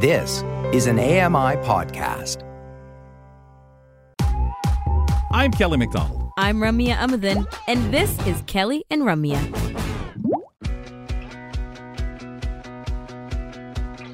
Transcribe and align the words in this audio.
This 0.00 0.44
is 0.72 0.86
an 0.86 1.00
AMI 1.00 1.56
podcast. 1.66 2.44
I'm 5.32 5.50
Kelly 5.50 5.76
McDonald. 5.76 6.30
I'm 6.38 6.58
Ramya 6.58 6.94
Amadin, 6.94 7.44
and 7.66 7.92
this 7.92 8.16
is 8.24 8.40
Kelly 8.46 8.84
and 8.90 9.02
Ramya. 9.02 9.42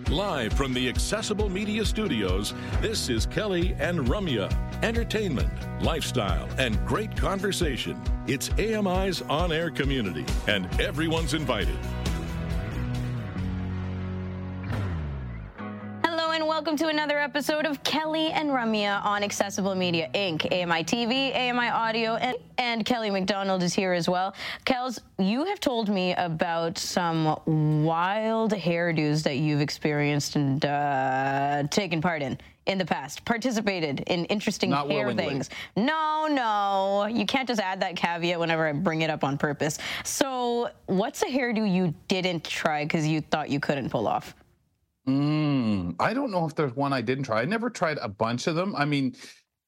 Live 0.09 0.55
from 0.55 0.73
the 0.73 0.89
Accessible 0.89 1.51
Media 1.51 1.85
Studios, 1.85 2.55
this 2.81 3.11
is 3.11 3.27
Kelly 3.27 3.77
and 3.79 4.07
Ramya. 4.07 4.51
Entertainment, 4.83 5.53
lifestyle, 5.83 6.49
and 6.57 6.83
great 6.87 7.15
conversation. 7.15 8.01
It's 8.27 8.49
AMI's 8.59 9.21
on 9.21 9.53
air 9.53 9.71
community, 9.71 10.25
and 10.49 10.65
everyone's 10.81 11.35
invited. 11.35 11.77
Welcome 16.65 16.79
to 16.79 16.89
another 16.89 17.19
episode 17.19 17.67
of 17.67 17.85
Kelly 17.85 18.29
and 18.29 18.49
Ramya 18.49 19.05
on 19.05 19.23
Accessible 19.23 19.75
Media 19.75 20.09
Inc. 20.15 20.47
AMI 20.51 20.83
TV, 20.83 21.37
AMI 21.37 21.69
Audio, 21.69 22.15
and, 22.15 22.39
and 22.57 22.87
Kelly 22.87 23.11
McDonald 23.11 23.63
is 23.63 23.75
here 23.75 23.93
as 23.93 24.09
well. 24.09 24.35
Kels, 24.65 24.99
you 25.19 25.45
have 25.45 25.61
told 25.61 25.91
me 25.91 26.15
about 26.15 26.79
some 26.79 27.39
wild 27.85 28.53
hairdos 28.53 29.23
that 29.25 29.37
you've 29.37 29.61
experienced 29.61 30.37
and 30.37 30.65
uh, 30.65 31.65
taken 31.71 32.01
part 32.01 32.23
in 32.23 32.39
in 32.65 32.79
the 32.79 32.87
past, 32.87 33.27
participated 33.27 34.01
in 34.07 34.25
interesting 34.25 34.71
Not 34.71 34.91
hair 34.91 35.09
willingly. 35.09 35.35
things. 35.35 35.51
No, 35.77 36.29
no, 36.31 37.07
you 37.13 37.27
can't 37.27 37.47
just 37.47 37.61
add 37.61 37.81
that 37.81 37.95
caveat 37.95 38.41
whenever 38.41 38.67
I 38.67 38.73
bring 38.73 39.03
it 39.03 39.11
up 39.11 39.23
on 39.23 39.37
purpose. 39.37 39.77
So, 40.03 40.71
what's 40.87 41.21
a 41.21 41.27
hairdo 41.27 41.71
you 41.71 41.93
didn't 42.09 42.43
try 42.43 42.87
because 42.87 43.07
you 43.07 43.21
thought 43.21 43.51
you 43.51 43.61
couldn't 43.61 43.91
pull 43.91 44.09
off? 44.09 44.35
Mm, 45.09 45.97
I 46.01 46.15
don't 46.15 46.31
know 46.31 46.47
if 46.47 46.55
there's 46.55 46.75
one 46.75 46.93
I 46.93 47.01
didn't 47.01 47.25
try. 47.25 47.43
I 47.43 47.45
never 47.45 47.71
tried 47.71 47.99
a 48.01 48.09
bunch 48.09 48.47
of 48.47 48.55
them. 48.55 48.75
I 48.75 48.85
mean, 48.85 49.15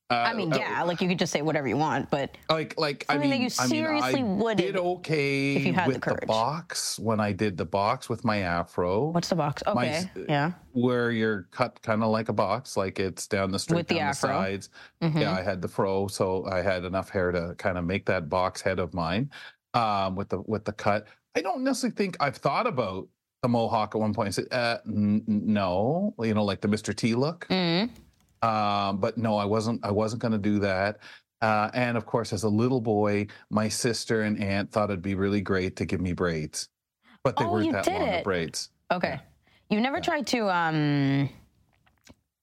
uh, 0.08 0.14
I 0.14 0.34
mean, 0.34 0.52
uh, 0.52 0.56
yeah, 0.58 0.82
like 0.84 1.00
you 1.00 1.08
could 1.08 1.18
just 1.18 1.32
say 1.32 1.42
whatever 1.42 1.66
you 1.66 1.76
want, 1.76 2.10
but 2.10 2.36
like 2.48 2.78
like 2.78 3.04
I 3.08 3.14
Something 3.14 3.30
that 3.30 3.36
mean, 3.38 3.42
you 3.42 3.50
I 3.58 3.62
mean, 3.64 3.68
seriously 3.68 4.20
I 4.20 4.22
wouldn't 4.22 4.58
did 4.60 4.76
okay 4.76 5.56
if 5.56 5.66
you 5.66 5.72
had 5.74 5.88
the 5.88 5.94
with 5.94 6.00
courage. 6.00 6.26
box 6.28 6.98
when 6.98 7.18
I 7.18 7.32
did 7.32 7.56
the 7.56 7.64
box 7.64 8.08
with 8.08 8.24
my 8.24 8.38
afro. 8.38 9.08
what's 9.10 9.28
the 9.28 9.34
box? 9.34 9.62
Okay, 9.66 9.88
s- 9.88 10.06
yeah. 10.28 10.52
Where 10.72 11.10
you're 11.10 11.48
cut 11.50 11.82
kind 11.82 12.02
of 12.04 12.10
like 12.10 12.28
a 12.28 12.32
box, 12.32 12.76
like 12.76 13.00
it's 13.00 13.26
down 13.26 13.50
the 13.50 13.58
straight 13.58 13.78
With 13.78 13.88
the 13.88 13.98
afro. 14.00 14.30
Mm-hmm. 14.30 14.38
the 14.38 15.10
sides. 15.12 15.20
Yeah, 15.20 15.32
I 15.32 15.42
had 15.42 15.60
the 15.60 15.68
fro, 15.68 16.06
so 16.06 16.46
I 16.46 16.62
had 16.62 16.84
enough 16.84 17.10
hair 17.10 17.32
to 17.32 17.54
kind 17.58 17.76
of 17.76 17.84
make 17.84 18.06
that 18.06 18.28
box 18.28 18.60
head 18.62 18.78
of 18.78 18.94
mine 18.94 19.30
um, 19.74 20.14
with 20.14 20.28
the 20.28 20.40
with 20.42 20.64
the 20.64 20.72
cut. 20.72 21.08
I 21.34 21.42
don't 21.42 21.62
necessarily 21.64 21.96
think 21.96 22.16
I've 22.20 22.36
thought 22.36 22.66
about 22.68 23.08
the 23.42 23.48
mohawk 23.48 23.94
at 23.94 24.00
one 24.00 24.14
point. 24.14 24.28
I 24.28 24.30
said, 24.30 24.46
uh, 24.52 24.78
n- 24.86 25.22
no, 25.26 26.14
you 26.20 26.34
know, 26.34 26.44
like 26.44 26.60
the 26.60 26.68
Mr. 26.68 26.94
T 26.94 27.14
look. 27.14 27.46
Mm. 27.48 27.90
Um, 28.42 28.98
but 28.98 29.16
no, 29.18 29.36
I 29.36 29.44
wasn't. 29.44 29.84
I 29.84 29.90
wasn't 29.90 30.22
going 30.22 30.32
to 30.32 30.38
do 30.38 30.58
that. 30.60 30.98
Uh, 31.42 31.70
and 31.74 31.96
of 31.96 32.06
course, 32.06 32.32
as 32.32 32.44
a 32.44 32.48
little 32.48 32.80
boy, 32.80 33.26
my 33.50 33.68
sister 33.68 34.22
and 34.22 34.42
aunt 34.42 34.70
thought 34.72 34.90
it'd 34.90 35.02
be 35.02 35.14
really 35.14 35.40
great 35.40 35.76
to 35.76 35.84
give 35.84 36.00
me 36.00 36.12
braids, 36.12 36.68
but 37.22 37.36
they 37.36 37.44
Oh, 37.44 37.52
weren't 37.52 37.66
you 37.66 37.72
that 37.72 37.86
long 37.86 38.08
it. 38.08 38.24
braids. 38.24 38.70
Okay. 38.90 39.20
You've 39.68 39.82
never 39.82 40.00
tried 40.00 40.26
to 40.28 40.48
um 40.48 41.28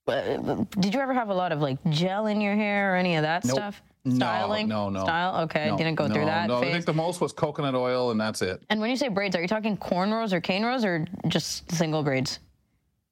uh, 0.07 0.66
did 0.80 0.94
you 0.94 1.00
ever 1.00 1.13
have 1.13 1.30
a 1.30 1.33
lot 1.33 1.52
of 1.53 1.59
like 1.61 1.78
gel 1.89 2.28
in 2.28 2.41
your 2.41 2.55
hair 2.55 2.94
or 2.94 2.97
any 2.97 3.16
of 3.16 3.23
that 3.23 3.45
Nope. 3.45 3.55
stuff? 3.55 3.81
No, 4.05 4.15
Styling? 4.15 4.67
no, 4.67 4.89
no. 4.89 5.03
Style? 5.03 5.43
Okay, 5.43 5.69
No, 5.69 5.77
didn't 5.77 5.95
go 5.95 6.09
through 6.09 6.25
that 6.25 6.47
No, 6.47 6.59
I 6.59 6.71
think 6.71 6.85
the 6.85 6.93
most 6.93 7.21
was 7.21 7.31
coconut 7.31 7.73
oil, 7.75 8.11
and 8.11 8.19
that's 8.19 8.41
it. 8.41 8.61
and 8.69 8.81
when 8.81 8.89
you 8.89 8.97
say 8.97 9.07
braids, 9.07 9.35
are 9.35 9.41
you 9.41 9.47
talking 9.47 9.77
cornrows 9.77 10.33
or 10.33 10.41
cane 10.41 10.63
rows 10.65 10.83
or 10.83 11.05
just 11.29 11.71
single 11.71 12.03
braids? 12.03 12.39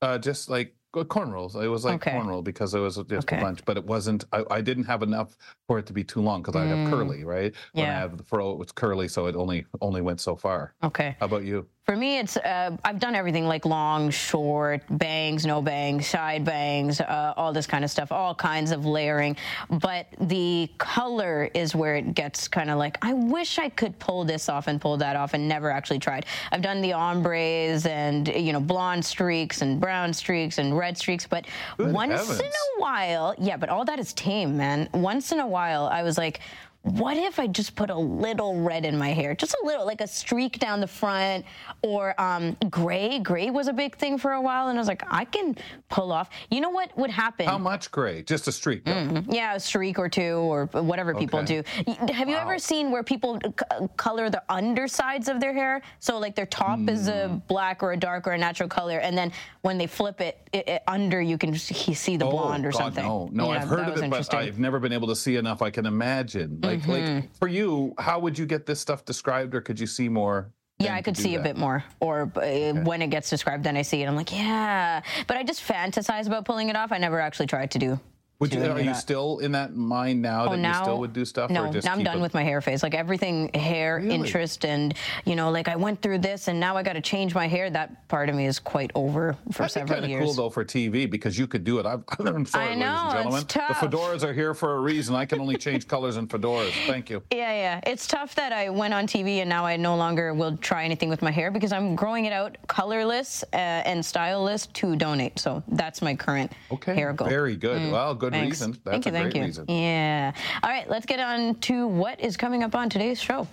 Uh, 0.01 0.17
just 0.17 0.49
like 0.49 0.75
uh, 0.93 1.03
cornrows. 1.05 1.55
It 1.61 1.69
was 1.69 1.85
like 1.85 1.95
Okay. 2.05 2.11
cornrow 2.11 2.43
because 2.43 2.73
it 2.73 2.79
was 2.79 2.95
just 2.97 3.11
Okay. 3.29 3.37
a 3.37 3.39
bunch, 3.39 3.63
but 3.63 3.77
it 3.77 3.85
wasn't. 3.85 4.25
I, 4.33 4.43
I 4.51 4.59
didn't 4.59 4.83
have 4.83 5.01
enough 5.03 5.37
for 5.67 5.79
it 5.79 5.85
to 5.85 5.93
be 5.93 6.03
too 6.03 6.19
long 6.21 6.41
because 6.41 6.57
I 6.61 6.65
have 6.67 6.89
curly, 6.89 7.23
right? 7.23 7.53
When 7.71 7.89
I 7.89 7.93
Mm. 7.93 7.99
Have 7.99 8.17
the 8.17 8.23
fro, 8.23 8.51
it 8.51 8.57
was 8.57 8.73
curly, 8.73 9.07
so 9.07 9.27
it 9.27 9.35
only 9.37 9.65
only 9.79 10.01
went 10.01 10.19
so 10.19 10.35
far. 10.35 10.73
Okay. 10.83 11.15
How 11.21 11.27
about 11.27 11.45
you? 11.45 11.67
For 11.85 11.97
me, 11.97 12.19
it's 12.19 12.37
uh, 12.37 12.77
I've 12.85 12.99
done 12.99 13.15
everything 13.15 13.47
like 13.47 13.65
long, 13.65 14.11
short, 14.11 14.83
bangs, 14.91 15.47
no 15.47 15.63
bangs, 15.63 16.07
side 16.07 16.45
bangs, 16.45 17.01
uh, 17.01 17.33
all 17.35 17.51
this 17.51 17.65
kind 17.65 17.83
of 17.83 17.89
stuff, 17.89 18.11
all 18.11 18.35
kinds 18.35 18.71
of 18.71 18.85
layering. 18.85 19.35
But 19.69 20.05
the 20.19 20.69
color 20.77 21.49
is 21.55 21.75
where 21.75 21.95
it 21.95 22.13
gets 22.13 22.47
kind 22.47 22.69
of 22.69 22.77
like 22.77 22.97
I 23.01 23.13
wish 23.13 23.57
I 23.57 23.67
could 23.67 23.97
pull 23.97 24.23
this 24.23 24.47
off 24.47 24.67
and 24.67 24.79
pull 24.79 24.95
that 24.97 25.15
off, 25.15 25.33
and 25.33 25.49
never 25.49 25.71
actually 25.71 25.99
tried. 25.99 26.27
I've 26.51 26.61
done 26.61 26.81
the 26.81 26.93
ombres 26.93 27.87
and 27.87 28.27
you 28.27 28.53
know 28.53 28.61
blonde 28.61 29.03
streaks 29.03 29.63
and 29.63 29.81
brown 29.81 30.13
streaks 30.13 30.59
and 30.59 30.77
red 30.77 30.97
streaks, 30.97 31.25
but 31.25 31.45
Good 31.77 31.91
once 31.91 32.39
in 32.39 32.45
a 32.45 32.79
while, 32.79 33.33
yeah, 33.39 33.57
but 33.57 33.69
all 33.69 33.85
that 33.85 33.99
is 33.99 34.13
tame, 34.13 34.55
man. 34.55 34.87
Once 34.93 35.31
in 35.31 35.39
a 35.39 35.47
while, 35.47 35.87
I 35.87 36.03
was 36.03 36.17
like, 36.17 36.41
what 36.83 37.15
if 37.15 37.39
I 37.39 37.45
just 37.45 37.75
put 37.75 37.91
a 37.91 37.95
little 37.95 38.59
red 38.59 38.85
in 38.85 38.97
my 38.97 39.09
hair? 39.13 39.35
Just 39.35 39.53
a 39.61 39.65
little, 39.65 39.85
like 39.85 40.01
a 40.01 40.07
streak 40.07 40.57
down 40.57 40.79
the 40.81 40.87
front 40.87 41.45
or 41.83 42.19
um, 42.19 42.57
gray. 42.71 43.19
Gray 43.19 43.51
was 43.51 43.67
a 43.67 43.73
big 43.73 43.95
thing 43.97 44.17
for 44.17 44.31
a 44.31 44.41
while. 44.41 44.69
And 44.69 44.79
I 44.79 44.81
was 44.81 44.87
like, 44.87 45.03
I 45.09 45.25
can 45.25 45.55
pull 45.89 46.11
off. 46.11 46.29
You 46.49 46.59
know 46.59 46.71
what 46.71 46.95
would 46.97 47.11
happen? 47.11 47.45
How 47.45 47.59
much 47.59 47.91
gray? 47.91 48.23
Just 48.23 48.47
a 48.47 48.51
streak. 48.51 48.83
though. 48.85 49.23
Yeah, 49.29 49.53
a 49.55 49.59
streak 49.59 49.99
or 49.99 50.09
two 50.09 50.37
or 50.37 50.65
whatever 50.73 51.13
people 51.13 51.39
Okay. 51.41 51.61
do. 51.61 51.83
Y- 51.85 52.13
Have 52.13 52.27
you 52.27 52.35
ever 52.35 52.57
seen 52.57 52.89
where 52.89 53.03
people 53.03 53.39
c- 53.43 53.87
color 53.97 54.29
the 54.31 54.41
undersides 54.49 55.27
of 55.29 55.39
their 55.39 55.53
hair? 55.53 55.83
So 55.99 56.17
like 56.17 56.35
their 56.35 56.47
top 56.47 56.79
is 56.89 57.07
a 57.07 57.27
Hmm. 57.27 57.37
black 57.47 57.83
or 57.83 57.91
a 57.91 57.97
dark 57.97 58.25
or 58.27 58.31
a 58.31 58.37
natural 58.37 58.67
color, 58.69 58.97
and 58.97 59.15
then 59.15 59.31
when 59.61 59.77
they 59.77 59.85
flip 59.85 60.19
it, 60.21 60.39
it, 60.51 60.67
it 60.67 60.81
under, 60.87 61.21
you 61.21 61.37
can 61.37 61.53
see 61.55 61.93
see 61.93 62.17
the 62.17 62.25
blonde 62.25 62.65
or 62.65 62.69
Oh, 62.69 62.71
God, 62.71 62.77
something. 62.79 63.03
No, 63.05 63.29
no, 63.31 63.51
Yeah, 63.53 63.61
I've 63.61 63.67
heard 63.67 63.87
of 63.87 63.97
it, 64.03 64.09
but. 64.09 64.21
Mm-hmm. 64.21 64.35
I've 64.37 64.59
never 64.59 64.79
been 64.79 64.93
able 64.93 65.07
to 65.09 65.15
see 65.15 65.35
enough. 65.35 65.61
I 65.61 65.69
can 65.69 65.85
imagine. 65.85 66.59
Like, 66.61 66.70
like 66.87 67.33
for 67.35 67.47
you, 67.47 67.93
how 67.97 68.19
would 68.19 68.37
you 68.37 68.45
get 68.45 68.65
this 68.65 68.79
stuff 68.79 69.05
described, 69.05 69.55
or 69.55 69.61
could 69.61 69.79
you 69.79 69.87
see 69.87 70.09
more? 70.09 70.51
Yeah, 70.79 70.95
I 70.95 71.01
could 71.01 71.15
see 71.15 71.35
a 71.35 71.39
bit 71.39 71.57
more. 71.57 71.83
Or 71.99 72.31
uh, 72.35 72.73
when 72.83 73.01
it 73.01 73.11
gets 73.11 73.29
described, 73.29 73.63
then 73.63 73.77
I 73.77 73.83
see 73.83 74.01
it. 74.01 74.07
I'm 74.07 74.15
like, 74.15 74.31
yeah. 74.31 75.01
But 75.27 75.37
I 75.37 75.43
just 75.43 75.61
fantasize 75.61 76.25
about 76.25 76.43
pulling 76.45 76.69
it 76.69 76.75
off. 76.75 76.91
I 76.91 76.97
never 76.97 77.19
actually 77.19 77.47
tried 77.47 77.71
to 77.71 77.79
do. 77.79 77.99
Would 78.41 78.53
you? 78.55 78.61
Are 78.63 78.69
of 78.71 78.79
you 78.79 78.85
that. 78.85 78.93
still 78.95 79.37
in 79.37 79.51
that 79.51 79.75
mind 79.75 80.19
now 80.19 80.45
that 80.49 80.59
Oh, 80.65 80.67
you 80.67 80.73
still 80.83 80.97
would 80.99 81.13
do 81.13 81.25
stuff? 81.25 81.51
No, 81.51 81.65
or 81.65 81.71
just 81.73 81.85
now 81.85 81.91
I'm 81.91 81.99
keep 81.99 82.05
done 82.07 82.17
it? 82.17 82.21
with 82.21 82.33
my 82.33 82.41
hair 82.43 82.59
phase. 82.59 82.81
Like 82.81 82.95
everything, 82.95 83.51
hair, 83.53 83.97
Really? 83.97 84.15
interest, 84.15 84.65
and 84.65 84.95
you 85.25 85.35
know, 85.35 85.51
like 85.51 85.67
I 85.67 85.75
went 85.75 86.01
through 86.01 86.17
this, 86.19 86.47
and 86.47 86.59
now 86.59 86.75
I 86.75 86.81
got 86.81 86.93
to 86.93 87.01
change 87.01 87.35
my 87.35 87.47
hair. 87.47 87.69
That 87.69 88.07
part 88.07 88.29
of 88.29 88.35
me 88.35 88.47
is 88.47 88.57
quite 88.57 88.89
over 88.95 89.33
for 89.51 89.59
That'd 89.59 89.71
several 89.73 89.93
kind 89.93 90.05
of 90.05 90.09
years. 90.09 90.23
cool 90.25 90.33
though 90.33 90.49
for 90.49 90.65
TV 90.65 91.07
because 91.09 91.37
you 91.37 91.45
could 91.45 91.63
do 91.63 91.77
it. 91.77 91.85
I've, 91.85 92.03
I'm 92.19 92.47
sorry, 92.47 92.65
I 92.65 92.67
ladies 92.69 92.79
know, 92.81 93.11
and 93.29 93.33
it's 93.35 93.43
tough. 93.53 93.79
The 93.79 93.87
fedoras 93.87 94.23
are 94.23 94.33
here 94.33 94.55
for 94.55 94.75
a 94.75 94.79
reason. 94.79 95.13
I 95.13 95.25
can 95.27 95.39
only 95.39 95.55
change 95.57 95.87
colors 95.87 96.17
in 96.17 96.27
fedoras. 96.27 96.71
Thank 96.87 97.09
you. 97.11 97.21
Yeah, 97.31 97.53
yeah. 97.53 97.79
It's 97.91 98.07
tough 98.07 98.35
that 98.35 98.51
I 98.53 98.69
went 98.69 98.93
on 98.93 99.05
TV 99.07 99.37
and 99.37 99.49
now 99.49 99.65
I 99.65 99.75
no 99.77 99.95
longer 99.95 100.33
will 100.33 100.57
try 100.57 100.83
anything 100.83 101.09
with 101.09 101.21
my 101.21 101.31
hair 101.31 101.49
because 101.51 101.71
I'm 101.71 101.95
growing 101.95 102.25
it 102.25 102.33
out 102.33 102.55
colorless 102.67 103.43
uh, 103.53 103.55
and 103.55 104.01
styleless 104.03 104.71
to 104.73 104.95
donate. 104.95 105.39
So 105.39 105.63
that's 105.69 106.01
my 106.01 106.15
current 106.15 106.51
Okay. 106.71 106.93
hair 106.95 107.13
goal. 107.13 107.27
Very 107.29 107.55
good. 107.55 107.91
well, 107.91 108.13
good 108.15 108.30
Mm. 108.31 108.39
Thanks. 108.39 108.61
reason. 108.61 108.71
That's 108.71 108.83
thank 108.83 109.05
you, 109.05 109.11
a 109.11 109.13
thank 109.13 109.31
great 109.31 109.35
you. 109.35 109.45
reason. 109.45 109.65
Yeah. 109.67 110.31
All 110.63 110.69
right, 110.69 110.89
let's 110.89 111.05
get 111.05 111.19
on 111.19 111.55
to 111.55 111.87
what 111.87 112.19
is 112.19 112.37
coming 112.37 112.63
up 112.63 112.75
on 112.75 112.89
today's 112.89 113.21
show. 113.21 113.47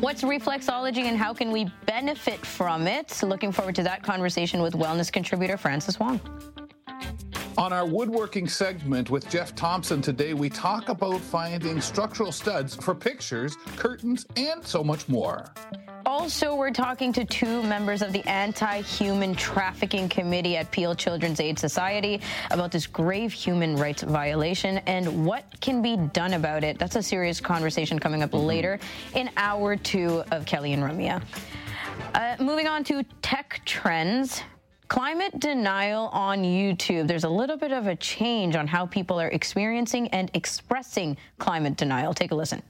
What's 0.00 0.22
reflexology 0.22 1.04
and 1.04 1.16
how 1.16 1.32
can 1.32 1.52
we 1.52 1.70
benefit 1.86 2.44
from 2.44 2.86
it? 2.86 3.20
Looking 3.22 3.52
forward 3.52 3.76
to 3.76 3.82
that 3.84 4.02
conversation 4.02 4.62
with 4.62 4.74
wellness 4.74 5.12
contributor 5.12 5.56
Frances 5.56 6.00
Wong. 6.00 6.20
On 7.58 7.72
our 7.72 7.84
woodworking 7.84 8.48
segment 8.48 9.10
with 9.10 9.28
Jeff 9.28 9.54
Thompson 9.54 10.00
today, 10.00 10.34
we 10.34 10.48
talk 10.48 10.88
about 10.88 11.20
finding 11.20 11.80
structural 11.80 12.32
studs 12.32 12.74
for 12.74 12.94
pictures, 12.94 13.56
curtains, 13.76 14.24
and 14.36 14.64
so 14.64 14.84
much 14.84 15.08
more. 15.08 15.52
Also, 16.06 16.54
we're 16.54 16.70
talking 16.70 17.12
to 17.12 17.24
two 17.24 17.62
members 17.64 18.02
of 18.02 18.12
the 18.12 18.26
Anti 18.28 18.80
Human 18.82 19.34
Trafficking 19.34 20.08
Committee 20.08 20.56
at 20.56 20.70
Peel 20.70 20.94
Children's 20.94 21.40
Aid 21.40 21.58
Society 21.58 22.20
about 22.50 22.70
this 22.70 22.86
grave 22.86 23.32
human 23.32 23.76
rights 23.76 24.02
violation 24.02 24.78
and 24.86 25.26
what 25.26 25.44
can 25.60 25.82
be 25.82 25.96
done 25.96 26.34
about 26.34 26.64
it. 26.64 26.78
That's 26.78 26.96
a 26.96 27.02
serious 27.02 27.40
conversation 27.40 27.98
coming 27.98 28.22
up 28.22 28.32
later 28.32 28.78
in 29.14 29.28
hour 29.36 29.76
two 29.76 30.22
of 30.30 30.46
Kelly 30.46 30.72
and 30.72 30.82
Ramya. 30.82 31.22
Uh, 32.14 32.36
moving 32.40 32.66
on 32.66 32.84
to 32.84 33.02
tech 33.22 33.60
trends. 33.64 34.42
Climate 34.90 35.38
denial 35.38 36.08
on 36.08 36.42
YouTube. 36.42 37.06
There's 37.06 37.22
a 37.22 37.28
little 37.28 37.56
bit 37.56 37.70
of 37.70 37.86
a 37.86 37.94
change 37.94 38.56
on 38.56 38.66
how 38.66 38.86
people 38.86 39.20
are 39.20 39.28
experiencing 39.28 40.08
and 40.08 40.28
expressing 40.34 41.16
climate 41.38 41.76
denial. 41.76 42.12
Take 42.12 42.32
a 42.32 42.34
listen. 42.34 42.60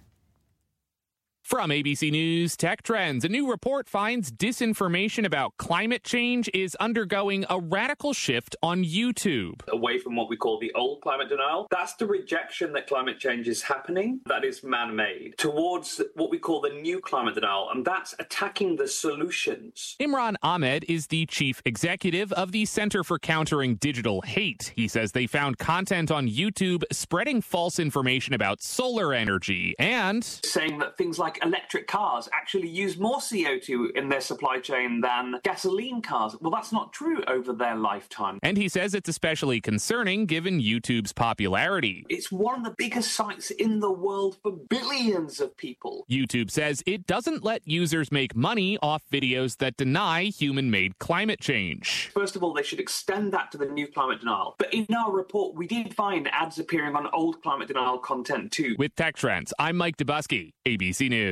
From 1.50 1.70
ABC 1.70 2.12
News 2.12 2.56
Tech 2.56 2.84
Trends, 2.84 3.24
a 3.24 3.28
new 3.28 3.50
report 3.50 3.88
finds 3.88 4.30
disinformation 4.30 5.26
about 5.26 5.56
climate 5.56 6.04
change 6.04 6.48
is 6.54 6.76
undergoing 6.76 7.44
a 7.50 7.58
radical 7.58 8.12
shift 8.12 8.54
on 8.62 8.84
YouTube. 8.84 9.66
Away 9.66 9.98
from 9.98 10.14
what 10.14 10.28
we 10.28 10.36
call 10.36 10.60
the 10.60 10.72
old 10.74 11.00
climate 11.00 11.28
denial, 11.28 11.66
that's 11.68 11.94
the 11.94 12.06
rejection 12.06 12.72
that 12.74 12.86
climate 12.86 13.18
change 13.18 13.48
is 13.48 13.62
happening, 13.62 14.20
that 14.26 14.44
is 14.44 14.62
man 14.62 14.94
made, 14.94 15.34
towards 15.38 16.00
what 16.14 16.30
we 16.30 16.38
call 16.38 16.60
the 16.60 16.68
new 16.68 17.00
climate 17.00 17.34
denial, 17.34 17.68
and 17.74 17.84
that's 17.84 18.14
attacking 18.20 18.76
the 18.76 18.86
solutions. 18.86 19.96
Imran 19.98 20.36
Ahmed 20.44 20.84
is 20.88 21.08
the 21.08 21.26
chief 21.26 21.62
executive 21.64 22.32
of 22.34 22.52
the 22.52 22.64
Center 22.64 23.02
for 23.02 23.18
Countering 23.18 23.74
Digital 23.74 24.20
Hate. 24.20 24.72
He 24.76 24.86
says 24.86 25.10
they 25.10 25.26
found 25.26 25.58
content 25.58 26.12
on 26.12 26.28
YouTube 26.28 26.84
spreading 26.92 27.40
false 27.40 27.80
information 27.80 28.34
about 28.34 28.62
solar 28.62 29.12
energy 29.12 29.74
and 29.80 30.22
saying 30.22 30.78
that 30.78 30.96
things 30.96 31.18
like 31.18 31.39
electric 31.42 31.86
cars 31.86 32.28
actually 32.32 32.68
use 32.68 32.98
more 32.98 33.18
CO2 33.18 33.96
in 33.96 34.08
their 34.08 34.20
supply 34.20 34.58
chain 34.58 35.00
than 35.00 35.36
gasoline 35.42 36.02
cars. 36.02 36.36
Well, 36.40 36.50
that's 36.50 36.72
not 36.72 36.92
true 36.92 37.22
over 37.26 37.52
their 37.52 37.76
lifetime. 37.76 38.38
And 38.42 38.56
he 38.56 38.68
says 38.68 38.94
it's 38.94 39.08
especially 39.08 39.60
concerning 39.60 40.26
given 40.26 40.60
YouTube's 40.60 41.12
popularity. 41.12 42.04
It's 42.08 42.30
one 42.30 42.58
of 42.58 42.64
the 42.64 42.74
biggest 42.76 43.12
sites 43.12 43.50
in 43.50 43.80
the 43.80 43.90
world 43.90 44.38
for 44.42 44.52
billions 44.52 45.40
of 45.40 45.56
people. 45.56 46.04
YouTube 46.10 46.50
says 46.50 46.82
it 46.86 47.06
doesn't 47.06 47.44
let 47.44 47.66
users 47.66 48.12
make 48.12 48.36
money 48.36 48.78
off 48.82 49.02
videos 49.10 49.56
that 49.58 49.76
deny 49.76 50.24
human 50.24 50.70
made 50.70 50.98
climate 50.98 51.40
change. 51.40 52.10
First 52.12 52.36
of 52.36 52.42
all, 52.42 52.52
they 52.52 52.62
should 52.62 52.80
extend 52.80 53.32
that 53.32 53.50
to 53.52 53.58
the 53.58 53.66
new 53.66 53.86
climate 53.86 54.20
denial. 54.20 54.54
But 54.58 54.72
in 54.72 54.86
our 54.94 55.12
report, 55.12 55.54
we 55.54 55.66
did 55.66 55.94
find 55.94 56.28
ads 56.32 56.58
appearing 56.58 56.96
on 56.96 57.08
old 57.12 57.42
climate 57.42 57.68
denial 57.68 57.98
content 57.98 58.52
too. 58.52 58.74
With 58.78 58.94
Tech 58.94 59.16
Trends, 59.16 59.52
I'm 59.58 59.76
Mike 59.76 59.96
Dobuski, 59.96 60.52
ABC 60.66 61.08
News 61.08 61.29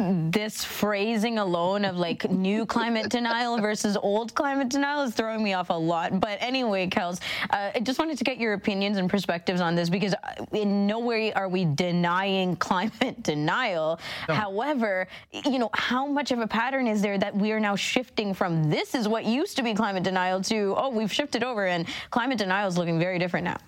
this 0.00 0.64
phrasing 0.64 1.38
alone 1.38 1.84
of 1.84 1.96
like 1.96 2.28
new 2.30 2.64
climate 2.64 3.10
denial 3.10 3.58
versus 3.60 3.96
old 3.96 4.34
climate 4.34 4.68
denial 4.68 5.02
is 5.02 5.14
throwing 5.14 5.42
me 5.42 5.52
off 5.52 5.70
a 5.70 5.74
lot. 5.74 6.20
But 6.20 6.38
anyway, 6.40 6.88
Kels, 6.88 7.20
uh, 7.50 7.72
I 7.74 7.80
just 7.80 7.98
wanted 7.98 8.16
to 8.18 8.24
get 8.24 8.38
your 8.38 8.54
opinions 8.54 8.96
and 8.96 9.10
perspectives 9.10 9.60
on 9.60 9.74
this 9.74 9.90
because 9.90 10.14
uh, 10.14 10.44
in 10.52 10.86
no 10.86 10.98
way 10.98 11.32
are 11.32 11.48
we 11.48 11.66
denying 11.66 12.56
climate 12.56 13.22
denial. 13.22 14.00
No. 14.28 14.34
However, 14.34 15.06
you 15.32 15.58
know, 15.58 15.70
how 15.74 16.06
much 16.06 16.32
of 16.32 16.38
a 16.38 16.46
pattern 16.46 16.86
is 16.86 17.02
there 17.02 17.18
that 17.18 17.34
we 17.34 17.52
are 17.52 17.60
now 17.60 17.76
shifting 17.76 18.32
from 18.32 18.70
this 18.70 18.94
is 18.94 19.06
what 19.06 19.24
used 19.24 19.56
to 19.56 19.62
be 19.62 19.74
climate 19.74 20.02
denial 20.02 20.40
to, 20.42 20.74
oh, 20.76 20.88
we've 20.88 21.12
shifted 21.12 21.44
over 21.44 21.66
and 21.66 21.86
climate 22.10 22.38
denial 22.38 22.68
is 22.68 22.78
looking 22.78 22.98
very 22.98 23.18
different 23.18 23.44
now? 23.44 23.58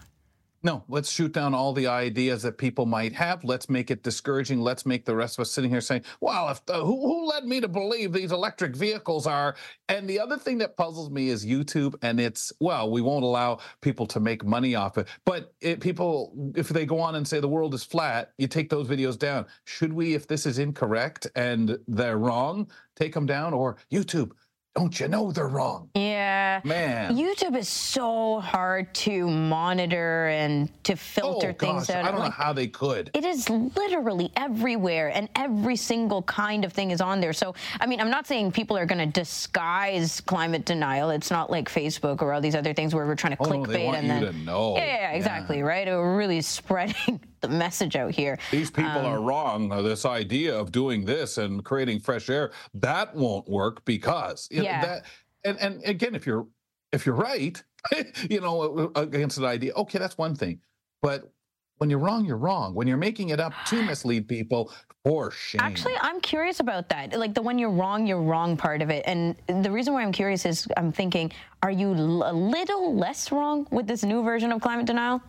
No, 0.64 0.84
let's 0.88 1.10
shoot 1.10 1.32
down 1.32 1.54
all 1.54 1.72
the 1.72 1.88
ideas 1.88 2.42
that 2.42 2.56
people 2.56 2.86
might 2.86 3.12
have. 3.12 3.42
Let's 3.42 3.68
make 3.68 3.90
it 3.90 4.04
discouraging. 4.04 4.60
Let's 4.60 4.86
make 4.86 5.04
the 5.04 5.16
rest 5.16 5.36
of 5.36 5.42
us 5.42 5.50
sitting 5.50 5.70
here 5.70 5.80
saying, 5.80 6.02
well, 6.20 6.48
if 6.50 6.64
the, 6.66 6.74
who, 6.74 7.00
who 7.00 7.26
led 7.26 7.44
me 7.44 7.60
to 7.60 7.66
believe 7.66 8.12
these 8.12 8.30
electric 8.30 8.76
vehicles 8.76 9.26
are? 9.26 9.56
And 9.88 10.08
the 10.08 10.20
other 10.20 10.36
thing 10.36 10.58
that 10.58 10.76
puzzles 10.76 11.10
me 11.10 11.30
is 11.30 11.44
YouTube. 11.44 11.96
And 12.02 12.20
it's, 12.20 12.52
well, 12.60 12.90
we 12.92 13.00
won't 13.00 13.24
allow 13.24 13.58
people 13.80 14.06
to 14.06 14.20
make 14.20 14.44
money 14.44 14.76
off 14.76 14.98
it. 14.98 15.08
But 15.24 15.52
it, 15.60 15.80
people, 15.80 16.52
if 16.54 16.68
they 16.68 16.86
go 16.86 17.00
on 17.00 17.16
and 17.16 17.26
say 17.26 17.40
the 17.40 17.48
world 17.48 17.74
is 17.74 17.82
flat, 17.82 18.32
you 18.38 18.46
take 18.46 18.70
those 18.70 18.86
videos 18.86 19.18
down. 19.18 19.46
Should 19.64 19.92
we, 19.92 20.14
if 20.14 20.28
this 20.28 20.46
is 20.46 20.60
incorrect 20.60 21.26
and 21.34 21.76
they're 21.88 22.18
wrong, 22.18 22.70
take 22.94 23.14
them 23.14 23.26
down? 23.26 23.52
Or 23.52 23.78
YouTube, 23.90 24.30
don't 24.74 24.98
you 24.98 25.06
know 25.06 25.30
they're 25.32 25.48
wrong? 25.48 25.90
Yeah. 25.94 26.60
Man. 26.64 27.14
YouTube 27.14 27.56
is 27.56 27.68
so 27.68 28.40
hard 28.40 28.92
to 28.94 29.28
monitor 29.28 30.28
and 30.28 30.70
to 30.84 30.96
filter 30.96 31.50
oh, 31.50 31.66
things 31.66 31.86
gosh, 31.88 31.96
out. 31.96 32.04
I 32.06 32.10
don't 32.10 32.20
like, 32.20 32.30
know 32.30 32.44
how 32.44 32.52
they 32.54 32.68
could. 32.68 33.10
It 33.12 33.24
is 33.24 33.50
literally 33.50 34.32
everywhere 34.36 35.10
and 35.14 35.28
every 35.36 35.76
single 35.76 36.22
kind 36.22 36.64
of 36.64 36.72
thing 36.72 36.90
is 36.90 37.02
on 37.02 37.20
there. 37.20 37.34
So, 37.34 37.54
I 37.80 37.86
mean, 37.86 38.00
I'm 38.00 38.10
not 38.10 38.26
saying 38.26 38.52
people 38.52 38.76
are 38.78 38.86
going 38.86 38.98
to 38.98 39.20
disguise 39.20 40.22
climate 40.22 40.64
denial. 40.64 41.10
It's 41.10 41.30
not 41.30 41.50
like 41.50 41.68
Facebook 41.68 42.22
or 42.22 42.32
all 42.32 42.40
these 42.40 42.54
other 42.54 42.72
things 42.72 42.94
where 42.94 43.06
we're 43.06 43.14
trying 43.14 43.36
to 43.36 43.42
oh, 43.42 43.46
clickbait 43.46 43.92
no, 43.92 43.94
and 43.94 44.08
then. 44.08 44.22
To 44.22 44.32
know. 44.32 44.76
Yeah, 44.76 44.84
yeah, 44.84 45.10
exactly, 45.10 45.58
yeah. 45.58 45.64
right? 45.64 45.86
We're 45.86 46.16
really 46.16 46.40
spreading 46.40 47.20
the 47.42 47.48
message 47.48 47.96
out 47.96 48.12
here. 48.12 48.38
These 48.50 48.70
people 48.70 48.90
um, 48.90 49.06
are 49.06 49.20
wrong. 49.20 49.68
This 49.68 50.04
idea 50.06 50.56
of 50.58 50.72
doing 50.72 51.04
this 51.04 51.38
and 51.38 51.64
creating 51.64 52.00
fresh 52.00 52.30
air, 52.30 52.52
that 52.74 53.14
won't 53.14 53.48
work 53.48 53.84
because 53.84 54.48
yeah. 54.50 54.62
know, 54.62 54.86
that 54.86 55.04
and 55.44 55.58
and 55.60 55.82
again, 55.84 56.14
if 56.14 56.26
you're 56.26 56.46
if 56.92 57.04
you're 57.04 57.14
right, 57.14 57.62
you 58.30 58.40
know, 58.40 58.90
against 58.94 59.38
an 59.38 59.44
idea, 59.44 59.72
okay, 59.74 59.98
that's 59.98 60.16
one 60.16 60.34
thing. 60.34 60.60
But 61.02 61.30
when 61.78 61.90
you're 61.90 61.98
wrong, 61.98 62.24
you're 62.24 62.36
wrong. 62.36 62.74
When 62.74 62.86
you're 62.86 62.96
making 62.96 63.30
it 63.30 63.40
up 63.40 63.52
to 63.66 63.82
mislead 63.86 64.28
people, 64.28 64.72
for 65.04 65.30
shame. 65.30 65.60
Actually, 65.60 65.94
I'm 66.00 66.20
curious 66.20 66.60
about 66.60 66.88
that. 66.90 67.18
Like 67.18 67.34
the 67.34 67.42
when 67.42 67.58
you're 67.58 67.70
wrong, 67.70 68.06
you're 68.06 68.22
wrong 68.22 68.56
part 68.56 68.82
of 68.82 68.90
it. 68.90 69.02
And 69.06 69.34
the 69.48 69.70
reason 69.70 69.94
why 69.94 70.02
I'm 70.02 70.12
curious 70.12 70.46
is 70.46 70.68
I'm 70.76 70.92
thinking, 70.92 71.32
are 71.62 71.70
you 71.70 71.90
a 71.90 72.32
little 72.32 72.94
less 72.94 73.32
wrong 73.32 73.66
with 73.70 73.86
this 73.86 74.04
new 74.04 74.22
version 74.22 74.52
of 74.52 74.60
climate 74.60 74.86
denial? 74.86 75.20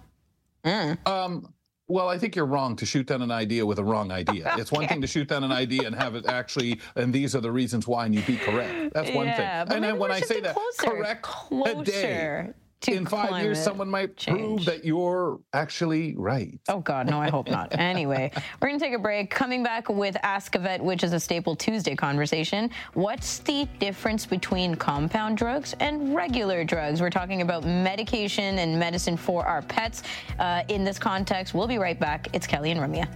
Mm. 0.64 1.08
Um, 1.08 1.54
well, 1.94 2.10
I 2.10 2.18
think 2.18 2.36
you're 2.36 2.48
wrong 2.48 2.76
to 2.78 2.86
shoot 2.88 3.06
down 3.06 3.22
an 3.22 3.30
idea 3.30 3.64
with 3.64 3.78
a 3.78 3.84
wrong 3.84 4.12
idea. 4.12 4.48
okay. 4.48 4.62
It's 4.62 4.72
one 4.72 4.88
thing 4.88 5.00
to 5.02 5.08
shoot 5.08 5.28
down 5.28 5.44
an 5.44 5.52
idea 5.52 5.86
and 5.86 5.96
have 5.96 6.16
it 6.16 6.26
actually, 6.26 6.80
and 6.96 7.14
these 7.14 7.36
are 7.36 7.40
the 7.42 7.52
reasons 7.52 7.88
why, 7.88 8.06
and 8.08 8.16
you 8.16 8.22
be 8.24 8.38
correct. 8.38 8.94
That's 8.94 9.12
one 9.12 9.28
yeah, 9.28 9.64
thing. 9.64 9.76
And 9.76 9.84
then 9.84 10.00
when 10.00 10.12
I 10.12 10.20
say 10.22 10.42
that, 10.42 10.56
closer, 10.56 10.96
correct 10.96 11.22
closer. 11.22 11.80
a 11.80 11.84
day 11.84 12.54
in 12.88 13.06
five 13.06 13.44
years, 13.44 13.62
someone 13.62 13.90
might 13.90 14.18
change. 14.18 14.40
prove 14.40 14.66
that 14.66 14.86
you're 14.86 15.40
actually 15.54 16.16
right. 16.16 16.60
Oh, 16.68 16.80
God, 16.80 17.10
no, 17.10 17.20
I 17.20 17.30
hope 17.30 17.50
not. 17.50 17.70
anyway, 17.80 18.32
we're 18.62 18.68
going 18.68 18.80
to 18.80 18.86
take 18.86 18.94
a 18.94 19.00
break. 19.00 19.30
Coming 19.30 19.64
back 19.64 19.90
with 19.90 20.18
Ask 20.24 20.56
a 20.56 20.60
Vet, 20.60 20.84
which 20.84 21.04
is 21.04 21.14
a 21.14 21.20
staple 21.20 21.56
Tuesday 21.56 21.96
conversation. 21.96 22.70
What's 22.94 23.40
the 23.40 23.68
difference 23.80 24.26
between 24.26 24.76
compound 24.76 25.38
drugs 25.38 25.76
and 25.80 26.16
regular 26.16 26.64
drugs? 26.64 27.02
We're 27.02 27.10
talking 27.10 27.42
about 27.42 27.64
medication 27.64 28.60
and 28.60 28.80
medicine 28.80 29.18
for 29.18 29.46
our 29.46 29.62
pets. 29.62 30.04
Uh, 30.40 30.64
in 30.68 30.84
this 30.84 31.00
context, 31.00 31.54
we'll 31.54 31.68
be 31.68 31.78
right 31.78 32.00
back. 32.00 32.28
It's 32.34 32.48
Kelly 32.48 32.72
and 32.72 32.80
Ramya. 32.80 33.08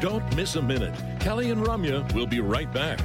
Don't 0.00 0.36
miss 0.36 0.56
a 0.56 0.62
minute. 0.62 0.94
Kelly 1.18 1.50
and 1.50 1.64
Ramya 1.64 2.12
will 2.14 2.26
be 2.26 2.40
right 2.40 2.70
back. 2.72 3.00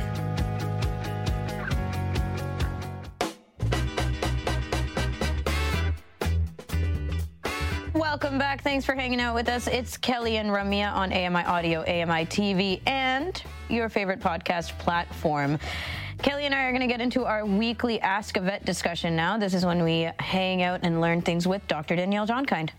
Welcome 8.02 8.40
back. 8.40 8.64
Thanks 8.64 8.84
for 8.84 8.96
hanging 8.96 9.22
out 9.22 9.36
with 9.36 9.48
us. 9.48 9.68
It's 9.68 9.96
Kelly 9.96 10.38
and 10.38 10.50
Ramya 10.50 10.92
on 10.92 11.14
AMI 11.14 11.44
Audio, 11.44 11.82
AMI 11.82 12.26
TV, 12.26 12.82
and 12.88 13.42
your 13.70 13.90
favorite 13.90 14.20
podcast 14.20 14.76
platform. 14.80 15.60
Kelly 16.24 16.48
and 16.48 16.56
I 16.56 16.64
are 16.64 16.72
going 16.72 16.82
to 16.82 16.88
get 16.88 17.00
into 17.00 17.26
our 17.26 17.46
weekly 17.46 18.02
Ask 18.02 18.38
a 18.38 18.42
Vet 18.42 18.66
discussion 18.66 19.16
now. 19.16 19.38
This 19.38 19.54
is 19.54 19.68
when 19.68 19.84
we 19.84 20.10
hang 20.18 20.64
out 20.64 20.80
and 20.82 21.00
learn 21.00 21.22
things 21.22 21.48
with 21.48 21.66
Dr. 21.68 21.96
Danielle 21.96 22.26
Jongkind. 22.26 22.72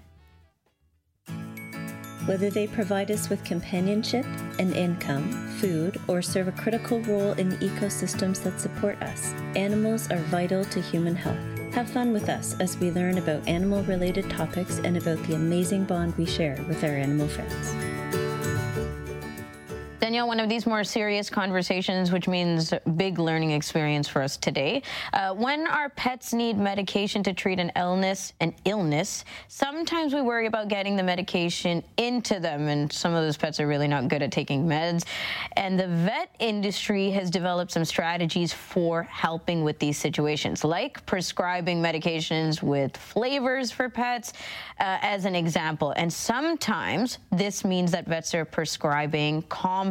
Whether 2.27 2.51
they 2.51 2.67
provide 2.67 3.13
us 3.13 3.31
with 3.31 3.45
companionship, 3.45 4.27
an 4.59 4.73
income, 4.73 5.31
food, 5.61 6.01
or 6.09 6.21
serve 6.21 6.49
a 6.49 6.53
critical 6.53 7.01
role 7.03 7.35
in 7.35 7.49
the 7.49 7.57
ecosystems 7.59 8.43
that 8.43 8.59
support 8.59 9.01
us, 9.01 9.33
animals 9.55 10.11
are 10.11 10.19
vital 10.25 10.65
to 10.65 10.81
human 10.81 11.15
health. 11.15 11.52
Have 11.73 11.89
fun 11.89 12.13
with 12.13 12.29
us 12.29 12.55
as 12.61 12.77
we 12.77 12.91
learn 12.91 13.17
about 13.17 13.49
animal 13.49 13.83
related 13.85 14.29
topics 14.29 14.79
and 14.85 14.95
about 14.99 15.17
the 15.27 15.35
amazing 15.35 15.85
bond 15.85 16.15
we 16.19 16.27
share 16.27 16.63
with 16.69 16.85
our 16.85 16.91
animal 16.91 17.29
friends. 17.29 18.32
Danielle, 20.03 20.27
one 20.27 20.41
of 20.41 20.49
these 20.49 20.67
more 20.67 20.83
serious 20.83 21.31
conversations, 21.31 22.11
which 22.11 22.27
means 22.27 22.75
big 22.97 23.21
learning 23.21 23.53
experience 23.53 24.09
for 24.09 24.21
us 24.21 24.37
today. 24.37 24.83
Uh, 25.13 25.33
when 25.33 25.65
our 25.69 25.91
pets 25.91 26.33
need 26.33 26.59
medication 26.59 27.23
to 27.23 27.33
treat 27.33 27.61
an 27.61 27.71
illness, 27.77 28.33
an 28.41 28.53
illness, 28.65 29.25
sometimes 29.47 30.13
we 30.13 30.21
worry 30.21 30.47
about 30.47 30.67
getting 30.67 30.97
the 30.97 31.05
medication 31.05 31.85
into 31.99 32.41
them, 32.41 32.67
and 32.67 32.93
some 32.93 33.15
of 33.15 33.23
those 33.23 33.37
pets 33.37 33.61
are 33.61 33.69
really 33.69 33.87
not 33.87 34.09
good 34.09 34.25
at 34.25 34.33
taking 34.33 34.67
meds. 34.67 35.05
And 35.57 35.79
the 35.79 35.87
vet 35.87 36.35
industry 36.41 37.11
has 37.11 37.31
developed 37.31 37.71
some 37.71 37.85
strategies 37.85 38.53
for 38.53 39.05
helping 39.05 39.63
with 39.63 39.79
these 39.79 39.99
situations, 39.99 40.65
like 40.65 41.07
prescribing 41.07 41.81
medications 41.81 42.61
with 42.61 42.97
flavors 42.97 43.71
for 43.71 43.89
pets, 43.89 44.33
uh, 44.81 44.99
as 45.01 45.27
an 45.27 45.37
example. 45.37 45.93
And 45.97 46.13
sometimes 46.13 47.19
this 47.31 47.65
means 47.65 47.93
that 47.93 48.09
vets 48.09 48.35
are 48.35 48.45
prescribing 48.45 49.43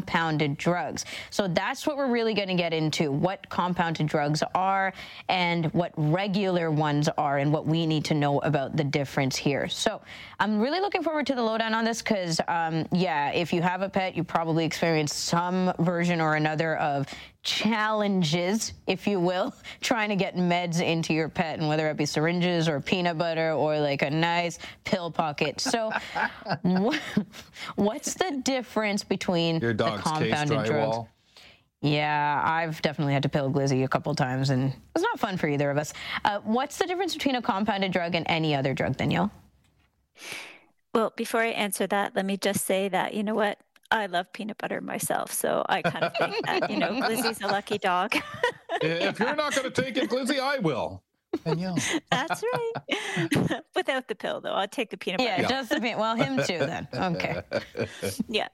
compounded 0.01 0.57
drugs. 0.57 1.05
So 1.29 1.47
that's 1.47 1.85
what 1.85 1.95
we're 1.95 2.11
really 2.11 2.33
going 2.33 2.47
to 2.47 2.55
get 2.55 2.73
into 2.73 3.11
what 3.11 3.47
compounded 3.49 4.07
drugs 4.07 4.41
are 4.55 4.93
and 5.29 5.65
what 5.73 5.91
regular 5.95 6.71
ones 6.71 7.07
are 7.17 7.37
and 7.37 7.53
what 7.53 7.67
we 7.67 7.85
need 7.85 8.05
to 8.05 8.15
know 8.15 8.39
about 8.39 8.75
the 8.75 8.83
difference 8.83 9.35
here. 9.35 9.67
So 9.67 10.01
I'm 10.39 10.59
really 10.59 10.79
looking 10.79 11.03
forward 11.03 11.27
to 11.27 11.35
the 11.35 11.43
lowdown 11.43 11.75
on 11.75 11.85
this 11.85 12.01
because, 12.01 12.41
um, 12.47 12.87
yeah, 12.91 13.31
if 13.31 13.53
you 13.53 13.61
have 13.61 13.83
a 13.83 13.89
pet, 13.89 14.15
you 14.15 14.23
probably 14.23 14.65
experienced 14.65 15.25
some 15.25 15.71
version 15.79 16.19
or 16.19 16.35
another 16.35 16.77
of 16.77 17.07
challenges, 17.43 18.73
if 18.87 19.07
you 19.07 19.19
will, 19.19 19.53
trying 19.81 20.09
to 20.09 20.15
get 20.15 20.35
meds 20.35 20.81
into 20.81 21.13
your 21.13 21.29
pet, 21.29 21.59
and 21.59 21.67
whether 21.67 21.89
it 21.89 21.97
be 21.97 22.05
syringes 22.05 22.67
or 22.67 22.79
peanut 22.79 23.17
butter 23.17 23.53
or 23.53 23.79
like 23.79 24.01
a 24.01 24.09
nice 24.09 24.59
pill 24.83 25.11
pocket. 25.11 25.59
So, 25.59 25.91
what's 27.75 28.13
the 28.15 28.41
difference 28.43 29.03
between 29.03 29.59
Your 29.59 29.73
the 29.73 29.83
dog's 29.83 30.03
case 30.03 30.11
compounded 30.11 30.65
drugs? 30.65 30.69
drywall. 30.69 31.07
Yeah, 31.83 32.41
I've 32.45 32.79
definitely 32.83 33.13
had 33.13 33.23
to 33.23 33.29
pill 33.29 33.51
Glizzy 33.51 33.83
a 33.83 33.87
couple 33.87 34.13
times, 34.13 34.51
and 34.51 34.71
it's 34.95 35.03
not 35.03 35.19
fun 35.19 35.37
for 35.37 35.47
either 35.47 35.71
of 35.71 35.79
us. 35.79 35.93
Uh, 36.23 36.39
what's 36.43 36.77
the 36.77 36.85
difference 36.85 37.13
between 37.15 37.35
a 37.35 37.41
compounded 37.41 37.91
drug 37.91 38.13
and 38.13 38.25
any 38.29 38.53
other 38.53 38.75
drug, 38.75 38.97
Danielle? 38.97 39.31
Well, 40.93 41.11
before 41.15 41.41
I 41.41 41.47
answer 41.47 41.87
that, 41.87 42.15
let 42.15 42.25
me 42.25 42.37
just 42.37 42.65
say 42.65 42.87
that, 42.89 43.15
you 43.15 43.23
know 43.23 43.33
what? 43.33 43.57
I 43.91 44.05
love 44.05 44.31
peanut 44.33 44.57
butter 44.57 44.81
myself, 44.81 45.31
so 45.31 45.65
I 45.67 45.81
kind 45.81 46.05
of 46.05 46.13
think 46.17 46.45
that, 46.45 46.69
you 46.71 46.77
know, 46.77 46.89
Glizzy's 47.01 47.41
a 47.41 47.47
lucky 47.47 47.77
dog. 47.77 48.15
If 48.81 49.19
you're 49.19 49.35
not 49.35 49.53
going 49.53 49.69
to 49.69 49.81
take 49.81 49.97
it, 49.97 50.09
Glizzy, 50.09 50.39
I 50.39 50.59
will. 50.59 51.03
Danielle. 51.45 51.77
That's 52.09 52.43
right. 52.43 53.61
Without 53.75 54.07
the 54.07 54.15
pill, 54.15 54.41
though, 54.41 54.51
I'll 54.53 54.67
take 54.67 54.89
the 54.89 54.97
peanut 54.97 55.19
butter. 55.19 55.41
Yeah, 55.41 55.47
just 55.47 55.71
a 55.71 55.79
bit. 55.79 55.97
Well, 55.97 56.15
him 56.15 56.37
too, 56.45 56.59
then. 56.59 56.87
Okay. 56.93 57.41
Yeah. 58.27 58.47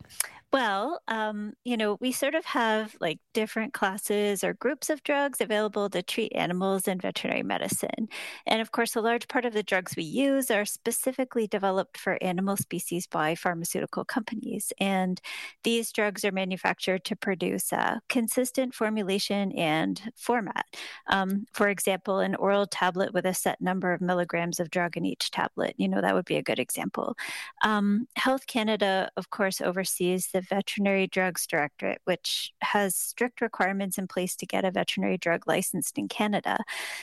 Well, 0.54 1.02
um, 1.10 1.54
you 1.66 1.76
know, 1.76 1.98
we 2.00 2.14
sort 2.14 2.34
of 2.34 2.46
have 2.46 2.96
like 3.02 3.20
different 3.34 3.74
classes 3.74 4.46
or 4.46 4.54
groups 4.54 4.90
of 4.90 5.04
drugs 5.04 5.42
available 5.42 5.90
to 5.90 6.02
treat 6.02 6.32
animals 6.34 6.88
in 6.88 7.02
veterinary 7.02 7.44
medicine. 7.44 8.08
And 8.46 8.62
of 8.62 8.72
course, 8.72 8.96
a 8.96 9.02
large 9.02 9.28
part 9.28 9.44
of 9.44 9.52
the 9.52 9.62
drugs 9.62 9.96
we 9.98 10.04
use 10.04 10.50
are 10.50 10.64
specifically 10.64 11.48
developed 11.48 11.98
for 11.98 12.18
animal 12.22 12.56
species 12.56 13.08
by 13.08 13.36
pharmaceutical 13.36 14.06
companies. 14.06 14.72
And 14.80 15.20
these 15.64 15.92
drugs 15.92 16.24
are 16.24 16.32
manufactured 16.32 17.04
to 17.06 17.18
produce 17.18 17.74
a 17.74 18.00
consistent 18.08 18.74
formulation 18.74 19.52
and 19.52 20.02
format. 20.16 20.66
Um, 21.08 21.46
for 21.52 21.68
example, 21.68 22.20
an 22.20 22.36
oral 22.36 22.68
tablet 22.68 23.14
with 23.14 23.26
a 23.26 23.34
set 23.34 23.60
number 23.60 23.92
of 23.92 24.00
milligrams 24.00 24.62
of 24.62 24.72
drug 24.72 24.96
in 24.96 25.06
each 25.06 25.30
tablet, 25.30 25.76
you 25.78 25.90
know, 25.90 26.00
that 26.00 26.16
would 26.16 26.26
be 26.26 26.38
a 26.38 26.42
good 26.42 26.60
example. 26.60 27.18
Um, 27.64 28.08
Health 28.16 28.48
Canada, 28.48 29.10
of 29.18 29.30
course, 29.30 29.60
oversees 29.60 30.30
the 30.37 30.37
Veterinary 30.42 31.08
Drugs 31.08 31.48
Directorate, 31.48 32.02
which 32.06 32.54
has 32.62 32.96
strict 32.96 33.42
requirements 33.42 33.98
in 33.98 34.08
place 34.08 34.36
to 34.38 34.46
get 34.46 34.66
a 34.66 34.72
veterinary 34.72 35.18
drug 35.18 35.48
licensed 35.48 35.98
in 35.98 36.08
Canada. 36.08 36.58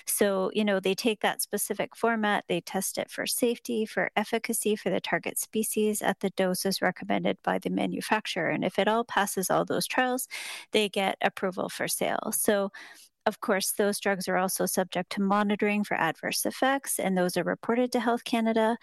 So, 0.06 0.50
you 0.54 0.64
know, 0.64 0.80
they 0.80 0.94
take 0.94 1.20
that 1.20 1.42
specific 1.42 1.96
format, 1.96 2.44
they 2.48 2.60
test 2.60 2.98
it 2.98 3.10
for 3.10 3.26
safety, 3.26 3.86
for 3.86 4.10
efficacy 4.16 4.76
for 4.76 4.90
the 4.90 5.00
target 5.00 5.38
species 5.38 6.02
at 6.02 6.20
the 6.20 6.30
doses 6.30 6.82
recommended 6.82 7.38
by 7.42 7.58
the 7.58 7.70
manufacturer. 7.70 8.50
And 8.50 8.64
if 8.64 8.78
it 8.78 8.88
all 8.88 9.04
passes 9.04 9.50
all 9.50 9.64
those 9.64 9.86
trials, 9.86 10.28
they 10.72 10.88
get 10.88 11.16
approval 11.20 11.68
for 11.68 11.88
sale. 11.88 12.32
So, 12.32 12.70
of 13.26 13.40
course, 13.40 13.72
those 13.72 13.98
drugs 13.98 14.28
are 14.28 14.36
also 14.36 14.66
subject 14.66 15.10
to 15.12 15.22
monitoring 15.22 15.82
for 15.82 15.94
adverse 15.94 16.44
effects, 16.44 16.98
and 16.98 17.16
those 17.16 17.36
are 17.36 17.42
reported 17.42 17.90
to 17.92 18.00
Health 18.00 18.24
Canada. 18.24 18.76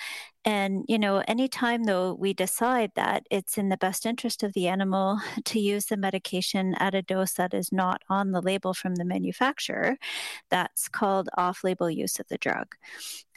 And, 0.43 0.83
you 0.87 0.97
know, 0.97 1.23
anytime 1.27 1.83
though 1.83 2.13
we 2.13 2.33
decide 2.33 2.91
that 2.95 3.27
it's 3.29 3.57
in 3.57 3.69
the 3.69 3.77
best 3.77 4.05
interest 4.05 4.41
of 4.41 4.53
the 4.53 4.67
animal 4.67 5.19
to 5.45 5.59
use 5.59 5.85
the 5.85 5.97
medication 5.97 6.73
at 6.75 6.95
a 6.95 7.03
dose 7.03 7.33
that 7.33 7.53
is 7.53 7.71
not 7.71 8.01
on 8.09 8.31
the 8.31 8.41
label 8.41 8.73
from 8.73 8.95
the 8.95 9.05
manufacturer, 9.05 9.97
that's 10.49 10.87
called 10.87 11.29
off 11.37 11.63
label 11.63 11.89
use 11.89 12.19
of 12.19 12.27
the 12.27 12.37
drug. 12.37 12.75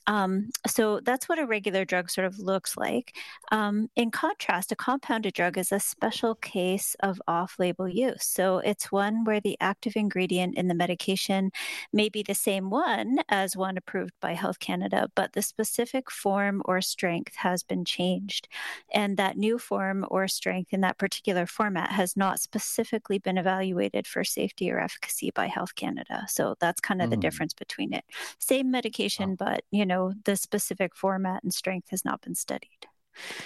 Um, 0.06 0.50
so 0.66 1.00
that's 1.00 1.28
what 1.28 1.38
a 1.38 1.46
regular 1.46 1.84
drug 1.84 2.10
sort 2.10 2.26
of 2.26 2.38
looks 2.38 2.76
like. 2.76 3.16
Um, 3.52 3.88
in 3.96 4.10
contrast, 4.10 4.72
a 4.72 4.76
compounded 4.76 5.34
drug 5.34 5.56
is 5.58 5.72
a 5.72 5.80
special 5.80 6.34
case 6.34 6.94
of 7.00 7.20
off 7.28 7.58
label 7.58 7.88
use. 7.88 8.24
So 8.24 8.58
it's 8.58 8.92
one 8.92 9.24
where 9.24 9.40
the 9.40 9.56
active 9.60 9.96
ingredient 9.96 10.56
in 10.56 10.68
the 10.68 10.74
medication 10.74 11.50
may 11.92 12.08
be 12.08 12.22
the 12.22 12.34
same 12.34 12.70
one 12.70 13.18
as 13.28 13.56
one 13.56 13.76
approved 13.76 14.14
by 14.20 14.34
Health 14.34 14.58
Canada, 14.58 15.08
but 15.14 15.32
the 15.32 15.42
specific 15.42 16.10
form 16.10 16.62
or 16.64 16.80
strength 16.80 17.36
has 17.36 17.62
been 17.62 17.84
changed. 17.84 18.48
And 18.92 19.16
that 19.16 19.36
new 19.36 19.58
form 19.58 20.06
or 20.10 20.28
strength 20.28 20.72
in 20.72 20.80
that 20.82 20.98
particular 20.98 21.46
format 21.46 21.90
has 21.90 22.16
not 22.16 22.40
specifically 22.40 23.18
been 23.18 23.38
evaluated 23.38 24.06
for 24.06 24.24
safety 24.24 24.70
or 24.70 24.78
efficacy 24.80 25.30
by 25.34 25.46
Health 25.46 25.74
Canada. 25.74 26.24
So 26.28 26.56
that's 26.60 26.80
kind 26.80 27.02
of 27.02 27.10
the 27.10 27.16
Mm. 27.16 27.16
difference 27.16 27.54
between 27.54 27.92
it. 27.92 28.04
Same 28.38 28.70
medication, 28.70 29.34
but 29.34 29.64
you 29.70 29.84
know, 29.86 29.93
the 30.24 30.36
specific 30.36 30.94
format 30.96 31.42
and 31.42 31.52
strength 31.52 31.90
has 31.90 32.04
not 32.04 32.20
been 32.22 32.34
studied. 32.34 32.86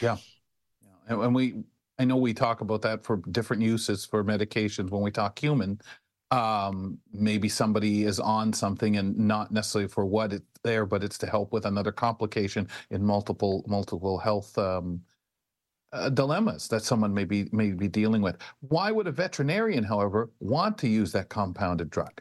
Yeah. 0.00 0.17
And, 1.09 1.23
and 1.23 1.35
we, 1.35 1.64
I 1.99 2.05
know 2.05 2.17
we 2.17 2.35
talk 2.35 2.61
about 2.61 2.83
that 2.83 3.05
for 3.05 3.17
different 3.31 3.62
uses 3.62 4.05
for 4.05 4.25
medications 4.25 4.90
when 4.90 5.02
we 5.02 5.11
talk 5.11 5.38
human. 5.38 5.81
Um, 6.31 6.99
maybe 7.11 7.49
somebody 7.49 8.05
is 8.05 8.21
on 8.21 8.52
something 8.52 8.99
and 8.99 9.17
not 9.17 9.50
necessarily 9.50 9.88
for 9.88 10.05
what 10.05 10.33
it's 10.33 10.45
there, 10.62 10.85
but 10.85 11.02
it's 11.02 11.19
to 11.19 11.26
help 11.26 11.52
with 11.52 11.64
another 11.64 11.93
complication 11.93 12.69
in 12.90 13.02
multiple 13.02 13.64
multiple 13.67 14.19
health 14.19 14.57
um, 14.59 15.00
uh, 15.93 16.11
dilemmas 16.11 16.69
that 16.69 16.83
someone 16.83 17.14
may 17.14 17.25
be 17.25 17.49
may 17.52 17.71
be 17.73 17.88
dealing 17.88 18.21
with. 18.21 18.37
Why 18.61 18.90
would 18.90 19.07
a 19.07 19.12
veterinarian, 19.12 19.85
however, 19.85 20.31
want 20.38 20.76
to 20.78 20.88
use 20.88 21.12
that 21.12 21.31
compounded 21.31 21.88
drug? 21.88 22.21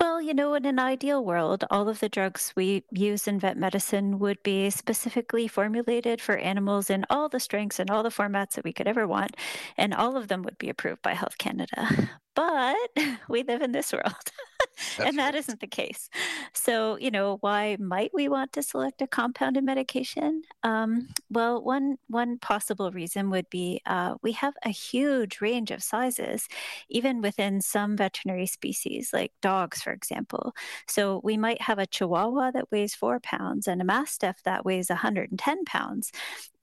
Well, 0.00 0.20
you 0.20 0.34
know, 0.34 0.54
in 0.54 0.66
an 0.66 0.78
ideal 0.80 1.24
world, 1.24 1.64
all 1.70 1.88
of 1.88 2.00
the 2.00 2.08
drugs 2.08 2.52
we 2.56 2.84
use 2.90 3.28
in 3.28 3.38
vet 3.38 3.56
medicine 3.56 4.18
would 4.18 4.42
be 4.42 4.68
specifically 4.70 5.46
formulated 5.46 6.20
for 6.20 6.36
animals 6.36 6.90
in 6.90 7.06
all 7.08 7.28
the 7.28 7.38
strengths 7.38 7.78
and 7.78 7.88
all 7.90 8.02
the 8.02 8.08
formats 8.08 8.52
that 8.54 8.64
we 8.64 8.72
could 8.72 8.88
ever 8.88 9.06
want, 9.06 9.36
and 9.76 9.94
all 9.94 10.16
of 10.16 10.26
them 10.28 10.42
would 10.42 10.58
be 10.58 10.68
approved 10.68 11.02
by 11.02 11.14
Health 11.14 11.38
Canada. 11.38 12.10
But 12.34 12.76
we 13.28 13.44
live 13.44 13.62
in 13.62 13.72
this 13.72 13.92
world, 13.92 14.32
and 14.98 15.18
that 15.18 15.34
not 15.48 15.60
the 15.60 15.66
case. 15.66 16.08
So, 16.54 16.96
you 16.98 17.10
know, 17.10 17.38
why 17.40 17.76
might 17.78 18.12
we 18.14 18.28
want 18.28 18.52
to 18.54 18.62
select 18.62 19.02
a 19.02 19.06
compounded 19.06 19.64
medication? 19.64 20.42
Um, 20.62 21.08
well, 21.30 21.62
one 21.62 21.98
one 22.08 22.38
possible 22.38 22.90
reason 22.90 23.30
would 23.30 23.48
be 23.50 23.80
uh, 23.86 24.14
we 24.22 24.32
have 24.32 24.54
a 24.64 24.70
huge 24.70 25.40
range 25.40 25.70
of 25.70 25.82
sizes, 25.82 26.48
even 26.88 27.22
within 27.22 27.60
some 27.60 27.96
veterinary 27.96 28.46
species, 28.46 29.10
like 29.12 29.32
dogs, 29.40 29.82
for 29.82 29.92
example. 29.92 30.54
So 30.86 31.20
we 31.24 31.36
might 31.36 31.62
have 31.62 31.78
a 31.78 31.86
Chihuahua 31.86 32.52
that 32.52 32.70
weighs 32.70 32.94
four 32.94 33.20
pounds 33.20 33.66
and 33.66 33.80
a 33.80 33.84
Mastiff 33.84 34.42
that 34.44 34.64
weighs 34.64 34.88
110 34.88 35.64
pounds. 35.64 36.12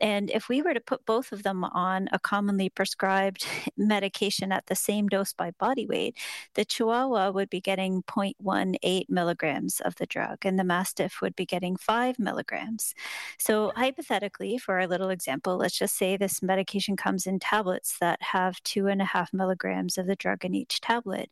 And 0.02 0.30
if 0.30 0.48
we 0.48 0.62
were 0.62 0.74
to 0.74 0.80
put 0.80 1.06
both 1.06 1.32
of 1.32 1.44
them 1.44 1.64
on 1.64 2.08
a 2.12 2.20
commonly 2.20 2.70
prescribed 2.70 3.46
medication 3.78 4.52
at 4.52 4.68
the 4.68 4.76
same 4.76 5.08
dose 5.08 5.34
by 5.34 5.52
body 5.52 5.86
weight, 5.86 6.16
the 6.56 6.66
Chihuahua 6.66 7.32
would 7.32 7.50
be 7.50 7.62
getting 7.62 8.04
0.18 8.04 9.10
milligrams 9.10 9.80
of 9.82 9.96
the 9.96 10.06
drug, 10.06 10.40
and 10.44 10.58
the 10.58 10.64
Mastiff 10.64 11.22
would 11.22 11.36
be 11.36 11.46
getting 11.46 11.76
5 11.76 12.20
milligrams. 12.20 12.94
So, 13.38 13.72
hypothetically, 13.76 14.58
for 14.58 14.80
our 14.80 14.88
little 14.88 15.10
example, 15.10 15.58
let's 15.58 15.78
just 15.78 15.98
say 15.98 16.16
this 16.16 16.42
medication 16.42 16.96
comes 16.96 17.28
in 17.28 17.40
tablets 17.40 17.98
that 18.00 18.22
have 18.22 18.64
two 18.64 18.88
and 18.88 19.02
a 19.02 19.06
half 19.06 19.34
milligrams 19.34 19.98
of 19.98 20.08
the 20.08 20.16
drug 20.16 20.46
in 20.46 20.56
each 20.56 20.80
tablet. 20.82 21.30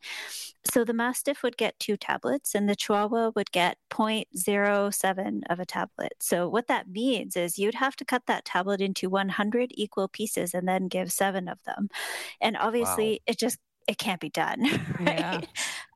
So, 0.70 0.84
the 0.84 0.92
Mastiff 0.92 1.42
would 1.42 1.56
get 1.56 1.78
two 1.78 1.96
tablets, 1.96 2.54
and 2.54 2.68
the 2.68 2.76
Chihuahua 2.76 3.32
would 3.34 3.50
get 3.52 3.78
0.07 3.90 5.42
of 5.48 5.60
a 5.60 5.66
tablet. 5.66 6.12
So, 6.20 6.48
what 6.48 6.66
that 6.66 6.88
means 6.88 7.36
is 7.36 7.58
you'd 7.58 7.74
have 7.74 7.96
to 7.96 8.04
cut 8.04 8.26
that 8.26 8.44
tablet 8.44 8.57
into 8.66 9.08
100 9.10 9.70
equal 9.74 10.08
pieces 10.08 10.54
and 10.54 10.66
then 10.68 10.88
give 10.88 11.12
seven 11.12 11.48
of 11.48 11.58
them. 11.64 11.88
And 12.40 12.56
obviously, 12.56 13.10
Wow. 13.10 13.18
it 13.26 13.38
just 13.38 13.58
it 13.88 13.98
can't 13.98 14.20
be 14.20 14.28
done, 14.30 14.62
right? 14.98 15.26
Yeah. 15.26 15.40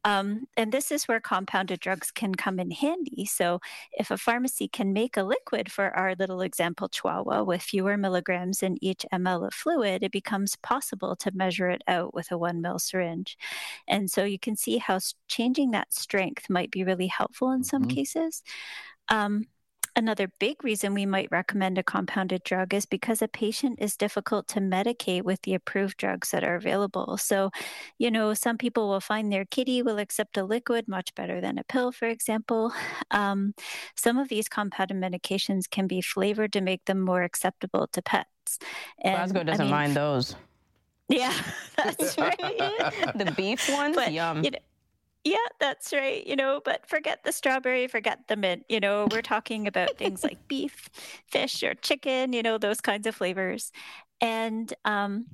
Um, 0.04 0.46
and 0.56 0.72
this 0.72 0.90
is 0.90 1.06
where 1.06 1.20
compounded 1.20 1.80
drugs 1.80 2.10
can 2.10 2.34
come 2.34 2.58
in 2.58 2.70
handy. 2.70 3.24
So, 3.26 3.60
if 3.92 4.10
a 4.10 4.16
pharmacy 4.16 4.66
can 4.68 4.92
make 4.92 5.16
a 5.16 5.22
liquid 5.22 5.70
for 5.70 5.96
our 5.96 6.14
little 6.16 6.40
example 6.40 6.88
chihuahua 6.88 7.44
with 7.44 7.62
fewer 7.62 7.96
milligrams 7.96 8.62
in 8.62 8.78
each 8.82 9.06
ml 9.12 9.46
of 9.46 9.54
fluid, 9.54 10.02
it 10.02 10.12
becomes 10.12 10.56
possible 10.56 11.16
to 11.16 11.30
measure 11.34 11.70
it 11.70 11.82
out 11.86 12.14
with 12.14 12.32
a 12.32 12.38
one 12.38 12.60
mil 12.60 12.78
syringe. 12.78 13.36
And 13.88 14.10
so 14.10 14.24
you 14.24 14.38
can 14.38 14.56
see 14.56 14.78
how 14.78 14.98
changing 15.28 15.70
that 15.72 15.92
strength 15.92 16.50
might 16.50 16.70
be 16.70 16.84
really 16.84 17.08
helpful 17.08 17.50
in 17.52 17.64
some 17.64 17.84
Mhm. 17.84 17.86
cases. 17.86 18.42
Um, 19.08 19.46
Another 19.94 20.28
big 20.38 20.64
reason 20.64 20.94
we 20.94 21.04
might 21.04 21.28
recommend 21.30 21.76
a 21.76 21.82
compounded 21.82 22.42
drug 22.44 22.72
is 22.72 22.86
because 22.86 23.20
a 23.20 23.28
patient 23.28 23.78
is 23.80 23.94
difficult 23.96 24.48
to 24.48 24.60
medicate 24.60 25.22
with 25.22 25.42
the 25.42 25.52
approved 25.54 25.98
drugs 25.98 26.30
that 26.30 26.42
are 26.42 26.54
available. 26.54 27.18
So, 27.18 27.50
you 27.98 28.10
know, 28.10 28.32
some 28.32 28.56
people 28.56 28.88
will 28.88 29.00
find 29.00 29.30
their 29.30 29.44
kitty 29.44 29.82
will 29.82 29.98
accept 29.98 30.38
a 30.38 30.44
liquid 30.44 30.88
much 30.88 31.14
better 31.14 31.40
than 31.42 31.58
a 31.58 31.64
pill, 31.64 31.92
for 31.92 32.08
example. 32.08 32.72
Um, 33.10 33.52
some 33.94 34.16
of 34.18 34.28
these 34.28 34.48
compounded 34.48 34.96
medications 34.96 35.68
can 35.70 35.86
be 35.86 36.00
flavored 36.00 36.52
to 36.54 36.62
make 36.62 36.84
them 36.86 36.98
more 37.00 37.22
acceptable 37.22 37.86
to 37.92 38.00
pets. 38.00 38.58
And, 39.04 39.16
Glasgow 39.16 39.40
I 39.40 39.44
doesn't 39.44 39.66
mean, 39.66 39.70
mind 39.70 39.94
those. 39.94 40.34
Yeah, 41.08 41.34
that's 41.76 42.16
right. 42.16 42.38
the 42.38 43.32
beef 43.36 43.68
ones, 43.70 43.96
But, 43.96 44.12
yum. 44.12 44.42
you 44.44 44.52
know, 44.52 44.58
yeah, 45.24 45.36
that's 45.60 45.92
right. 45.92 46.26
You 46.26 46.36
know, 46.36 46.60
but 46.64 46.86
forget 46.86 47.22
the 47.24 47.32
strawberry, 47.32 47.86
forget 47.86 48.20
the 48.28 48.36
mint. 48.36 48.64
You 48.68 48.80
know, 48.80 49.06
we're 49.10 49.22
talking 49.22 49.66
about 49.66 49.96
things 49.96 50.24
like 50.28 50.48
beef, 50.48 50.88
fish, 51.30 51.62
or 51.62 51.74
chicken, 51.74 52.32
you 52.32 52.42
know, 52.42 52.58
those 52.58 52.80
kinds 52.80 53.06
of 53.06 53.14
flavors. 53.14 53.70
And 54.20 54.72
um, 54.84 55.26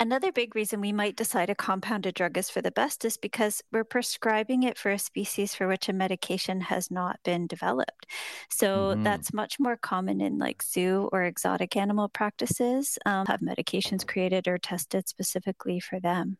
Another 0.00 0.32
big 0.32 0.54
reason 0.54 0.80
we 0.80 0.92
might 0.92 1.16
decide 1.16 1.50
a 1.50 1.54
compounded 1.54 2.14
drug 2.14 2.36
is 2.36 2.50
for 2.50 2.60
the 2.60 2.70
best 2.70 3.04
is 3.04 3.16
because 3.16 3.62
we're 3.72 3.84
prescribing 3.84 4.62
it 4.62 4.78
for 4.78 4.90
a 4.90 4.98
species 4.98 5.54
for 5.54 5.68
which 5.68 5.88
a 5.88 5.92
medication 5.92 6.60
has 6.60 6.90
not 6.90 7.20
been 7.24 7.46
developed. 7.46 8.06
So 8.50 8.90
mm-hmm. 8.90 9.02
that's 9.02 9.32
much 9.32 9.56
more 9.58 9.76
common 9.76 10.20
in 10.20 10.38
like 10.38 10.62
zoo 10.62 11.08
or 11.12 11.24
exotic 11.24 11.76
animal 11.76 12.08
practices, 12.08 12.98
um, 13.06 13.26
have 13.26 13.40
medications 13.40 14.06
created 14.06 14.48
or 14.48 14.58
tested 14.58 15.08
specifically 15.08 15.80
for 15.80 16.00
them. 16.00 16.38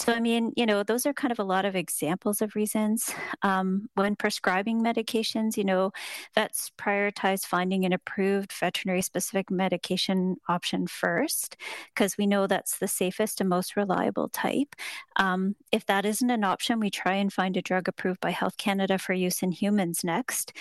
So, 0.00 0.12
I 0.12 0.20
mean, 0.20 0.52
you 0.54 0.64
know, 0.64 0.84
those 0.84 1.06
are 1.06 1.12
kind 1.12 1.32
of 1.32 1.40
a 1.40 1.44
lot 1.44 1.64
of 1.64 1.74
examples 1.74 2.40
of 2.40 2.54
reasons. 2.54 3.12
Um, 3.42 3.88
when 3.94 4.14
prescribing 4.14 4.80
medications, 4.80 5.56
you 5.56 5.64
know, 5.64 5.90
vets 6.36 6.70
prioritize 6.78 7.44
finding 7.44 7.84
an 7.84 7.92
approved 7.92 8.52
veterinary 8.52 9.02
specific 9.02 9.50
medication 9.50 10.36
option 10.48 10.86
first, 10.86 11.56
because 11.92 12.16
we 12.16 12.28
know 12.28 12.46
that's 12.46 12.78
the 12.78 12.86
safest 12.86 13.40
and 13.40 13.50
most 13.50 13.74
reliable 13.74 14.28
type. 14.28 14.76
Um, 15.16 15.56
if 15.72 15.84
that 15.86 16.06
isn't 16.06 16.30
an 16.30 16.44
option, 16.44 16.78
we 16.78 16.90
try 16.90 17.14
and 17.14 17.32
find 17.32 17.56
a 17.56 17.62
drug 17.62 17.88
approved 17.88 18.20
by 18.20 18.30
Health 18.30 18.56
Canada 18.56 18.98
for 18.98 19.14
use 19.14 19.42
in 19.42 19.50
humans 19.50 20.04
next. 20.04 20.52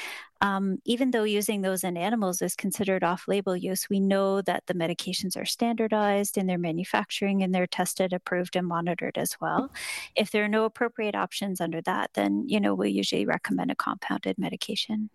Um, 0.42 0.80
even 0.86 1.12
though 1.12 1.24
using 1.24 1.62
those 1.62 1.84
in 1.84 1.98
animals 1.98 2.42
is 2.42 2.56
considered 2.56 3.04
off 3.04 3.28
label 3.28 3.56
use, 3.56 3.90
we 3.90 4.00
know 4.00 4.42
that 4.42 4.64
the 4.68 4.74
medications 4.74 5.36
are 5.36 5.46
standardized 5.46 6.38
in 6.38 6.48
their 6.48 6.58
manufacturing 6.58 7.44
and 7.44 7.54
they're 7.54 7.68
tested, 7.68 8.14
approved, 8.14 8.56
and 8.56 8.68
monitored 8.68 9.18
as 9.18 9.38
well. 9.42 9.72
If 10.16 10.32
there 10.32 10.44
are 10.44 10.50
no 10.50 10.66
appropriate 10.66 11.16
options 11.16 11.62
under 11.62 11.82
that, 11.82 12.12
then, 12.14 12.46
you 12.48 12.60
know, 12.60 12.74
we 12.76 12.92
usually 12.92 13.26
recommend 13.26 13.72
a 13.72 13.76
compounded 13.76 14.38
medication. 14.38 15.10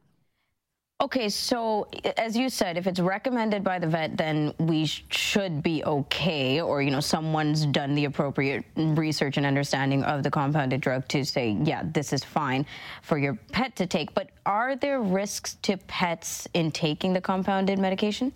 Okay, 1.03 1.29
so 1.29 1.89
as 2.17 2.37
you 2.37 2.49
said, 2.49 2.79
if 2.79 2.87
it's 2.87 3.01
recommended 3.01 3.65
by 3.65 3.81
the 3.81 3.89
vet, 3.89 4.17
then 4.17 4.55
we 4.61 4.87
sh- 4.87 5.05
should 5.11 5.61
be 5.61 5.83
okay, 5.83 6.61
or 6.61 6.81
you 6.81 6.93
know, 6.93 7.01
someone's 7.01 7.67
done 7.67 7.97
the 7.97 8.05
appropriate 8.05 8.65
research 8.77 9.37
and 9.37 9.45
understanding 9.45 10.05
of 10.05 10.23
the 10.23 10.31
compounded 10.31 10.81
drug 10.81 11.09
to 11.09 11.25
say, 11.25 11.59
yeah, 11.65 11.83
this 11.93 12.13
is 12.13 12.23
fine 12.23 12.65
for 13.03 13.19
your 13.19 13.37
pet 13.51 13.75
to 13.75 13.87
take. 13.89 14.15
But 14.15 14.31
are 14.47 14.77
there 14.77 15.03
risks 15.03 15.57
to 15.63 15.77
pets 15.89 16.47
in 16.55 16.71
taking 16.71 17.13
the 17.13 17.21
compounded 17.21 17.81
medication? 17.81 18.33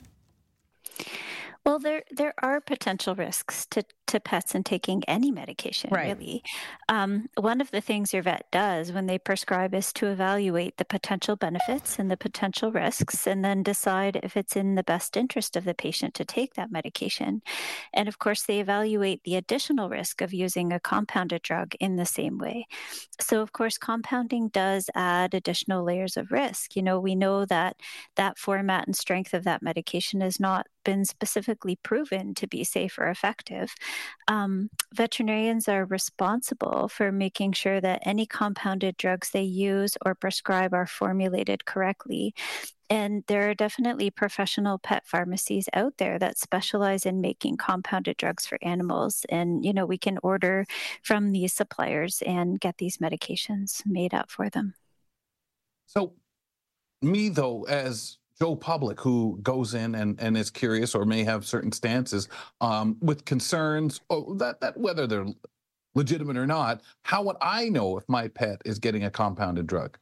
Well, 1.64 1.78
there 1.78 2.02
there 2.10 2.34
are 2.42 2.60
potential 2.60 3.14
risks 3.14 3.64
to, 3.66 3.84
to 4.06 4.20
pets 4.20 4.54
and 4.54 4.64
taking 4.64 5.02
any 5.04 5.30
medication, 5.30 5.90
right. 5.92 6.16
really. 6.16 6.42
Um, 6.88 7.28
one 7.36 7.60
of 7.60 7.70
the 7.70 7.80
things 7.80 8.12
your 8.12 8.22
vet 8.22 8.46
does 8.50 8.92
when 8.92 9.06
they 9.06 9.18
prescribe 9.18 9.74
is 9.74 9.92
to 9.94 10.06
evaluate 10.06 10.76
the 10.76 10.84
potential 10.84 11.36
benefits 11.36 11.98
and 11.98 12.10
the 12.10 12.16
potential 12.16 12.72
risks, 12.72 13.26
and 13.26 13.44
then 13.44 13.62
decide 13.62 14.20
if 14.22 14.36
it's 14.36 14.56
in 14.56 14.74
the 14.74 14.82
best 14.82 15.16
interest 15.16 15.56
of 15.56 15.64
the 15.64 15.74
patient 15.74 16.14
to 16.14 16.24
take 16.24 16.54
that 16.54 16.70
medication. 16.70 17.42
And 17.92 18.08
of 18.08 18.18
course, 18.18 18.42
they 18.42 18.60
evaluate 18.60 19.24
the 19.24 19.36
additional 19.36 19.88
risk 19.88 20.20
of 20.20 20.32
using 20.32 20.72
a 20.72 20.80
compounded 20.80 21.42
drug 21.42 21.74
in 21.80 21.96
the 21.96 22.06
same 22.06 22.38
way. 22.38 22.66
So, 23.20 23.40
of 23.40 23.52
course, 23.52 23.78
compounding 23.78 24.48
does 24.48 24.88
add 24.94 25.34
additional 25.34 25.84
layers 25.84 26.16
of 26.16 26.30
risk. 26.30 26.76
You 26.76 26.82
know, 26.82 27.00
we 27.00 27.14
know 27.14 27.44
that 27.46 27.76
that 28.16 28.38
format 28.38 28.86
and 28.86 28.96
strength 28.96 29.34
of 29.34 29.44
that 29.44 29.62
medication 29.62 30.22
is 30.22 30.38
not 30.38 30.66
been 30.84 31.04
specifically 31.04 31.76
proven 31.82 32.34
to 32.34 32.46
be 32.46 32.64
safe 32.64 32.96
or 32.98 33.08
effective. 33.08 33.74
Um, 34.28 34.70
veterinarians 34.94 35.68
are 35.68 35.84
responsible 35.84 36.88
for 36.88 37.12
making 37.12 37.52
sure 37.52 37.80
that 37.80 38.02
any 38.02 38.26
compounded 38.26 38.96
drugs 38.96 39.30
they 39.30 39.42
use 39.42 39.96
or 40.04 40.14
prescribe 40.14 40.74
are 40.74 40.86
formulated 40.86 41.64
correctly. 41.64 42.34
And 42.88 43.24
there 43.26 43.50
are 43.50 43.54
definitely 43.54 44.10
professional 44.10 44.78
pet 44.78 45.04
pharmacies 45.06 45.68
out 45.72 45.94
there 45.98 46.18
that 46.18 46.38
specialize 46.38 47.04
in 47.04 47.20
making 47.20 47.56
compounded 47.56 48.16
drugs 48.16 48.46
for 48.46 48.58
animals. 48.62 49.26
And, 49.28 49.64
you 49.64 49.72
know, 49.72 49.86
we 49.86 49.98
can 49.98 50.18
order 50.22 50.66
from 51.02 51.32
these 51.32 51.52
suppliers 51.52 52.22
and 52.24 52.60
get 52.60 52.78
these 52.78 52.98
medications 52.98 53.82
made 53.84 54.14
up 54.14 54.30
for 54.30 54.48
them. 54.48 54.74
So, 55.86 56.14
me, 57.02 57.28
though, 57.28 57.64
as 57.64 58.18
Joe 58.38 58.56
Public 58.56 59.00
who 59.00 59.38
goes 59.42 59.74
in 59.74 59.94
and, 59.94 60.20
and 60.20 60.36
is 60.36 60.50
curious 60.50 60.94
or 60.94 61.04
may 61.04 61.24
have 61.24 61.46
certain 61.46 61.72
stances 61.72 62.28
um, 62.60 62.96
with 63.00 63.24
concerns 63.24 64.00
oh, 64.10 64.34
that, 64.34 64.60
that 64.60 64.76
whether 64.76 65.06
they're 65.06 65.26
legitimate 65.94 66.36
or 66.36 66.46
not, 66.46 66.82
how 67.02 67.22
would 67.22 67.36
I 67.40 67.68
know 67.70 67.96
if 67.96 68.04
my 68.08 68.28
pet 68.28 68.60
is 68.64 68.78
getting 68.78 69.04
a 69.04 69.10
compounded 69.10 69.66
drug? 69.66 69.98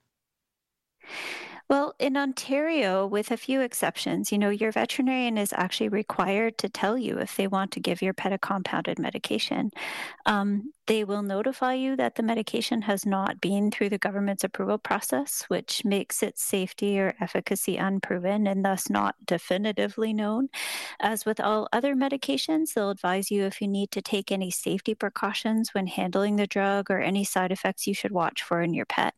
Well, 1.71 1.95
in 1.99 2.17
Ontario, 2.17 3.07
with 3.07 3.31
a 3.31 3.39
few 3.39 3.63
exceptions, 3.63 4.31
you 4.31 4.39
know, 4.39 4.51
your 4.51 4.71
veterinarian 4.71 5.39
is 5.39 5.55
actually 5.55 5.89
required 5.89 6.59
to 6.59 6.69
tell 6.69 6.99
you 6.99 7.17
if 7.19 7.37
they 7.37 7.47
want 7.47 7.71
to 7.73 7.81
give 7.81 8.03
your 8.03 8.13
pet 8.13 8.35
a 8.35 8.39
compounded 8.39 8.99
medication. 8.99 9.71
Um, 10.27 10.74
they 10.87 11.05
will 11.05 11.23
notify 11.23 11.75
you 11.75 11.97
that 11.97 12.15
the 12.15 12.23
medication 12.23 12.83
has 12.83 13.07
not 13.07 13.41
been 13.41 13.71
through 13.71 13.89
the 13.89 13.99
government's 13.99 14.45
approval 14.45 14.79
process, 14.79 15.45
which 15.49 15.85
makes 15.85 16.23
its 16.23 16.43
safety 16.43 16.99
or 17.01 17.15
efficacy 17.21 17.77
unproven 17.77 18.47
and 18.47 18.65
thus 18.65 18.91
not 18.91 19.15
definitively 19.25 20.13
known. 20.13 20.49
As 21.01 21.25
with 21.25 21.41
all 21.41 21.69
other 21.73 21.95
medications, 21.95 22.75
they'll 22.75 22.91
advise 22.91 23.31
you 23.31 23.45
if 23.45 23.61
you 23.61 23.69
need 23.69 23.91
to 23.93 24.03
take 24.03 24.31
any 24.31 24.51
safety 24.51 24.95
precautions 24.95 25.73
when 25.73 25.87
handling 25.87 26.37
the 26.37 26.47
drug 26.47 26.91
or 26.91 27.01
any 27.01 27.25
side 27.25 27.53
effects 27.53 27.87
you 27.87 27.95
should 27.95 28.13
watch 28.13 28.43
for 28.43 28.61
in 28.61 28.75
your 28.75 28.87
pet. 28.87 29.15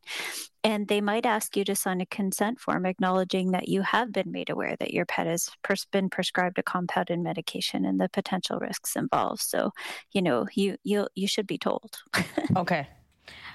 And 0.67 0.89
they 0.89 1.01
might 1.01 1.27
ask 1.27 1.57
you 1.57 1.65
to 1.65 1.77
sign 1.77 2.01
a 2.01 2.07
consent 2.07 2.59
form 2.59 2.87
acknowledging 2.87 3.53
that 3.53 3.69
you 3.69 3.83
have 3.83 4.13
been 4.13 4.33
made 4.33 4.51
aware 4.51 4.75
that 4.81 4.93
your 4.93 5.07
pet 5.07 5.29
has 5.29 5.49
pers- 5.63 5.85
been 5.85 6.11
prescribed 6.11 6.59
a 6.59 6.63
compounded 6.65 7.21
medication 7.21 7.85
and 7.85 8.01
the 8.01 8.09
potential 8.09 8.59
risks 8.59 8.97
involved. 8.97 9.43
So, 9.43 9.71
you 10.11 10.23
know, 10.23 10.49
you 10.55 10.77
you 10.83 11.07
you 11.15 11.29
should 11.29 11.47
be 11.47 11.56
told. 11.59 11.99
okay. 12.57 12.89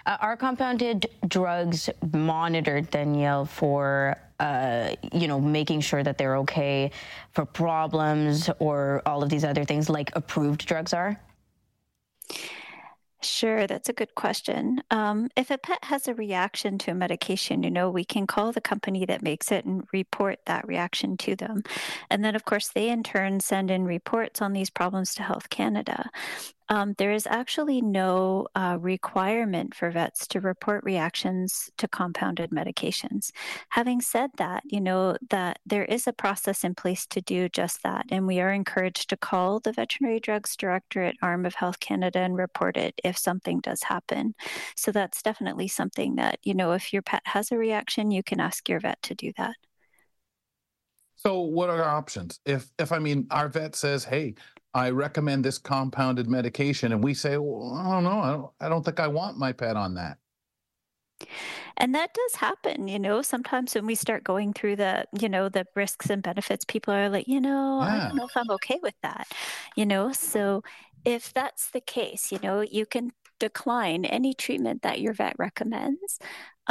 Uh, 0.06 0.18
are 0.20 0.36
compounded 0.36 1.08
drugs 1.28 1.90
monitored, 2.12 2.90
Danielle, 2.90 3.46
for 3.46 4.18
uh, 4.40 4.96
you 5.14 5.28
know 5.28 5.40
making 5.40 5.82
sure 5.82 6.02
that 6.02 6.18
they're 6.18 6.38
okay 6.38 6.90
for 7.32 7.46
problems 7.46 8.50
or 8.60 9.04
all 9.06 9.22
of 9.22 9.30
these 9.30 9.46
other 9.46 9.64
things 9.64 9.90
like 9.90 10.12
approved 10.16 10.66
drugs 10.66 10.94
are? 10.94 11.20
Sure, 13.24 13.68
that's 13.68 13.88
a 13.88 13.94
good 13.94 14.16
question. 14.16 14.82
Um, 14.90 15.30
if 15.38 15.52
a 15.52 15.58
pet 15.60 15.84
has 15.84 16.08
a 16.08 16.16
reaction 16.16 16.80
to 16.80 16.92
a 16.92 16.96
medication, 16.96 17.62
you 17.62 17.70
know, 17.70 17.92
we 17.92 18.04
can 18.04 18.26
call 18.26 18.52
the 18.52 18.62
company 18.62 19.06
that 19.06 19.22
makes 19.22 19.52
it 19.52 19.64
and 19.64 19.84
report 19.94 20.40
that 20.48 20.68
reaction 20.68 21.18
to 21.18 21.36
them. 21.36 21.62
And 22.10 22.26
then, 22.26 22.36
of 22.36 22.46
course, 22.46 22.70
they 22.70 22.90
in 22.90 23.04
turn 23.04 23.40
send 23.40 23.70
in 23.70 23.86
reports 23.86 24.42
on 24.42 24.54
these 24.54 24.72
problems 24.72 25.14
to 25.16 25.24
Health 25.24 25.52
Canada. 25.52 26.10
Um, 26.72 26.96
there 26.98 27.12
is 27.12 27.28
actually 27.28 27.82
no 27.82 28.48
uh, 28.56 28.78
requirement 28.80 29.76
for 29.76 29.92
vets 29.92 30.26
to 30.28 30.40
report 30.40 30.86
reactions 30.86 31.70
to 31.78 31.86
compounded 31.86 32.52
medications. 32.52 33.32
Having 33.72 34.00
said 34.00 34.30
that, 34.38 34.64
you 34.64 34.80
know 34.80 35.18
that 35.32 35.60
there 35.66 35.84
is 35.84 36.08
a 36.08 36.14
process 36.14 36.64
in 36.64 36.74
place 36.74 37.06
to 37.08 37.20
do 37.20 37.50
just 37.50 37.84
that, 37.84 38.06
and 38.10 38.26
we 38.26 38.40
are 38.40 38.54
encouraged 38.54 39.10
to 39.10 39.18
call 39.18 39.60
the 39.60 39.74
Veterinary 39.74 40.22
Drugs 40.22 40.56
Directorate 40.56 41.18
arm 41.22 41.46
of 41.46 41.56
Health 41.56 41.82
Canada 41.82 42.20
and 42.20 42.38
report 42.38 42.78
it 42.78 42.96
if 43.04 43.18
something 43.18 43.60
does 43.60 43.84
happen. 43.84 44.34
So 44.78 44.94
that's 44.94 45.22
definitely 45.22 45.68
something 45.68 46.16
that 46.16 46.40
you 46.42 46.54
know 46.54 46.72
if 46.72 46.94
your 46.94 47.02
pet 47.02 47.24
has 47.26 47.52
a 47.52 47.58
reaction, 47.58 48.12
you 48.12 48.24
can 48.24 48.40
ask 48.40 48.70
your 48.70 48.80
vet 48.80 49.02
to 49.04 49.14
do 49.14 49.34
that. 49.38 49.56
So 51.18 51.42
what 51.42 51.70
are 51.70 51.84
our 51.84 51.98
options? 51.98 52.40
If 52.46 52.72
if 52.80 52.94
I 52.94 53.00
mean 53.00 53.28
our 53.30 53.50
vet 53.50 53.76
says, 53.76 54.06
"Hey, 54.06 54.36
I 54.74 54.90
recommend 54.90 55.44
this 55.44 55.58
compounded 55.58 56.28
medication, 56.30 56.92
and 56.94 57.04
we 57.04 57.14
say, 57.14 57.38
well, 57.38 57.74
I 57.76 57.92
don't 57.92 58.04
know, 58.04 58.20
I 58.20 58.32
don't, 58.32 58.52
I 58.62 58.70
don't 58.70 58.84
think 58.86 59.00
I 59.00 59.08
want 59.08 59.38
my 59.38 59.52
pet 59.52 59.76
on 59.76 59.96
that. 59.96 60.18
And 61.78 61.94
that 61.96 62.14
does 62.14 62.36
happen, 62.36 62.88
you 62.88 63.00
know. 63.00 63.22
Sometimes 63.22 63.76
when 63.76 63.86
we 63.86 63.96
start 63.96 64.24
going 64.24 64.54
through 64.54 64.78
the, 64.78 65.06
you 65.20 65.30
know, 65.30 65.50
the 65.50 65.66
risks 65.76 66.10
and 66.10 66.24
benefits, 66.24 66.66
people 66.66 66.94
are 66.94 67.10
like, 67.10 67.28
you 67.28 67.42
know, 67.42 67.80
yeah. 67.82 67.88
I 67.88 68.08
don't 68.08 68.16
know 68.16 68.26
if 68.26 68.36
I'm 68.36 68.50
okay 68.52 68.80
with 68.82 68.96
that, 69.04 69.28
you 69.76 69.86
know. 69.86 70.12
So 70.14 70.64
if 71.06 71.34
that's 71.34 71.70
the 71.72 71.82
case, 71.82 72.32
you 72.32 72.40
know, 72.42 72.62
you 72.62 72.86
can 72.86 73.12
decline 73.40 74.06
any 74.06 74.34
treatment 74.34 74.84
that 74.84 75.02
your 75.02 75.14
vet 75.14 75.36
recommends 75.38 76.20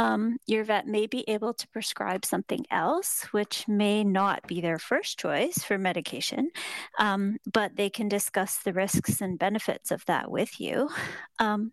um, 0.01 0.37
your 0.47 0.63
vet 0.63 0.87
may 0.87 1.05
be 1.05 1.23
able 1.29 1.53
to 1.53 1.67
prescribe 1.67 2.25
something 2.25 2.65
else, 2.71 3.27
which 3.29 3.67
may 3.67 4.03
not 4.03 4.47
be 4.47 4.59
their 4.59 4.79
first 4.79 5.19
choice 5.19 5.59
for 5.59 5.77
medication, 5.77 6.49
um, 6.97 7.37
but 7.53 7.75
they 7.75 7.87
can 7.87 8.09
discuss 8.09 8.57
the 8.57 8.73
risks 8.73 9.21
and 9.21 9.37
benefits 9.37 9.91
of 9.91 10.03
that 10.07 10.31
with 10.31 10.59
you. 10.59 10.89
Um, 11.37 11.71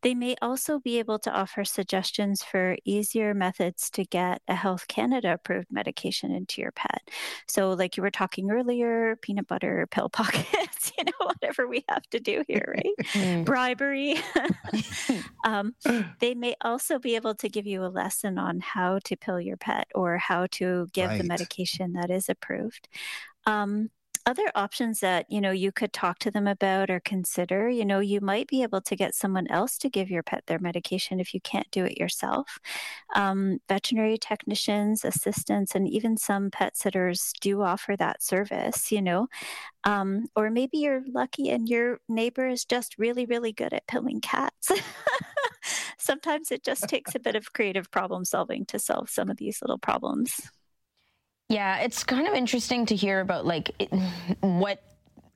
they 0.00 0.14
may 0.14 0.36
also 0.40 0.78
be 0.78 0.98
able 0.98 1.18
to 1.18 1.30
offer 1.30 1.66
suggestions 1.66 2.42
for 2.42 2.78
easier 2.86 3.34
methods 3.34 3.90
to 3.90 4.06
get 4.06 4.40
a 4.48 4.54
Health 4.54 4.88
Canada 4.88 5.34
approved 5.34 5.70
medication 5.70 6.32
into 6.32 6.62
your 6.62 6.72
pet. 6.72 7.02
So, 7.46 7.72
like 7.72 7.98
you 7.98 8.02
were 8.02 8.10
talking 8.10 8.50
earlier, 8.50 9.16
peanut 9.16 9.48
butter, 9.48 9.86
pill 9.90 10.08
pockets, 10.12 10.92
you 10.96 11.04
know, 11.04 11.26
whatever 11.26 11.68
we 11.68 11.84
have 11.90 12.04
to 12.10 12.20
do 12.20 12.42
here, 12.48 12.74
right? 12.74 13.44
Bribery. 13.44 14.16
Um, 15.44 15.74
they 16.18 16.34
may 16.34 16.56
also 16.60 16.98
be 16.98 17.14
able 17.14 17.36
to 17.36 17.48
give 17.48 17.65
you 17.66 17.84
a 17.84 17.86
lesson 17.88 18.38
on 18.38 18.60
how 18.60 18.98
to 19.04 19.16
pill 19.16 19.40
your 19.40 19.56
pet 19.56 19.88
or 19.94 20.18
how 20.18 20.46
to 20.52 20.86
give 20.92 21.10
right. 21.10 21.18
the 21.18 21.24
medication 21.24 21.92
that 21.94 22.10
is 22.10 22.28
approved. 22.28 22.88
Um, 23.46 23.90
other 24.26 24.50
options 24.56 24.98
that 25.00 25.24
you 25.30 25.40
know 25.40 25.52
you 25.52 25.70
could 25.70 25.92
talk 25.92 26.18
to 26.18 26.30
them 26.32 26.48
about 26.48 26.90
or 26.90 27.00
consider 27.00 27.70
you 27.70 27.84
know 27.84 28.00
you 28.00 28.20
might 28.20 28.48
be 28.48 28.62
able 28.62 28.80
to 28.80 28.96
get 28.96 29.14
someone 29.14 29.46
else 29.48 29.78
to 29.78 29.88
give 29.88 30.10
your 30.10 30.22
pet 30.22 30.42
their 30.46 30.58
medication 30.58 31.20
if 31.20 31.32
you 31.32 31.40
can't 31.40 31.70
do 31.70 31.84
it 31.84 31.96
yourself 31.96 32.58
um, 33.14 33.58
veterinary 33.68 34.18
technicians 34.18 35.04
assistants 35.04 35.74
and 35.74 35.88
even 35.88 36.16
some 36.16 36.50
pet 36.50 36.76
sitters 36.76 37.32
do 37.40 37.62
offer 37.62 37.96
that 37.96 38.22
service 38.22 38.90
you 38.90 39.00
know 39.00 39.28
um, 39.84 40.26
or 40.34 40.50
maybe 40.50 40.78
you're 40.78 41.04
lucky 41.14 41.48
and 41.48 41.68
your 41.68 42.00
neighbor 42.08 42.48
is 42.48 42.64
just 42.64 42.98
really 42.98 43.26
really 43.26 43.52
good 43.52 43.72
at 43.72 43.86
pilling 43.86 44.20
cats 44.20 44.72
sometimes 46.06 46.50
it 46.50 46.62
just 46.62 46.88
takes 46.88 47.14
a 47.14 47.20
bit 47.20 47.34
of 47.34 47.52
creative 47.52 47.90
problem 47.90 48.24
solving 48.24 48.64
to 48.64 48.78
solve 48.78 49.10
some 49.10 49.28
of 49.28 49.36
these 49.36 49.60
little 49.60 49.78
problems 49.78 50.50
yeah, 51.48 51.78
it's 51.78 52.02
kind 52.02 52.26
of 52.26 52.34
interesting 52.34 52.86
to 52.86 52.96
hear 52.96 53.20
about 53.20 53.46
like 53.46 53.70
it, 53.78 53.88
what 54.40 54.82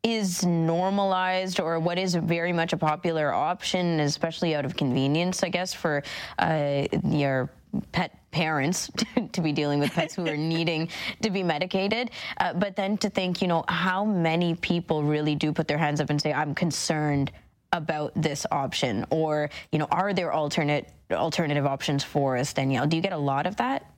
is 0.02 0.44
normalized 0.44 1.61
or 1.61 1.78
what 1.78 1.98
is 1.98 2.14
very 2.14 2.52
much 2.52 2.72
a 2.72 2.76
popular 2.76 3.33
option, 3.33 4.00
especially 4.00 4.54
out 4.54 4.64
of 4.64 4.76
convenience, 4.76 5.42
I 5.42 5.50
guess, 5.50 5.72
for 5.72 6.02
uh, 6.38 6.87
your 7.04 7.50
pet 7.92 8.16
parents 8.33 8.90
to 9.33 9.40
be 9.40 9.52
dealing 9.52 9.78
with 9.78 9.92
pets 9.92 10.14
who 10.14 10.26
are 10.26 10.37
needing 10.54 10.88
to 11.22 11.30
be 11.30 11.44
medicated. 11.44 12.11
Uh, 12.38 12.54
but 12.54 12.74
then 12.74 12.96
to 12.98 13.11
think, 13.11 13.40
you 13.40 13.46
know, 13.46 13.64
how 13.68 14.04
many 14.04 14.56
people 14.56 15.04
really 15.04 15.37
do 15.37 15.52
put 15.52 15.68
their 15.68 15.78
hands 15.78 16.00
up 16.00 16.11
and 16.11 16.20
say, 16.20 16.33
I'm 16.33 16.54
concerned 16.56 17.30
about 17.72 18.12
this 18.14 18.46
option? 18.50 19.06
Or 19.11 19.50
you 19.72 19.78
know 19.78 19.87
are 19.90 20.12
there 20.12 20.33
alternate 20.33 20.88
alternative 21.12 21.66
options 21.66 22.04
for 22.04 22.37
us 22.37 22.52
danielle 22.52 22.87
do 22.87 22.96
you 22.96 23.02
get 23.02 23.12
a 23.12 23.18
lot 23.18 23.46
of 23.46 23.56
that 23.56 23.92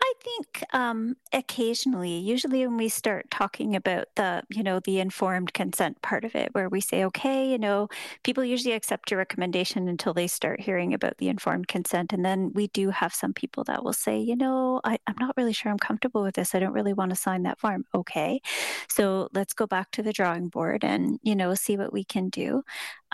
I 0.00 0.12
think 0.22 0.64
um, 0.72 1.16
occasionally, 1.32 2.18
usually 2.18 2.66
when 2.66 2.76
we 2.76 2.88
start 2.88 3.30
talking 3.30 3.76
about 3.76 4.08
the, 4.16 4.42
you 4.50 4.62
know, 4.62 4.80
the 4.80 4.98
informed 5.00 5.54
consent 5.54 6.02
part 6.02 6.24
of 6.24 6.34
it, 6.34 6.48
where 6.52 6.68
we 6.68 6.80
say, 6.80 7.04
okay, 7.04 7.50
you 7.50 7.58
know, 7.58 7.88
people 8.22 8.44
usually 8.44 8.74
accept 8.74 9.10
your 9.10 9.18
recommendation 9.18 9.88
until 9.88 10.12
they 10.12 10.26
start 10.26 10.60
hearing 10.60 10.94
about 10.94 11.18
the 11.18 11.28
informed 11.28 11.68
consent. 11.68 12.12
And 12.12 12.24
then 12.24 12.52
we 12.54 12.66
do 12.68 12.90
have 12.90 13.14
some 13.14 13.32
people 13.32 13.64
that 13.64 13.84
will 13.84 13.92
say, 13.92 14.18
you 14.18 14.36
know, 14.36 14.80
I, 14.84 14.98
I'm 15.06 15.16
not 15.18 15.36
really 15.36 15.52
sure 15.52 15.70
I'm 15.70 15.78
comfortable 15.78 16.22
with 16.22 16.34
this. 16.34 16.54
I 16.54 16.58
don't 16.58 16.72
really 16.72 16.92
want 16.92 17.10
to 17.10 17.16
sign 17.16 17.44
that 17.44 17.60
form. 17.60 17.84
Okay. 17.94 18.40
So 18.88 19.28
let's 19.32 19.54
go 19.54 19.66
back 19.66 19.90
to 19.92 20.02
the 20.02 20.12
drawing 20.12 20.48
board 20.48 20.84
and, 20.84 21.18
you 21.22 21.36
know, 21.36 21.54
see 21.54 21.76
what 21.76 21.92
we 21.92 22.04
can 22.04 22.28
do. 22.28 22.62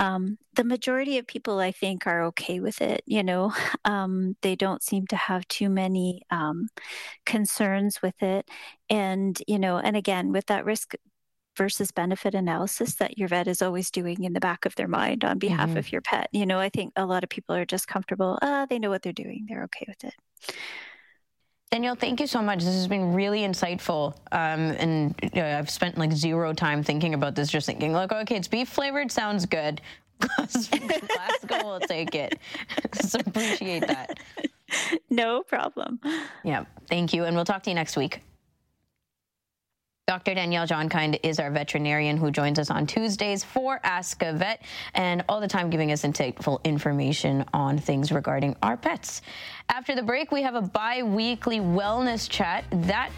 Um, 0.00 0.38
the 0.54 0.64
majority 0.64 1.18
of 1.18 1.26
people, 1.26 1.60
I 1.60 1.72
think, 1.72 2.06
are 2.06 2.24
okay 2.24 2.58
with 2.58 2.80
it. 2.80 3.02
You 3.06 3.22
know, 3.22 3.52
um, 3.84 4.36
they 4.42 4.56
don't 4.56 4.82
seem 4.82 5.06
to 5.08 5.16
have 5.16 5.46
too 5.48 5.68
many 5.68 6.22
um, 6.30 6.68
concerns 7.26 8.00
with 8.02 8.20
it. 8.22 8.48
And, 8.88 9.40
you 9.46 9.58
know, 9.58 9.78
and 9.78 9.96
again, 9.96 10.32
with 10.32 10.46
that 10.46 10.64
risk 10.64 10.94
versus 11.56 11.92
benefit 11.92 12.34
analysis 12.34 12.94
that 12.94 13.18
your 13.18 13.28
vet 13.28 13.46
is 13.46 13.60
always 13.60 13.90
doing 13.90 14.24
in 14.24 14.32
the 14.32 14.40
back 14.40 14.64
of 14.64 14.74
their 14.76 14.88
mind 14.88 15.24
on 15.24 15.38
behalf 15.38 15.68
mm-hmm. 15.68 15.78
of 15.78 15.92
your 15.92 16.00
pet. 16.00 16.28
You 16.32 16.46
know, 16.46 16.58
I 16.58 16.70
think 16.70 16.92
a 16.96 17.04
lot 17.04 17.22
of 17.22 17.28
people 17.28 17.54
are 17.54 17.66
just 17.66 17.86
comfortable. 17.86 18.38
Uh, 18.40 18.64
they 18.66 18.78
know 18.78 18.88
what 18.88 19.02
they're 19.02 19.12
doing. 19.12 19.46
They're 19.48 19.64
okay 19.64 19.84
with 19.86 20.04
it. 20.04 20.14
Danielle, 21.70 21.94
thank 21.94 22.18
you 22.18 22.26
so 22.26 22.42
much. 22.42 22.64
This 22.64 22.74
has 22.74 22.88
been 22.88 23.14
really 23.14 23.42
insightful. 23.42 24.14
Um, 24.32 24.72
and 24.72 25.14
you 25.22 25.40
know, 25.40 25.56
I've 25.56 25.70
spent 25.70 25.96
like 25.96 26.12
zero 26.12 26.52
time 26.52 26.82
thinking 26.82 27.14
about 27.14 27.36
this, 27.36 27.48
just 27.48 27.66
thinking, 27.66 27.92
like, 27.92 28.10
okay, 28.10 28.34
it's 28.34 28.48
beef 28.48 28.68
flavored, 28.68 29.12
sounds 29.12 29.46
good. 29.46 29.80
Glasgow 30.36 31.64
will 31.64 31.80
take 31.80 32.16
it. 32.16 32.38
so 33.00 33.20
appreciate 33.24 33.86
that. 33.86 34.18
No 35.10 35.42
problem. 35.42 35.98
Yeah, 36.44 36.64
thank 36.88 37.12
you. 37.12 37.24
And 37.24 37.34
we'll 37.34 37.44
talk 37.44 37.64
to 37.64 37.70
you 37.70 37.74
next 37.74 37.96
week. 37.96 38.20
Dr. 40.10 40.34
Danielle 40.34 40.66
Jongkind 40.66 41.20
is 41.22 41.38
our 41.38 41.52
veterinarian 41.52 42.16
who 42.16 42.32
joins 42.32 42.58
us 42.58 42.68
on 42.68 42.84
Tuesdays 42.84 43.44
for 43.44 43.78
Ask 43.84 44.20
a 44.24 44.32
Vet 44.32 44.60
and 44.94 45.22
all 45.28 45.40
the 45.40 45.46
time 45.46 45.70
giving 45.70 45.92
us 45.92 46.02
insightful 46.02 46.60
information 46.64 47.44
on 47.54 47.78
things 47.78 48.10
regarding 48.10 48.56
our 48.60 48.76
pets. 48.76 49.22
After 49.68 49.94
the 49.94 50.02
break, 50.02 50.32
we 50.32 50.42
have 50.42 50.56
a 50.56 50.62
bi 50.62 51.04
weekly 51.04 51.60
wellness 51.60 52.28
chat. 52.28 52.64
That 52.72 53.12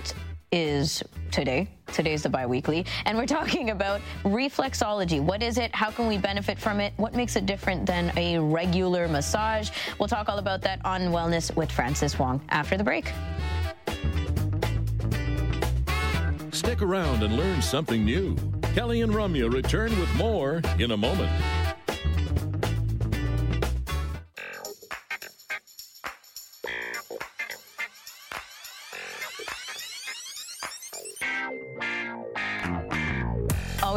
is 0.52 1.02
today. 1.30 1.66
Today's 1.94 2.24
the 2.24 2.28
biweekly, 2.28 2.84
and 3.06 3.16
we're 3.16 3.24
talking 3.24 3.70
about 3.70 4.02
reflexology. 4.22 5.18
What 5.18 5.42
is 5.42 5.56
it? 5.56 5.74
How 5.74 5.90
can 5.90 6.06
we 6.08 6.18
benefit 6.18 6.58
from 6.58 6.78
it? 6.78 6.92
What 6.98 7.14
makes 7.14 7.36
it 7.36 7.46
different 7.46 7.86
than 7.86 8.12
a 8.18 8.38
regular 8.38 9.08
massage? 9.08 9.70
We'll 9.98 10.08
talk 10.08 10.28
all 10.28 10.36
about 10.36 10.60
that 10.60 10.84
on 10.84 11.04
Wellness 11.04 11.56
with 11.56 11.72
Frances 11.72 12.18
Wong 12.18 12.42
after 12.50 12.76
the 12.76 12.84
break. 12.84 13.10
Stick 16.62 16.80
around 16.80 17.24
and 17.24 17.36
learn 17.36 17.60
something 17.60 18.04
new. 18.04 18.36
Kelly 18.72 19.00
and 19.00 19.12
Ramya 19.12 19.52
return 19.52 19.98
with 19.98 20.14
more 20.14 20.62
in 20.78 20.92
a 20.92 20.96
moment. 20.96 21.28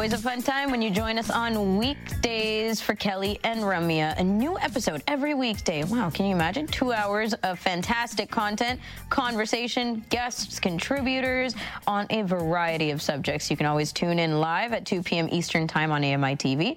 Always 0.06 0.20
a 0.20 0.22
fun 0.22 0.40
time 0.40 0.70
when 0.70 0.82
you 0.82 0.90
join 0.90 1.18
us 1.18 1.30
on 1.30 1.78
weekdays 1.78 2.80
for 2.80 2.94
Kelly 2.94 3.40
and 3.42 3.62
Ramya. 3.62 4.16
A 4.20 4.22
new 4.22 4.56
episode 4.56 5.02
every 5.08 5.34
weekday. 5.34 5.82
Wow, 5.82 6.10
can 6.10 6.26
you 6.26 6.32
imagine? 6.32 6.68
Two 6.68 6.92
hours 6.92 7.34
of 7.34 7.58
fantastic 7.58 8.30
content, 8.30 8.78
conversation, 9.10 10.04
guests, 10.08 10.60
contributors 10.60 11.56
on 11.88 12.06
a 12.10 12.22
variety 12.22 12.92
of 12.92 13.02
subjects. 13.02 13.50
You 13.50 13.56
can 13.56 13.66
always 13.66 13.92
tune 13.92 14.20
in 14.20 14.38
live 14.38 14.72
at 14.72 14.86
2 14.86 15.02
p.m. 15.02 15.28
Eastern 15.32 15.66
Time 15.66 15.90
on 15.90 16.04
AMI 16.04 16.36
TV. 16.36 16.76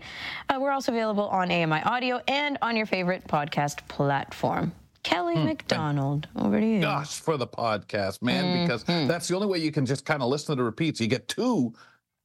Uh, 0.50 0.58
we're 0.60 0.72
also 0.72 0.92
available 0.92 1.28
on 1.28 1.52
AMI 1.52 1.84
Audio 1.84 2.24
and 2.28 2.58
on 2.64 2.76
your 2.76 2.88
favorite 2.88 3.28
podcast 3.28 3.88
platform. 3.88 4.72
Kelly 5.04 5.36
hmm. 5.36 5.46
McDonald, 5.46 6.28
over 6.36 6.60
to 6.60 6.66
you. 6.66 6.82
Gosh, 6.82 7.20
for 7.20 7.38
the 7.38 7.48
podcast, 7.48 8.24
man, 8.24 8.44
mm-hmm. 8.44 8.64
because 8.64 9.08
that's 9.08 9.28
the 9.28 9.36
only 9.36 9.48
way 9.48 9.60
you 9.60 9.72
can 9.72 9.86
just 9.86 10.04
kind 10.04 10.24
of 10.24 10.30
listen 10.30 10.48
to 10.48 10.56
the 10.56 10.64
repeats. 10.64 11.00
You 11.00 11.06
get 11.06 11.28
two 11.28 11.76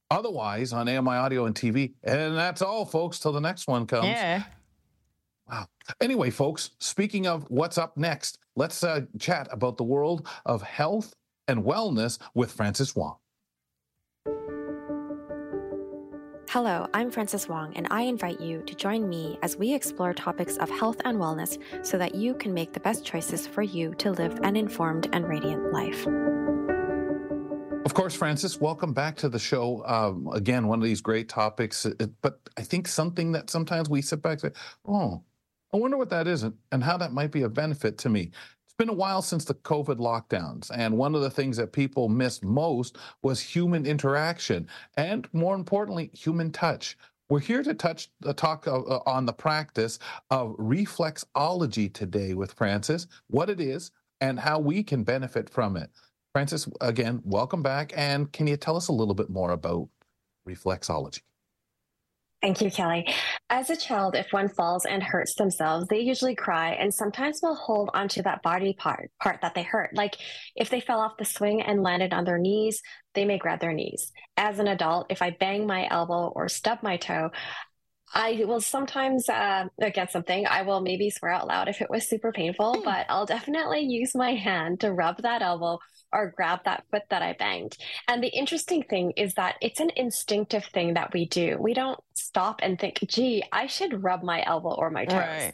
otherwise 0.09 0.73
on 0.73 0.87
AMI 0.87 1.15
audio 1.15 1.45
and 1.45 1.55
TV. 1.55 1.93
And 2.03 2.37
that's 2.37 2.61
all, 2.61 2.85
folks, 2.85 3.19
till 3.19 3.31
the 3.31 3.41
next 3.41 3.67
one 3.67 3.85
comes. 3.85 4.07
Yeah. 4.07 4.43
Wow. 5.49 5.67
Anyway, 6.01 6.31
folks, 6.31 6.71
speaking 6.79 7.27
of 7.27 7.45
what's 7.49 7.77
up 7.77 7.97
next, 7.97 8.39
let's 8.55 8.83
uh, 8.83 9.01
chat 9.19 9.47
about 9.51 9.77
the 9.77 9.83
world 9.83 10.27
of 10.45 10.61
health 10.63 11.13
and 11.47 11.63
wellness 11.63 12.17
with 12.33 12.51
Frances 12.51 12.95
Wong. 12.95 13.17
Hello, 16.49 16.87
I'm 16.93 17.11
Frances 17.11 17.49
Wong, 17.49 17.75
and 17.75 17.85
I 17.91 18.03
invite 18.03 18.39
you 18.39 18.61
to 18.61 18.75
join 18.75 19.09
me 19.09 19.37
as 19.41 19.57
we 19.57 19.73
explore 19.73 20.13
topics 20.13 20.55
of 20.57 20.69
health 20.69 21.01
and 21.03 21.17
wellness 21.17 21.61
so 21.85 21.97
that 21.97 22.15
you 22.15 22.33
can 22.33 22.53
make 22.53 22.71
the 22.71 22.79
best 22.79 23.03
choices 23.03 23.45
for 23.45 23.61
you 23.61 23.93
to 23.95 24.11
live 24.11 24.39
an 24.41 24.55
informed 24.55 25.09
and 25.11 25.27
radiant 25.27 25.73
life. 25.73 26.07
Of 27.85 27.93
course, 27.93 28.15
Frances, 28.15 28.59
welcome 28.59 28.93
back 28.93 29.15
to 29.17 29.29
the 29.29 29.37
show. 29.37 29.85
Um, 29.85 30.27
again, 30.33 30.67
one 30.67 30.79
of 30.79 30.83
these 30.83 31.01
great 31.01 31.29
topics, 31.29 31.85
but 32.23 32.39
I 32.57 32.63
think 32.63 32.87
something 32.87 33.31
that 33.33 33.51
sometimes 33.51 33.91
we 33.91 34.01
sit 34.01 34.23
back 34.23 34.43
and 34.43 34.53
say, 34.53 34.61
oh, 34.87 35.21
I 35.71 35.77
wonder 35.77 35.95
what 35.95 36.09
that 36.09 36.27
is 36.27 36.41
and 36.41 36.83
how 36.83 36.97
that 36.97 37.13
might 37.13 37.29
be 37.29 37.43
a 37.43 37.49
benefit 37.49 37.99
to 37.99 38.09
me. 38.09 38.31
It's 38.65 38.73
been 38.75 38.89
a 38.89 38.93
while 38.93 39.21
since 39.21 39.45
the 39.45 39.53
COVID 39.53 39.97
lockdowns, 39.97 40.71
and 40.73 40.97
one 40.97 41.13
of 41.13 41.21
the 41.21 41.29
things 41.29 41.57
that 41.57 41.73
people 41.73 42.09
missed 42.09 42.43
most 42.43 42.97
was 43.21 43.39
human 43.39 43.85
interaction 43.85 44.67
and, 44.97 45.27
more 45.31 45.53
importantly, 45.53 46.09
human 46.11 46.51
touch. 46.51 46.97
We're 47.29 47.39
here 47.39 47.61
to 47.61 47.75
touch 47.75 48.09
uh, 48.25 48.33
talk 48.33 48.67
uh, 48.67 48.79
uh 48.79 49.03
on 49.05 49.27
the 49.27 49.33
practice 49.33 49.99
of 50.31 50.57
reflexology 50.57 51.93
today 51.93 52.33
with 52.33 52.53
Frances, 52.53 53.05
what 53.27 53.51
it 53.51 53.59
is, 53.59 53.91
and 54.21 54.39
how 54.39 54.57
we 54.57 54.81
can 54.81 55.03
benefit 55.03 55.51
from 55.51 55.77
it. 55.77 55.91
Frances, 56.35 56.67
again, 56.81 57.21
welcome 57.23 57.63
back. 57.63 57.93
And 57.95 58.29
can 58.29 58.45
you 58.45 58.57
tell 58.57 58.75
us 58.75 58.89
a 58.89 58.91
little 58.91 59.13
bit 59.13 59.29
more 59.29 59.51
about 59.51 59.87
reflexology? 60.45 61.21
Thank 62.41 62.59
you, 62.59 62.69
Kelly. 62.69 63.07
As 63.49 63.69
a 63.69 63.77
child, 63.77 64.17
if 64.17 64.33
one 64.33 64.49
falls 64.49 64.83
and 64.83 65.01
hurts 65.01 65.35
themselves, 65.35 65.87
they 65.87 66.01
usually 66.01 66.35
cry 66.35 66.71
and 66.71 66.93
sometimes 66.93 67.39
will 67.41 67.55
hold 67.55 67.89
onto 67.93 68.21
that 68.23 68.43
body 68.43 68.75
part, 68.77 69.11
part 69.23 69.39
that 69.43 69.55
they 69.55 69.63
hurt. 69.63 69.91
Like 69.95 70.17
if 70.57 70.69
they 70.69 70.81
fell 70.81 70.99
off 70.99 71.15
the 71.17 71.23
swing 71.23 71.61
and 71.61 71.81
landed 71.81 72.11
on 72.11 72.25
their 72.25 72.37
knees, 72.37 72.81
they 73.13 73.23
may 73.23 73.37
grab 73.37 73.61
their 73.61 73.71
knees. 73.71 74.11
As 74.35 74.59
an 74.59 74.67
adult, 74.67 75.07
if 75.09 75.21
I 75.21 75.37
bang 75.39 75.65
my 75.65 75.87
elbow 75.89 76.33
or 76.35 76.49
stub 76.49 76.79
my 76.81 76.97
toe, 76.97 77.29
I 78.13 78.43
will 78.45 78.59
sometimes 78.59 79.29
uh, 79.29 79.67
get 79.93 80.11
something. 80.11 80.45
I 80.45 80.63
will 80.63 80.81
maybe 80.81 81.09
swear 81.09 81.31
out 81.31 81.47
loud 81.47 81.69
if 81.69 81.81
it 81.81 81.89
was 81.89 82.09
super 82.09 82.33
painful, 82.33 82.81
but 82.83 83.05
I'll 83.07 83.25
definitely 83.25 83.85
use 83.85 84.13
my 84.13 84.35
hand 84.35 84.81
to 84.81 84.91
rub 84.91 85.21
that 85.21 85.41
elbow 85.41 85.79
or 86.15 86.33
grab 86.35 86.61
that 86.63 86.85
foot 86.89 87.03
that 87.09 87.21
I 87.21 87.33
banged. 87.33 87.77
And 88.07 88.23
the 88.23 88.29
interesting 88.29 88.83
thing 88.83 89.11
is 89.17 89.33
that 89.33 89.55
it's 89.61 89.81
an 89.81 89.91
instinctive 89.95 90.65
thing 90.65 90.93
that 90.93 91.13
we 91.13 91.25
do. 91.25 91.57
We 91.59 91.73
don't 91.73 91.99
stop 92.13 92.61
and 92.63 92.79
think, 92.79 92.99
gee, 93.07 93.43
I 93.51 93.67
should 93.67 94.01
rub 94.03 94.23
my 94.23 94.43
elbow 94.45 94.73
or 94.73 94.89
my 94.89 95.05
toes. 95.05 95.17
Right. 95.17 95.53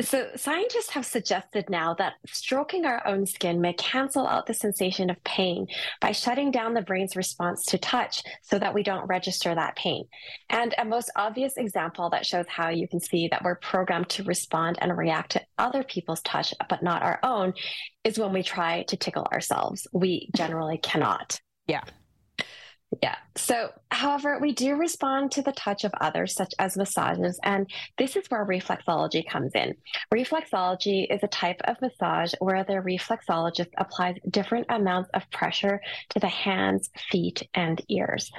So, 0.00 0.28
scientists 0.34 0.90
have 0.90 1.06
suggested 1.06 1.70
now 1.70 1.94
that 1.94 2.14
stroking 2.26 2.84
our 2.84 3.06
own 3.06 3.26
skin 3.26 3.60
may 3.60 3.74
cancel 3.74 4.26
out 4.26 4.46
the 4.46 4.54
sensation 4.54 5.08
of 5.08 5.22
pain 5.22 5.68
by 6.00 6.10
shutting 6.10 6.50
down 6.50 6.74
the 6.74 6.82
brain's 6.82 7.14
response 7.14 7.64
to 7.66 7.78
touch 7.78 8.20
so 8.42 8.58
that 8.58 8.74
we 8.74 8.82
don't 8.82 9.06
register 9.06 9.54
that 9.54 9.76
pain. 9.76 10.04
And 10.50 10.74
a 10.78 10.84
most 10.84 11.12
obvious 11.14 11.56
example 11.56 12.10
that 12.10 12.26
shows 12.26 12.46
how 12.48 12.70
you 12.70 12.88
can 12.88 12.98
see 12.98 13.28
that 13.28 13.44
we're 13.44 13.54
programmed 13.54 14.08
to 14.10 14.24
respond 14.24 14.78
and 14.80 14.98
react 14.98 15.32
to 15.32 15.42
other 15.58 15.84
people's 15.84 16.22
touch, 16.22 16.52
but 16.68 16.82
not 16.82 17.02
our 17.04 17.20
own, 17.22 17.54
is 18.02 18.18
when 18.18 18.32
we 18.32 18.42
try 18.42 18.82
to 18.88 18.96
tickle 18.96 19.28
ourselves. 19.32 19.86
We 19.92 20.28
generally 20.34 20.78
cannot. 20.78 21.40
Yeah. 21.68 21.84
Yeah. 23.02 23.16
So, 23.36 23.70
however, 23.90 24.38
we 24.40 24.52
do 24.52 24.76
respond 24.76 25.32
to 25.32 25.42
the 25.42 25.52
touch 25.52 25.84
of 25.84 25.92
others, 26.00 26.34
such 26.34 26.54
as 26.58 26.76
massages, 26.76 27.38
and 27.42 27.68
this 27.98 28.16
is 28.16 28.26
where 28.28 28.44
reflexology 28.44 29.26
comes 29.28 29.52
in. 29.54 29.74
Reflexology 30.12 31.06
is 31.10 31.22
a 31.22 31.28
type 31.28 31.60
of 31.64 31.80
massage 31.80 32.34
where 32.40 32.64
the 32.64 32.74
reflexologist 32.74 33.70
applies 33.78 34.16
different 34.30 34.66
amounts 34.68 35.10
of 35.14 35.28
pressure 35.30 35.80
to 36.10 36.20
the 36.20 36.28
hands, 36.28 36.90
feet, 37.10 37.48
and 37.54 37.80
ears. 37.88 38.30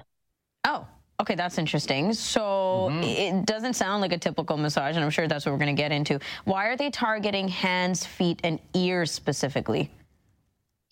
Oh, 0.64 0.88
okay, 1.20 1.36
that's 1.36 1.58
interesting. 1.58 2.14
So 2.14 2.90
mm-hmm. 2.92 3.04
it 3.04 3.46
doesn't 3.46 3.74
sound 3.74 4.02
like 4.02 4.14
a 4.14 4.18
typical 4.18 4.58
massage, 4.58 4.96
and 4.96 5.04
I'm 5.04 5.12
sure 5.12 5.28
that's 5.28 5.46
what 5.46 5.52
we're 5.52 5.60
going 5.60 5.76
to 5.76 5.82
get 5.82 5.92
into. 5.92 6.20
Why 6.46 6.68
are 6.68 6.78
they 6.78 6.90
targeting 6.90 7.48
hands, 7.48 8.06
feet, 8.06 8.42
and 8.44 8.60
ears 8.74 9.12
specifically? 9.12 9.92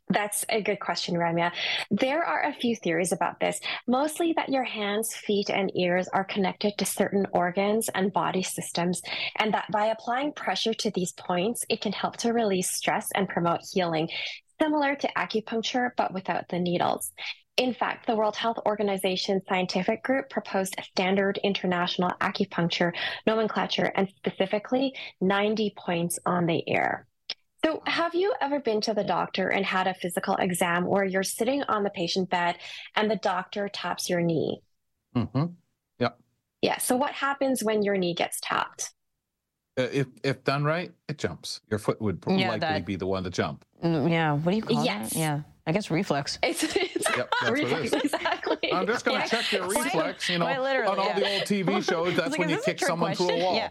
That's 0.09 0.45
a 0.49 0.61
good 0.61 0.79
question, 0.79 1.15
Ramya. 1.15 1.51
There 1.89 2.23
are 2.23 2.43
a 2.43 2.53
few 2.53 2.75
theories 2.75 3.11
about 3.11 3.39
this, 3.39 3.59
mostly 3.87 4.33
that 4.35 4.49
your 4.49 4.63
hands, 4.63 5.15
feet, 5.15 5.49
and 5.49 5.71
ears 5.75 6.07
are 6.09 6.25
connected 6.25 6.77
to 6.77 6.85
certain 6.85 7.25
organs 7.31 7.89
and 7.95 8.13
body 8.13 8.43
systems, 8.43 9.01
and 9.37 9.53
that 9.53 9.71
by 9.71 9.87
applying 9.87 10.33
pressure 10.33 10.73
to 10.73 10.91
these 10.91 11.13
points, 11.13 11.65
it 11.69 11.81
can 11.81 11.93
help 11.93 12.17
to 12.17 12.33
release 12.33 12.71
stress 12.71 13.07
and 13.15 13.29
promote 13.29 13.61
healing, 13.71 14.09
similar 14.61 14.95
to 14.95 15.09
acupuncture, 15.17 15.91
but 15.97 16.13
without 16.13 16.47
the 16.49 16.59
needles. 16.59 17.11
In 17.55 17.73
fact, 17.73 18.07
the 18.07 18.15
World 18.15 18.35
Health 18.35 18.57
Organization 18.65 19.41
scientific 19.47 20.03
group 20.03 20.29
proposed 20.29 20.75
a 20.77 20.83
standard 20.83 21.39
international 21.43 22.11
acupuncture 22.19 22.93
nomenclature 23.25 23.91
and 23.95 24.09
specifically 24.09 24.93
90 25.21 25.73
points 25.77 26.19
on 26.25 26.47
the 26.47 26.63
ear. 26.67 27.07
So, 27.65 27.81
have 27.85 28.13
you 28.13 28.33
ever 28.41 28.59
been 28.59 28.81
to 28.81 28.93
the 28.93 29.03
doctor 29.03 29.47
and 29.47 29.65
had 29.65 29.87
a 29.87 29.93
physical 29.93 30.35
exam 30.35 30.85
where 30.85 31.05
you're 31.05 31.23
sitting 31.23 31.63
on 31.63 31.83
the 31.83 31.89
patient 31.89 32.29
bed 32.29 32.57
and 32.95 33.09
the 33.09 33.15
doctor 33.15 33.69
taps 33.69 34.09
your 34.09 34.21
knee? 34.21 34.61
Mm-hmm. 35.15 35.45
Yeah. 35.99 36.09
Yeah. 36.61 36.77
So, 36.79 36.97
what 36.97 37.11
happens 37.11 37.63
when 37.63 37.81
your 37.81 37.95
knee 37.95 38.15
gets 38.15 38.39
tapped? 38.41 38.91
Uh, 39.77 39.87
if 39.91 40.07
if 40.23 40.43
done 40.43 40.63
right, 40.63 40.91
it 41.07 41.17
jumps. 41.17 41.61
Your 41.69 41.79
foot 41.79 42.01
would 42.01 42.23
yeah, 42.27 42.49
likely 42.49 42.59
that, 42.59 42.85
be 42.85 42.95
the 42.95 43.07
one 43.07 43.23
to 43.23 43.29
jump. 43.29 43.65
Mm, 43.83 44.11
yeah. 44.11 44.33
What 44.33 44.51
do 44.51 44.57
you 44.57 44.63
call 44.63 44.83
yes. 44.83 45.13
that? 45.13 45.19
Yeah. 45.19 45.41
I 45.65 45.71
guess 45.71 45.89
reflex. 45.89 46.39
It's, 46.43 46.63
it's 46.75 47.07
yep, 47.15 47.29
reflex, 47.49 47.93
exactly. 47.93 48.73
I'm 48.73 48.85
just 48.85 49.05
going 49.05 49.21
to 49.21 49.23
yeah. 49.23 49.41
check 49.41 49.51
your 49.53 49.69
reflex. 49.69 50.29
You 50.29 50.39
know, 50.39 50.45
on 50.45 50.99
all 50.99 51.05
yeah. 51.05 51.19
the 51.19 51.33
old 51.33 51.41
TV 51.43 51.89
shows, 51.89 52.15
that's 52.17 52.31
like, 52.31 52.39
when 52.39 52.49
you 52.49 52.61
kick 52.61 52.79
someone 52.79 53.15
question? 53.15 53.27
through 53.27 53.37
a 53.37 53.43
wall. 53.43 53.55
Yeah, 53.55 53.69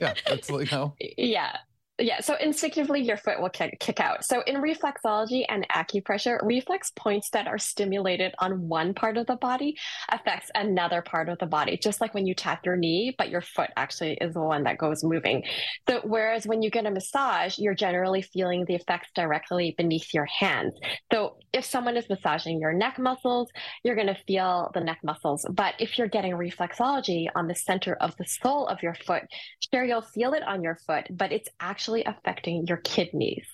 yeah, 0.00 0.14
that's 0.26 0.50
like, 0.50 0.70
you 0.70 0.76
know. 0.76 0.94
Yeah, 1.16 1.56
yeah, 2.00 2.20
so 2.20 2.34
instinctively 2.40 3.02
your 3.02 3.16
foot 3.16 3.40
will 3.40 3.50
kick, 3.50 3.78
kick 3.78 4.00
out. 4.00 4.24
So 4.24 4.42
in 4.46 4.56
reflexology 4.56 5.44
and 5.48 5.66
acupressure, 5.68 6.38
reflex 6.42 6.90
points 6.96 7.30
that 7.30 7.46
are 7.46 7.58
stimulated 7.58 8.34
on 8.38 8.68
one 8.68 8.94
part 8.94 9.16
of 9.16 9.26
the 9.26 9.36
body 9.36 9.76
affects 10.08 10.50
another 10.54 11.02
part 11.02 11.28
of 11.28 11.38
the 11.38 11.46
body, 11.46 11.78
just 11.82 12.00
like 12.00 12.14
when 12.14 12.26
you 12.26 12.34
tap 12.34 12.64
your 12.64 12.76
knee, 12.76 13.14
but 13.16 13.28
your 13.28 13.42
foot 13.42 13.70
actually 13.76 14.14
is 14.20 14.34
the 14.34 14.40
one 14.40 14.64
that 14.64 14.78
goes 14.78 15.04
moving. 15.04 15.44
So 15.88 16.00
whereas 16.04 16.46
when 16.46 16.62
you 16.62 16.70
get 16.70 16.86
a 16.86 16.90
massage, 16.90 17.58
you're 17.58 17.74
generally 17.74 18.22
feeling 18.22 18.64
the 18.66 18.74
effects 18.74 19.10
directly 19.14 19.74
beneath 19.76 20.14
your 20.14 20.26
hands. 20.26 20.74
So 21.12 21.36
if 21.52 21.64
someone 21.64 21.96
is 21.96 22.08
massaging 22.08 22.60
your 22.60 22.72
neck 22.72 22.98
muscles, 22.98 23.48
you're 23.84 23.96
going 23.96 24.06
to 24.06 24.18
feel 24.26 24.70
the 24.74 24.80
neck 24.80 25.00
muscles. 25.04 25.44
But 25.50 25.74
if 25.78 25.98
you're 25.98 26.08
getting 26.08 26.32
reflexology 26.32 27.26
on 27.34 27.46
the 27.46 27.54
center 27.54 27.94
of 27.94 28.16
the 28.16 28.24
sole 28.24 28.66
of 28.68 28.82
your 28.82 28.94
foot, 28.94 29.24
sure, 29.72 29.84
you'll 29.84 30.02
feel 30.02 30.32
it 30.32 30.42
on 30.42 30.62
your 30.62 30.78
foot, 30.86 31.06
but 31.10 31.32
it's 31.32 31.48
actually 31.60 31.89
actually 31.90 32.04
affecting 32.04 32.66
your 32.66 32.78
kidneys. 32.78 33.46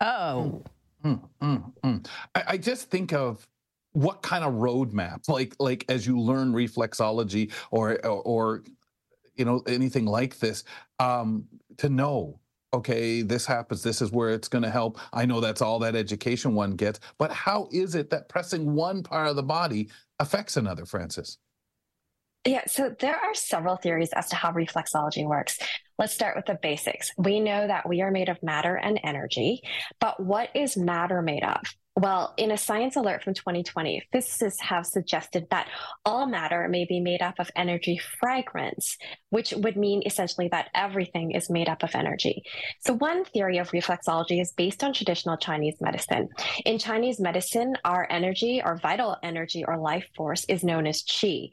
Oh. 0.00 0.62
Mm, 1.04 1.20
mm, 1.42 1.72
mm. 1.82 2.06
I, 2.34 2.42
I 2.48 2.56
just 2.56 2.90
think 2.90 3.12
of 3.12 3.46
what 3.92 4.22
kind 4.22 4.42
of 4.42 4.54
roadmap, 4.54 5.20
like 5.28 5.54
like 5.58 5.84
as 5.88 6.06
you 6.06 6.18
learn 6.18 6.52
reflexology 6.52 7.52
or 7.70 8.04
or, 8.04 8.22
or 8.22 8.64
you 9.36 9.44
know 9.44 9.62
anything 9.66 10.06
like 10.06 10.38
this, 10.38 10.64
um, 10.98 11.44
to 11.78 11.88
know 11.88 12.40
okay, 12.72 13.22
this 13.22 13.46
happens, 13.46 13.84
this 13.84 14.02
is 14.02 14.10
where 14.10 14.30
it's 14.30 14.48
going 14.48 14.64
to 14.64 14.70
help. 14.70 14.98
I 15.12 15.26
know 15.26 15.40
that's 15.40 15.62
all 15.62 15.78
that 15.78 15.94
education 15.94 16.56
one 16.56 16.72
gets, 16.72 16.98
but 17.18 17.30
how 17.30 17.68
is 17.70 17.94
it 17.94 18.10
that 18.10 18.28
pressing 18.28 18.74
one 18.74 19.04
part 19.04 19.28
of 19.28 19.36
the 19.36 19.44
body 19.44 19.90
affects 20.18 20.56
another, 20.56 20.84
frances 20.84 21.38
Yeah, 22.44 22.62
so 22.66 22.92
there 22.98 23.14
are 23.14 23.32
several 23.32 23.76
theories 23.76 24.10
as 24.16 24.28
to 24.30 24.34
how 24.34 24.50
reflexology 24.50 25.24
works. 25.24 25.56
Let's 25.98 26.14
start 26.14 26.34
with 26.36 26.46
the 26.46 26.58
basics. 26.60 27.12
We 27.16 27.38
know 27.38 27.66
that 27.66 27.88
we 27.88 28.02
are 28.02 28.10
made 28.10 28.28
of 28.28 28.42
matter 28.42 28.74
and 28.74 28.98
energy, 29.04 29.62
but 30.00 30.18
what 30.18 30.48
is 30.54 30.76
matter 30.76 31.22
made 31.22 31.44
of? 31.44 31.62
Well, 31.96 32.34
in 32.36 32.50
a 32.50 32.56
science 32.56 32.96
alert 32.96 33.22
from 33.22 33.34
2020, 33.34 34.08
physicists 34.10 34.60
have 34.62 34.84
suggested 34.84 35.46
that 35.50 35.68
all 36.04 36.26
matter 36.26 36.66
may 36.68 36.86
be 36.86 36.98
made 36.98 37.22
up 37.22 37.38
of 37.38 37.52
energy 37.54 38.00
fragments, 38.18 38.98
which 39.30 39.52
would 39.52 39.76
mean 39.76 40.02
essentially 40.04 40.48
that 40.48 40.70
everything 40.74 41.30
is 41.30 41.48
made 41.48 41.68
up 41.68 41.84
of 41.84 41.94
energy. 41.94 42.42
So, 42.80 42.94
one 42.94 43.24
theory 43.24 43.58
of 43.58 43.70
reflexology 43.70 44.40
is 44.40 44.52
based 44.56 44.82
on 44.82 44.92
traditional 44.92 45.36
Chinese 45.36 45.76
medicine. 45.80 46.30
In 46.64 46.80
Chinese 46.80 47.20
medicine, 47.20 47.76
our 47.84 48.08
energy, 48.10 48.60
our 48.60 48.76
vital 48.76 49.16
energy 49.22 49.64
or 49.64 49.78
life 49.78 50.08
force, 50.16 50.44
is 50.46 50.64
known 50.64 50.88
as 50.88 51.04
qi 51.04 51.50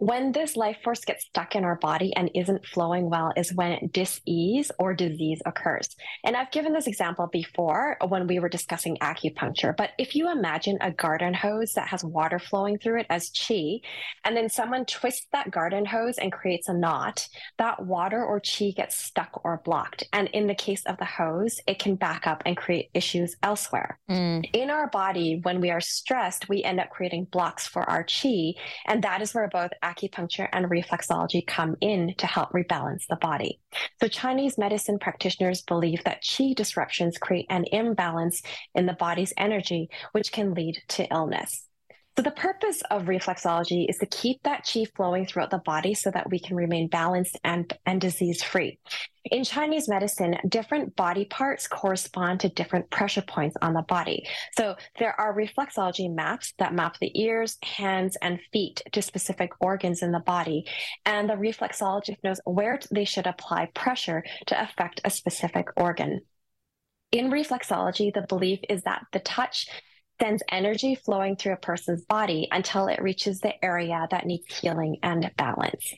when 0.00 0.32
this 0.32 0.56
life 0.56 0.78
force 0.82 1.04
gets 1.04 1.26
stuck 1.26 1.54
in 1.54 1.62
our 1.62 1.76
body 1.76 2.14
and 2.16 2.30
isn't 2.34 2.64
flowing 2.64 3.10
well 3.10 3.32
is 3.36 3.52
when 3.52 3.90
disease 3.92 4.72
or 4.78 4.94
disease 4.94 5.42
occurs. 5.44 5.94
And 6.24 6.34
I've 6.34 6.50
given 6.50 6.72
this 6.72 6.86
example 6.86 7.28
before 7.30 7.98
when 8.08 8.26
we 8.26 8.38
were 8.38 8.48
discussing 8.48 8.96
acupuncture. 9.02 9.76
But 9.76 9.90
if 9.98 10.16
you 10.16 10.32
imagine 10.32 10.78
a 10.80 10.90
garden 10.90 11.34
hose 11.34 11.74
that 11.74 11.88
has 11.88 12.02
water 12.02 12.38
flowing 12.38 12.78
through 12.78 13.00
it 13.00 13.06
as 13.10 13.30
chi, 13.30 13.80
and 14.24 14.34
then 14.34 14.48
someone 14.48 14.86
twists 14.86 15.26
that 15.32 15.50
garden 15.50 15.84
hose 15.84 16.16
and 16.16 16.32
creates 16.32 16.68
a 16.68 16.74
knot, 16.74 17.28
that 17.58 17.84
water 17.84 18.24
or 18.24 18.40
chi 18.40 18.72
gets 18.74 18.96
stuck 18.96 19.42
or 19.44 19.60
blocked. 19.66 20.04
And 20.14 20.28
in 20.28 20.46
the 20.46 20.54
case 20.54 20.82
of 20.86 20.96
the 20.96 21.04
hose, 21.04 21.60
it 21.66 21.78
can 21.78 21.96
back 21.96 22.26
up 22.26 22.42
and 22.46 22.56
create 22.56 22.88
issues 22.94 23.36
elsewhere. 23.42 23.98
Mm. 24.08 24.48
In 24.54 24.70
our 24.70 24.88
body, 24.88 25.40
when 25.42 25.60
we 25.60 25.70
are 25.70 25.82
stressed, 25.82 26.48
we 26.48 26.64
end 26.64 26.80
up 26.80 26.88
creating 26.88 27.26
blocks 27.26 27.66
for 27.66 27.82
our 27.82 28.02
chi. 28.02 28.54
And 28.86 29.04
that 29.04 29.20
is 29.20 29.34
where 29.34 29.48
both 29.48 29.72
acupuncture 29.90 30.48
and 30.52 30.66
reflexology 30.66 31.46
come 31.46 31.76
in 31.80 32.14
to 32.18 32.26
help 32.26 32.50
rebalance 32.50 33.06
the 33.08 33.16
body. 33.16 33.60
So 34.00 34.08
Chinese 34.08 34.58
medicine 34.58 34.98
practitioners 34.98 35.62
believe 35.62 36.04
that 36.04 36.22
qi 36.22 36.54
disruptions 36.54 37.18
create 37.18 37.46
an 37.50 37.64
imbalance 37.72 38.42
in 38.74 38.86
the 38.86 38.92
body's 38.92 39.32
energy, 39.36 39.90
which 40.12 40.32
can 40.32 40.54
lead 40.54 40.82
to 40.88 41.06
illness. 41.12 41.66
So, 42.20 42.24
the 42.24 42.32
purpose 42.32 42.82
of 42.90 43.04
reflexology 43.04 43.88
is 43.88 43.96
to 43.96 44.04
keep 44.04 44.42
that 44.42 44.66
qi 44.66 44.86
flowing 44.94 45.24
throughout 45.24 45.48
the 45.48 45.56
body 45.64 45.94
so 45.94 46.10
that 46.10 46.28
we 46.28 46.38
can 46.38 46.54
remain 46.54 46.86
balanced 46.86 47.38
and, 47.44 47.72
and 47.86 47.98
disease 47.98 48.42
free. 48.42 48.78
In 49.24 49.42
Chinese 49.42 49.88
medicine, 49.88 50.36
different 50.46 50.94
body 50.96 51.24
parts 51.24 51.66
correspond 51.66 52.40
to 52.40 52.50
different 52.50 52.90
pressure 52.90 53.22
points 53.22 53.56
on 53.62 53.72
the 53.72 53.80
body. 53.80 54.26
So, 54.54 54.74
there 54.98 55.18
are 55.18 55.34
reflexology 55.34 56.14
maps 56.14 56.52
that 56.58 56.74
map 56.74 56.98
the 57.00 57.10
ears, 57.18 57.56
hands, 57.62 58.18
and 58.20 58.38
feet 58.52 58.82
to 58.92 59.00
specific 59.00 59.52
organs 59.58 60.02
in 60.02 60.12
the 60.12 60.20
body. 60.20 60.66
And 61.06 61.26
the 61.26 61.36
reflexologist 61.36 62.22
knows 62.22 62.40
where 62.44 62.80
they 62.90 63.06
should 63.06 63.28
apply 63.28 63.70
pressure 63.74 64.24
to 64.48 64.62
affect 64.62 65.00
a 65.04 65.10
specific 65.10 65.68
organ. 65.74 66.20
In 67.12 67.30
reflexology, 67.30 68.12
the 68.12 68.26
belief 68.28 68.60
is 68.68 68.82
that 68.82 69.06
the 69.10 69.20
touch 69.20 69.68
sends 70.20 70.42
energy 70.50 70.94
flowing 70.94 71.36
through 71.36 71.54
a 71.54 71.56
person's 71.56 72.04
body 72.04 72.48
until 72.52 72.86
it 72.88 73.00
reaches 73.02 73.40
the 73.40 73.64
area 73.64 74.06
that 74.10 74.26
needs 74.26 74.58
healing 74.58 74.98
and 75.02 75.30
balance. 75.36 75.94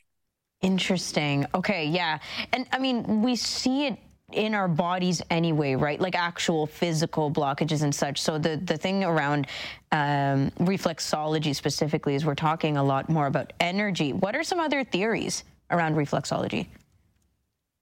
Interesting. 0.61 1.47
Okay, 1.55 1.87
yeah. 1.87 2.19
And 2.53 2.67
I 2.73 2.79
mean, 2.79 3.23
we 3.23 3.35
see 3.37 3.87
it 3.87 3.99
in 4.33 4.55
our 4.55 4.69
bodies 4.69 5.21
anyway, 5.31 5.75
right? 5.75 6.01
Like 6.01 6.15
actual 6.15 6.67
physical 6.67 7.31
blockages 7.31 7.83
and 7.83 7.95
such. 7.95 8.21
So 8.21 8.39
the 8.39 8.57
the 8.57 8.79
thing 8.79 9.05
around 9.05 9.47
um, 9.91 10.51
reflexology 10.61 11.55
specifically 11.55 12.15
is 12.15 12.25
we're 12.25 12.35
talking 12.35 12.77
a 12.77 12.85
lot 12.85 13.09
more 13.09 13.27
about 13.27 13.53
energy. 13.61 14.13
What 14.13 14.35
are 14.35 14.43
some 14.43 14.61
other 14.61 14.85
theories 14.85 15.45
around 15.71 15.97
reflexology? 15.97 16.69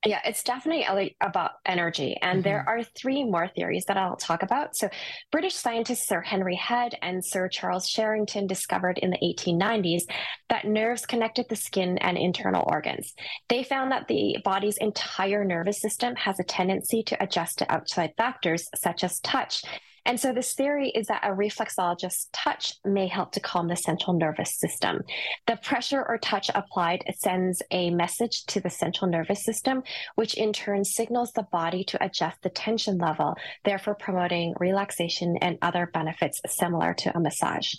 Yeah, 0.06 0.20
it's 0.24 0.42
definitely 0.42 1.14
about 1.20 1.50
energy. 1.66 2.16
And 2.22 2.38
mm-hmm. 2.38 2.42
there 2.42 2.64
are 2.66 2.82
three 2.82 3.22
more 3.22 3.48
theories 3.48 3.84
that 3.86 3.98
I'll 3.98 4.16
talk 4.16 4.42
about. 4.42 4.74
So, 4.74 4.88
British 5.30 5.54
scientists 5.54 6.08
Sir 6.08 6.22
Henry 6.22 6.54
Head 6.54 6.94
and 7.02 7.22
Sir 7.24 7.48
Charles 7.48 7.86
Sherrington 7.86 8.46
discovered 8.46 8.96
in 8.98 9.10
the 9.10 9.18
1890s 9.18 10.02
that 10.48 10.64
nerves 10.64 11.04
connected 11.04 11.46
the 11.48 11.56
skin 11.56 11.98
and 11.98 12.16
internal 12.16 12.64
organs. 12.66 13.12
They 13.50 13.62
found 13.62 13.92
that 13.92 14.08
the 14.08 14.38
body's 14.42 14.78
entire 14.78 15.44
nervous 15.44 15.82
system 15.82 16.16
has 16.16 16.40
a 16.40 16.44
tendency 16.44 17.02
to 17.04 17.22
adjust 17.22 17.58
to 17.58 17.70
outside 17.70 18.14
factors 18.16 18.68
such 18.74 19.04
as 19.04 19.20
touch. 19.20 19.62
And 20.06 20.18
so 20.18 20.32
this 20.32 20.54
theory 20.54 20.90
is 20.90 21.06
that 21.08 21.24
a 21.24 21.30
reflexologist's 21.30 22.28
touch 22.32 22.74
may 22.84 23.06
help 23.06 23.32
to 23.32 23.40
calm 23.40 23.68
the 23.68 23.76
central 23.76 24.16
nervous 24.16 24.58
system. 24.58 25.02
The 25.46 25.56
pressure 25.56 26.04
or 26.06 26.18
touch 26.18 26.50
applied 26.54 27.04
sends 27.18 27.62
a 27.70 27.90
message 27.90 28.44
to 28.46 28.60
the 28.60 28.70
central 28.70 29.10
nervous 29.10 29.44
system, 29.44 29.82
which 30.14 30.34
in 30.34 30.52
turn 30.52 30.84
signals 30.84 31.32
the 31.32 31.46
body 31.52 31.84
to 31.84 32.04
adjust 32.04 32.42
the 32.42 32.50
tension 32.50 32.98
level, 32.98 33.34
therefore 33.64 33.94
promoting 33.94 34.54
relaxation 34.58 35.36
and 35.40 35.58
other 35.62 35.90
benefits 35.92 36.40
similar 36.46 36.94
to 36.94 37.16
a 37.16 37.20
massage. 37.20 37.74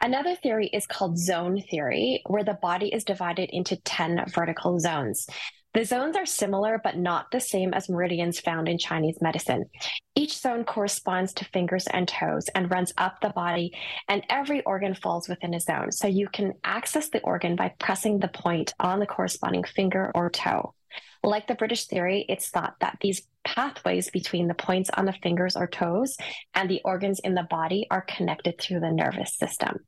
Another 0.00 0.36
theory 0.36 0.68
is 0.68 0.86
called 0.86 1.18
zone 1.18 1.60
theory, 1.60 2.22
where 2.26 2.44
the 2.44 2.58
body 2.62 2.88
is 2.94 3.02
divided 3.02 3.50
into 3.52 3.76
10 3.76 4.26
vertical 4.28 4.78
zones. 4.78 5.26
The 5.74 5.84
zones 5.84 6.16
are 6.16 6.26
similar 6.26 6.80
but 6.82 6.96
not 6.96 7.30
the 7.30 7.40
same 7.40 7.74
as 7.74 7.88
meridians 7.88 8.40
found 8.40 8.68
in 8.68 8.78
Chinese 8.78 9.18
medicine. 9.20 9.66
Each 10.14 10.36
zone 10.38 10.64
corresponds 10.64 11.34
to 11.34 11.44
fingers 11.44 11.86
and 11.86 12.08
toes 12.08 12.48
and 12.54 12.70
runs 12.70 12.92
up 12.96 13.20
the 13.20 13.28
body, 13.28 13.72
and 14.08 14.24
every 14.30 14.62
organ 14.64 14.94
falls 14.94 15.28
within 15.28 15.54
a 15.54 15.60
zone. 15.60 15.92
So 15.92 16.08
you 16.08 16.28
can 16.28 16.54
access 16.64 17.10
the 17.10 17.20
organ 17.20 17.54
by 17.54 17.74
pressing 17.78 18.18
the 18.18 18.28
point 18.28 18.72
on 18.80 18.98
the 18.98 19.06
corresponding 19.06 19.64
finger 19.64 20.10
or 20.14 20.30
toe. 20.30 20.74
Like 21.22 21.46
the 21.46 21.54
British 21.54 21.86
theory, 21.86 22.24
it's 22.28 22.48
thought 22.48 22.76
that 22.80 22.98
these 23.00 23.22
pathways 23.44 24.10
between 24.10 24.48
the 24.48 24.54
points 24.54 24.90
on 24.94 25.04
the 25.04 25.12
fingers 25.12 25.56
or 25.56 25.66
toes 25.66 26.16
and 26.54 26.70
the 26.70 26.80
organs 26.84 27.20
in 27.20 27.34
the 27.34 27.42
body 27.42 27.86
are 27.90 28.02
connected 28.02 28.58
through 28.58 28.80
the 28.80 28.90
nervous 28.90 29.36
system. 29.36 29.78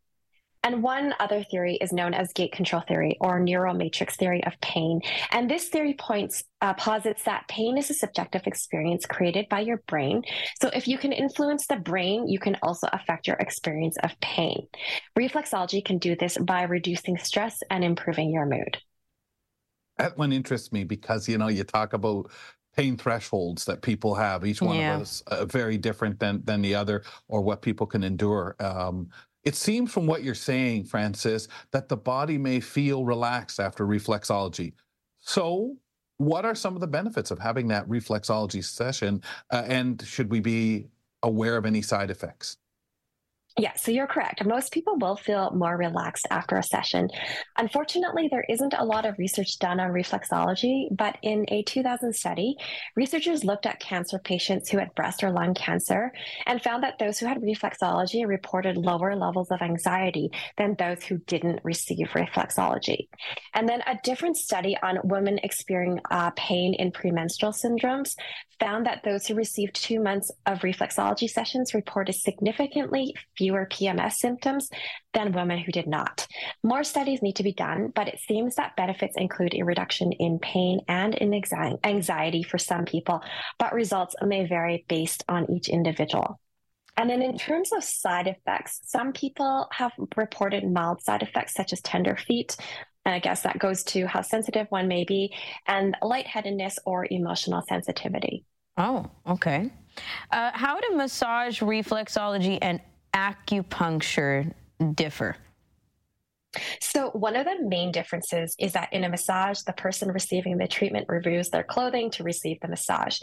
And 0.63 0.83
one 0.83 1.15
other 1.19 1.43
theory 1.43 1.79
is 1.81 1.93
known 1.93 2.13
as 2.13 2.35
gate 2.35 2.53
control 2.53 2.83
theory 2.87 3.17
or 3.21 3.41
neural 3.41 3.75
matrix 3.75 4.17
theory 4.17 4.45
of 4.45 4.53
pain. 4.61 5.01
And 5.31 5.51
this 5.51 5.69
theory 5.69 5.95
points 5.99 6.45
uh, 6.61 6.75
posits 6.75 7.23
that 7.25 7.49
pain 7.49 7.79
is 7.79 7.89
a 7.89 7.95
subjective 7.95 8.43
experience 8.47 9.07
created 9.07 9.49
by 9.49 9.61
your 9.61 9.79
brain. 9.87 10.23
So 10.61 10.69
if 10.75 10.87
you 10.87 10.99
can 10.99 11.13
influence 11.13 11.67
the 11.67 11.77
brain, 11.77 12.29
you 12.29 12.39
can 12.39 12.59
also 12.63 12.89
affect 12.93 13.27
your 13.27 13.37
experience 13.37 13.97
of 14.03 14.11
pain. 14.21 14.67
Reflexology 15.19 15.83
can 15.83 15.97
do 15.97 16.15
this 16.15 16.37
by 16.37 16.65
reducing 16.65 17.17
stress 17.17 17.59
and 17.71 17.83
improving 17.83 18.31
your 18.31 18.45
mood. 18.45 18.77
That 19.97 20.19
one 20.19 20.33
interests 20.33 20.73
me 20.73 20.85
because 20.85 21.27
you 21.27 21.39
know 21.39 21.49
you 21.49 21.65
talk 21.65 21.95
about 21.95 22.31
pain 22.77 22.97
thresholds 22.97 23.65
that 23.65 23.83
people 23.83 24.15
have 24.15 24.45
each 24.47 24.63
one 24.63 24.77
yeah. 24.77 24.95
of 24.95 25.03
us 25.03 25.23
uh, 25.27 25.45
very 25.45 25.77
different 25.77 26.19
than 26.21 26.43
than 26.45 26.63
the 26.63 26.75
other 26.75 27.03
or 27.29 27.41
what 27.41 27.63
people 27.63 27.87
can 27.87 28.05
endure 28.05 28.57
um, 28.61 29.09
it 29.45 29.55
seems 29.55 29.93
from 29.93 30.07
what 30.07 30.23
you're 30.23 30.35
saying, 30.35 30.85
Frances, 30.85 31.49
that 31.73 31.89
the 31.89 31.97
body 31.97 32.39
may 32.39 32.61
feel 32.61 33.05
relaxed 33.05 33.59
after 33.59 33.87
reflexology. 33.87 34.75
So, 35.21 35.77
what 36.19 36.45
are 36.45 36.55
some 36.55 36.75
of 36.75 36.81
the 36.81 36.87
benefits 36.87 37.31
of 37.31 37.39
having 37.39 37.69
that 37.69 37.89
reflexology 37.89 38.63
session? 38.63 39.23
Uh, 39.51 39.63
and 39.67 40.03
should 40.03 40.31
we 40.31 40.41
be 40.41 40.89
aware 41.23 41.57
of 41.57 41.65
any 41.65 41.81
side 41.81 42.11
effects? 42.11 42.59
Yeah, 43.59 43.75
so 43.75 43.91
you're 43.91 44.07
correct. 44.07 44.45
Most 44.47 44.73
people 44.73 44.97
will 44.99 45.17
feel 45.17 45.51
more 45.51 45.77
relaxed 45.77 46.27
after 46.31 46.57
a 46.57 46.63
session. 46.63 47.09
Unfortunately, 47.59 48.29
there 48.31 48.45
isn't 48.49 48.75
a 48.79 48.85
lot 48.85 49.05
of 49.05 49.19
research 49.19 49.59
done 49.59 49.81
on 49.81 49.91
reflexology, 49.91 50.87
but 50.93 51.19
in 51.23 51.45
a 51.49 51.63
2000 51.65 52.15
study, 52.15 52.57
researchers 52.97 53.45
looked 53.45 53.67
at 53.67 53.81
cancer 53.81 54.21
patients 54.21 54.71
who 54.71 54.79
had 54.79 54.95
breast 54.95 55.25
or 55.25 55.31
lung 55.31 55.55
cancer 55.55 56.13
and 56.47 56.63
found 56.63 56.85
that 56.85 56.99
those 56.99 57.19
who 57.19 57.27
had 57.27 57.39
reflexology 57.39 58.27
reported 58.27 58.77
lower 58.77 59.17
levels 59.17 59.51
of 59.51 59.61
anxiety 59.63 60.31
than 60.57 60.77
those 60.79 61.03
who 61.03 61.19
didn't 61.19 61.61
receive 61.65 62.09
reflexology. 62.11 63.09
And 63.55 63.69
then 63.69 63.83
a 63.87 63.99
different 64.05 64.37
study 64.37 64.77
on 64.83 64.99
women 65.05 65.39
experiencing 65.43 66.01
uh, 66.11 66.31
pain 66.37 66.75
in 66.75 66.93
premenstrual 66.93 67.53
syndromes 67.53 68.15
found 68.61 68.87
that 68.87 69.03
those 69.03 69.27
who 69.27 69.35
received 69.35 69.75
two 69.75 70.01
months 70.01 70.31
of 70.47 70.61
reflexology 70.61 71.29
sessions 71.29 71.75
reported 71.75 72.15
significantly 72.15 73.15
fewer 73.41 73.67
PMS 73.73 74.17
symptoms 74.17 74.69
than 75.15 75.33
women 75.33 75.59
who 75.59 75.73
did 75.73 75.87
not. 75.87 76.27
More 76.63 76.85
studies 76.85 77.23
need 77.23 77.37
to 77.37 77.43
be 77.43 77.55
done, 77.55 77.91
but 77.95 78.07
it 78.07 78.21
seems 78.21 78.57
that 78.57 78.77
benefits 78.77 79.17
include 79.17 79.55
a 79.55 79.63
reduction 79.63 80.13
in 80.13 80.39
pain 80.41 80.81
and 80.89 81.15
in 81.15 81.33
anxiety 81.33 82.43
for 82.43 82.59
some 82.59 82.85
people, 82.85 83.23
but 83.59 83.73
results 83.73 84.15
may 84.23 84.47
vary 84.47 84.85
based 84.91 85.25
on 85.27 85.51
each 85.51 85.71
individual. 85.71 86.39
And 86.99 87.09
then, 87.09 87.23
in 87.23 87.39
terms 87.39 87.73
of 87.73 87.83
side 87.83 88.27
effects, 88.27 88.81
some 88.85 89.15
people 89.15 89.69
have 89.73 89.93
reported 90.17 90.71
mild 90.71 91.01
side 91.03 91.23
effects 91.23 91.55
such 91.55 91.73
as 91.73 91.81
tender 91.81 92.15
feet. 92.15 92.59
And 93.07 93.15
I 93.15 93.21
guess 93.21 93.41
that 93.43 93.59
goes 93.59 93.83
to 93.85 94.07
how 94.07 94.21
sensitive 94.21 94.67
one 94.69 94.87
may 94.87 95.05
be, 95.05 95.35
and 95.67 95.97
lightheadedness 96.03 96.79
or 96.85 97.07
emotional 97.11 97.63
sensitivity. 97.67 98.45
Oh, 98.77 99.11
okay. 99.27 99.71
Uh, 100.31 100.51
how 100.55 100.81
do 100.81 100.97
massage, 100.97 101.63
reflexology, 101.63 102.59
and 102.61 102.81
acupuncture 103.15 104.53
differ? 104.95 105.37
So, 106.81 107.11
one 107.11 107.37
of 107.37 107.47
the 107.47 107.63
main 107.63 107.93
differences 107.93 108.57
is 108.59 108.73
that 108.73 108.93
in 108.93 109.05
a 109.05 109.09
massage, 109.09 109.61
the 109.61 109.73
person 109.73 110.11
receiving 110.11 110.59
the 110.59 110.67
treatment 110.67 111.07
removes 111.09 111.51
their 111.51 111.63
clothing 111.63 112.11
to 112.13 112.25
receive 112.25 112.59
the 112.61 112.69
massage. 112.69 113.21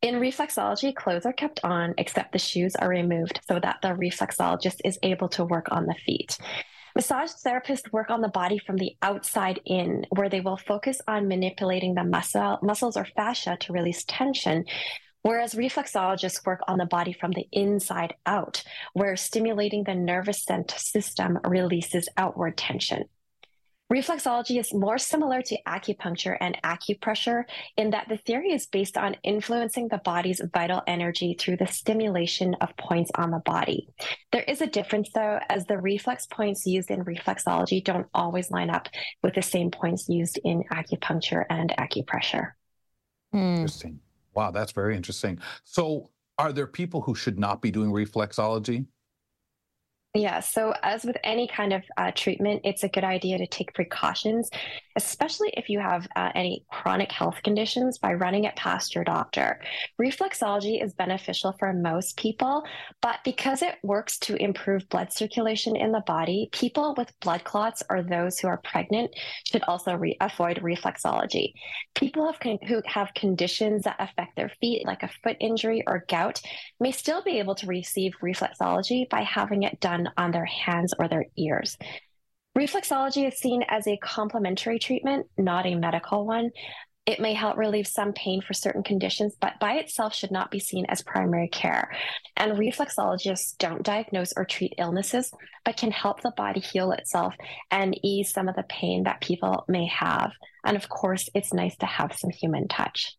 In 0.00 0.14
reflexology, 0.14 0.94
clothes 0.94 1.26
are 1.26 1.32
kept 1.32 1.60
on 1.62 1.92
except 1.98 2.32
the 2.32 2.38
shoes 2.38 2.74
are 2.76 2.88
removed 2.88 3.40
so 3.46 3.60
that 3.60 3.80
the 3.82 3.88
reflexologist 3.88 4.80
is 4.82 4.98
able 5.02 5.28
to 5.30 5.44
work 5.44 5.66
on 5.70 5.84
the 5.84 5.94
feet. 6.06 6.38
Massage 6.96 7.30
therapists 7.44 7.92
work 7.92 8.10
on 8.10 8.22
the 8.22 8.28
body 8.28 8.58
from 8.58 8.76
the 8.76 8.96
outside 9.02 9.60
in, 9.66 10.06
where 10.10 10.30
they 10.30 10.40
will 10.40 10.56
focus 10.56 11.00
on 11.06 11.28
manipulating 11.28 11.94
the 11.94 12.04
muscle, 12.04 12.58
muscles 12.62 12.96
or 12.96 13.04
fascia 13.04 13.58
to 13.60 13.72
release 13.72 14.04
tension, 14.04 14.64
Whereas 15.22 15.54
reflexologists 15.54 16.44
work 16.46 16.60
on 16.66 16.78
the 16.78 16.86
body 16.86 17.12
from 17.12 17.32
the 17.32 17.46
inside 17.52 18.14
out, 18.26 18.62
where 18.94 19.16
stimulating 19.16 19.84
the 19.84 19.94
nervous 19.94 20.46
system 20.76 21.38
releases 21.44 22.08
outward 22.16 22.56
tension. 22.56 23.04
Reflexology 23.92 24.60
is 24.60 24.72
more 24.72 24.98
similar 24.98 25.42
to 25.42 25.58
acupuncture 25.66 26.36
and 26.40 26.56
acupressure 26.62 27.42
in 27.76 27.90
that 27.90 28.08
the 28.08 28.18
theory 28.18 28.52
is 28.52 28.68
based 28.68 28.96
on 28.96 29.16
influencing 29.24 29.88
the 29.88 30.00
body's 30.04 30.40
vital 30.54 30.80
energy 30.86 31.34
through 31.36 31.56
the 31.56 31.66
stimulation 31.66 32.54
of 32.60 32.76
points 32.76 33.10
on 33.16 33.32
the 33.32 33.40
body. 33.40 33.88
There 34.30 34.44
is 34.44 34.60
a 34.60 34.68
difference, 34.68 35.10
though, 35.12 35.40
as 35.48 35.66
the 35.66 35.76
reflex 35.76 36.26
points 36.26 36.66
used 36.66 36.88
in 36.88 37.04
reflexology 37.04 37.82
don't 37.82 38.06
always 38.14 38.52
line 38.52 38.70
up 38.70 38.88
with 39.24 39.34
the 39.34 39.42
same 39.42 39.72
points 39.72 40.08
used 40.08 40.38
in 40.44 40.62
acupuncture 40.72 41.44
and 41.50 41.74
acupressure. 41.76 42.52
Hmm. 43.32 43.38
Interesting. 43.38 44.00
Wow, 44.34 44.50
that's 44.50 44.72
very 44.72 44.96
interesting. 44.96 45.38
So, 45.64 46.10
are 46.38 46.52
there 46.52 46.66
people 46.66 47.02
who 47.02 47.14
should 47.14 47.38
not 47.38 47.60
be 47.60 47.70
doing 47.70 47.90
reflexology? 47.90 48.86
Yeah, 50.14 50.40
so 50.40 50.74
as 50.82 51.04
with 51.04 51.16
any 51.22 51.46
kind 51.46 51.72
of 51.72 51.84
uh, 51.96 52.10
treatment, 52.12 52.62
it's 52.64 52.82
a 52.82 52.88
good 52.88 53.04
idea 53.04 53.38
to 53.38 53.46
take 53.46 53.72
precautions, 53.74 54.50
especially 54.96 55.50
if 55.56 55.68
you 55.68 55.78
have 55.78 56.08
uh, 56.16 56.32
any 56.34 56.64
chronic 56.68 57.12
health 57.12 57.36
conditions, 57.44 57.96
by 57.96 58.14
running 58.14 58.42
it 58.42 58.56
past 58.56 58.92
your 58.92 59.04
doctor. 59.04 59.60
Reflexology 60.02 60.82
is 60.82 60.94
beneficial 60.94 61.54
for 61.60 61.72
most 61.72 62.16
people, 62.16 62.64
but 63.00 63.20
because 63.24 63.62
it 63.62 63.76
works 63.84 64.18
to 64.18 64.34
improve 64.34 64.88
blood 64.88 65.12
circulation 65.12 65.76
in 65.76 65.92
the 65.92 66.02
body, 66.08 66.48
people 66.50 66.92
with 66.98 67.12
blood 67.20 67.44
clots 67.44 67.80
or 67.88 68.02
those 68.02 68.40
who 68.40 68.48
are 68.48 68.60
pregnant 68.64 69.12
should 69.44 69.62
also 69.68 69.94
re- 69.94 70.16
avoid 70.20 70.56
reflexology. 70.56 71.52
People 71.94 72.34
con- 72.40 72.58
who 72.66 72.82
have 72.84 73.14
conditions 73.14 73.84
that 73.84 73.94
affect 74.00 74.34
their 74.34 74.50
feet, 74.60 74.84
like 74.84 75.04
a 75.04 75.10
foot 75.22 75.36
injury 75.38 75.84
or 75.86 76.04
gout, 76.08 76.40
may 76.80 76.90
still 76.90 77.22
be 77.22 77.38
able 77.38 77.54
to 77.54 77.68
receive 77.68 78.12
reflexology 78.20 79.08
by 79.08 79.20
having 79.20 79.62
it 79.62 79.78
done 79.78 79.99
on 80.16 80.30
their 80.30 80.44
hands 80.44 80.94
or 80.98 81.08
their 81.08 81.26
ears. 81.36 81.76
Reflexology 82.56 83.26
is 83.26 83.38
seen 83.38 83.62
as 83.68 83.86
a 83.86 83.96
complementary 83.98 84.78
treatment, 84.78 85.26
not 85.38 85.66
a 85.66 85.74
medical 85.74 86.26
one. 86.26 86.50
It 87.06 87.20
may 87.20 87.32
help 87.32 87.56
relieve 87.56 87.86
some 87.86 88.12
pain 88.12 88.42
for 88.42 88.52
certain 88.52 88.82
conditions, 88.82 89.34
but 89.40 89.58
by 89.58 89.74
itself 89.74 90.14
should 90.14 90.30
not 90.30 90.50
be 90.50 90.60
seen 90.60 90.84
as 90.88 91.02
primary 91.02 91.48
care. 91.48 91.90
And 92.36 92.52
reflexologists 92.52 93.56
don't 93.58 93.82
diagnose 93.82 94.32
or 94.36 94.44
treat 94.44 94.74
illnesses, 94.78 95.32
but 95.64 95.76
can 95.76 95.90
help 95.90 96.20
the 96.20 96.32
body 96.36 96.60
heal 96.60 96.92
itself 96.92 97.34
and 97.70 97.98
ease 98.04 98.30
some 98.32 98.48
of 98.48 98.56
the 98.56 98.64
pain 98.64 99.04
that 99.04 99.20
people 99.20 99.64
may 99.66 99.86
have. 99.86 100.32
And 100.64 100.76
of 100.76 100.88
course, 100.88 101.28
it's 101.34 101.54
nice 101.54 101.76
to 101.78 101.86
have 101.86 102.16
some 102.16 102.30
human 102.30 102.68
touch. 102.68 103.16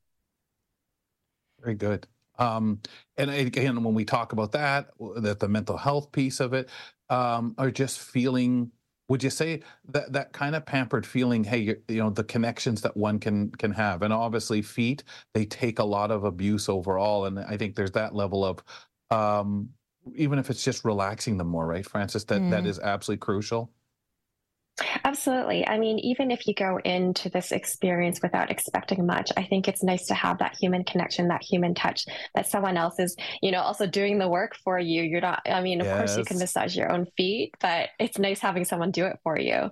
Very 1.61 1.75
good. 1.75 2.07
Um, 2.41 2.79
and 3.17 3.29
again, 3.29 3.83
when 3.83 3.93
we 3.93 4.03
talk 4.03 4.33
about 4.33 4.51
that, 4.53 4.89
that 5.17 5.39
the 5.39 5.47
mental 5.47 5.77
health 5.77 6.11
piece 6.11 6.39
of 6.39 6.53
it, 6.53 6.69
um, 7.09 7.53
or 7.57 7.69
just 7.71 7.99
feeling 7.99 8.71
would 9.09 9.21
you 9.21 9.29
say 9.29 9.61
that 9.89 10.13
that 10.13 10.31
kind 10.31 10.55
of 10.55 10.65
pampered 10.65 11.05
feeling 11.05 11.43
hey 11.43 11.57
you, 11.57 11.77
you 11.89 11.97
know 11.97 12.09
the 12.09 12.23
connections 12.23 12.81
that 12.81 12.95
one 12.95 13.19
can 13.19 13.51
can 13.51 13.69
have 13.69 14.03
and 14.03 14.13
obviously 14.13 14.61
feet 14.61 15.03
they 15.33 15.43
take 15.43 15.79
a 15.79 15.83
lot 15.83 16.11
of 16.11 16.23
abuse 16.23 16.69
overall 16.69 17.25
and 17.25 17.37
i 17.37 17.57
think 17.57 17.75
there's 17.75 17.91
that 17.91 18.15
level 18.15 18.45
of 18.45 18.63
um 19.09 19.67
even 20.15 20.39
if 20.39 20.49
it's 20.49 20.63
just 20.63 20.85
relaxing 20.85 21.35
them 21.35 21.47
more 21.47 21.67
right 21.67 21.85
frances 21.85 22.23
that 22.23 22.39
mm. 22.39 22.51
that 22.51 22.65
is 22.65 22.79
absolutely 22.79 23.19
crucial 23.19 23.69
Absolutely. 25.03 25.67
I 25.67 25.77
mean, 25.77 25.99
even 25.99 26.31
if 26.31 26.47
you 26.47 26.53
go 26.53 26.79
into 26.83 27.29
this 27.29 27.51
experience 27.51 28.19
without 28.21 28.51
expecting 28.51 29.05
much, 29.05 29.31
I 29.37 29.43
think 29.43 29.67
it's 29.67 29.83
nice 29.83 30.07
to 30.07 30.13
have 30.13 30.39
that 30.39 30.55
human 30.59 30.83
connection, 30.83 31.27
that 31.27 31.43
human 31.43 31.73
touch, 31.73 32.05
that 32.35 32.47
someone 32.47 32.77
else 32.77 32.99
is, 32.99 33.15
you 33.41 33.51
know, 33.51 33.61
also 33.61 33.85
doing 33.85 34.17
the 34.17 34.27
work 34.27 34.55
for 34.63 34.79
you. 34.79 35.03
You're 35.03 35.21
not, 35.21 35.41
I 35.45 35.61
mean, 35.61 35.81
of 35.81 35.87
yes. 35.87 35.97
course 35.97 36.17
you 36.17 36.25
can 36.25 36.39
massage 36.39 36.75
your 36.75 36.91
own 36.91 37.05
feet, 37.17 37.53
but 37.59 37.89
it's 37.99 38.17
nice 38.17 38.39
having 38.39 38.65
someone 38.65 38.91
do 38.91 39.05
it 39.05 39.19
for 39.23 39.37
you. 39.37 39.69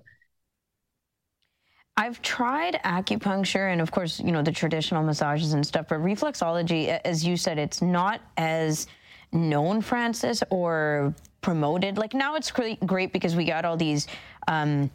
I've 1.98 2.22
tried 2.22 2.80
acupuncture 2.86 3.72
and, 3.72 3.82
of 3.82 3.92
course, 3.92 4.20
you 4.20 4.32
know, 4.32 4.42
the 4.42 4.54
traditional 4.54 5.04
massages 5.04 5.54
and 5.54 5.68
stuff, 5.68 5.88
but 5.90 6.00
reflexology, 6.00 6.88
as 7.04 7.26
you 7.26 7.36
said, 7.36 7.58
it's 7.58 7.82
not 7.82 8.22
as 8.38 8.88
known, 9.34 9.82
Frances, 9.82 10.42
or 10.50 11.14
promoted. 11.42 11.98
Like 11.98 12.14
now 12.14 12.36
it's 12.36 12.52
great 12.52 13.12
because 13.12 13.36
we 13.36 13.44
got 13.44 13.66
all 13.66 13.76
these 13.76 14.08
um, 14.48 14.90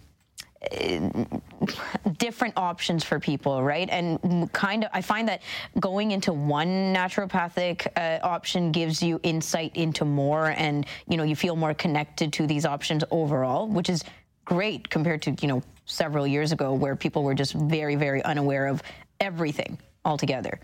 different 2.18 2.54
options 2.56 3.04
for 3.04 3.20
people, 3.20 3.62
right? 3.62 3.88
And 3.90 4.52
kind 4.52 4.84
of, 4.84 4.90
I 4.92 5.00
find 5.00 5.28
that 5.28 5.42
going 5.80 6.10
into 6.10 6.32
one 6.32 6.94
naturopathic 6.94 7.86
uh, 7.96 8.24
option 8.24 8.72
gives 8.72 9.02
you 9.02 9.20
insight 9.22 9.76
into 9.76 10.04
more, 10.04 10.50
and 10.56 10.86
you 11.08 11.16
know, 11.16 11.24
you 11.24 11.36
feel 11.36 11.56
more 11.56 11.74
connected 11.74 12.32
to 12.34 12.46
these 12.46 12.64
options 12.66 13.04
overall, 13.10 13.68
which 13.68 13.88
is 13.88 14.02
great 14.44 14.88
compared 14.90 15.22
to 15.22 15.34
you 15.40 15.48
know 15.48 15.62
several 15.86 16.26
years 16.26 16.52
ago 16.52 16.72
where 16.72 16.96
people 16.96 17.22
were 17.22 17.34
just 17.34 17.52
very, 17.52 17.94
very 17.94 18.22
unaware 18.24 18.66
of 18.66 18.82
everything 19.20 19.78
altogether. 20.04 20.58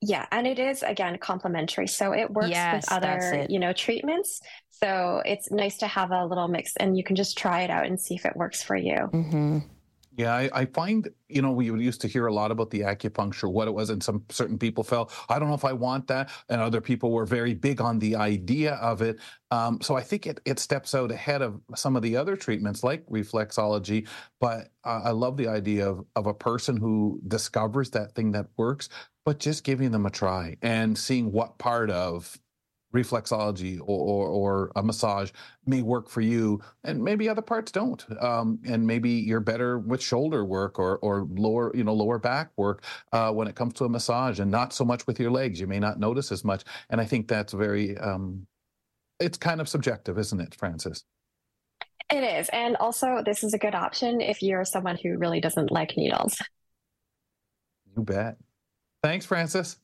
Yeah, 0.00 0.26
and 0.30 0.46
it 0.46 0.58
is 0.58 0.82
again 0.82 1.18
complementary. 1.18 1.88
So 1.88 2.12
it 2.12 2.30
works 2.30 2.50
yes, 2.50 2.84
with 2.84 2.92
other, 2.92 3.46
you 3.48 3.58
know, 3.58 3.72
treatments. 3.72 4.40
So 4.70 5.22
it's 5.24 5.50
nice 5.50 5.78
to 5.78 5.88
have 5.88 6.12
a 6.12 6.24
little 6.24 6.46
mix 6.46 6.76
and 6.76 6.96
you 6.96 7.02
can 7.02 7.16
just 7.16 7.36
try 7.36 7.62
it 7.62 7.70
out 7.70 7.86
and 7.86 8.00
see 8.00 8.14
if 8.14 8.24
it 8.24 8.36
works 8.36 8.62
for 8.62 8.76
you. 8.76 9.08
Mm-hmm. 9.12 9.58
Yeah, 10.18 10.34
I, 10.34 10.50
I, 10.52 10.64
find, 10.64 11.08
you 11.28 11.42
know, 11.42 11.52
we 11.52 11.66
used 11.66 12.00
to 12.00 12.08
hear 12.08 12.26
a 12.26 12.34
lot 12.34 12.50
about 12.50 12.70
the 12.70 12.80
acupuncture, 12.80 13.48
what 13.48 13.68
it 13.68 13.70
was, 13.70 13.88
and 13.88 14.02
some 14.02 14.24
certain 14.30 14.58
people 14.58 14.82
felt, 14.82 15.14
I 15.28 15.38
don't 15.38 15.46
know 15.46 15.54
if 15.54 15.64
I 15.64 15.72
want 15.72 16.08
that. 16.08 16.30
And 16.48 16.60
other 16.60 16.80
people 16.80 17.12
were 17.12 17.24
very 17.24 17.54
big 17.54 17.80
on 17.80 18.00
the 18.00 18.16
idea 18.16 18.74
of 18.74 19.00
it. 19.00 19.20
Um, 19.52 19.80
so 19.80 19.94
I 19.94 20.02
think 20.02 20.26
it, 20.26 20.40
it 20.44 20.58
steps 20.58 20.92
out 20.92 21.12
ahead 21.12 21.40
of 21.40 21.60
some 21.76 21.94
of 21.94 22.02
the 22.02 22.16
other 22.16 22.34
treatments 22.34 22.82
like 22.82 23.06
reflexology. 23.06 24.08
But 24.40 24.72
I 24.82 25.10
love 25.12 25.36
the 25.36 25.46
idea 25.46 25.88
of, 25.88 26.04
of 26.16 26.26
a 26.26 26.34
person 26.34 26.76
who 26.76 27.20
discovers 27.28 27.90
that 27.90 28.16
thing 28.16 28.32
that 28.32 28.48
works, 28.56 28.88
but 29.24 29.38
just 29.38 29.62
giving 29.62 29.92
them 29.92 30.04
a 30.04 30.10
try 30.10 30.56
and 30.62 30.98
seeing 30.98 31.30
what 31.30 31.58
part 31.58 31.90
of 31.92 32.36
reflexology 32.94 33.78
or, 33.80 33.84
or, 33.86 34.28
or, 34.28 34.72
a 34.76 34.82
massage 34.82 35.30
may 35.66 35.82
work 35.82 36.08
for 36.08 36.20
you 36.20 36.60
and 36.84 37.02
maybe 37.02 37.28
other 37.28 37.42
parts 37.42 37.70
don't. 37.70 38.04
Um, 38.22 38.58
and 38.66 38.86
maybe 38.86 39.10
you're 39.10 39.40
better 39.40 39.78
with 39.78 40.02
shoulder 40.02 40.44
work 40.44 40.78
or, 40.78 40.98
or 40.98 41.26
lower 41.30 41.74
you 41.76 41.84
know 41.84 41.92
lower 41.92 42.18
back 42.18 42.50
work 42.56 42.84
uh, 43.12 43.30
when 43.32 43.46
it 43.46 43.54
comes 43.54 43.74
to 43.74 43.84
a 43.84 43.88
massage 43.88 44.40
and 44.40 44.50
not 44.50 44.72
so 44.72 44.84
much 44.84 45.06
with 45.06 45.20
your 45.20 45.30
legs. 45.30 45.60
You 45.60 45.66
may 45.66 45.78
not 45.78 46.00
notice 46.00 46.32
as 46.32 46.44
much. 46.44 46.64
And 46.90 47.00
i 47.00 47.04
think 47.04 47.28
that's 47.28 47.52
very 47.52 47.96
um, 47.98 48.46
it's 49.20 49.36
kind 49.36 49.60
of 49.60 49.68
subjective 49.68 50.18
isn't 50.18 50.40
it 50.40 50.54
frances 50.54 51.04
it 52.10 52.24
is. 52.24 52.48
And 52.54 52.74
also 52.76 53.22
this 53.22 53.44
is 53.44 53.52
a 53.52 53.58
good 53.58 53.74
option 53.74 54.22
if 54.22 54.42
you're 54.42 54.64
someone 54.64 54.96
who 55.02 55.18
really 55.18 55.40
doesn't 55.40 55.70
like 55.70 55.94
needles. 55.94 56.40
You 57.94 58.02
bet. 58.02 58.38
Thanks 59.02 59.26
frances 59.26 59.76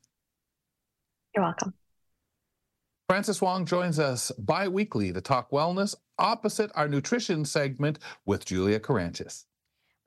you're 1.34 1.44
welcome 1.44 1.74
Frances 3.06 3.42
Wong 3.42 3.66
joins 3.66 3.98
us 3.98 4.32
bi 4.38 4.66
weekly 4.66 5.12
to 5.12 5.20
talk 5.20 5.50
wellness 5.50 5.94
opposite 6.18 6.70
our 6.74 6.88
nutrition 6.88 7.44
segment 7.44 7.98
with 8.24 8.46
Julia 8.46 8.80
Caranches. 8.80 9.44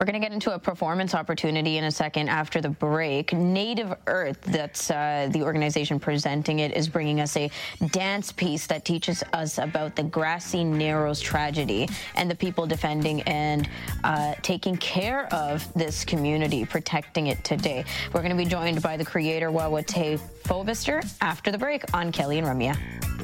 We're 0.00 0.06
going 0.06 0.22
to 0.22 0.24
get 0.24 0.32
into 0.32 0.54
a 0.54 0.58
performance 0.60 1.12
opportunity 1.12 1.76
in 1.76 1.82
a 1.82 1.90
second 1.90 2.28
after 2.28 2.60
the 2.60 2.68
break. 2.68 3.32
Native 3.32 3.92
Earth, 4.06 4.40
that's 4.42 4.92
uh, 4.92 5.28
the 5.32 5.42
organization 5.42 5.98
presenting 5.98 6.60
it, 6.60 6.76
is 6.76 6.88
bringing 6.88 7.20
us 7.20 7.36
a 7.36 7.50
dance 7.90 8.30
piece 8.30 8.68
that 8.68 8.84
teaches 8.84 9.24
us 9.32 9.58
about 9.58 9.96
the 9.96 10.04
Grassy 10.04 10.62
Narrows 10.62 11.20
tragedy 11.20 11.88
and 12.14 12.30
the 12.30 12.36
people 12.36 12.64
defending 12.64 13.22
and 13.22 13.68
uh, 14.04 14.34
taking 14.42 14.76
care 14.76 15.26
of 15.34 15.66
this 15.74 16.04
community, 16.04 16.64
protecting 16.64 17.26
it 17.26 17.42
today. 17.42 17.84
We're 18.14 18.22
going 18.22 18.30
to 18.30 18.40
be 18.40 18.48
joined 18.48 18.80
by 18.80 18.96
the 18.96 19.04
creator, 19.04 19.50
Waawaate 19.50 20.20
Fobister, 20.44 21.02
after 21.20 21.50
the 21.50 21.58
break 21.58 21.92
on 21.92 22.12
Kelly 22.12 22.38
and 22.38 22.46
Ramya. 22.46 23.17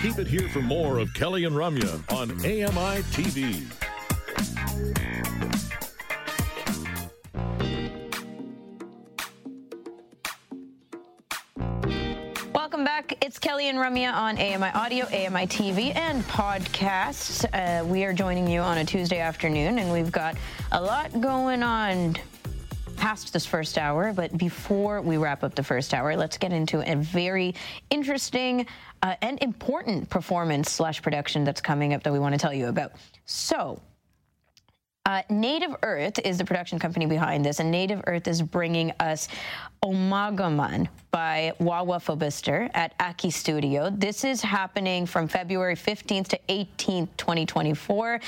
Keep 0.00 0.18
it 0.18 0.26
here 0.26 0.46
for 0.50 0.60
more 0.60 0.98
of 0.98 1.12
Kelly 1.14 1.44
and 1.44 1.56
Ramya 1.56 2.12
on 2.12 2.30
AMI 2.30 3.02
TV. 3.12 3.64
Welcome 12.52 12.84
back. 12.84 13.16
It's 13.24 13.38
Kelly 13.38 13.68
and 13.70 13.78
Ramya 13.78 14.12
on 14.12 14.36
AMI 14.36 14.70
Audio, 14.74 15.06
AMI 15.06 15.46
TV, 15.46 15.96
and 15.96 16.22
podcasts. 16.24 17.46
Uh, 17.54 17.84
we 17.86 18.04
are 18.04 18.12
joining 18.12 18.46
you 18.46 18.60
on 18.60 18.78
a 18.78 18.84
Tuesday 18.84 19.20
afternoon, 19.20 19.78
and 19.78 19.90
we've 19.90 20.12
got 20.12 20.36
a 20.72 20.82
lot 20.82 21.20
going 21.22 21.62
on 21.62 22.16
past 22.96 23.32
this 23.32 23.46
first 23.46 23.78
hour, 23.78 24.12
but 24.12 24.36
before 24.36 25.00
we 25.02 25.16
wrap 25.16 25.44
up 25.44 25.54
the 25.54 25.62
first 25.62 25.94
hour, 25.94 26.16
let's 26.16 26.38
get 26.38 26.52
into 26.52 26.80
a 26.90 26.96
very 26.96 27.54
interesting 27.90 28.66
uh, 29.02 29.14
and 29.22 29.40
important 29.42 30.08
performance 30.10 30.70
slash 30.70 31.02
production 31.02 31.44
that's 31.44 31.60
coming 31.60 31.94
up 31.94 32.02
that 32.02 32.12
we 32.12 32.18
want 32.18 32.34
to 32.34 32.38
tell 32.38 32.52
you 32.52 32.68
about. 32.68 32.92
So, 33.24 33.80
uh, 35.06 35.22
Native 35.30 35.76
Earth 35.84 36.18
is 36.24 36.36
the 36.36 36.44
production 36.44 36.80
company 36.80 37.06
behind 37.06 37.44
this, 37.44 37.60
and 37.60 37.70
Native 37.70 38.02
Earth 38.08 38.26
is 38.26 38.42
bringing 38.42 38.90
us 38.98 39.28
Omaagomaan 39.84 40.88
by 41.12 41.52
Wawa 41.60 42.00
Fobister 42.00 42.68
at 42.74 42.92
Aki 42.98 43.30
Studio. 43.30 43.88
This 43.88 44.24
is 44.24 44.42
happening 44.42 45.06
from 45.06 45.28
February 45.28 45.76
15th 45.76 46.26
to 46.28 46.40
18th, 46.48 47.08
2024. 47.16 48.20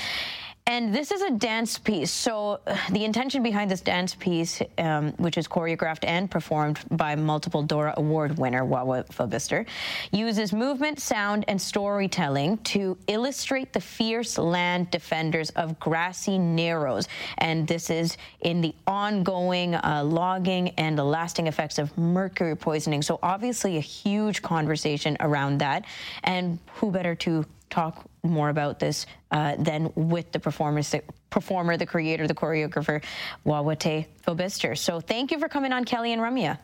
And 0.69 0.93
this 0.93 1.09
is 1.09 1.23
a 1.23 1.31
dance 1.31 1.79
piece. 1.79 2.11
So 2.11 2.59
the 2.91 3.03
intention 3.03 3.41
behind 3.41 3.71
this 3.71 3.81
dance 3.81 4.13
piece, 4.13 4.61
um, 4.77 5.13
which 5.13 5.35
is 5.35 5.47
choreographed 5.47 6.05
and 6.05 6.29
performed 6.29 6.79
by 6.91 7.15
multiple 7.15 7.63
Dora 7.63 7.95
Award 7.97 8.37
winner 8.37 8.63
Wawa 8.63 9.03
Fobister, 9.09 9.65
uses 10.11 10.53
movement, 10.53 10.99
sound, 10.99 11.43
and 11.47 11.59
storytelling 11.59 12.59
to 12.59 12.95
illustrate 13.07 13.73
the 13.73 13.81
fierce 13.81 14.37
land 14.37 14.91
defenders 14.91 15.49
of 15.51 15.79
grassy 15.79 16.37
narrows. 16.37 17.07
And 17.39 17.67
this 17.67 17.89
is 17.89 18.17
in 18.41 18.61
the 18.61 18.75
ongoing 18.85 19.73
uh, 19.73 20.03
logging 20.05 20.69
and 20.77 20.95
the 20.95 21.03
lasting 21.03 21.47
effects 21.47 21.79
of 21.79 21.97
mercury 21.97 22.55
poisoning. 22.55 23.01
So 23.01 23.17
obviously 23.23 23.77
a 23.77 23.81
huge 23.81 24.43
conversation 24.43 25.17
around 25.19 25.57
that. 25.61 25.85
And 26.23 26.59
who 26.75 26.91
better 26.91 27.15
to 27.15 27.43
talk 27.69 28.09
more 28.23 28.49
about 28.49 28.79
this 28.79 29.05
uh, 29.31 29.55
than 29.57 29.91
with 29.95 30.31
the 30.31 30.39
performance, 30.39 30.89
the 30.89 31.03
performer, 31.29 31.77
the 31.77 31.85
creator, 31.85 32.27
the 32.27 32.33
choreographer, 32.33 33.03
Waawaate 33.45 34.07
Fobister. 34.21 34.75
So 34.75 34.99
thank 34.99 35.31
you 35.31 35.39
for 35.39 35.47
coming 35.47 35.71
on, 35.71 35.85
Kelly 35.85 36.13
and 36.13 36.21
Ramya. 36.21 36.57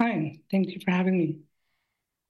Hi, 0.00 0.38
thank 0.50 0.68
you 0.68 0.80
for 0.84 0.90
having 0.90 1.18
me. 1.18 1.38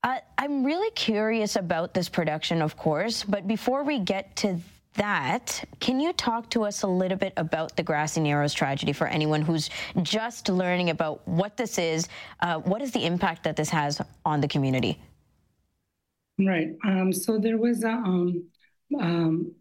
Uh, 0.03 0.19
I'm 0.39 0.65
really 0.65 0.91
curious 0.93 1.57
about 1.57 1.93
this 1.93 2.09
production, 2.09 2.63
of 2.63 2.77
course, 2.77 3.23
but 3.23 3.47
before 3.47 3.85
we 3.85 3.99
get 3.99 4.35
to 4.37 4.59
that, 4.95 5.63
can 5.79 6.01
you 6.01 6.13
talk 6.13 6.51
to 6.51 6.65
us 6.65 6.83
a 6.83 6.87
little 6.87 7.19
bit 7.19 7.33
about 7.37 7.77
the 7.77 7.83
Grassy 7.83 8.21
Narrows 8.21 8.53
tragedy 8.53 8.93
for 8.93 9.07
anyone 9.07 9.43
who's 9.43 9.71
just 10.03 10.49
learning 10.49 10.91
about 10.91 11.27
what 11.29 11.57
this 11.57 11.79
is? 11.79 12.09
Uh, 12.41 12.59
what 12.61 12.83
is 12.83 12.91
the 12.93 13.05
impact 13.05 13.45
that 13.45 13.57
this 13.57 13.71
has 13.71 14.01
on 14.25 14.41
the 14.41 14.49
community? 14.49 14.99
Right. 16.41 16.71
Um, 16.85 17.13
so 17.13 17.39
there 17.39 17.59
was 17.59 17.85
a 17.85 17.91
um, 17.91 18.49
um, 18.99 19.53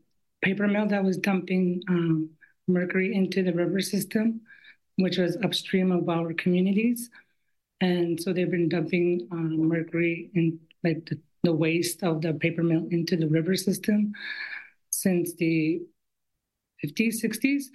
paper 0.42 0.68
mill 0.68 0.88
that 0.88 1.04
was 1.04 1.18
dumping 1.18 1.82
um, 1.90 2.30
mercury 2.68 3.14
into 3.14 3.44
the 3.44 3.54
river 3.54 3.82
system, 3.82 4.42
which 4.96 5.18
was 5.18 5.38
upstream 5.44 5.92
of 5.92 6.08
our 6.08 6.34
communities. 6.34 7.10
And 7.82 8.22
so 8.22 8.32
they've 8.34 8.50
been 8.50 8.70
dumping 8.70 9.28
um, 9.32 9.68
mercury 9.68 10.32
in 10.36 10.60
like 10.84 11.06
the, 11.06 11.20
the 11.44 11.54
waste 11.54 12.04
of 12.04 12.22
the 12.22 12.34
paper 12.34 12.64
mill 12.64 12.88
into 12.92 13.18
the 13.18 13.28
river 13.28 13.56
system 13.56 14.14
since 14.92 15.34
the 15.36 15.82
50s, 16.84 17.22
60s. 17.22 17.66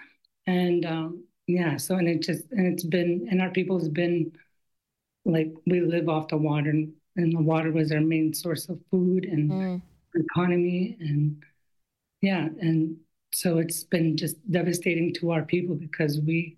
And 0.46 0.86
um, 0.86 1.24
yeah, 1.46 1.76
so 1.76 1.96
and 1.96 2.08
it 2.08 2.22
just 2.22 2.44
and 2.52 2.66
it's 2.66 2.84
been 2.84 3.28
and 3.30 3.42
our 3.42 3.50
people 3.50 3.78
has 3.78 3.88
been 3.88 4.32
like 5.24 5.52
we 5.66 5.80
live 5.80 6.08
off 6.08 6.28
the 6.28 6.36
water 6.36 6.70
and 6.70 6.92
and 7.16 7.32
the 7.32 7.42
water 7.42 7.70
was 7.70 7.92
our 7.92 8.00
main 8.00 8.32
source 8.34 8.68
of 8.68 8.78
food 8.90 9.24
and 9.24 9.50
mm. 9.50 9.82
economy, 10.14 10.96
and 11.00 11.42
yeah, 12.20 12.48
and 12.60 12.96
so 13.32 13.58
it's 13.58 13.84
been 13.84 14.16
just 14.16 14.36
devastating 14.50 15.12
to 15.14 15.32
our 15.32 15.42
people 15.42 15.74
because 15.74 16.20
we 16.20 16.56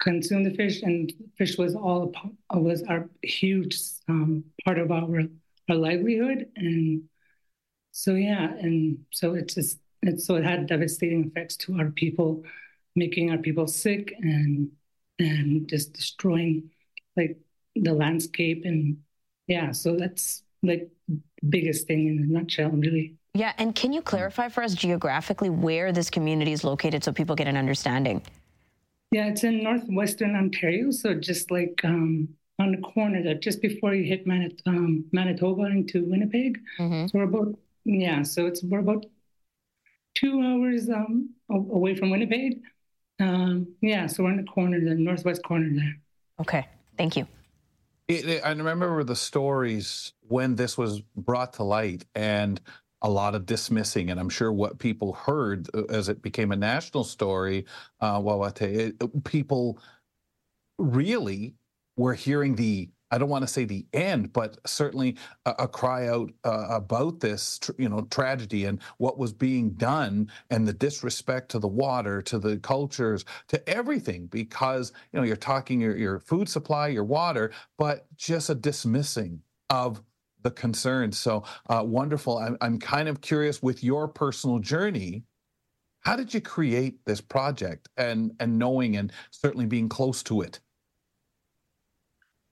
consume 0.00 0.44
the 0.44 0.54
fish, 0.54 0.82
and 0.82 1.12
fish 1.36 1.58
was 1.58 1.74
all 1.74 2.12
was 2.52 2.82
our 2.84 3.08
huge 3.22 3.78
um, 4.08 4.44
part 4.64 4.78
of 4.78 4.90
our 4.90 5.22
our 5.68 5.76
livelihood, 5.76 6.48
and 6.56 7.02
so 7.92 8.14
yeah, 8.14 8.50
and 8.50 8.98
so 9.12 9.34
it's 9.34 9.54
just 9.54 9.78
it's 10.02 10.26
so 10.26 10.36
it 10.36 10.44
had 10.44 10.66
devastating 10.66 11.26
effects 11.26 11.56
to 11.56 11.78
our 11.78 11.90
people, 11.90 12.42
making 12.96 13.30
our 13.30 13.38
people 13.38 13.66
sick 13.66 14.14
and 14.20 14.70
and 15.18 15.68
just 15.68 15.92
destroying 15.92 16.70
like 17.16 17.38
the 17.76 17.92
landscape 17.92 18.62
and 18.64 18.96
yeah, 19.50 19.72
so 19.72 19.96
that's 19.96 20.44
like 20.62 20.88
biggest 21.48 21.86
thing 21.88 22.06
in 22.06 22.18
a 22.22 22.26
nutshell, 22.32 22.70
really. 22.70 23.16
Yeah, 23.34 23.52
and 23.58 23.74
can 23.74 23.92
you 23.92 24.00
clarify 24.00 24.48
for 24.48 24.62
us 24.62 24.74
geographically 24.74 25.50
where 25.50 25.92
this 25.92 26.08
community 26.08 26.52
is 26.52 26.62
located 26.64 27.02
so 27.02 27.12
people 27.12 27.34
get 27.34 27.48
an 27.48 27.56
understanding? 27.56 28.22
Yeah, 29.10 29.26
it's 29.26 29.42
in 29.42 29.64
northwestern 29.64 30.36
Ontario, 30.36 30.92
so 30.92 31.14
just 31.14 31.50
like 31.50 31.80
um, 31.84 32.28
on 32.60 32.70
the 32.70 32.78
corner 32.78 33.22
there, 33.24 33.34
just 33.34 33.60
before 33.60 33.92
you 33.92 34.04
hit 34.04 34.24
Manit- 34.24 34.62
um, 34.66 35.04
Manitoba 35.10 35.64
into 35.64 36.04
Winnipeg. 36.04 36.60
Mm-hmm. 36.78 37.06
So 37.06 37.18
we're 37.18 37.24
about 37.24 37.58
yeah, 37.84 38.22
so 38.22 38.46
it's 38.46 38.62
we're 38.62 38.78
about 38.78 39.04
two 40.14 40.42
hours 40.42 40.88
um, 40.90 41.30
away 41.50 41.96
from 41.96 42.10
Winnipeg. 42.10 42.60
Um, 43.18 43.66
yeah, 43.80 44.06
so 44.06 44.22
we're 44.22 44.30
in 44.30 44.36
the 44.36 44.44
corner, 44.44 44.78
the 44.78 44.94
northwest 44.94 45.42
corner 45.42 45.70
there. 45.74 45.98
Okay, 46.40 46.68
thank 46.96 47.16
you. 47.16 47.26
It, 48.10 48.28
it, 48.28 48.42
I 48.44 48.50
remember 48.50 49.04
the 49.04 49.14
stories 49.14 50.14
when 50.26 50.56
this 50.56 50.76
was 50.76 51.00
brought 51.16 51.52
to 51.54 51.62
light, 51.62 52.04
and 52.16 52.60
a 53.02 53.08
lot 53.08 53.36
of 53.36 53.46
dismissing, 53.46 54.10
and 54.10 54.18
I'm 54.18 54.28
sure 54.28 54.52
what 54.52 54.80
people 54.80 55.12
heard 55.12 55.68
uh, 55.74 55.84
as 55.84 56.08
it 56.08 56.20
became 56.20 56.50
a 56.52 56.56
national 56.56 57.04
story, 57.04 57.66
uh, 58.00 58.20
Waawaate, 58.20 59.00
uh, 59.00 59.06
people 59.24 59.78
really 60.78 61.54
were 61.96 62.14
hearing 62.14 62.56
the 62.56 62.90
I 63.10 63.18
don't 63.18 63.28
want 63.28 63.42
to 63.42 63.52
say 63.52 63.64
the 63.64 63.86
end, 63.92 64.32
but 64.32 64.58
certainly 64.66 65.16
a, 65.46 65.54
a 65.60 65.68
cry 65.68 66.08
out 66.08 66.30
uh, 66.44 66.66
about 66.70 67.20
this, 67.20 67.58
tr- 67.58 67.72
you 67.78 67.88
know, 67.88 68.02
tragedy 68.10 68.66
and 68.66 68.80
what 68.98 69.18
was 69.18 69.32
being 69.32 69.70
done, 69.70 70.30
and 70.50 70.66
the 70.66 70.72
disrespect 70.72 71.50
to 71.50 71.58
the 71.58 71.68
water, 71.68 72.22
to 72.22 72.38
the 72.38 72.58
cultures, 72.58 73.24
to 73.48 73.68
everything. 73.68 74.26
Because 74.26 74.92
you 75.12 75.18
know, 75.18 75.26
you're 75.26 75.36
talking 75.36 75.80
your 75.80 75.96
your 75.96 76.20
food 76.20 76.48
supply, 76.48 76.88
your 76.88 77.04
water, 77.04 77.50
but 77.78 78.06
just 78.16 78.50
a 78.50 78.54
dismissing 78.54 79.42
of 79.70 80.02
the 80.42 80.50
concerns. 80.50 81.18
So 81.18 81.44
uh, 81.68 81.82
wonderful. 81.84 82.38
I'm, 82.38 82.56
I'm 82.60 82.78
kind 82.78 83.08
of 83.08 83.20
curious 83.20 83.62
with 83.62 83.84
your 83.84 84.08
personal 84.08 84.58
journey. 84.58 85.24
How 86.00 86.16
did 86.16 86.32
you 86.32 86.40
create 86.40 87.04
this 87.04 87.20
project 87.20 87.88
and 87.96 88.32
and 88.40 88.58
knowing 88.58 88.96
and 88.96 89.12
certainly 89.30 89.66
being 89.66 89.88
close 89.88 90.22
to 90.24 90.40
it? 90.40 90.60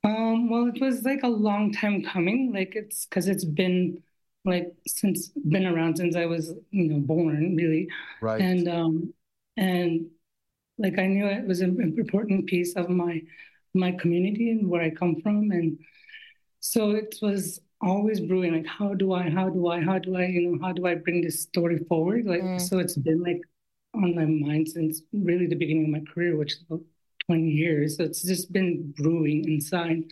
Um, 0.09 0.49
well, 0.49 0.67
it 0.67 0.81
was 0.81 1.03
like 1.03 1.23
a 1.23 1.29
long 1.29 1.73
time 1.73 2.03
coming. 2.03 2.53
Like 2.53 2.75
it's 2.75 3.07
because 3.07 3.29
it's 3.29 3.45
been 3.45 4.03
like 4.45 4.73
since 4.87 5.29
been 5.29 5.67
around 5.67 5.97
since 5.97 6.17
I 6.17 6.27
was 6.27 6.53
you 6.71 6.89
know 6.89 7.01
born 7.01 7.57
really. 7.57 7.89
Right. 8.21 8.41
And 8.41 8.69
um 8.69 9.15
and 9.57 10.07
like 10.79 10.99
I 10.99 11.07
knew 11.07 11.27
it 11.27 11.47
was 11.47 11.61
an 11.61 11.81
important 11.99 12.47
piece 12.47 12.75
of 12.77 12.89
my 12.89 13.21
my 13.75 13.93
community 13.93 14.51
and 14.51 14.69
where 14.69 14.83
I 14.83 14.91
come 14.91 15.21
from 15.21 15.51
and 15.51 15.79
so 16.61 16.91
it 16.91 17.17
was 17.23 17.61
always 17.81 18.21
brewing 18.21 18.53
like 18.53 18.67
how 18.67 18.93
do 18.93 19.13
i 19.13 19.31
how 19.31 19.49
do 19.49 19.69
i 19.69 19.81
how 19.81 19.99
do 19.99 20.17
i 20.17 20.25
you 20.25 20.51
know 20.51 20.59
how 20.61 20.73
do 20.73 20.87
i 20.87 20.95
bring 20.95 21.23
this 21.23 21.43
story 21.43 21.79
forward 21.89 22.27
like 22.27 22.43
mm. 22.43 22.61
so 22.61 22.79
it's 22.79 22.97
been 22.97 23.23
like 23.23 23.41
on 23.95 24.15
my 24.17 24.25
mind 24.25 24.69
since 24.69 25.03
really 25.13 25.47
the 25.47 25.55
beginning 25.55 25.85
of 25.85 25.91
my 25.91 26.13
career 26.13 26.37
which 26.37 26.57
20 27.29 27.49
years 27.49 27.97
so 27.97 28.05
it's 28.05 28.23
just 28.23 28.53
been 28.53 28.93
brewing 28.97 29.45
inside. 29.49 30.05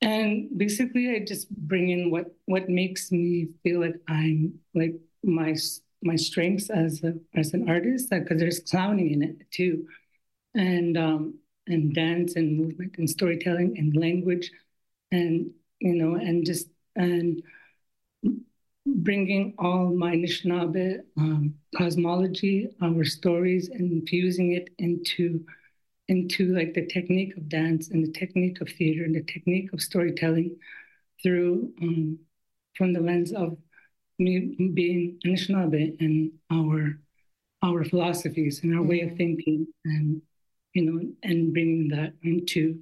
And 0.00 0.48
basically 0.56 1.10
i 1.14 1.24
just 1.24 1.50
bring 1.50 1.88
in 1.88 2.10
what 2.10 2.26
what 2.46 2.68
makes 2.68 3.10
me 3.10 3.48
feel 3.64 3.80
like 3.80 3.96
i'm 4.08 4.54
like 4.74 4.94
my 5.24 5.56
my 6.02 6.16
strengths 6.16 6.70
as 6.70 7.02
a 7.02 7.14
as 7.34 7.52
an 7.54 7.68
artist 7.68 8.10
because 8.10 8.38
there's 8.38 8.60
clowning 8.60 9.10
in 9.12 9.22
it 9.22 9.50
too. 9.50 9.86
And 10.54 10.96
um 10.96 11.38
and 11.66 11.94
dance 11.94 12.36
and 12.36 12.56
movement 12.56 12.94
and 12.98 13.10
storytelling 13.10 13.76
and 13.78 13.96
language 13.96 14.50
and 15.10 15.50
you 15.80 15.94
know, 15.94 16.14
and 16.14 16.44
just 16.44 16.68
and 16.96 17.42
bringing 18.86 19.54
all 19.58 19.94
my 19.94 20.14
Anishinaabe 20.16 21.00
um, 21.18 21.54
cosmology, 21.76 22.68
our 22.82 23.04
stories, 23.04 23.68
and 23.68 23.92
infusing 23.92 24.52
it 24.52 24.70
into 24.78 25.44
into 26.08 26.54
like 26.54 26.74
the 26.74 26.86
technique 26.86 27.36
of 27.36 27.48
dance 27.48 27.90
and 27.90 28.04
the 28.04 28.12
technique 28.12 28.60
of 28.60 28.68
theater 28.68 29.04
and 29.04 29.14
the 29.14 29.22
technique 29.22 29.72
of 29.72 29.80
storytelling 29.80 30.56
through 31.22 31.72
um, 31.82 32.18
from 32.76 32.92
the 32.92 33.00
lens 33.00 33.32
of 33.32 33.56
me 34.18 34.70
being 34.74 35.18
Anishinaabe 35.24 36.00
and 36.00 36.32
our 36.50 36.98
our 37.62 37.84
philosophies 37.84 38.62
and 38.62 38.72
our 38.74 38.80
mm-hmm. 38.80 38.88
way 38.88 39.00
of 39.00 39.08
mm-hmm. 39.08 39.16
thinking 39.16 39.66
and 39.84 40.22
you 40.74 40.82
know 40.82 41.00
and 41.22 41.52
bringing 41.52 41.88
that 41.88 42.14
into 42.22 42.80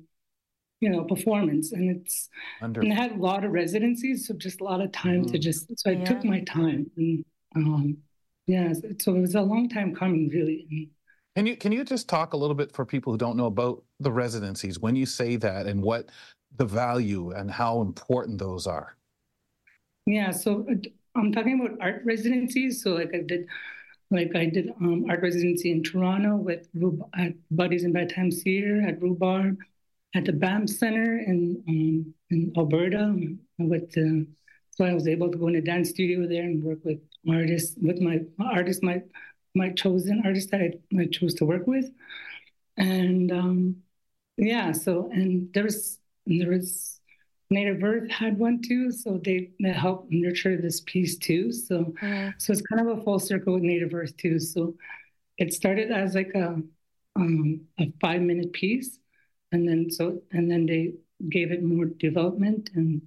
you 0.81 0.91
know 0.91 1.05
performance 1.05 1.72
and 1.72 1.97
it's 1.97 2.29
and 2.61 2.93
I 2.93 2.95
had 2.95 3.12
a 3.12 3.16
lot 3.16 3.45
of 3.45 3.53
residencies 3.53 4.29
so 4.29 4.35
just 4.35 4.61
a 4.61 4.64
lot 4.64 4.81
of 4.81 4.93
time 4.93 5.24
mm. 5.24 5.33
to 5.33 5.39
just 5.39 5.66
so 5.79 5.91
I 5.91 5.95
yeah. 5.95 6.05
took 6.05 6.24
my 6.24 6.41
time 6.41 6.91
and 6.97 7.24
um 7.55 7.99
yeah 8.47 8.72
so 8.99 9.14
it 9.14 9.20
was 9.20 9.35
a 9.35 9.41
long 9.41 9.68
time 9.68 9.95
coming 9.95 10.29
really 10.29 10.91
can 11.37 11.47
you 11.47 11.57
can 11.57 11.70
you 11.70 11.84
just 11.84 12.09
talk 12.09 12.32
a 12.32 12.37
little 12.37 12.55
bit 12.55 12.72
for 12.72 12.84
people 12.84 13.12
who 13.12 13.18
don't 13.18 13.37
know 13.37 13.47
about 13.47 13.82
the 14.01 14.11
residencies 14.11 14.80
when 14.80 14.97
you 14.97 15.07
say 15.07 15.37
that 15.37 15.66
and 15.66 15.82
what 15.82 16.09
the 16.57 16.64
value 16.64 17.30
and 17.32 17.51
how 17.51 17.82
important 17.82 18.39
those 18.39 18.66
are 18.66 18.97
yeah 20.07 20.30
so 20.30 20.66
uh, 20.70 20.74
I'm 21.14 21.32
talking 21.32 21.61
about 21.61 21.78
art 21.80 22.03
residencies 22.05 22.82
so 22.82 22.91
like 22.91 23.14
I 23.14 23.20
did 23.20 23.47
like 24.11 24.34
I 24.34 24.47
did 24.47 24.70
um, 24.80 25.07
art 25.09 25.22
residency 25.22 25.70
in 25.70 25.82
Toronto 25.82 26.37
with 26.37 26.68
at 27.18 27.32
Buddies 27.51 27.84
in 27.84 27.93
Bad 27.93 28.14
Times 28.14 28.43
Theater 28.43 28.82
at 28.87 29.01
Rhubarb 29.03 29.59
at 30.14 30.24
the 30.24 30.32
Banff 30.32 30.70
Center 30.70 31.18
in 31.18 31.62
um, 31.68 32.14
in 32.30 32.53
Alberta. 32.57 33.14
With 33.59 33.91
the, 33.93 34.26
so 34.70 34.84
I 34.84 34.93
was 34.93 35.09
able 35.09 35.30
to 35.30 35.39
go 35.39 35.49
in 35.49 35.57
a 35.57 35.61
dance 35.61 35.91
studio 35.91 36.26
there 36.28 36.43
and 36.43 36.62
work 36.62 36.78
with 36.84 37.01
artists, 37.28 37.76
with 37.80 38.01
my 38.01 38.20
artists, 38.39 38.82
my 38.82 39.03
my 39.57 39.70
chosen 39.70 40.22
artist 40.24 40.50
that 40.50 40.61
I, 40.61 40.72
I 41.00 41.07
chose 41.07 41.34
to 41.34 41.44
work 41.44 41.66
with, 41.66 41.90
and 42.76 43.32
um, 43.32 43.76
yeah. 44.36 44.72
So 44.72 45.11
and 45.12 45.52
there 45.52 45.64
was 45.64 45.98
there 46.26 46.50
was 46.50 47.00
Native 47.50 47.82
Earth 47.82 48.11
had 48.11 48.38
one 48.38 48.62
too, 48.62 48.92
so 48.92 49.20
they 49.24 49.50
they 49.61 49.72
helped 49.72 50.12
nurture 50.12 50.57
this 50.57 50.80
piece 50.82 51.16
too. 51.16 51.52
So 51.52 51.94
mm. 52.02 52.34
so 52.38 52.52
it's 52.52 52.62
kind 52.62 52.88
of 52.88 52.98
a 52.98 53.02
full 53.02 53.18
circle 53.18 53.54
with 53.54 53.62
Native 53.62 53.94
Earth 53.94 54.16
too. 54.16 54.38
So 54.38 54.76
it 55.38 55.52
started 55.52 55.90
as 55.90 56.14
like 56.14 56.32
a 56.34 56.62
um, 57.16 57.62
a 57.78 57.92
five 58.00 58.20
minute 58.20 58.52
piece 58.52 58.98
and 59.52 59.68
then 59.68 59.90
so 59.90 60.20
and 60.32 60.50
then 60.50 60.66
they 60.66 60.92
gave 61.30 61.50
it 61.50 61.62
more 61.62 61.86
development 61.86 62.70
and 62.74 63.02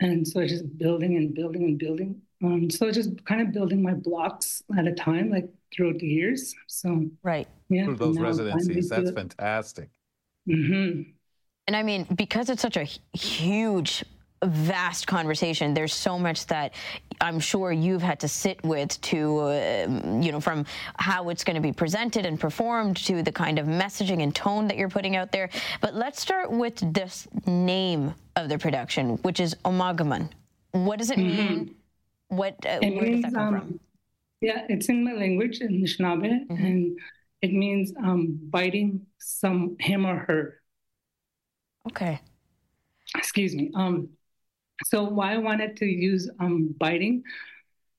and 0.00 0.26
so 0.26 0.46
just 0.46 0.76
building 0.76 1.16
and 1.16 1.34
building 1.34 1.64
and 1.64 1.78
building 1.78 2.20
um, 2.42 2.70
so 2.70 2.90
just 2.90 3.24
kind 3.24 3.40
of 3.40 3.52
building 3.52 3.82
my 3.82 3.94
blocks 3.94 4.62
at 4.76 4.86
a 4.86 4.92
time 4.92 5.30
like 5.30 5.48
throughout 5.72 5.98
the 5.98 6.06
years 6.06 6.54
so 6.66 7.06
right 7.22 7.48
yeah 7.68 7.84
Through 7.84 7.96
those 7.96 8.18
residencies 8.18 8.88
that's 8.88 9.10
fantastic 9.10 9.90
mm-hmm. 10.48 11.02
and 11.66 11.76
i 11.76 11.82
mean 11.82 12.06
because 12.14 12.50
it's 12.50 12.62
such 12.62 12.76
a 12.76 12.84
huge 13.16 14.04
vast 14.44 15.06
conversation. 15.06 15.74
There's 15.74 15.94
so 15.94 16.18
much 16.18 16.46
that 16.46 16.74
I'm 17.20 17.40
sure 17.40 17.72
you've 17.72 18.02
had 18.02 18.20
to 18.20 18.28
sit 18.28 18.62
with 18.64 19.00
to, 19.02 19.38
uh, 19.38 20.18
you 20.20 20.32
know, 20.32 20.40
from 20.40 20.66
how 20.98 21.28
it's 21.30 21.44
going 21.44 21.56
to 21.56 21.62
be 21.62 21.72
presented 21.72 22.26
and 22.26 22.38
performed 22.38 22.96
to 22.98 23.22
the 23.22 23.32
kind 23.32 23.58
of 23.58 23.66
messaging 23.66 24.22
and 24.22 24.34
tone 24.34 24.68
that 24.68 24.76
you're 24.76 24.88
putting 24.88 25.16
out 25.16 25.32
there. 25.32 25.50
But 25.80 25.94
let's 25.94 26.20
start 26.20 26.50
with 26.50 26.76
this 26.92 27.28
name 27.46 28.14
of 28.36 28.48
the 28.48 28.58
production, 28.58 29.16
which 29.18 29.40
is 29.40 29.54
Omaagomaan. 29.64 30.30
What 30.72 30.98
does 30.98 31.10
it 31.10 31.18
mm-hmm. 31.18 31.36
mean? 31.36 31.74
What, 32.36 32.54
uh, 32.66 32.78
it 32.82 32.94
where 32.94 33.02
means, 33.02 33.24
does 33.24 33.32
that 33.32 33.38
come 33.38 33.54
um, 33.54 33.60
from? 33.60 33.80
Yeah, 34.40 34.66
it's 34.68 34.88
in 34.88 35.04
my 35.04 35.12
language, 35.12 35.60
in 35.60 35.68
Anishinaabe, 35.68 36.46
mm-hmm. 36.48 36.64
and 36.64 36.98
it 37.40 37.52
means 37.52 37.92
um, 38.02 38.38
biting 38.50 39.06
some 39.18 39.76
him 39.78 40.06
or 40.06 40.16
her. 40.16 40.60
Okay. 41.88 42.20
Excuse 43.16 43.54
me. 43.54 43.70
Um, 43.74 44.10
so 44.86 45.04
why 45.04 45.34
I 45.34 45.38
wanted 45.38 45.76
to 45.78 45.86
use 45.86 46.28
um, 46.40 46.74
biting 46.78 47.22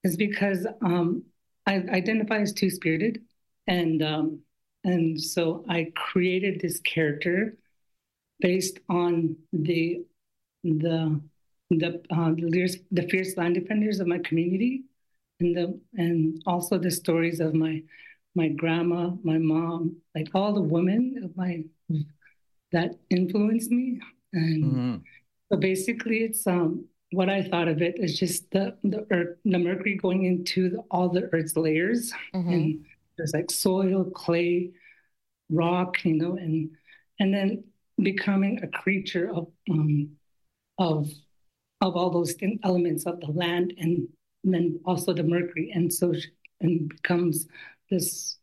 is 0.04 0.18
because 0.18 0.68
um, 0.82 1.24
I 1.66 1.76
identify 1.76 2.40
as 2.40 2.54
two 2.54 2.70
spirited, 2.70 3.22
and 3.68 4.04
um, 4.04 4.40
and 4.84 5.20
so 5.20 5.66
I 5.68 5.92
created 5.96 6.62
this 6.62 6.80
character 6.82 7.58
based 8.40 8.80
on 8.90 9.36
the 9.54 10.06
the 10.64 11.22
the 11.70 12.02
uh, 12.12 12.32
the, 12.32 12.80
the 12.92 13.08
fierce 13.10 13.38
land 13.38 13.56
defenders 13.56 14.00
of 14.00 14.08
my 14.08 14.20
community, 14.20 14.84
and 15.40 15.56
the 15.56 15.80
and 15.94 16.42
also 16.46 16.78
the 16.78 16.92
stories 16.92 17.40
of 17.40 17.54
my 17.54 17.82
my 18.36 18.50
grandma, 18.50 19.12
my 19.24 19.38
mom, 19.38 19.98
like 20.14 20.30
all 20.34 20.54
the 20.54 20.62
women 20.62 21.22
of 21.24 21.36
my 21.36 21.64
that 22.72 22.98
influenced 23.10 23.72
me. 23.72 24.00
And 24.34 24.64
mm-hmm. 24.64 24.96
so 25.52 25.58
basically, 25.58 26.20
it's 26.20 26.46
um 26.46 26.86
what 27.12 27.30
I 27.30 27.44
thought 27.44 27.68
of 27.68 27.82
it 27.82 27.96
is 27.98 28.20
just 28.20 28.52
the 28.52 28.78
the 28.84 29.08
earth, 29.12 29.38
the 29.46 29.58
mercury 29.58 29.96
going 29.96 30.26
into 30.26 30.70
the, 30.70 30.78
all 30.92 31.10
the 31.10 31.30
earth's 31.34 31.56
layers, 31.56 32.12
mm-hmm. 32.34 32.50
and 32.50 32.86
there's 33.18 33.34
like 33.34 33.50
soil, 33.50 34.04
clay, 34.06 34.72
rock, 35.50 36.04
you 36.04 36.14
know, 36.14 36.36
and 36.36 36.72
and 37.20 37.34
then 37.34 37.64
becoming 37.98 38.62
a 38.62 38.68
creature 38.68 39.32
of 39.34 39.48
um, 39.72 40.10
of 40.78 41.10
of 41.82 41.96
all 41.96 42.10
those 42.10 42.36
elements 42.64 43.06
of 43.06 43.20
the 43.20 43.32
land 43.32 43.74
and 43.78 44.08
then 44.44 44.80
also 44.86 45.14
the 45.14 45.24
mercury. 45.24 45.72
And 45.74 45.94
so 45.94 46.14
and 46.62 46.90
becomes 46.90 47.48
this 47.90 48.38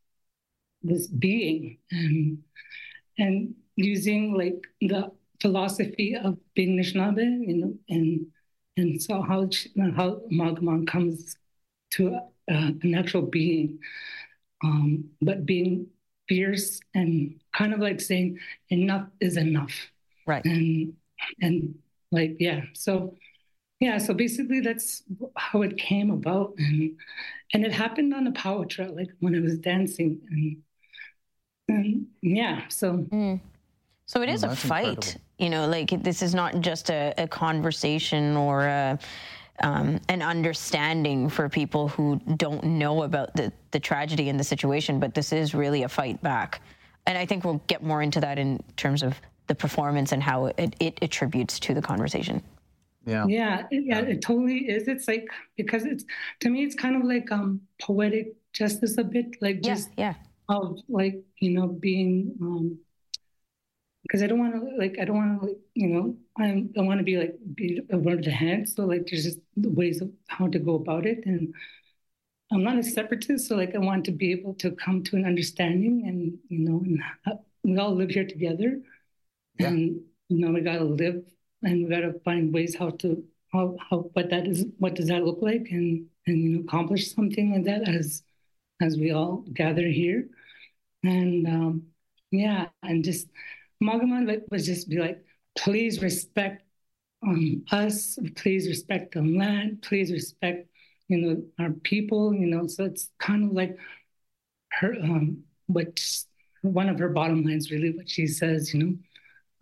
this 0.82 1.06
being. 1.06 1.78
And 1.90 2.42
and 3.18 3.54
using 3.76 4.34
like 4.34 4.66
the 4.80 5.10
philosophy 5.40 6.16
of 6.16 6.38
being 6.54 6.78
Anishinaabe, 6.78 7.46
you 7.46 7.56
know, 7.56 7.74
and 7.88 8.26
and 8.76 9.02
so 9.02 9.20
how 9.22 9.48
how 9.96 10.22
Magaman 10.32 10.86
comes 10.86 11.36
to 11.92 12.18
a, 12.48 12.52
an 12.52 12.94
actual 12.94 13.22
being, 13.22 13.78
um, 14.64 15.04
but 15.20 15.44
being 15.44 15.88
fierce 16.28 16.80
and 16.94 17.40
kind 17.52 17.74
of 17.74 17.80
like 17.80 18.00
saying 18.00 18.38
enough 18.70 19.08
is 19.20 19.36
enough, 19.36 19.74
right? 20.26 20.44
And 20.44 20.94
and 21.40 21.74
like 22.12 22.36
yeah, 22.38 22.62
so 22.74 23.16
yeah, 23.80 23.98
so 23.98 24.14
basically 24.14 24.60
that's 24.60 25.02
how 25.36 25.62
it 25.62 25.76
came 25.76 26.10
about, 26.10 26.54
and 26.58 26.96
and 27.52 27.64
it 27.64 27.72
happened 27.72 28.14
on 28.14 28.26
a 28.28 28.32
powwow 28.32 28.64
trail, 28.64 28.94
like 28.94 29.10
when 29.18 29.34
I 29.34 29.40
was 29.40 29.58
dancing, 29.58 30.20
and 30.30 30.62
and 31.68 32.06
yeah, 32.22 32.62
so. 32.68 32.98
Mm. 32.98 33.40
So 34.06 34.20
it 34.20 34.28
is 34.28 34.44
oh, 34.44 34.50
a 34.50 34.56
fight, 34.56 34.88
incredible. 34.88 35.20
you 35.38 35.48
know, 35.48 35.66
like 35.68 36.02
this 36.02 36.20
is 36.20 36.34
not 36.34 36.60
just 36.60 36.90
a, 36.90 37.14
a 37.16 37.26
conversation 37.26 38.36
or 38.36 38.66
a, 38.66 38.98
um, 39.62 40.00
an 40.08 40.20
understanding 40.20 41.30
for 41.30 41.48
people 41.48 41.88
who 41.88 42.20
don't 42.36 42.62
know 42.62 43.04
about 43.04 43.34
the, 43.36 43.50
the 43.70 43.80
tragedy 43.80 44.28
and 44.28 44.38
the 44.38 44.44
situation, 44.44 45.00
but 45.00 45.14
this 45.14 45.32
is 45.32 45.54
really 45.54 45.84
a 45.84 45.88
fight 45.88 46.20
back. 46.20 46.60
And 47.06 47.16
I 47.16 47.24
think 47.24 47.44
we'll 47.44 47.62
get 47.68 47.82
more 47.82 48.02
into 48.02 48.20
that 48.20 48.38
in 48.38 48.62
terms 48.76 49.02
of 49.02 49.18
the 49.46 49.54
performance 49.54 50.12
and 50.12 50.22
how 50.22 50.46
it, 50.46 50.76
it 50.80 50.98
attributes 51.02 51.58
to 51.60 51.74
the 51.74 51.82
conversation. 51.82 52.42
Yeah. 53.04 53.26
Yeah, 53.26 53.66
yeah, 53.70 54.00
it 54.00 54.22
totally 54.22 54.68
is. 54.68 54.86
It's 54.86 55.08
like 55.08 55.28
because 55.56 55.84
it's 55.84 56.04
to 56.40 56.50
me, 56.50 56.62
it's 56.64 56.74
kind 56.74 56.96
of 56.96 57.02
like 57.02 57.30
um 57.32 57.60
poetic 57.80 58.34
justice 58.52 58.96
a 58.98 59.04
bit, 59.04 59.36
like 59.40 59.60
just 59.60 59.90
yeah, 59.96 60.14
yeah. 60.48 60.56
of 60.56 60.78
like 60.88 61.20
you 61.40 61.50
know 61.50 61.66
being 61.66 62.36
um 62.40 62.78
because 64.02 64.22
I 64.22 64.26
don't 64.26 64.38
want 64.38 64.54
to 64.54 64.76
like 64.76 64.98
I 65.00 65.04
don't 65.04 65.16
want 65.16 65.40
to 65.40 65.46
like 65.48 65.58
you 65.74 65.88
know 65.88 66.16
I'm, 66.38 66.72
I 66.78 66.82
want 66.82 66.98
to 66.98 67.04
be 67.04 67.16
like 67.16 67.34
be 67.54 67.80
a 67.90 67.98
word 67.98 68.20
of 68.20 68.24
the 68.24 68.30
hand. 68.30 68.68
So 68.68 68.84
like 68.84 69.08
there's 69.10 69.24
just 69.24 69.38
ways 69.56 70.00
of 70.00 70.10
how 70.28 70.46
to 70.48 70.58
go 70.60 70.76
about 70.76 71.04
it, 71.04 71.26
and 71.26 71.52
I'm 72.52 72.62
not 72.62 72.78
a 72.78 72.82
separatist, 72.84 73.48
so 73.48 73.56
like 73.56 73.74
I 73.74 73.78
want 73.78 74.04
to 74.04 74.12
be 74.12 74.30
able 74.30 74.54
to 74.54 74.70
come 74.72 75.02
to 75.04 75.16
an 75.16 75.24
understanding, 75.24 76.04
and 76.06 76.38
you 76.48 76.68
know, 76.68 76.82
and 76.84 77.02
we 77.64 77.78
all 77.78 77.94
live 77.94 78.10
here 78.10 78.26
together, 78.26 78.80
yeah. 79.58 79.68
and 79.68 80.00
you 80.28 80.44
know 80.44 80.52
we 80.52 80.60
gotta 80.60 80.84
live, 80.84 81.22
and 81.62 81.84
we 81.84 81.90
gotta 81.90 82.14
find 82.24 82.52
ways 82.52 82.74
how 82.76 82.90
to 82.90 83.22
how 83.52 83.76
how 83.90 83.98
what 84.12 84.30
that 84.30 84.46
is 84.46 84.66
what 84.78 84.94
does 84.94 85.08
that 85.08 85.24
look 85.24 85.38
like, 85.42 85.68
and 85.70 86.06
and 86.26 86.38
you 86.42 86.48
know 86.50 86.60
accomplish 86.60 87.14
something 87.14 87.52
like 87.52 87.64
that 87.64 87.88
as 87.88 88.22
as 88.80 88.96
we 88.96 89.12
all 89.12 89.44
gather 89.52 89.86
here, 89.86 90.28
and 91.04 91.46
um, 91.46 91.82
yeah, 92.30 92.66
and 92.82 93.04
just 93.04 93.28
Magaman 93.82 94.42
would 94.50 94.62
just 94.62 94.88
be 94.88 94.98
like, 94.98 95.24
please 95.56 96.02
respect 96.02 96.64
um, 97.22 97.64
us, 97.70 98.18
please 98.36 98.68
respect 98.68 99.14
the 99.14 99.22
land, 99.22 99.82
please 99.82 100.10
respect, 100.10 100.68
you 101.08 101.18
know, 101.18 101.42
our 101.64 101.70
people, 101.70 102.34
you 102.34 102.46
know. 102.46 102.66
So 102.66 102.84
it's 102.84 103.10
kind 103.18 103.44
of 103.44 103.52
like 103.52 103.76
her, 104.72 104.94
um, 104.94 105.44
what 105.66 106.00
one 106.62 106.88
of 106.88 106.98
her 106.98 107.10
bottom 107.10 107.44
lines, 107.44 107.70
really, 107.70 107.90
what 107.90 108.08
she 108.08 108.26
says, 108.26 108.72
you 108.72 108.82
know, 108.82 108.94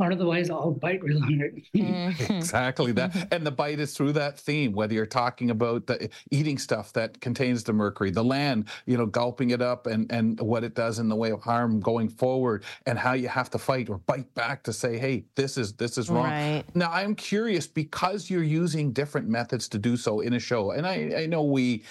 Otherwise, 0.01 0.51
I'll 0.51 0.73
bite 0.73 1.03
real 1.03 1.21
hard. 1.21 1.63
Mm-hmm. 1.81 2.33
exactly 2.35 2.93
that. 2.93 3.13
Mm-hmm. 3.13 3.35
And 3.35 3.47
the 3.47 3.51
bite 3.51 3.81
is 3.81 3.95
through 3.97 4.13
that 4.13 4.39
theme, 4.39 4.73
whether 4.73 4.93
you're 4.93 5.07
talking 5.07 5.51
about 5.51 5.87
the 5.87 6.11
eating 6.31 6.59
stuff 6.59 6.93
that 6.95 7.21
contains 7.21 7.65
the 7.65 7.73
mercury, 7.73 8.11
the 8.11 8.25
land, 8.25 8.69
you 8.87 8.97
know, 8.97 9.07
gulping 9.07 9.51
it 9.51 9.63
up 9.63 9.87
and, 9.87 10.11
and 10.13 10.39
what 10.41 10.65
it 10.65 10.75
does 10.75 10.99
in 10.99 11.09
the 11.09 11.17
way 11.17 11.31
of 11.31 11.43
harm 11.43 11.81
going 11.81 12.09
forward 12.09 12.65
and 12.87 12.99
how 12.99 13.13
you 13.13 13.29
have 13.29 13.51
to 13.51 13.59
fight 13.59 13.89
or 13.89 13.99
bite 13.99 14.33
back 14.35 14.63
to 14.65 14.73
say, 14.73 14.99
hey, 14.99 15.25
this 15.37 15.57
is 15.57 15.73
this 15.75 15.97
is 15.97 16.11
wrong. 16.11 16.25
Right. 16.25 16.65
Now 16.75 16.91
I'm 16.93 17.15
curious 17.15 17.67
because 17.67 18.31
you're 18.31 18.43
using 18.43 18.93
different 18.93 19.29
methods 19.29 19.69
to 19.69 19.79
do 19.79 19.97
so 19.97 20.21
in 20.21 20.35
a 20.35 20.41
show. 20.41 20.73
And 20.73 20.87
I, 20.87 21.23
I 21.23 21.27
know 21.27 21.43
we 21.43 21.85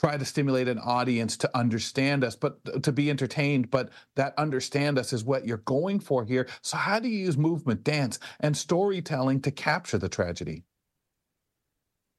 try 0.00 0.16
to 0.16 0.24
stimulate 0.24 0.66
an 0.66 0.78
audience 0.78 1.36
to 1.36 1.56
understand 1.56 2.24
us, 2.24 2.34
but 2.34 2.82
to 2.82 2.90
be 2.90 3.10
entertained. 3.10 3.70
But 3.70 3.90
that 4.16 4.32
understand 4.38 4.98
us 4.98 5.12
is 5.12 5.24
what 5.24 5.46
you're 5.46 5.58
going 5.58 6.00
for 6.00 6.24
here. 6.24 6.48
So, 6.62 6.78
how 6.78 6.98
do 6.98 7.08
you 7.08 7.18
use 7.18 7.36
movement, 7.36 7.84
dance, 7.84 8.18
and 8.40 8.56
storytelling 8.56 9.42
to 9.42 9.50
capture 9.50 9.98
the 9.98 10.08
tragedy? 10.08 10.64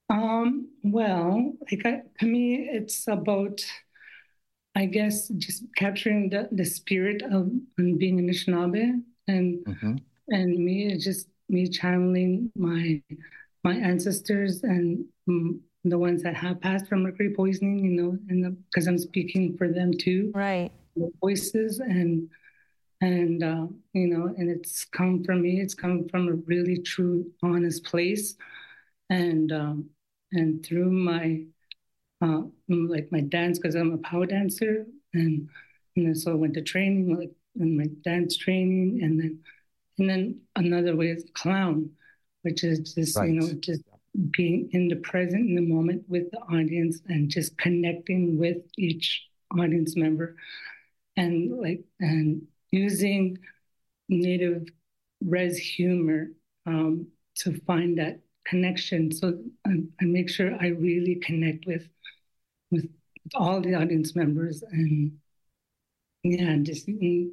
Um, 0.10 0.70
well, 0.84 1.54
like 1.72 1.86
I, 1.86 2.02
to 2.20 2.26
me, 2.26 2.70
it's 2.72 3.08
about, 3.08 3.62
I 4.76 4.86
guess, 4.86 5.30
just 5.30 5.64
capturing 5.76 6.30
the, 6.30 6.50
the 6.52 6.66
spirit 6.66 7.24
of 7.24 7.50
being 7.78 8.20
a 8.20 8.24
Anishinaabe, 8.24 9.02
and 9.28 9.66
mm-hmm. 9.66 9.96
and 10.30 10.58
me, 10.58 10.98
just 10.98 11.30
me 11.50 11.68
channeling 11.68 12.52
my 12.56 13.02
my 13.64 13.76
ancestors 13.76 14.64
and 14.64 15.06
mm, 15.28 15.60
the 15.84 15.98
ones 15.98 16.22
that 16.24 16.36
have 16.36 16.62
passed 16.62 16.88
from 16.88 17.04
mercury 17.04 17.34
poisoning, 17.34 17.84
you 17.84 17.92
know, 17.92 18.18
and 18.30 18.58
because 18.70 18.88
I'm 18.88 18.98
speaking 18.98 19.58
for 19.58 19.68
them 19.68 19.92
too. 19.94 20.32
Right. 20.34 20.72
The 20.96 21.12
voices 21.22 21.80
and 21.80 22.30
and 23.02 23.44
uh, 23.44 23.66
you 23.94 24.08
know, 24.08 24.28
and 24.38 24.50
it's 24.50 24.86
come 24.86 25.24
from 25.24 25.42
me. 25.42 25.60
It's 25.60 25.74
come 25.74 26.08
from 26.10 26.28
a 26.28 26.34
really 26.34 26.78
true, 26.78 27.32
honest 27.42 27.84
place, 27.84 28.36
and 29.10 29.52
um, 29.52 29.90
and 30.32 30.64
through 30.64 30.92
my 30.92 31.44
uh, 32.22 32.44
like 32.70 33.12
my 33.12 33.22
dance 33.22 33.58
because 33.58 33.76
I'm 33.76 33.94
a 33.94 33.98
powwow 33.98 34.26
dancer, 34.26 34.86
and 35.14 35.50
and 35.96 36.06
then 36.06 36.16
so 36.16 36.32
I 36.32 36.36
went 36.36 36.54
to 36.54 36.62
training 36.62 37.18
like 37.18 37.32
in 37.60 37.78
my 37.78 37.88
dance 38.04 38.38
training, 38.38 39.00
and 39.02 39.20
then 39.20 39.40
and 39.98 40.10
then 40.10 40.42
another 40.56 40.96
way 40.96 41.08
is 41.08 41.26
clown, 41.34 41.90
which 42.44 42.64
is 42.64 42.94
just 42.94 43.18
right. 43.18 43.30
you 43.30 43.40
know 43.40 43.52
just 43.62 43.82
being 44.32 44.70
in 44.72 44.88
the 44.88 44.98
present 44.98 45.50
in 45.50 45.56
the 45.56 45.62
moment 45.62 46.04
with 46.08 46.30
the 46.32 46.40
audience 46.40 47.02
and 47.08 47.30
just 47.30 47.58
connecting 47.58 48.38
with 48.38 48.58
each 48.78 49.28
audience 49.58 49.96
member. 49.96 50.36
And 51.18 51.60
like 51.60 51.84
and 52.00 52.44
using 52.72 53.38
native 54.10 54.68
res 55.24 55.58
humor 55.58 56.32
um, 56.66 57.08
to 57.36 57.60
find 57.62 57.98
that 57.98 58.20
connection. 58.46 59.12
So 59.12 59.40
I, 59.66 59.84
I, 60.02 60.06
make 60.06 60.30
sure 60.30 60.56
i 60.60 60.68
really 60.68 61.16
connect 61.16 61.66
with 61.68 61.88
with 62.72 62.90
all 63.36 63.62
the 63.62 63.76
audience 63.76 64.16
members 64.16 64.64
and 64.72 65.18
yeah 66.24 66.58
just 66.62 66.88
and, 66.88 67.32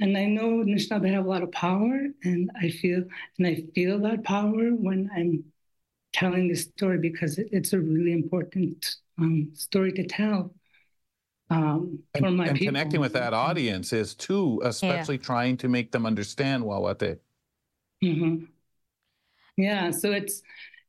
and 0.00 0.16
i 0.16 0.24
know 0.24 0.64
Anishinaabe 0.64 1.12
have 1.12 1.26
a 1.26 1.28
lot 1.28 1.42
of 1.42 1.52
power 1.52 2.06
and 2.24 2.50
i 2.60 2.70
feel 2.70 3.04
and 3.38 3.46
i 3.46 3.62
feel 3.74 3.98
that 4.00 4.24
power 4.24 4.70
when 4.70 5.10
i'm 5.14 5.44
telling 6.12 6.48
this 6.48 6.62
story 6.62 6.98
because 6.98 7.38
it's 7.38 7.72
a 7.72 7.80
really 7.80 8.12
important 8.12 8.96
um, 9.18 9.50
story 9.54 9.92
to 9.92 10.06
tell 10.06 10.54
um, 11.50 11.98
for 12.18 12.26
and, 12.26 12.36
my 12.36 12.46
and 12.46 12.58
people. 12.58 12.72
connecting 12.72 13.00
with 13.00 13.12
that 13.12 13.34
audience 13.34 13.92
is 13.92 14.14
too, 14.14 14.60
especially 14.64 15.16
yeah. 15.16 15.22
trying 15.22 15.56
to 15.58 15.68
make 15.68 15.92
them 15.92 16.06
understand 16.06 16.64
Waawaate. 16.64 17.18
Mm-hmm. 18.02 18.44
Yeah, 19.56 19.90
so 19.90 20.12
it's 20.12 20.42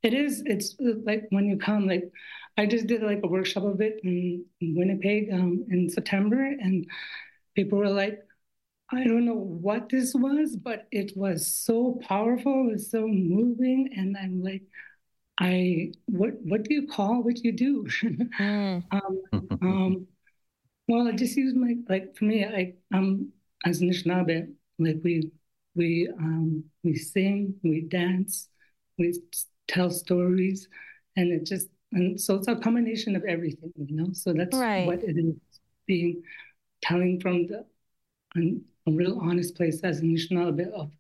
it 0.04 0.14
is 0.14 0.44
it's 0.46 0.76
like 0.80 1.28
when 1.30 1.46
you 1.46 1.58
come 1.58 1.88
like 1.88 2.10
I 2.58 2.66
just 2.66 2.88
did 2.88 3.02
like 3.02 3.22
a 3.24 3.28
workshop 3.28 3.64
of 3.64 3.82
it 3.82 4.00
in, 4.04 4.46
in 4.62 4.76
Winnipeg 4.76 5.34
um, 5.34 5.66
in 5.70 5.90
September, 5.90 6.42
and 6.42 6.86
people 7.56 7.80
were 7.80 7.90
like, 7.90 8.20
I 8.92 9.04
don't 9.04 9.26
know 9.26 9.34
what 9.34 9.90
this 9.90 10.14
was, 10.14 10.56
but 10.56 10.88
it 10.92 11.14
was 11.18 11.48
so 11.48 12.00
powerful, 12.08 12.68
it 12.70 12.74
was 12.74 12.92
so 12.92 13.08
moving, 13.08 13.90
and 13.98 14.16
I'm 14.16 14.44
like, 14.44 14.62
I 15.40 15.92
what 16.06 16.34
what 16.44 16.64
do 16.64 16.74
you 16.74 16.88
call 16.88 17.24
what 17.24 17.44
you 17.44 17.52
do? 17.52 17.88
mm. 18.40 18.84
um, 18.92 19.22
um, 19.62 20.08
well, 20.88 21.08
I 21.08 21.12
just 21.14 21.36
use 21.38 21.54
my 21.56 21.76
like 21.90 22.16
for 22.16 22.26
me, 22.26 22.46
I 22.46 22.74
I'm 22.94 23.32
as 23.66 23.82
Anishinaabe, 23.82 24.54
like 24.80 25.00
we 25.04 25.32
we 25.76 26.10
um, 26.18 26.66
we 26.84 26.96
sing, 26.96 27.56
we 27.64 27.82
dance, 27.82 28.50
we 28.98 29.14
tell 29.68 29.90
stories, 29.90 30.68
and 31.16 31.32
it 31.32 31.46
just 31.46 31.68
and 31.92 32.20
so 32.20 32.36
it's 32.36 32.48
a 32.48 32.56
combination 32.56 33.16
of 33.16 33.24
everything, 33.24 33.72
you 33.78 33.96
know. 33.96 34.10
So 34.14 34.34
that's 34.34 34.58
Right. 34.58 34.86
what 34.86 35.04
it 35.04 35.18
is 35.18 35.36
being 35.88 36.24
telling 36.82 37.20
from 37.20 37.48
the 37.48 37.66
an, 38.36 38.64
a 38.88 38.92
real 38.92 39.20
honest 39.22 39.56
place 39.56 39.80
as 39.84 40.00
an 40.00 40.16
Anishinaabe 40.16 40.70
of 40.72 40.92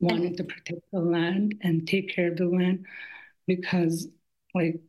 wanting 0.00 0.36
to 0.36 0.44
protect 0.44 0.80
the 0.92 1.00
land 1.00 1.54
and 1.62 1.86
take 1.86 2.14
care 2.14 2.30
of 2.30 2.36
the 2.36 2.46
land 2.46 2.84
because 3.46 4.08
like 4.54 4.80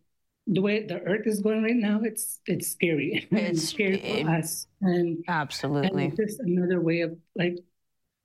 the 0.48 0.62
way 0.62 0.86
the 0.86 1.02
earth 1.02 1.26
is 1.26 1.42
going 1.42 1.64
right 1.64 1.76
now 1.76 2.02
it's 2.04 2.40
it's 2.46 2.68
scary. 2.68 3.28
It's, 3.32 3.70
scary 3.70 4.24
for 4.24 4.30
us. 4.30 4.68
And 4.82 5.24
absolutely 5.28 6.06
and 6.06 6.14
it's 6.14 6.18
just 6.18 6.40
another 6.40 6.82
way 6.82 7.02
of 7.02 7.18
like 7.36 7.58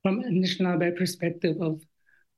from 0.03 0.20
an 0.20 0.43
Anishinaabe 0.43 0.97
perspective 0.97 1.61
of 1.61 1.83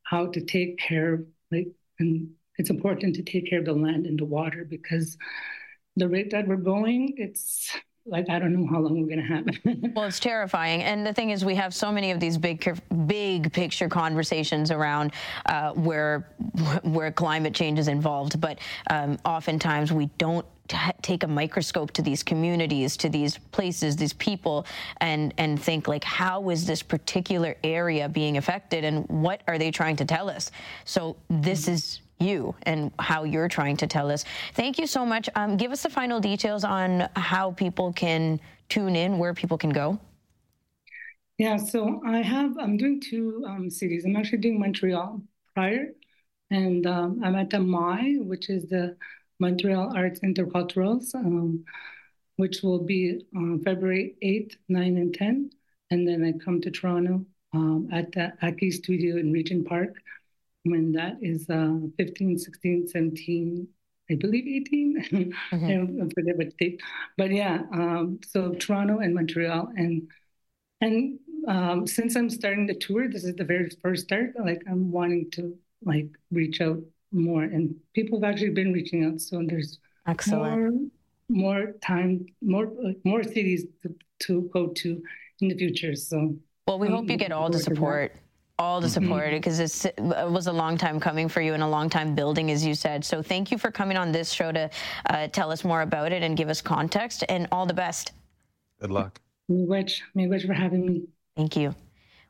how 0.03 0.27
to 0.27 0.41
take 0.41 0.79
care 0.79 1.15
of 1.15 1.27
like 1.51 1.69
and 1.99 2.31
it's 2.59 2.71
important 2.71 3.17
to 3.17 3.23
take 3.23 3.49
care 3.49 3.61
of 3.61 3.65
the 3.65 3.73
land 3.73 4.07
and 4.07 4.19
the 4.19 4.25
water 4.25 4.65
because 4.69 5.17
the 5.97 6.09
rate 6.09 6.31
that 6.31 6.47
we're 6.47 6.57
going 6.57 7.15
it's 7.17 7.71
like 8.07 8.29
I 8.29 8.39
don't 8.39 8.53
know 8.53 8.67
how 8.67 8.81
long 8.81 9.01
we're 9.01 9.09
gonna 9.09 9.23
have. 9.23 9.47
well, 9.95 10.07
it's 10.07 10.21
terrifying, 10.21 10.83
and 10.83 11.07
the 11.07 11.13
thing 11.13 11.31
is, 11.31 11.45
we 11.45 11.55
have 11.55 11.75
so 11.75 11.91
many 11.91 12.11
of 12.11 12.21
these 12.21 12.37
big, 12.37 12.79
big 13.07 13.53
picture 13.53 13.89
conversations 13.89 14.71
around 14.71 15.13
uh, 15.47 15.73
where 15.73 16.29
where 16.83 17.13
climate 17.13 17.55
change 17.55 17.79
is 17.79 17.89
involved, 17.89 18.41
but 18.41 18.59
um, 18.91 19.19
oftentimes 19.25 19.93
we 19.93 20.07
don't 20.19 20.45
t- 20.69 20.77
take 21.01 21.23
a 21.23 21.29
microscope 21.29 21.93
to 21.93 22.03
these 22.03 22.23
communities, 22.23 22.97
to 22.99 23.09
these 23.09 23.39
places, 23.39 23.97
these 23.97 24.13
people, 24.15 24.67
and 25.01 25.33
and 25.39 25.61
think 25.63 25.89
like, 25.89 26.05
how 26.05 26.51
is 26.51 26.67
this 26.67 26.83
particular 26.83 27.57
area 27.65 28.09
being 28.09 28.37
affected, 28.37 28.85
and 28.85 29.09
what 29.09 29.43
are 29.47 29.59
they 29.59 29.71
trying 29.71 29.97
to 29.97 30.05
tell 30.05 30.29
us? 30.29 30.51
So 30.85 31.17
this 31.31 31.69
is 31.69 32.02
you 32.23 32.55
and 32.63 32.93
how 32.99 33.25
you're 33.25 33.49
trying 33.49 33.77
to 33.79 33.87
tell 33.87 34.11
us. 34.11 34.25
Thank 34.55 34.79
you 34.79 34.87
so 34.87 35.05
much. 35.05 35.29
Um, 35.35 35.57
give 35.57 35.73
us 35.73 35.83
the 35.83 35.91
final 35.91 36.21
details 36.21 36.65
on 36.65 37.09
how 37.17 37.53
people 37.53 37.93
can 37.93 38.41
tune 38.69 38.97
in, 38.97 39.19
where 39.19 39.35
people 39.35 39.59
can 39.59 39.71
go. 39.71 39.99
Yeah, 41.39 41.57
so 41.57 42.01
I 42.07 42.19
have, 42.19 42.57
I'm 42.59 42.77
doing 42.77 43.01
two 43.01 43.45
um, 43.49 43.69
cities. 43.69 44.05
I'm 44.05 44.17
actually 44.17 44.39
doing 44.39 44.61
Montreal 44.61 45.21
prior, 45.55 45.89
and 46.51 46.87
um, 46.87 47.21
I'm 47.25 47.35
at 47.35 47.51
the 47.51 47.59
MAI, 47.59 48.17
which 48.21 48.49
is 48.49 48.69
the 48.69 48.97
Montreal 49.41 49.93
Arts 49.97 50.21
Interculturals, 50.21 51.15
um, 51.15 51.65
which 52.37 52.63
will 52.63 52.79
be 52.79 53.27
uh, 53.37 53.59
February 53.65 54.15
8th, 54.23 54.57
9, 54.69 54.97
and 54.97 55.15
10. 55.15 55.51
And 55.91 56.07
then 56.07 56.25
I 56.25 56.33
come 56.45 56.61
to 56.61 56.71
Toronto 56.71 57.27
um, 57.53 57.89
at 57.93 58.13
the 58.13 58.33
Aki 58.43 58.71
Studio 58.71 59.17
in 59.17 59.33
Regent 59.33 59.67
Park 59.67 59.97
when 60.65 60.93
that 60.93 61.17
is 61.21 61.49
uh, 61.51 61.79
15, 61.99 62.39
16, 62.39 62.89
17, 62.89 63.69
I 64.11 64.15
believe 64.15 64.47
18. 64.47 65.05
Mm-hmm. 65.11 66.03
I 66.03 66.09
forget 66.15 66.37
what 66.37 66.57
date. 66.59 66.81
But 67.17 67.33
yeah, 67.33 67.63
um, 67.73 68.21
so 68.27 68.53
Toronto 68.55 68.99
and 68.99 69.15
Montreal. 69.15 69.73
And 69.77 70.09
and 70.81 71.19
um, 71.49 71.87
since 71.87 72.17
I'm 72.17 72.31
starting 72.31 72.67
the 72.67 72.75
tour, 72.75 73.09
this 73.09 73.25
is 73.25 73.35
the 73.35 73.45
very 73.45 73.71
first 73.83 74.05
start. 74.05 74.33
Like 74.39 74.63
I'm 74.69 74.91
wanting 74.91 75.31
to 75.33 75.57
like 75.85 76.09
reach 76.31 76.61
out 76.61 76.79
more, 77.13 77.43
and 77.43 77.75
people 77.95 78.21
have 78.21 78.31
actually 78.31 78.51
been 78.51 78.73
reaching 78.73 79.05
out. 79.05 79.21
So 79.21 79.43
there's 79.47 79.79
excellent 80.07 80.93
more, 81.29 81.57
more 81.61 81.73
time, 81.83 82.27
more 82.41 82.73
more 83.05 83.23
cities 83.23 83.65
to, 83.83 83.95
to 84.21 84.51
go 84.53 84.69
to 84.69 85.03
in 85.41 85.49
the 85.49 85.57
future. 85.57 85.95
So 85.97 86.37
well, 86.67 86.79
we 86.79 86.89
hope 86.89 87.09
you 87.11 87.17
get 87.17 87.33
all 87.33 87.51
the 87.51 87.59
support 87.59 88.17
all 88.63 88.81
the 88.81 88.89
support 88.89 89.31
because 89.33 89.59
mm-hmm. 89.59 90.13
it 90.13 90.31
was 90.31 90.47
a 90.47 90.53
long 90.53 90.79
time 90.79 91.01
coming 91.01 91.29
for 91.29 91.41
you 91.41 91.53
and 91.55 91.63
a 91.63 91.69
long 91.69 91.91
time 91.91 92.15
building, 92.15 92.51
as 92.51 92.65
you 92.65 92.75
said. 92.75 93.05
So 93.05 93.23
thank 93.23 93.51
you 93.51 93.59
for 93.59 93.71
coming 93.71 93.97
on 93.97 94.13
this 94.13 94.33
show 94.33 94.53
to 94.53 94.71
uh, 95.11 95.29
tell 95.29 95.51
us 95.51 95.65
more 95.65 95.83
about 95.83 96.13
it 96.13 96.23
and 96.23 96.37
give 96.37 96.49
us 96.49 96.61
context. 96.63 97.25
And 97.29 97.49
all 97.51 97.67
the 97.67 97.75
best. 97.75 98.13
Good 98.81 98.91
luck. 98.91 99.21
Miigwech, 99.51 100.01
miigwech 100.17 100.47
for 100.47 100.55
having 100.55 100.87
me. 100.87 101.03
Thank 101.37 101.57
you. 101.57 101.75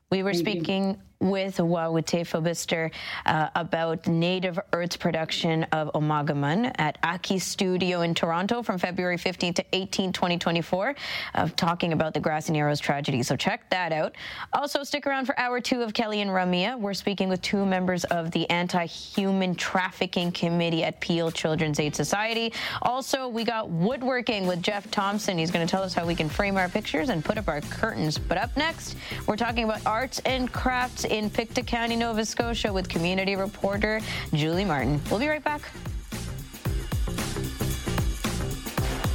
We 0.09 0.23
were 0.23 0.33
Thank 0.33 0.47
speaking 0.47 0.89
you. 0.89 0.97
With 1.23 1.55
Waawaate 1.55 2.27
Fobister 2.27 2.91
uh, 3.25 3.47
about 3.55 4.05
Native 4.07 4.59
Earth's 4.73 4.97
production 4.97 5.63
of 5.71 5.89
Omaagomaan 5.93 6.75
at 6.77 6.97
Aki 7.01 7.39
Studio 7.39 8.01
in 8.01 8.13
Toronto 8.13 8.61
from 8.61 8.77
February 8.77 9.15
15 9.15 9.53
to 9.53 9.65
18, 9.71 10.11
2024, 10.11 10.95
uh, 11.35 11.47
talking 11.55 11.93
about 11.93 12.13
the 12.13 12.19
Grassy 12.19 12.51
Narrows 12.51 12.81
tragedy. 12.81 13.23
So 13.23 13.37
check 13.37 13.69
that 13.69 13.93
out. 13.93 14.17
Also, 14.51 14.83
stick 14.83 15.07
around 15.07 15.25
for 15.25 15.39
hour 15.39 15.61
two 15.61 15.81
of 15.81 15.93
Kelly 15.93 16.19
and 16.19 16.29
Ramya. 16.29 16.77
We're 16.77 16.93
speaking 16.93 17.29
with 17.29 17.41
two 17.41 17.65
members 17.65 18.03
of 18.05 18.31
the 18.31 18.49
Anti-Human 18.49 19.55
Trafficking 19.55 20.29
Committee 20.33 20.83
at 20.83 20.99
Peel 20.99 21.31
Children's 21.31 21.79
Aid 21.79 21.95
Society. 21.95 22.51
Also, 22.81 23.29
we 23.29 23.45
got 23.45 23.69
woodworking 23.69 24.45
with 24.45 24.61
Jeff 24.61 24.91
Thompson. 24.91 25.37
He's 25.37 25.51
going 25.51 25.65
to 25.65 25.71
tell 25.71 25.83
us 25.83 25.93
how 25.93 26.05
we 26.05 26.15
can 26.15 26.27
frame 26.27 26.57
our 26.57 26.67
pictures 26.67 27.07
and 27.07 27.23
put 27.23 27.37
up 27.37 27.47
our 27.47 27.61
curtains. 27.61 28.17
But 28.17 28.37
up 28.37 28.57
next, 28.57 28.97
we're 29.25 29.37
talking 29.37 29.63
about 29.63 29.79
arts 29.85 30.19
and 30.25 30.51
crafts 30.51 31.05
in 31.13 31.29
Pictou 31.29 31.61
County, 31.61 31.95
Nova 31.95 32.25
Scotia 32.25 32.73
with 32.73 32.89
community 32.89 33.35
reporter 33.35 34.01
Julie 34.33 34.65
Martin. 34.65 34.99
We'll 35.09 35.19
be 35.19 35.27
right 35.27 35.43
back. 35.43 35.61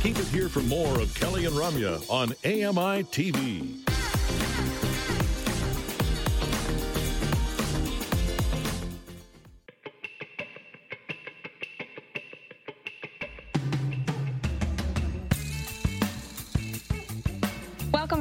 Keep 0.00 0.18
it 0.20 0.26
here 0.26 0.48
for 0.48 0.60
more 0.60 1.00
of 1.00 1.12
Kelly 1.16 1.46
and 1.46 1.54
Ramya 1.56 2.08
on 2.08 2.30
AMI 2.44 3.02
TV. 3.02 3.97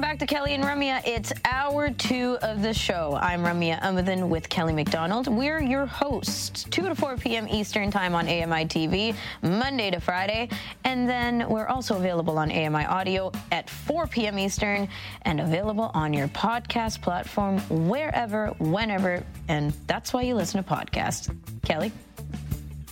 Back 0.07 0.19
to 0.19 0.25
Kelly 0.25 0.53
and 0.53 0.63
Ramya. 0.63 1.05
It's 1.05 1.33
hour 1.43 1.89
two 1.89 2.37
of 2.41 2.61
the 2.61 2.73
show. 2.73 3.19
I'm 3.21 3.41
Ramya 3.41 3.81
Amadin 3.81 4.29
with 4.29 4.47
Kelly 4.47 4.71
McDonald. 4.71 5.27
We're 5.27 5.61
your 5.61 5.85
hosts, 5.85 6.63
2 6.63 6.83
to 6.83 6.95
4 6.95 7.17
p.m. 7.17 7.45
Eastern 7.49 7.91
Time 7.91 8.15
on 8.15 8.25
AMI 8.25 8.67
TV, 8.67 9.13
Monday 9.41 9.91
to 9.91 9.99
Friday. 9.99 10.47
And 10.85 11.09
then 11.09 11.49
we're 11.49 11.67
also 11.67 11.97
available 11.97 12.39
on 12.39 12.49
AMI 12.49 12.85
Audio 12.85 13.33
at 13.51 13.69
4 13.69 14.07
p.m. 14.07 14.39
Eastern 14.39 14.87
and 15.23 15.41
available 15.41 15.91
on 15.93 16.13
your 16.13 16.29
podcast 16.29 17.01
platform 17.01 17.59
wherever, 17.89 18.55
whenever. 18.59 19.25
And 19.49 19.73
that's 19.87 20.13
why 20.13 20.21
you 20.21 20.35
listen 20.35 20.63
to 20.63 20.69
podcasts. 20.73 21.35
Kelly? 21.65 21.91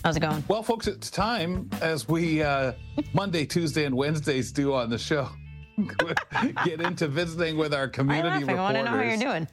How's 0.04 0.18
it 0.18 0.20
going? 0.20 0.44
Well, 0.48 0.62
folks, 0.62 0.86
it's 0.86 1.10
time 1.10 1.70
as 1.80 2.10
we 2.10 2.42
uh, 2.42 2.72
Monday, 3.14 3.46
Tuesday, 3.46 3.86
and 3.86 3.96
Wednesdays 3.96 4.52
do 4.52 4.74
on 4.74 4.90
the 4.90 4.98
show. 4.98 5.30
get 6.64 6.80
into 6.80 7.08
visiting 7.08 7.56
with 7.56 7.74
our 7.74 7.88
community 7.88 8.28
I'm 8.28 8.40
reporters. 8.46 8.58
I 8.58 8.62
want 8.62 8.76
to 8.76 8.82
know 8.84 8.90
how 8.90 9.02
you're 9.02 9.16
doing. 9.16 9.48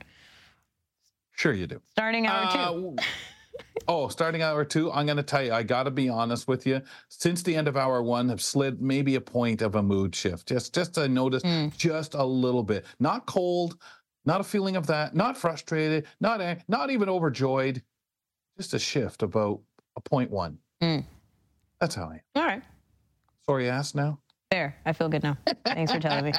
Sure, 1.36 1.54
you 1.54 1.68
do. 1.68 1.82
Starting 1.92 2.28
hour 2.28 2.46
Uh, 2.46 2.72
two. 2.74 2.96
oh, 3.88 4.08
starting 4.08 4.42
hour 4.42 4.64
two. 4.64 4.92
I'm 4.92 5.06
going 5.06 5.18
to 5.18 5.24
tell 5.24 5.44
you. 5.44 5.52
I 5.52 5.64
got 5.64 5.84
to 5.84 5.92
be 5.92 6.08
honest 6.10 6.48
with 6.48 6.66
you. 6.68 6.82
Since 7.10 7.44
the 7.44 7.56
end 7.56 7.68
of 7.68 7.76
hour 7.76 8.02
one, 8.04 8.30
have 8.30 8.42
slid 8.42 8.82
maybe 8.82 9.16
a 9.16 9.22
point 9.22 9.62
of 9.62 9.76
a 9.76 9.84
mood 9.84 10.16
shift. 10.16 10.48
Just, 10.48 10.74
just 10.74 10.98
I 10.98 11.08
noticed 11.08 11.46
just 11.78 12.14
a 12.14 12.24
little 12.24 12.64
bit. 12.64 12.86
Not 13.00 13.26
cold, 13.26 13.78
not 14.26 14.42
a 14.42 14.44
feeling 14.44 14.76
of 14.76 14.88
that. 14.88 15.16
Not 15.16 15.38
frustrated. 15.38 16.06
Not, 16.22 16.60
not 16.68 16.92
even 16.92 17.10
overjoyed. 17.10 17.82
Just 18.58 18.74
a 18.76 18.80
shift 18.80 19.24
about 19.24 19.60
a 19.98 20.02
point 20.02 20.30
one. 20.32 20.60
That's 21.80 21.96
how 21.96 22.06
I 22.06 22.14
am. 22.16 22.22
All 22.36 22.44
right. 22.44 22.62
Sorry, 23.46 23.70
ass 23.70 23.96
now. 23.96 24.20
There. 24.54 24.76
I 24.86 24.94
feel 24.94 25.10
good 25.10 25.24
now. 25.24 25.36
Thanks 25.66 25.92
for 25.92 26.00
telling 26.00 26.26
me. 26.26 26.34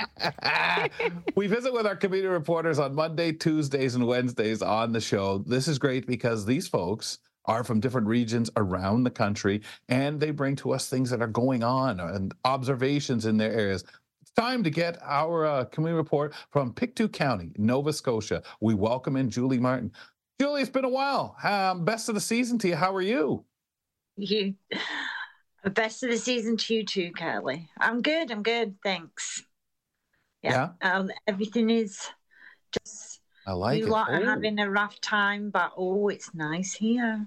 we 1.34 1.48
visit 1.48 1.72
with 1.72 1.84
our 1.84 1.96
community 1.96 2.28
reporters 2.28 2.78
on 2.78 2.94
Monday, 2.94 3.32
Tuesdays, 3.32 3.96
and 3.96 4.06
Wednesdays 4.06 4.62
on 4.62 4.92
the 4.92 5.00
show. 5.00 5.38
This 5.38 5.66
is 5.66 5.80
great 5.80 6.06
because 6.06 6.46
these 6.46 6.68
folks 6.68 7.18
are 7.46 7.64
from 7.64 7.80
different 7.80 8.06
regions 8.06 8.50
around 8.56 9.02
the 9.02 9.10
country 9.10 9.62
and 9.88 10.20
they 10.20 10.30
bring 10.30 10.54
to 10.54 10.70
us 10.72 10.88
things 10.88 11.10
that 11.10 11.22
are 11.22 11.26
going 11.26 11.64
on 11.64 11.98
and 11.98 12.32
observations 12.44 13.26
in 13.26 13.36
their 13.36 13.50
areas. 13.50 13.82
It's 14.22 14.30
time 14.30 14.62
to 14.62 14.70
get 14.70 14.96
our 15.02 15.44
uh, 15.44 15.64
community 15.64 15.96
report 15.96 16.34
from 16.52 16.72
Pictou 16.72 17.08
County, 17.08 17.50
Nova 17.58 17.92
Scotia. 17.92 18.44
We 18.60 18.74
welcome 18.74 19.16
in 19.16 19.28
Julie 19.28 19.58
Martin. 19.58 19.90
Julie, 20.40 20.60
it's 20.60 20.70
been 20.70 20.84
a 20.84 20.88
while. 20.88 21.34
Um, 21.42 21.84
best 21.84 22.08
of 22.08 22.14
the 22.14 22.20
season 22.20 22.58
to 22.60 22.68
you. 22.68 22.76
How 22.76 22.94
are 22.94 23.02
you? 23.02 23.44
Best 25.70 26.02
of 26.02 26.10
the 26.10 26.18
season 26.18 26.56
to 26.58 26.74
you 26.74 26.84
too, 26.84 27.12
Kelly. 27.12 27.68
I'm 27.78 28.02
good. 28.02 28.30
I'm 28.30 28.42
good. 28.42 28.76
Thanks. 28.82 29.44
Yeah. 30.42 30.70
Um, 30.82 31.10
everything 31.26 31.70
is 31.70 31.98
just. 32.72 33.20
I 33.46 33.52
like 33.52 33.78
you 33.78 33.86
it. 33.86 33.90
lot 33.90 34.10
are 34.10 34.24
having 34.24 34.58
a 34.58 34.70
rough 34.70 35.00
time, 35.00 35.50
but 35.50 35.72
oh, 35.76 36.08
it's 36.08 36.34
nice 36.34 36.74
here. 36.74 37.26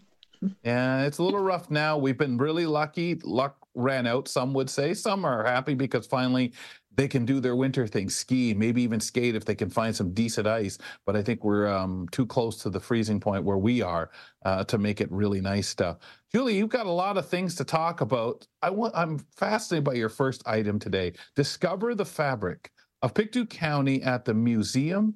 Yeah, 0.64 1.04
it's 1.04 1.18
a 1.18 1.24
little 1.24 1.40
rough 1.40 1.72
now. 1.72 1.98
We've 1.98 2.18
been 2.18 2.38
really 2.38 2.66
lucky. 2.66 3.16
Luck 3.24 3.58
ran 3.74 4.06
out, 4.06 4.28
some 4.28 4.54
would 4.54 4.70
say. 4.70 4.94
Some 4.94 5.26
are 5.26 5.44
happy 5.44 5.74
because 5.74 6.06
finally 6.06 6.54
they 6.98 7.08
can 7.08 7.26
do 7.26 7.40
their 7.40 7.56
winter 7.56 7.86
thing, 7.86 8.10
ski, 8.10 8.54
maybe 8.56 8.82
even 8.82 9.00
skate 9.00 9.36
if 9.36 9.46
they 9.46 9.54
can 9.54 9.70
find 9.70 9.96
some 9.96 10.14
decent 10.14 10.48
ice. 10.48 10.80
But 11.06 11.16
I 11.16 11.22
think 11.22 11.44
we're 11.44 11.68
um, 11.68 12.08
too 12.12 12.26
close 12.26 12.58
to 12.64 12.72
the 12.72 12.80
freezing 12.80 13.20
point 13.20 13.44
where 13.44 13.58
we 13.58 13.84
are 13.84 14.10
uh, 14.44 14.64
to 14.66 14.80
make 14.80 15.00
it 15.00 15.12
really 15.12 15.40
nice 15.40 15.68
stuff. 15.68 15.98
Julie, 16.34 16.58
you've 16.58 16.70
got 16.70 16.86
a 16.86 16.92
lot 16.92 17.18
of 17.18 17.28
things 17.28 17.56
to 17.56 17.64
talk 17.64 18.02
about. 18.02 18.46
I 18.62 18.70
want, 18.70 18.94
I'm 18.96 19.20
fascinated 19.38 19.86
by 19.86 19.94
your 19.94 20.10
first 20.10 20.46
item 20.46 20.78
today. 20.78 21.14
Discover 21.36 21.96
the 21.96 22.06
fabric 22.06 22.72
of 23.02 23.14
Pictou 23.14 23.46
County 23.46 24.04
at 24.04 24.26
the 24.26 24.34
Museum 24.34 25.16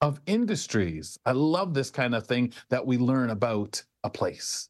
of 0.00 0.20
Industries. 0.26 1.18
I 1.24 1.32
love 1.32 1.74
this 1.74 1.90
kind 1.90 2.14
of 2.14 2.26
thing 2.26 2.52
that 2.70 2.84
we 2.84 2.98
learn 2.98 3.30
about 3.30 3.82
a 4.02 4.10
place. 4.10 4.68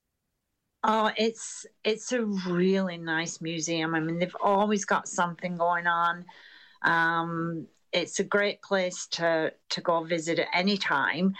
Oh, 0.84 1.10
it's 1.16 1.66
it's 1.84 2.12
a 2.12 2.24
really 2.24 2.98
nice 2.98 3.40
museum. 3.40 3.94
I 3.94 4.00
mean, 4.00 4.18
they've 4.18 4.36
always 4.42 4.84
got 4.84 5.08
something 5.08 5.56
going 5.56 5.86
on. 5.86 6.24
Um, 6.82 7.66
it's 7.92 8.20
a 8.20 8.24
great 8.24 8.62
place 8.62 9.06
to 9.12 9.52
to 9.70 9.80
go 9.80 10.04
visit 10.04 10.38
at 10.38 10.48
any 10.54 10.76
time. 10.76 11.34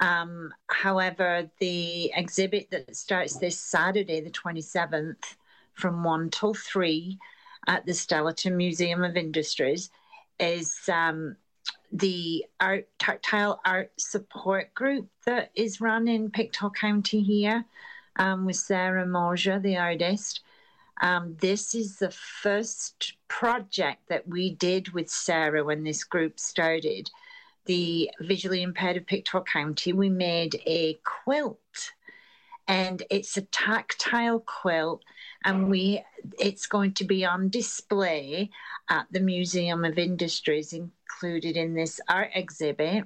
Um, 0.00 0.52
however, 0.68 1.48
the 1.60 2.12
exhibit 2.14 2.70
that 2.70 2.96
starts 2.96 3.36
this 3.36 3.58
Saturday, 3.58 4.20
the 4.20 4.30
27th, 4.30 5.36
from 5.74 6.04
1 6.04 6.30
till 6.30 6.54
3 6.54 7.18
at 7.66 7.86
the 7.86 7.92
Stellarton 7.92 8.54
Museum 8.54 9.02
of 9.02 9.16
Industries, 9.16 9.90
is 10.38 10.88
um, 10.88 11.36
the 11.92 12.44
art 12.60 12.88
tactile 12.98 13.60
art 13.64 13.92
support 13.98 14.74
group 14.74 15.08
that 15.26 15.50
is 15.54 15.80
run 15.80 16.08
in 16.08 16.30
Pictou 16.30 16.70
County 16.70 17.22
here 17.22 17.64
um, 18.16 18.46
with 18.46 18.56
Sarah 18.56 19.06
Moja, 19.06 19.62
the 19.62 19.76
artist. 19.76 20.40
Um, 21.02 21.36
this 21.40 21.74
is 21.74 21.98
the 21.98 22.10
first 22.10 23.14
project 23.28 24.08
that 24.08 24.26
we 24.28 24.54
did 24.54 24.90
with 24.90 25.10
Sarah 25.10 25.64
when 25.64 25.82
this 25.82 26.04
group 26.04 26.38
started. 26.38 27.10
The 27.66 28.10
visually 28.20 28.62
impaired 28.62 28.96
of 28.96 29.06
Pictou 29.06 29.44
County, 29.44 29.92
we 29.92 30.10
made 30.10 30.60
a 30.66 30.98
quilt, 31.04 31.92
and 32.68 33.02
it's 33.10 33.36
a 33.36 33.42
tactile 33.42 34.40
quilt, 34.40 35.02
and 35.44 35.70
we 35.70 36.02
it's 36.38 36.66
going 36.66 36.92
to 36.94 37.04
be 37.04 37.24
on 37.24 37.48
display 37.48 38.50
at 38.90 39.06
the 39.10 39.20
Museum 39.20 39.84
of 39.84 39.98
Industries, 39.98 40.72
included 40.72 41.56
in 41.56 41.74
this 41.74 42.00
art 42.08 42.30
exhibit. 42.34 43.04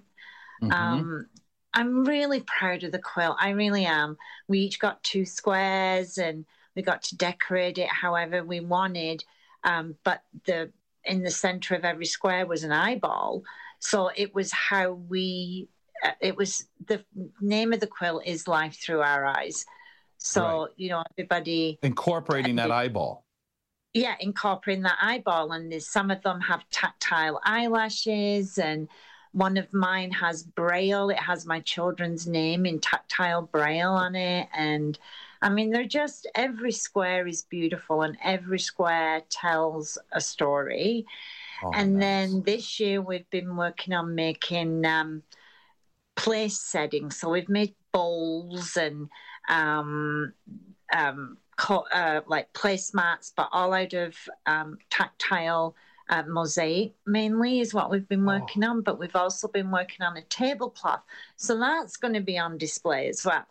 Mm-hmm. 0.63 0.73
Um, 0.73 1.27
I'm 1.75 2.05
really 2.05 2.41
proud 2.41 2.83
of 2.83 2.93
the 2.93 2.99
quilt. 2.99 3.37
I 3.39 3.51
really 3.51 3.85
am. 3.85 4.17
We 4.49 4.61
each 4.61 4.79
got 4.81 5.03
two 5.05 5.25
squares 5.25 6.19
and 6.19 6.45
we 6.75 6.83
got 6.83 7.03
to 7.05 7.17
decorate 7.17 7.79
it 7.79 7.89
however 7.89 8.43
we 8.43 8.61
wanted. 8.61 9.25
Um, 9.65 9.97
but 10.05 10.23
the 10.47 10.73
in 11.05 11.23
the 11.23 11.31
center 11.31 11.75
of 11.75 11.85
every 11.85 12.07
square 12.07 12.47
was 12.47 12.65
an 12.65 12.73
eyeball. 12.73 13.43
So 13.79 14.11
it 14.15 14.35
was 14.35 14.53
how 14.53 14.93
we. 14.93 15.69
Uh, 16.05 16.13
it 16.21 16.37
was 16.37 16.69
the 16.87 17.05
name 17.41 17.73
of 17.73 17.81
the 17.81 17.87
quilt 17.87 18.23
is 18.25 18.47
life 18.47 18.79
through 18.81 19.01
our 19.01 19.27
eyes. 19.27 19.67
So 20.19 20.43
right. 20.43 20.69
you 20.77 20.91
know 20.91 21.03
everybody 21.13 21.79
incorporating 21.83 22.57
that 22.57 22.71
eyeball. 22.71 23.25
Yeah, 23.95 24.15
incorporating 24.21 24.85
that 24.85 24.99
eyeball, 25.01 25.53
and 25.53 25.83
some 25.83 26.11
of 26.11 26.23
them 26.23 26.41
have 26.41 26.69
tactile 26.71 27.41
eyelashes 27.45 28.59
and 28.59 28.89
one 29.33 29.57
of 29.57 29.73
mine 29.73 30.11
has 30.11 30.43
braille. 30.43 31.11
It 31.11 31.19
has 31.19 31.47
my 31.47 31.61
children's 31.61 32.27
name 32.27 32.67
in 32.67 32.81
tactile 32.81 33.43
braille 33.43 33.93
on 33.93 34.15
it. 34.15 34.49
And 34.57 34.99
I 35.43 35.49
mean, 35.49 35.71
they're 35.71 35.85
just 35.85 36.27
every 36.35 36.73
square 36.73 37.27
is 37.27 37.43
beautiful 37.43 38.03
and 38.03 38.17
every 38.23 38.59
square 38.59 39.23
tells 39.29 39.99
a 40.13 40.21
story. 40.21 41.07
Oh, 41.63 41.73
and 41.73 41.95
nice. 41.95 42.01
then 42.01 42.43
this 42.43 42.81
year 42.81 43.01
we've 43.01 43.29
been 43.31 43.57
working 43.57 43.95
on 43.95 44.15
making 44.15 44.85
um, 44.85 45.23
place 46.17 46.61
settings. 46.61 47.19
So 47.19 47.31
we've 47.31 47.49
made 47.49 47.75
bowls 47.93 48.77
and 48.77 49.09
um, 49.49 50.33
um, 50.93 51.39
co- 51.57 51.87
uh, 51.93 52.21
like 52.27 52.53
placemats, 52.53 53.33
but 53.37 53.49
all 53.53 53.73
out 53.73 53.93
of 53.93 54.17
um, 54.47 54.79
tactile 54.91 55.75
uh, 56.11 56.23
mosaic 56.27 56.95
mainly 57.07 57.61
is 57.61 57.75
what 57.75 57.91
we've 57.91 58.09
been 58.09 58.29
oh. 58.29 58.39
working 58.39 58.65
oh. 58.65 58.71
on, 58.71 58.83
but 58.83 58.99
we've 58.99 59.17
also 59.17 59.49
been 59.49 59.71
working 59.71 60.03
on 60.03 60.17
a 60.17 60.23
tablecloth. 60.23 61.03
So 61.37 61.59
that's 61.59 61.97
going 61.97 62.15
to 62.15 62.21
be 62.21 62.39
on 62.39 62.59
display 62.59 63.09
as 63.09 63.25
well. 63.25 63.47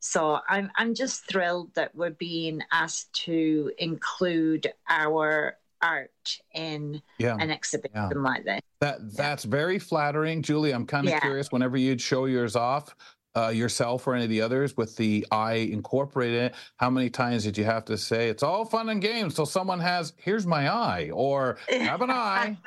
So 0.00 0.40
I'm 0.48 0.70
I'm 0.76 0.94
just 0.94 1.26
thrilled 1.26 1.72
that 1.74 1.94
we're 1.94 2.10
being 2.10 2.60
asked 2.72 3.14
to 3.24 3.72
include 3.78 4.70
our 4.86 5.56
art 5.84 6.38
in 6.54 7.02
yeah. 7.18 7.36
an 7.38 7.50
exhibition 7.50 7.90
yeah. 7.94 8.08
like 8.14 8.44
this. 8.44 8.60
That 8.80 9.14
that's 9.14 9.44
yeah. 9.44 9.50
very 9.50 9.78
flattering, 9.78 10.42
Julie. 10.42 10.72
I'm 10.72 10.86
kind 10.86 11.08
of 11.08 11.20
curious. 11.20 11.52
Whenever 11.52 11.76
you'd 11.76 12.00
show 12.00 12.24
yours 12.24 12.56
off, 12.56 12.94
uh, 13.36 13.48
yourself 13.48 14.06
or 14.06 14.14
any 14.14 14.24
of 14.24 14.30
the 14.30 14.40
others 14.40 14.76
with 14.76 14.96
the 14.96 15.26
eye 15.30 15.54
incorporated 15.54 16.52
How 16.76 16.88
many 16.88 17.10
times 17.10 17.42
did 17.42 17.58
you 17.58 17.64
have 17.64 17.84
to 17.86 17.98
say 17.98 18.28
it's 18.28 18.42
all 18.44 18.64
fun 18.64 18.88
and 18.90 19.02
games 19.02 19.34
till 19.34 19.46
someone 19.46 19.80
has 19.80 20.12
here's 20.16 20.46
my 20.46 20.72
eye 20.72 21.10
or 21.12 21.58
have 21.68 22.02
an 22.02 22.10
eye? 22.10 22.56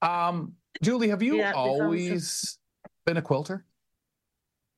Um, 0.00 0.54
Julie, 0.80 1.08
have 1.08 1.24
you 1.24 1.42
always 1.42 2.56
been 3.04 3.16
a 3.16 3.22
quilter? 3.22 3.64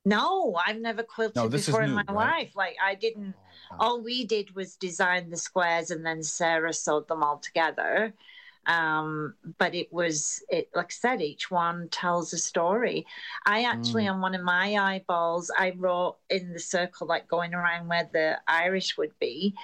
No, 0.05 0.55
I've 0.67 0.81
never 0.81 1.03
quilted 1.03 1.37
no, 1.37 1.49
before 1.49 1.83
in 1.83 1.93
my 1.93 2.05
right? 2.09 2.15
life. 2.15 2.57
Like 2.57 2.77
I 2.83 2.95
didn't. 2.95 3.35
Oh, 3.73 3.77
all 3.79 4.01
we 4.01 4.25
did 4.25 4.55
was 4.55 4.77
design 4.77 5.31
the 5.31 5.37
squares, 5.37 5.91
and 5.91 6.05
then 6.05 6.23
Sarah 6.23 6.73
sewed 6.73 7.07
them 7.09 7.23
all 7.23 7.39
together. 7.39 8.15
Um, 8.67 9.35
but 9.59 9.75
it 9.75 9.93
was 9.93 10.43
it 10.49 10.71
like 10.75 10.87
I 10.87 10.91
said, 10.91 11.23
each 11.23 11.51
one 11.51 11.89
tells 11.91 12.33
a 12.33 12.39
story. 12.39 13.07
I 13.45 13.65
actually 13.65 14.05
mm. 14.05 14.13
on 14.13 14.21
one 14.21 14.35
of 14.35 14.43
my 14.43 14.75
eyeballs, 14.77 15.51
I 15.57 15.73
wrote 15.77 16.17
in 16.31 16.53
the 16.53 16.61
circle 16.61 17.07
like 17.07 17.29
going 17.29 17.55
around 17.55 17.89
where 17.89 18.09
the 18.11 18.41
Irish 18.49 18.97
would 18.97 19.19
be, 19.19 19.55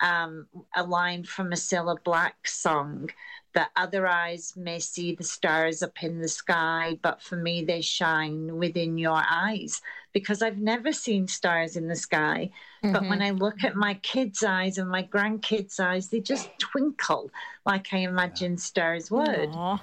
um, 0.00 0.46
a 0.74 0.84
line 0.84 1.24
from 1.24 1.52
a 1.52 1.56
Cilla 1.56 2.02
Black 2.02 2.46
song 2.46 3.10
that 3.54 3.70
other 3.76 4.06
eyes 4.06 4.52
may 4.56 4.78
see 4.78 5.14
the 5.14 5.24
stars 5.24 5.82
up 5.82 6.02
in 6.02 6.20
the 6.20 6.28
sky, 6.28 6.98
but 7.02 7.22
for 7.22 7.36
me 7.36 7.64
they 7.64 7.80
shine 7.80 8.56
within 8.56 8.98
your 8.98 9.22
eyes 9.28 9.80
because 10.12 10.42
I've 10.42 10.58
never 10.58 10.92
seen 10.92 11.26
stars 11.26 11.76
in 11.76 11.88
the 11.88 11.96
sky. 11.96 12.50
Mm-hmm. 12.82 12.92
But 12.92 13.02
when 13.02 13.20
mm-hmm. 13.20 13.36
I 13.36 13.38
look 13.38 13.64
at 13.64 13.76
my 13.76 13.94
kids' 13.94 14.42
eyes 14.42 14.78
and 14.78 14.90
my 14.90 15.04
grandkids' 15.04 15.80
eyes, 15.80 16.08
they 16.08 16.20
just 16.20 16.50
twinkle 16.58 17.30
like 17.64 17.88
I 17.92 17.98
imagine 17.98 18.58
stars 18.58 19.10
would. 19.10 19.50
Aww. 19.50 19.80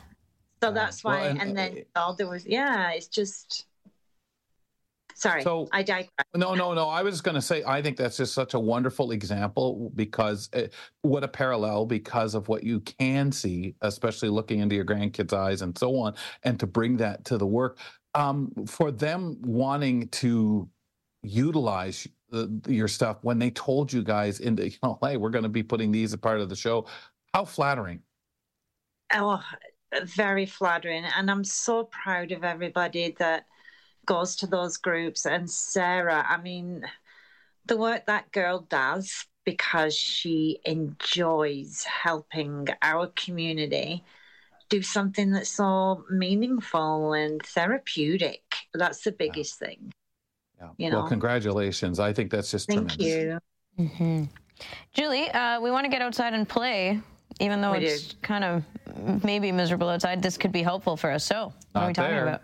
So 0.61 0.71
that's 0.71 1.03
why, 1.03 1.21
well, 1.21 1.29
and, 1.29 1.41
and, 1.41 1.57
then 1.57 1.85
all 1.95 2.13
there 2.13 2.29
was, 2.29 2.45
yeah, 2.45 2.91
it's 2.91 3.07
just 3.07 3.65
Sorry, 5.21 5.43
so, 5.43 5.67
I 5.71 5.83
digress. 5.83 6.09
No, 6.33 6.55
no, 6.55 6.73
no. 6.73 6.89
I 6.89 7.03
was 7.03 7.21
going 7.21 7.35
to 7.35 7.43
say, 7.43 7.63
I 7.63 7.79
think 7.79 7.95
that's 7.95 8.17
just 8.17 8.33
such 8.33 8.55
a 8.55 8.59
wonderful 8.59 9.11
example 9.11 9.91
because 9.93 10.49
it, 10.51 10.73
what 11.03 11.23
a 11.23 11.27
parallel 11.27 11.85
because 11.85 12.33
of 12.33 12.47
what 12.47 12.63
you 12.63 12.79
can 12.79 13.31
see, 13.31 13.75
especially 13.81 14.29
looking 14.29 14.61
into 14.61 14.75
your 14.75 14.83
grandkids' 14.83 15.31
eyes 15.31 15.61
and 15.61 15.77
so 15.77 15.95
on, 15.95 16.15
and 16.41 16.59
to 16.59 16.65
bring 16.65 16.97
that 16.97 17.23
to 17.25 17.37
the 17.37 17.45
work. 17.45 17.77
Um, 18.15 18.51
for 18.65 18.89
them 18.89 19.37
wanting 19.43 20.07
to 20.07 20.67
utilize 21.21 22.07
the, 22.31 22.51
your 22.67 22.87
stuff 22.87 23.17
when 23.21 23.37
they 23.37 23.51
told 23.51 23.93
you 23.93 24.01
guys 24.01 24.39
into, 24.39 24.67
you 24.67 24.77
know, 24.81 24.97
hey, 25.03 25.17
we're 25.17 25.29
going 25.29 25.43
to 25.43 25.49
be 25.49 25.61
putting 25.61 25.91
these 25.91 26.13
as 26.13 26.19
part 26.19 26.39
of 26.39 26.49
the 26.49 26.55
show. 26.55 26.87
How 27.31 27.45
flattering. 27.45 28.01
Oh, 29.13 29.39
very 30.03 30.47
flattering. 30.47 31.05
And 31.15 31.29
I'm 31.29 31.43
so 31.43 31.83
proud 31.83 32.31
of 32.31 32.43
everybody 32.43 33.15
that 33.19 33.45
goes 34.05 34.35
to 34.37 34.47
those 34.47 34.77
groups. 34.77 35.25
And 35.25 35.49
Sarah, 35.49 36.25
I 36.27 36.41
mean, 36.41 36.83
the 37.65 37.77
work 37.77 38.05
that 38.07 38.31
girl 38.31 38.65
does 38.69 39.25
because 39.45 39.95
she 39.95 40.59
enjoys 40.65 41.83
helping 41.83 42.67
our 42.81 43.07
community 43.15 44.03
do 44.69 44.81
something 44.81 45.31
that's 45.31 45.49
so 45.49 46.05
meaningful 46.09 47.13
and 47.13 47.41
therapeutic. 47.43 48.41
That's 48.73 49.03
the 49.03 49.11
biggest 49.11 49.59
yeah. 49.61 49.67
thing. 49.67 49.93
Yeah. 50.59 50.69
You 50.77 50.89
know? 50.91 50.99
Well, 50.99 51.09
congratulations. 51.09 51.99
I 51.99 52.13
think 52.13 52.31
that's 52.31 52.51
just 52.51 52.67
Thank 52.67 52.93
tremendous. 52.93 53.41
you. 53.77 53.85
Mm-hmm. 53.85 54.23
Julie, 54.93 55.29
uh, 55.31 55.59
we 55.59 55.71
want 55.71 55.85
to 55.85 55.89
get 55.89 56.01
outside 56.01 56.33
and 56.33 56.47
play. 56.47 57.01
Even 57.39 57.61
though 57.61 57.71
we 57.71 57.79
it's 57.79 58.09
do. 58.09 58.17
kind 58.21 58.43
of 58.43 59.23
maybe 59.23 59.51
miserable 59.51 59.89
outside, 59.89 60.21
this 60.21 60.37
could 60.37 60.51
be 60.51 60.61
helpful 60.61 60.95
for 60.97 61.09
us. 61.11 61.25
So, 61.25 61.45
what 61.45 61.53
Not 61.73 61.83
are 61.83 61.87
we 61.87 61.93
talking 61.93 62.11
there. 62.11 62.27
about? 62.27 62.41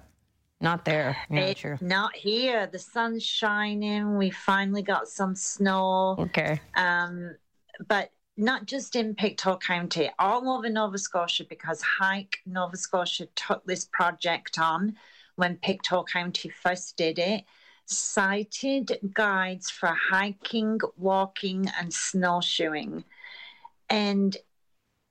Not 0.60 0.86
there. 0.86 1.16
Yeah, 1.30 1.54
true. 1.54 1.78
Not 1.82 2.16
here. 2.16 2.68
The 2.68 2.80
sun's 2.80 3.24
shining. 3.24 4.18
We 4.18 4.32
finally 4.32 4.82
got 4.82 5.08
some 5.08 5.36
snow. 5.36 6.16
Okay. 6.18 6.60
Um, 6.76 7.36
but 7.88 8.12
not 8.38 8.66
just 8.66 8.96
in 8.96 9.16
Pictou 9.16 9.58
County, 9.58 10.10
all 10.18 10.50
over 10.50 10.70
Nova 10.70 10.98
Scotia, 10.98 11.44
because 11.48 11.82
Hike 11.82 12.40
Nova 12.46 12.78
Scotia 12.78 13.28
took 13.36 13.66
this 13.66 13.86
project 13.86 14.58
on 14.60 14.96
when 15.36 15.58
Pictou 15.58 16.04
County 16.04 16.50
first 16.50 16.98
did 16.98 17.20
it. 17.20 17.44
Sighted 17.86 19.00
guides 19.14 19.70
for 19.70 19.90
hiking, 19.90 20.80
walking, 20.98 21.68
and 21.80 21.94
snowshoeing. 21.94 23.04
And 23.90 24.36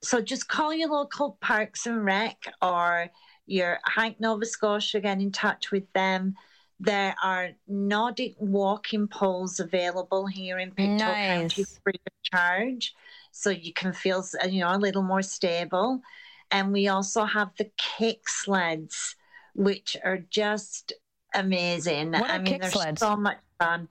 so 0.02 0.20
just 0.20 0.48
call 0.48 0.74
your 0.74 0.90
local 0.90 1.38
parks 1.40 1.86
and 1.86 2.04
rec 2.04 2.36
or 2.60 3.10
your 3.46 3.78
Hike 3.84 4.20
Nova 4.20 4.44
Scotia, 4.44 5.00
get 5.00 5.20
in 5.20 5.32
touch 5.32 5.70
with 5.70 5.90
them. 5.92 6.34
There 6.78 7.14
are 7.22 7.50
Nordic 7.66 8.34
walking 8.38 9.08
poles 9.08 9.60
available 9.60 10.26
here 10.26 10.58
in 10.58 10.72
Pictou 10.72 10.96
nice. 10.98 11.54
County 11.54 11.64
free 11.82 11.94
of 12.06 12.12
charge, 12.22 12.94
so 13.32 13.48
you 13.50 13.72
can 13.72 13.92
feel 13.92 14.22
you 14.48 14.60
know 14.60 14.74
a 14.74 14.78
little 14.78 15.02
more 15.02 15.22
stable. 15.22 16.02
And 16.50 16.72
we 16.72 16.88
also 16.88 17.24
have 17.24 17.50
the 17.56 17.70
kick 17.76 18.28
sleds, 18.28 19.16
which 19.54 19.96
are 20.04 20.18
just 20.18 20.92
amazing. 21.34 22.12
What 22.12 22.30
I 22.30 22.38
mean, 22.38 22.60
they're 22.60 22.70
sleds? 22.70 23.00
so 23.00 23.16
much 23.16 23.38
fun. 23.58 23.88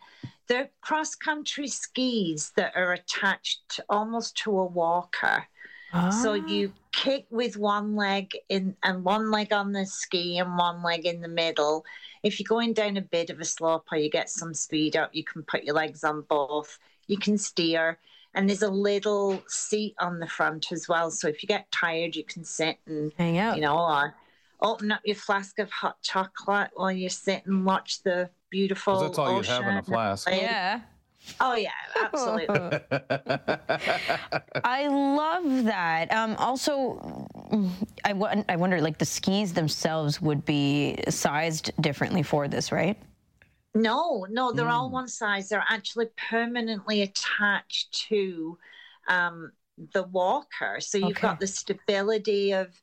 They're 0.47 0.70
cross 0.82 1.16
country 1.16 1.68
skis 1.68 2.51
that 2.56 2.74
are 2.76 2.93
attached 2.93 3.80
almost 3.89 4.38
to 4.43 4.60
a 4.60 4.66
walker. 4.66 5.47
So 6.12 6.32
Ah. 6.34 6.34
you 6.34 6.74
kick 6.96 7.26
with 7.30 7.58
one 7.58 7.96
leg 7.96 8.32
in 8.48 8.76
and 8.82 9.04
one 9.04 9.30
leg 9.30 9.52
on 9.52 9.74
the 9.74 9.86
ski 9.86 10.39
and 10.39 10.58
one 10.58 10.82
leg 10.82 11.06
in 11.06 11.22
the 11.22 11.28
middle. 11.28 11.86
If 12.24 12.39
you're 12.39 12.48
going 12.48 12.74
down 12.74 12.98
a 12.98 13.02
bit 13.02 13.30
of 13.30 13.39
a 13.39 13.46
slope 13.46 13.86
or 13.91 13.98
you 13.98 14.10
get 14.10 14.30
some 14.30 14.54
speed 14.54 14.96
up, 14.96 15.10
you 15.14 15.24
can 15.24 15.43
put 15.43 15.66
your 15.66 15.76
legs 15.76 16.04
on 16.04 16.22
both. 16.30 16.80
You 17.08 17.18
can 17.18 17.38
steer. 17.38 18.00
And 18.34 18.50
there's 18.50 18.64
a 18.64 18.70
little 18.70 19.43
seat 19.48 19.96
on 20.00 20.20
the 20.20 20.28
front 20.28 20.72
as 20.72 20.88
well. 20.88 21.12
So 21.12 21.28
if 21.28 21.43
you 21.43 21.48
get 21.48 21.70
tired, 21.72 22.16
you 22.16 22.24
can 22.24 22.43
sit 22.43 22.78
and 22.88 23.12
hang 23.18 23.38
out. 23.38 23.56
You 23.56 23.62
know, 23.62 23.78
or 23.78 24.16
open 24.62 24.91
up 24.91 25.02
your 25.04 25.16
flask 25.16 25.60
of 25.60 25.70
hot 25.72 26.02
chocolate 26.02 26.72
while 26.74 26.91
you 26.91 27.10
sit 27.10 27.46
and 27.46 27.66
watch 27.66 28.04
the 28.04 28.30
beautiful. 28.50 29.02
that's 29.02 29.20
all 29.20 29.38
you 29.38 29.43
have 29.43 29.68
in 29.68 29.78
a 29.78 29.84
flask. 29.84 30.30
Yeah. 30.30 30.82
Oh 31.39 31.55
yeah, 31.55 31.71
absolutely. 32.01 32.80
I 34.63 34.88
love 34.88 35.65
that. 35.65 36.11
Um, 36.11 36.36
also, 36.38 37.28
I, 38.03 38.13
wo- 38.13 38.43
I 38.49 38.55
wonder, 38.55 38.82
like 38.82 38.97
the 38.97 39.05
skis 39.05 39.53
themselves 39.53 40.21
would 40.21 40.45
be 40.45 40.97
sized 41.09 41.71
differently 41.82 42.23
for 42.23 42.47
this, 42.47 42.71
right? 42.71 42.97
No, 43.73 44.26
no, 44.30 44.53
they're 44.53 44.69
all 44.69 44.89
Mm. 44.89 44.93
one 44.93 45.07
size. 45.07 45.49
They're 45.49 45.63
actually 45.69 46.07
permanently 46.30 47.01
attached 47.01 48.07
to 48.09 48.57
um, 49.07 49.51
the 49.93 50.03
walker. 50.03 50.78
So 50.80 50.97
you've 50.97 51.19
got 51.19 51.39
the 51.39 51.47
stability 51.47 52.53
of 52.53 52.82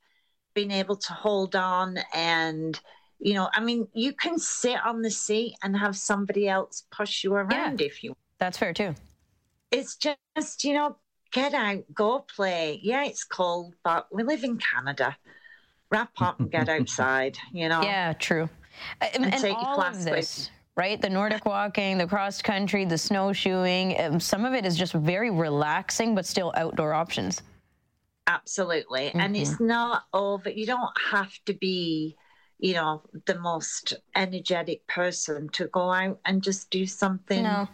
being 0.55 0.71
able 0.71 0.97
to 0.97 1.13
hold 1.15 1.57
on 1.57 1.99
and 2.15 2.79
you 3.25 3.35
know, 3.35 3.49
I 3.55 3.61
mean, 3.61 3.87
you 3.95 4.13
can 4.15 4.37
sit 4.37 4.79
on 4.85 5.01
the 5.03 5.11
seat 5.11 5.55
and 5.63 5.77
have 5.77 5.97
somebody 5.97 6.49
else 6.49 6.83
push 6.91 7.23
you 7.23 7.35
around 7.35 7.81
if 7.81 8.03
you 8.03 8.17
That's 8.43 8.59
fair 8.59 8.73
too. 8.73 8.97
It's 9.71 9.97
just, 9.97 10.65
you 10.65 10.75
know, 10.75 10.97
get 11.33 11.55
out, 11.55 11.85
go 11.95 12.27
play. 12.35 12.81
Yeah, 12.83 13.05
it's 13.05 13.23
cold, 13.23 13.75
but 13.85 14.09
we 14.13 14.25
live 14.25 14.43
in 14.43 14.59
Canada. 14.59 15.17
Wrap 15.93 16.11
up 16.21 16.41
and 16.41 16.51
get 16.51 16.69
outside, 16.69 17.39
you 17.53 17.69
know. 17.69 17.83
Yeah, 17.83 18.15
true. 18.15 18.49
Uh, 19.01 19.07
And, 19.15 19.25
And 19.27 19.35
and 19.35 19.45
all 19.55 19.81
of 19.81 20.03
this, 20.05 20.51
right? 20.75 21.01
The 21.01 21.09
Nordic 21.09 21.47
walking, 21.47 21.99
the 21.99 22.07
cross 22.09 22.43
country, 22.43 22.85
the 22.85 22.99
snowshoeing, 22.99 24.01
um, 24.01 24.19
some 24.19 24.45
of 24.45 24.55
it 24.55 24.67
is 24.67 24.77
just 24.77 24.93
very 24.93 25.31
relaxing, 25.31 26.17
but 26.17 26.27
still 26.27 26.53
outdoor 26.57 26.95
options. 26.95 27.43
Absolutely. 28.27 29.13
And 29.13 29.37
it's 29.37 29.51
Mm-hmm. 29.55 29.67
not 29.69 30.03
over. 30.13 30.51
You 30.51 30.67
don't 30.67 30.91
have 31.13 31.33
to 31.47 31.55
be, 31.55 32.17
you 32.59 32.75
know, 32.75 33.03
the 33.27 33.39
most 33.39 33.95
energetic 34.17 34.85
person 34.89 35.49
to 35.51 35.69
go 35.69 35.93
out 35.93 36.19
and 36.25 36.43
just 36.43 36.71
do 36.71 36.87
something. 36.87 37.43
No. 37.45 37.69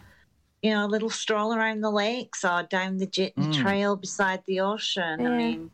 You 0.63 0.71
know, 0.73 0.87
a 0.87 0.89
little 0.89 1.11
stroll 1.11 1.55
around 1.55 1.81
the 1.83 1.91
lakes 1.91 2.45
or 2.45 2.65
down 2.65 2.99
the 2.99 3.07
Jitney 3.07 3.33
Mm. 3.49 3.55
Trail 3.55 3.97
beside 3.97 4.43
the 4.47 4.61
ocean. 4.61 5.21
Yeah. 5.21 5.29
I 5.31 5.37
mean, 5.37 5.71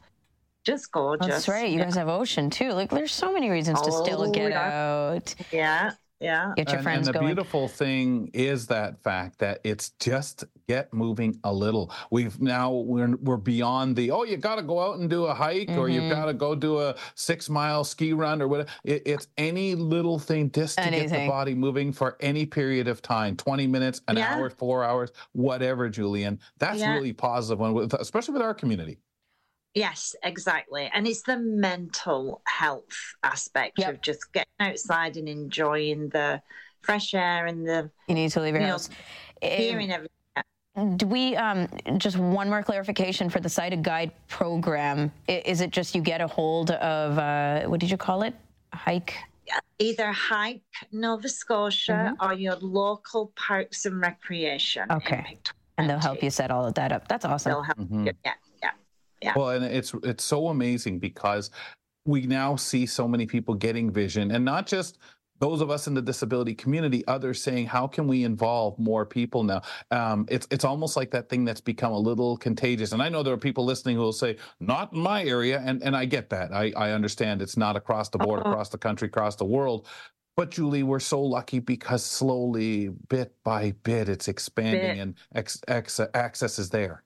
just 0.64 0.90
gorgeous. 0.92 1.26
That's 1.26 1.48
right. 1.48 1.70
You 1.70 1.78
guys 1.78 1.94
have 1.94 2.08
ocean 2.08 2.50
too. 2.50 2.72
Like, 2.72 2.90
there's 2.90 3.12
so 3.12 3.32
many 3.32 3.50
reasons 3.50 3.80
to 3.82 3.92
still 3.92 4.22
Oh, 4.22 4.30
get 4.30 4.50
yeah. 4.50 5.12
out. 5.14 5.34
Yeah, 5.50 5.92
yeah. 6.20 6.52
Get 6.56 6.68
your 6.68 6.76
and, 6.76 6.84
friends 6.84 7.06
and 7.08 7.14
the 7.14 7.20
going. 7.20 7.34
beautiful 7.34 7.68
thing 7.68 8.30
is 8.32 8.66
that 8.68 9.02
fact 9.02 9.38
that 9.40 9.60
it's 9.64 9.90
just 10.00 10.44
get 10.68 10.92
moving 10.92 11.38
a 11.44 11.52
little. 11.52 11.92
We've 12.10 12.40
now 12.40 12.72
we're 12.72 13.16
we're 13.16 13.36
beyond 13.36 13.96
the 13.96 14.10
oh 14.10 14.24
you 14.24 14.36
got 14.36 14.56
to 14.56 14.62
go 14.62 14.80
out 14.80 14.98
and 14.98 15.10
do 15.10 15.26
a 15.26 15.34
hike 15.34 15.70
or 15.70 15.88
you've 15.88 16.04
mm-hmm. 16.04 16.12
got 16.12 16.26
to 16.26 16.34
go 16.34 16.54
do 16.54 16.80
a 16.80 16.94
six 17.14 17.50
mile 17.50 17.84
ski 17.84 18.12
run 18.12 18.40
or 18.40 18.48
whatever. 18.48 18.70
It, 18.84 19.02
it's 19.06 19.28
any 19.36 19.74
little 19.74 20.18
thing 20.18 20.50
just 20.50 20.78
to 20.78 20.90
get 20.90 21.10
the 21.10 21.26
body 21.28 21.54
moving 21.54 21.92
for 21.92 22.16
any 22.20 22.46
period 22.46 22.88
of 22.88 23.02
time, 23.02 23.36
twenty 23.36 23.66
minutes, 23.66 24.00
an 24.08 24.16
Yeah. 24.16 24.34
hour, 24.34 24.50
four 24.50 24.84
hours, 24.84 25.10
whatever. 25.32 25.88
Julian, 25.88 26.38
that's 26.58 26.80
Yeah. 26.80 26.94
really 26.94 27.12
positive 27.12 27.58
one, 27.58 27.88
especially 27.98 28.32
with 28.32 28.42
our 28.42 28.54
community. 28.54 28.98
Yes, 29.74 30.14
exactly. 30.22 30.88
And 30.94 31.06
it's 31.06 31.22
the 31.22 31.36
mental 31.38 32.42
health 32.46 32.84
aspect 33.22 33.80
of 33.82 34.00
just 34.02 34.32
getting 34.32 34.46
outside 34.60 35.16
and 35.16 35.28
enjoying 35.28 36.10
the 36.10 36.40
fresh 36.82 37.12
air 37.14 37.46
and 37.46 37.66
the 37.66 37.90
You 38.08 38.14
need 38.14 38.30
to 38.32 38.40
leave 38.40 38.54
your 38.54 38.60
you 38.60 38.66
know, 38.68 38.74
house. 38.74 38.90
hearing 39.42 39.90
everything. 39.90 40.96
Do 40.96 41.06
we 41.06 41.36
um, 41.36 41.68
just 41.98 42.16
one 42.18 42.48
more 42.48 42.62
clarification 42.62 43.30
for 43.30 43.38
the 43.40 43.48
sighted 43.48 43.82
guide 43.82 44.10
program? 44.28 45.12
Is 45.28 45.60
it 45.60 45.70
just 45.70 45.94
you 45.94 46.02
get 46.02 46.20
a 46.20 46.26
hold 46.26 46.70
of 46.72 47.18
uh, 47.18 47.62
what 47.68 47.78
did 47.80 47.90
you 47.90 47.96
call 47.96 48.22
it? 48.22 48.34
A 48.72 48.76
hike. 48.76 49.14
Either 49.78 50.10
hike 50.12 50.62
Nova 50.92 51.28
Scotia 51.28 51.92
Mm-hmm. 52.16 52.26
or 52.26 52.32
your 52.34 52.56
local 52.56 53.32
parks 53.36 53.86
and 53.86 54.00
recreation. 54.00 54.90
Okay. 54.90 55.38
And 55.78 55.88
they'll 55.90 55.98
help 55.98 56.22
you 56.22 56.30
set 56.30 56.50
all 56.50 56.64
of 56.66 56.74
that 56.74 56.92
up. 56.92 57.08
That's 57.08 57.24
awesome. 57.24 57.50
They'll 57.50 57.62
help 57.62 57.78
Mhm. 57.78 58.06
you. 58.06 58.12
Yeah, 58.24 58.32
yeah. 59.24 59.32
Well, 59.36 59.50
and 59.50 59.64
it's 59.64 59.92
it's 60.02 60.24
so 60.24 60.48
amazing 60.48 60.98
because 60.98 61.50
we 62.06 62.22
now 62.26 62.56
see 62.56 62.86
so 62.86 63.08
many 63.08 63.26
people 63.26 63.54
getting 63.54 63.90
vision, 63.90 64.30
and 64.30 64.44
not 64.44 64.66
just 64.66 64.98
those 65.40 65.60
of 65.60 65.68
us 65.68 65.88
in 65.88 65.94
the 65.94 66.02
disability 66.02 66.54
community. 66.54 67.04
Others 67.08 67.42
saying, 67.42 67.66
"How 67.66 67.86
can 67.88 68.06
we 68.06 68.24
involve 68.24 68.78
more 68.78 69.04
people 69.04 69.42
now?" 69.42 69.62
Um, 69.90 70.26
it's 70.28 70.46
it's 70.50 70.64
almost 70.64 70.96
like 70.96 71.10
that 71.10 71.28
thing 71.28 71.44
that's 71.44 71.60
become 71.60 71.92
a 71.92 71.98
little 71.98 72.36
contagious. 72.36 72.92
And 72.92 73.02
I 73.02 73.08
know 73.08 73.22
there 73.22 73.34
are 73.34 73.38
people 73.48 73.64
listening 73.64 73.96
who 73.96 74.02
will 74.02 74.12
say, 74.12 74.36
"Not 74.60 74.92
in 74.92 75.00
my 75.00 75.24
area," 75.24 75.60
and 75.64 75.82
and 75.82 75.96
I 75.96 76.04
get 76.04 76.30
that. 76.30 76.52
I 76.52 76.72
I 76.76 76.90
understand 76.92 77.42
it's 77.42 77.56
not 77.56 77.74
across 77.76 78.08
the 78.10 78.18
board, 78.18 78.40
Uh-huh. 78.40 78.50
across 78.50 78.68
the 78.68 78.78
country, 78.78 79.08
across 79.08 79.36
the 79.36 79.44
world. 79.46 79.86
But 80.36 80.50
Julie, 80.50 80.82
we're 80.82 81.00
so 81.00 81.22
lucky 81.22 81.60
because 81.60 82.04
slowly, 82.04 82.88
bit 83.08 83.34
by 83.44 83.72
bit, 83.84 84.08
it's 84.08 84.28
expanding 84.28 84.94
Bit. 84.96 84.98
and 84.98 85.14
ex, 85.34 85.60
ex, 85.68 86.00
access 86.12 86.58
is 86.58 86.70
there. 86.70 87.04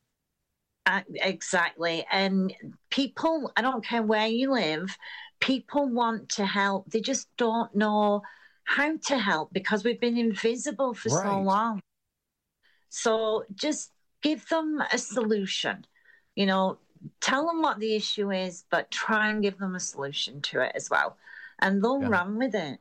Uh, 0.88 1.02
exactly. 1.16 2.06
And 2.10 2.54
people, 2.88 3.52
I 3.58 3.60
don't 3.60 3.84
care 3.84 4.02
where 4.02 4.26
you 4.26 4.52
live, 4.52 4.96
people 5.38 5.86
want 5.86 6.30
to 6.30 6.46
help. 6.46 6.90
They 6.90 7.02
just 7.02 7.28
don't 7.36 7.74
know 7.74 8.22
how 8.64 8.96
to 9.08 9.18
help 9.18 9.52
because 9.52 9.84
we've 9.84 10.00
been 10.00 10.16
invisible 10.16 10.94
for 10.94 11.10
so 11.10 11.40
long. 11.40 11.80
So 12.88 13.44
just 13.54 13.92
give 14.22 14.48
them 14.48 14.82
a 14.90 14.96
solution. 14.96 15.84
You 16.34 16.46
know, 16.46 16.78
tell 17.20 17.46
them 17.46 17.60
what 17.60 17.80
the 17.80 17.94
issue 17.94 18.32
is, 18.32 18.64
but 18.70 18.90
try 18.90 19.28
and 19.28 19.42
give 19.42 19.58
them 19.58 19.74
a 19.74 19.80
solution 19.80 20.40
to 20.40 20.62
it 20.62 20.72
as 20.74 20.88
well. 20.88 21.18
And 21.58 21.84
they'll 21.84 22.00
Yeah. 22.00 22.08
run 22.08 22.38
with 22.38 22.54
it. 22.54 22.80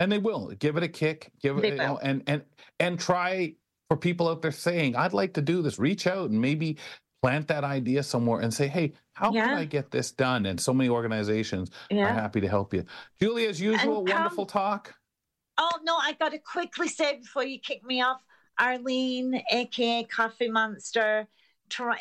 and 0.00 0.10
they 0.10 0.18
will 0.18 0.48
give 0.58 0.76
it 0.76 0.82
a 0.82 0.88
kick 0.88 1.30
give 1.40 1.58
it 1.58 1.62
They 1.62 1.68
you 1.68 1.76
know, 1.76 1.98
and 1.98 2.24
and 2.26 2.42
and 2.80 2.98
try 2.98 3.54
for 3.90 3.96
people 3.96 4.28
out 4.28 4.40
there 4.40 4.52
saying 4.52 4.94
i'd 4.94 5.12
like 5.12 5.34
to 5.34 5.42
do 5.42 5.62
this 5.62 5.76
reach 5.80 6.06
out 6.06 6.30
and 6.30 6.40
maybe 6.40 6.78
plant 7.22 7.48
that 7.48 7.64
idea 7.64 8.00
somewhere 8.04 8.40
and 8.40 8.54
say 8.54 8.68
hey 8.68 8.92
how 9.14 9.32
can 9.32 9.50
i 9.58 9.64
get 9.64 9.90
this 9.90 10.12
done 10.12 10.46
and 10.46 10.60
so 10.60 10.72
many 10.72 10.88
organizations 10.88 11.70
are 11.90 11.96
Yeah. 11.96 12.14
happy 12.14 12.40
to 12.40 12.46
help 12.48 12.72
you 12.72 12.84
julie 13.20 13.46
as 13.48 13.60
usual 13.60 13.98
And 13.98 14.08
come- 14.08 14.16
wonderful 14.16 14.46
talk 14.46 14.94
Oh 15.62 15.78
no, 15.82 15.94
I 15.94 16.14
got 16.14 16.30
to 16.32 16.38
quickly 16.38 16.88
say 16.88 17.18
before 17.18 17.44
you 17.44 17.58
kick 17.60 17.84
me 17.84 18.00
off, 18.00 18.22
Arlene, 18.58 19.42
aka 19.52 20.04
Coffee 20.04 20.48
Monster, 20.48 21.26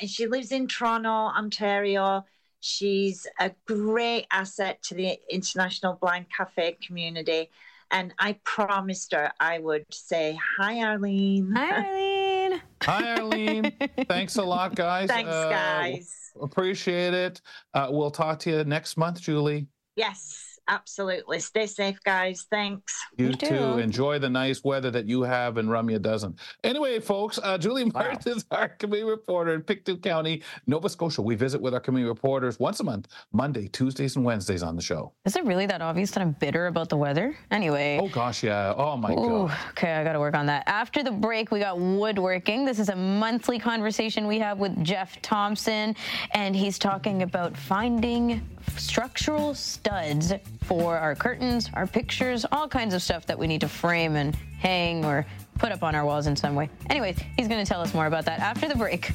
she 0.08 0.28
lives 0.28 0.54
in 0.54 0.66
Toronto, 0.66 1.10
Ontario. 1.10 2.24
She's 2.62 3.28
a 3.38 3.52
great 3.68 4.28
asset 4.32 4.82
to 4.84 4.94
the 4.96 5.20
International 5.30 5.96
Blind 6.00 6.28
Cafe 6.36 6.78
community. 6.82 7.50
And 7.92 8.14
I 8.20 8.38
promised 8.44 9.14
her 9.14 9.32
I 9.40 9.60
would 9.60 9.86
say 9.92 10.38
hi, 10.58 10.82
Arlene. 10.84 11.54
Hi, 11.56 11.72
Arlene. 11.84 12.62
hi 12.82 13.12
arlene 13.20 13.72
thanks 14.08 14.38
a 14.38 14.42
lot 14.44 14.74
guys 14.74 15.10
Thanks, 15.10 15.30
Uh, 15.30 15.50
guys. 15.50 16.32
appreciate 16.42 17.14
it 17.14 17.42
uh, 17.74 17.88
we'll 17.92 18.10
talk 18.10 18.40
to 18.40 18.50
you 18.50 18.64
next 18.64 18.96
month 18.98 19.20
julie 19.22 19.68
Yes, 19.96 20.49
Absolutely. 20.70 21.40
Stay 21.40 21.66
safe, 21.66 21.98
guys. 22.04 22.46
Thanks. 22.52 22.94
You, 23.18 23.34
too. 23.34 23.80
Enjoy 23.80 24.20
the 24.20 24.30
nice 24.30 24.64
weather 24.64 24.92
that 24.92 25.08
you 25.08 25.24
have 25.24 25.58
and 25.58 25.68
Ramya 25.68 26.00
doesn't. 26.00 26.38
Anyway, 26.64 27.00
folks, 27.00 27.40
uh, 27.42 27.58
Julie 27.58 27.86
Martin 27.86 28.34
is 28.34 28.46
our 28.52 28.70
community 28.70 29.10
reporter 29.10 29.56
in 29.56 29.64
Pictou 29.64 29.98
County, 29.98 30.44
Nova 30.68 30.88
Scotia. 30.88 31.24
We 31.24 31.34
visit 31.34 31.60
with 31.60 31.74
our 31.74 31.80
community 31.80 32.08
reporters 32.08 32.60
once 32.60 32.80
a 32.82 32.84
month, 32.84 33.08
Monday, 33.34 33.68
Tuesdays, 33.68 34.16
and 34.16 34.24
Wednesdays 34.24 34.62
on 34.62 34.76
the 34.76 34.82
show. 34.82 35.12
Is 35.26 35.36
it 35.36 35.44
really 35.44 35.66
that 35.66 35.82
obvious 35.82 36.12
that 36.12 36.22
I'm 36.22 36.34
bitter 36.34 36.68
about 36.68 36.90
the 36.90 36.98
weather? 36.98 37.36
Anyway. 37.50 37.98
Oh, 38.00 38.08
gosh, 38.08 38.44
yeah. 38.44 38.76
Oh, 38.78 38.96
my 38.96 39.12
Ooh, 39.14 39.48
God. 39.48 39.58
Okay, 39.72 39.94
I 39.94 40.04
got 40.04 40.14
to 40.14 40.20
work 40.20 40.36
on 40.36 40.46
that. 40.46 40.66
After 40.68 41.02
the 41.02 41.12
break, 41.12 41.50
we 41.50 41.60
got 41.60 41.80
woodworking. 41.80 42.64
This 42.64 42.78
is 42.78 42.90
a 42.90 42.96
monthly 42.96 43.58
conversation 43.58 44.28
we 44.28 44.38
have 44.38 44.60
with 44.60 44.84
Jeff 44.84 45.20
Thompson, 45.24 45.96
and 46.36 46.56
he's 46.56 46.78
talking 46.78 47.24
about 47.24 47.58
finding 47.58 48.48
structural 48.78 49.56
studs 49.56 50.32
for 50.62 50.98
our 50.98 51.16
curtains, 51.16 51.70
our 51.74 51.88
pictures, 51.88 52.46
all 52.52 52.68
kinds 52.68 52.94
of 52.94 53.02
stuff 53.02 53.26
that 53.26 53.38
we 53.38 53.48
need 53.48 53.62
to 53.62 53.68
frame 53.68 54.16
and 54.16 54.36
hang 54.60 55.06
or 55.06 55.26
put 55.58 55.72
up 55.72 55.84
on 55.84 55.96
our 55.96 56.06
walls 56.06 56.28
in 56.28 56.36
some 56.36 56.56
way. 56.56 56.70
Anyways, 56.90 57.18
he's 57.38 57.48
going 57.48 57.64
to 57.64 57.68
tell 57.68 57.82
us 57.82 57.94
more 57.94 58.06
about 58.06 58.26
that 58.26 58.40
after 58.40 58.68
the 58.68 58.76
break. 58.76 59.12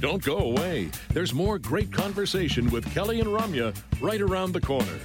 Don't 0.00 0.22
go 0.22 0.38
away. 0.38 0.90
There's 1.12 1.32
more 1.32 1.58
great 1.58 1.90
conversation 1.92 2.70
with 2.70 2.92
Kelly 2.92 3.20
and 3.20 3.28
Ramya 3.28 3.74
right 4.00 4.20
around 4.20 4.52
the 4.52 4.60
corner. 4.60 4.98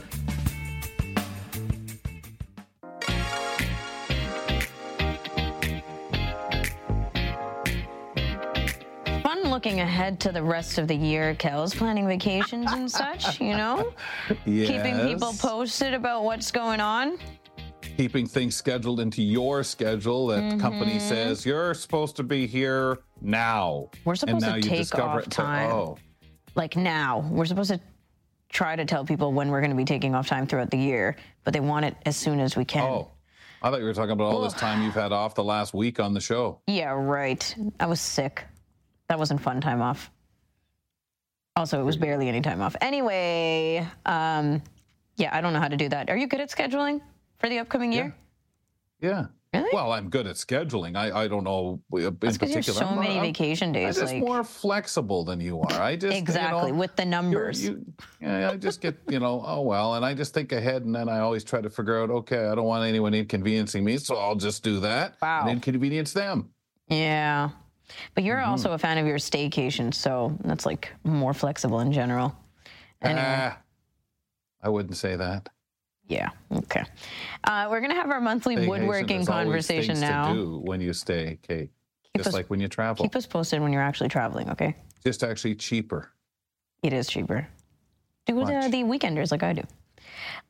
Looking 9.52 9.82
ahead 9.82 10.18
to 10.22 10.32
the 10.32 10.42
rest 10.42 10.78
of 10.78 10.88
the 10.88 10.96
year, 10.96 11.36
Kel's 11.36 11.76
planning 11.76 12.08
vacations 12.08 12.72
and 12.72 12.90
such, 12.90 13.40
you 13.42 13.52
know? 13.52 13.94
Keeping 14.46 14.98
people 15.02 15.34
posted 15.38 15.94
about 15.94 16.24
what's 16.24 16.52
going 16.52 16.80
on. 16.80 17.20
Keeping 17.98 18.26
things 18.26 18.56
scheduled 18.56 19.02
into 19.02 19.22
your 19.22 19.62
schedule 19.64 20.28
that 20.28 20.50
the 20.50 20.56
company 20.56 20.94
mm-hmm. 20.94 21.10
says 21.10 21.46
you're 21.46 21.74
supposed 21.74 22.16
to 22.16 22.24
be 22.24 22.48
here 22.48 23.00
now. 23.20 23.90
We're 24.06 24.16
supposed 24.16 24.36
and 24.36 24.42
now 24.42 24.52
to 24.54 24.62
you 24.62 24.70
take 24.70 24.80
discover 24.80 25.10
off 25.10 25.20
it 25.20 25.26
and 25.26 25.34
say, 25.34 25.44
time. 25.44 25.72
oh, 25.72 25.98
Like 26.56 26.78
now. 26.78 27.20
We're 27.30 27.46
supposed 27.46 27.72
to 27.72 27.82
try 28.48 28.78
to 28.78 28.86
tell 28.86 29.04
people 29.04 29.34
when 29.34 29.50
we're 29.50 29.60
going 29.60 29.72
to 29.72 29.78
be 29.78 29.86
taking 29.86 30.16
off 30.16 30.28
time 30.28 30.48
throughout 30.48 30.72
the 30.72 30.78
year, 30.78 31.18
but 31.44 31.54
they 31.54 31.60
want 31.60 31.84
it 31.84 31.98
as 32.06 32.16
soon 32.16 32.40
as 32.40 32.56
we 32.56 32.64
can. 32.64 32.84
oh. 32.84 33.12
I 33.64 33.70
thought 33.70 33.80
you 33.80 33.86
were 33.86 33.94
talking 33.94 34.12
about 34.12 34.34
all 34.34 34.42
this 34.42 34.54
time 34.54 34.82
you've 34.82 34.96
had 34.96 35.12
off 35.12 35.36
the 35.36 35.44
last 35.44 35.76
week 35.76 36.00
on 36.00 36.16
the 36.16 36.20
show. 36.20 36.62
Yeah, 36.66 36.94
right. 36.94 37.56
I 37.80 37.86
was 37.86 38.02
sick. 38.02 38.44
That 39.12 39.20
wasn't 39.20 39.42
fun 39.42 39.60
time 39.60 39.82
off. 39.82 40.10
Also, 41.58 41.82
it 41.82 41.84
was 41.84 41.98
barely 41.98 42.30
any 42.30 42.40
time 42.40 42.62
off. 42.62 42.78
Anyway, 42.80 43.86
um, 44.06 44.62
yeah, 45.18 45.36
I 45.36 45.42
don't 45.42 45.52
know 45.52 45.60
how 45.60 45.68
to 45.68 45.76
do 45.76 45.90
that. 45.90 46.10
Are 46.10 46.16
you 46.16 46.28
good 46.28 46.40
at 46.40 46.50
scheduling 46.50 47.02
for 47.38 47.50
the 47.50 47.60
upcoming 47.60 47.92
year? 47.92 48.16
Yeah. 49.02 49.26
Really? 49.54 49.68
Well, 49.74 49.92
I'm 49.92 50.10
good 50.10 50.28
at 50.28 50.38
scheduling. 50.38 50.96
I, 50.96 51.24
I 51.24 51.28
don't 51.28 51.44
know 51.44 51.82
in 51.94 52.04
That's 52.22 52.36
you 52.36 52.40
particular. 52.40 52.80
so 52.80 52.86
I'm- 52.86 53.00
many 53.02 53.16
I'm- 53.16 53.22
vacation 53.24 53.74
days, 53.74 53.98
I'm 53.98 54.02
just 54.04 54.14
like- 54.14 54.24
more 54.24 54.46
flexible 54.46 55.26
than 55.26 55.42
you 55.42 55.60
are. 55.60 55.74
I 55.82 55.98
just 55.98 56.14
you 56.16 56.20
Exactly, 56.22 56.72
know, 56.72 56.78
with 56.78 56.96
the 56.96 57.04
numbers. 57.04 57.66
You, 57.66 57.86
yeah, 58.22 58.52
I 58.52 58.56
just 58.56 58.80
get 58.80 58.98
you 59.10 59.20
know. 59.20 59.44
Oh 59.46 59.60
well, 59.60 59.96
and 59.96 60.06
I 60.06 60.14
just 60.14 60.34
think 60.34 60.54
ahead, 60.54 60.86
and 60.86 60.96
then 60.96 61.10
I 61.10 61.20
always 61.20 61.44
try 61.44 61.60
to 61.60 61.70
figure 61.70 62.02
out. 62.02 62.10
Okay, 62.12 62.48
I 62.48 62.56
don't 62.56 62.64
want 62.64 62.86
anyone 62.88 63.14
inconveniencing 63.14 63.84
me, 63.84 63.98
so 63.98 64.16
I'll 64.16 64.36
just 64.38 64.64
do 64.64 64.80
that. 64.80 65.18
Wow. 65.22 65.42
And 65.42 65.50
inconvenience 65.52 66.14
them. 66.14 66.52
Yeah. 66.88 67.50
But 68.16 68.24
you're 68.24 68.38
Mm-hmm. 68.38 68.50
also 68.52 68.72
a 68.74 68.78
fan 68.78 68.98
of 68.98 69.06
your 69.08 69.18
staycation, 69.18 69.94
so 69.94 70.38
that's 70.44 70.66
like 70.66 70.90
more 71.04 71.34
flexible 71.34 71.80
in 71.80 71.92
general. 71.92 72.36
Anyway. 73.02 73.24
Ah, 73.26 73.58
I 74.62 74.70
wouldn't 74.70 74.98
say 74.98 75.16
that. 75.16 75.50
Yeah. 76.08 76.30
Okay. 76.54 76.84
Uh, 77.46 77.68
we're 77.70 77.80
gonna 77.82 77.96
have 77.96 78.10
our 78.10 78.20
monthly 78.22 78.56
Staycation, 78.58 78.68
woodworking 78.68 79.26
conversation 79.26 80.00
now. 80.00 80.34
To 80.34 80.40
do 80.40 80.62
when 80.66 80.82
you 80.82 80.94
stay, 80.94 81.40
Kate. 81.42 81.70
Just 82.18 82.28
us- 82.30 82.34
like 82.34 82.50
when 82.50 82.60
you 82.60 82.68
travel. 82.68 83.04
Keep 83.06 83.16
us 83.16 83.26
posted 83.26 83.62
when 83.62 83.72
you're 83.72 83.82
actually 83.82 84.10
traveling. 84.10 84.50
Okay. 84.50 84.76
Just 85.06 85.24
actually 85.24 85.56
cheaper. 85.56 86.12
It 86.84 86.92
is 86.94 87.08
cheaper. 87.08 87.48
Do 88.26 88.36
the, 88.36 88.68
the 88.70 88.84
weekenders 88.84 89.32
like 89.32 89.42
I 89.44 89.54
do. 89.54 89.64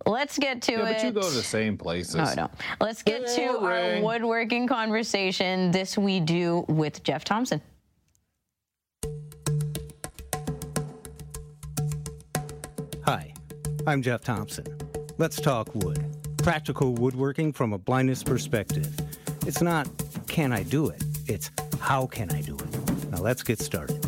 Let's 0.06 0.38
get 0.38 0.62
to 0.64 0.72
yeah, 0.74 0.80
it. 0.80 0.94
but 0.94 1.04
you 1.04 1.12
go 1.12 1.22
to 1.22 1.36
the 1.36 1.44
same 1.44 1.78
places. 1.78 2.16
No, 2.16 2.24
I 2.24 2.36
don't. 2.36 2.52
Let's 2.80 3.04
get 3.04 3.28
to 3.36 3.60
our 3.60 4.02
woodworking 4.02 4.68
conversation. 4.68 5.72
This 5.72 5.98
we 5.98 6.20
do 6.20 6.66
with 6.68 7.04
Jeff 7.04 7.24
Thompson. 7.24 7.62
Hi, 13.06 13.34
I'm 13.86 14.02
Jeff 14.02 14.22
Thompson. 14.22 14.66
Let's 15.18 15.40
talk 15.40 15.74
wood. 15.76 16.04
Practical 16.38 16.94
woodworking 16.94 17.54
from 17.54 17.74
a 17.74 17.78
blindness 17.78 18.24
perspective. 18.24 18.96
It's 19.46 19.62
not, 19.62 19.88
can 20.28 20.52
I 20.52 20.64
do 20.64 20.90
it? 20.90 21.04
It's, 21.28 21.52
how 21.80 22.08
can 22.08 22.32
I 22.32 22.42
do 22.42 22.56
it? 22.56 23.10
Now 23.12 23.20
let's 23.20 23.44
get 23.44 23.60
started. 23.60 24.04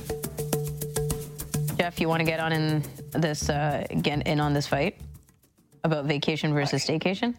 Jeff, 1.78 2.00
you 2.00 2.08
want 2.08 2.22
to 2.22 2.26
get 2.26 2.40
on 2.40 2.52
in 2.52 2.84
this, 3.12 3.50
uh, 3.50 3.86
get 4.02 4.26
in 4.26 4.40
on 4.40 4.54
this 4.54 4.68
fight 4.68 5.00
about 5.84 6.06
vacation 6.06 6.54
versus 6.54 6.86
staycation? 6.86 7.36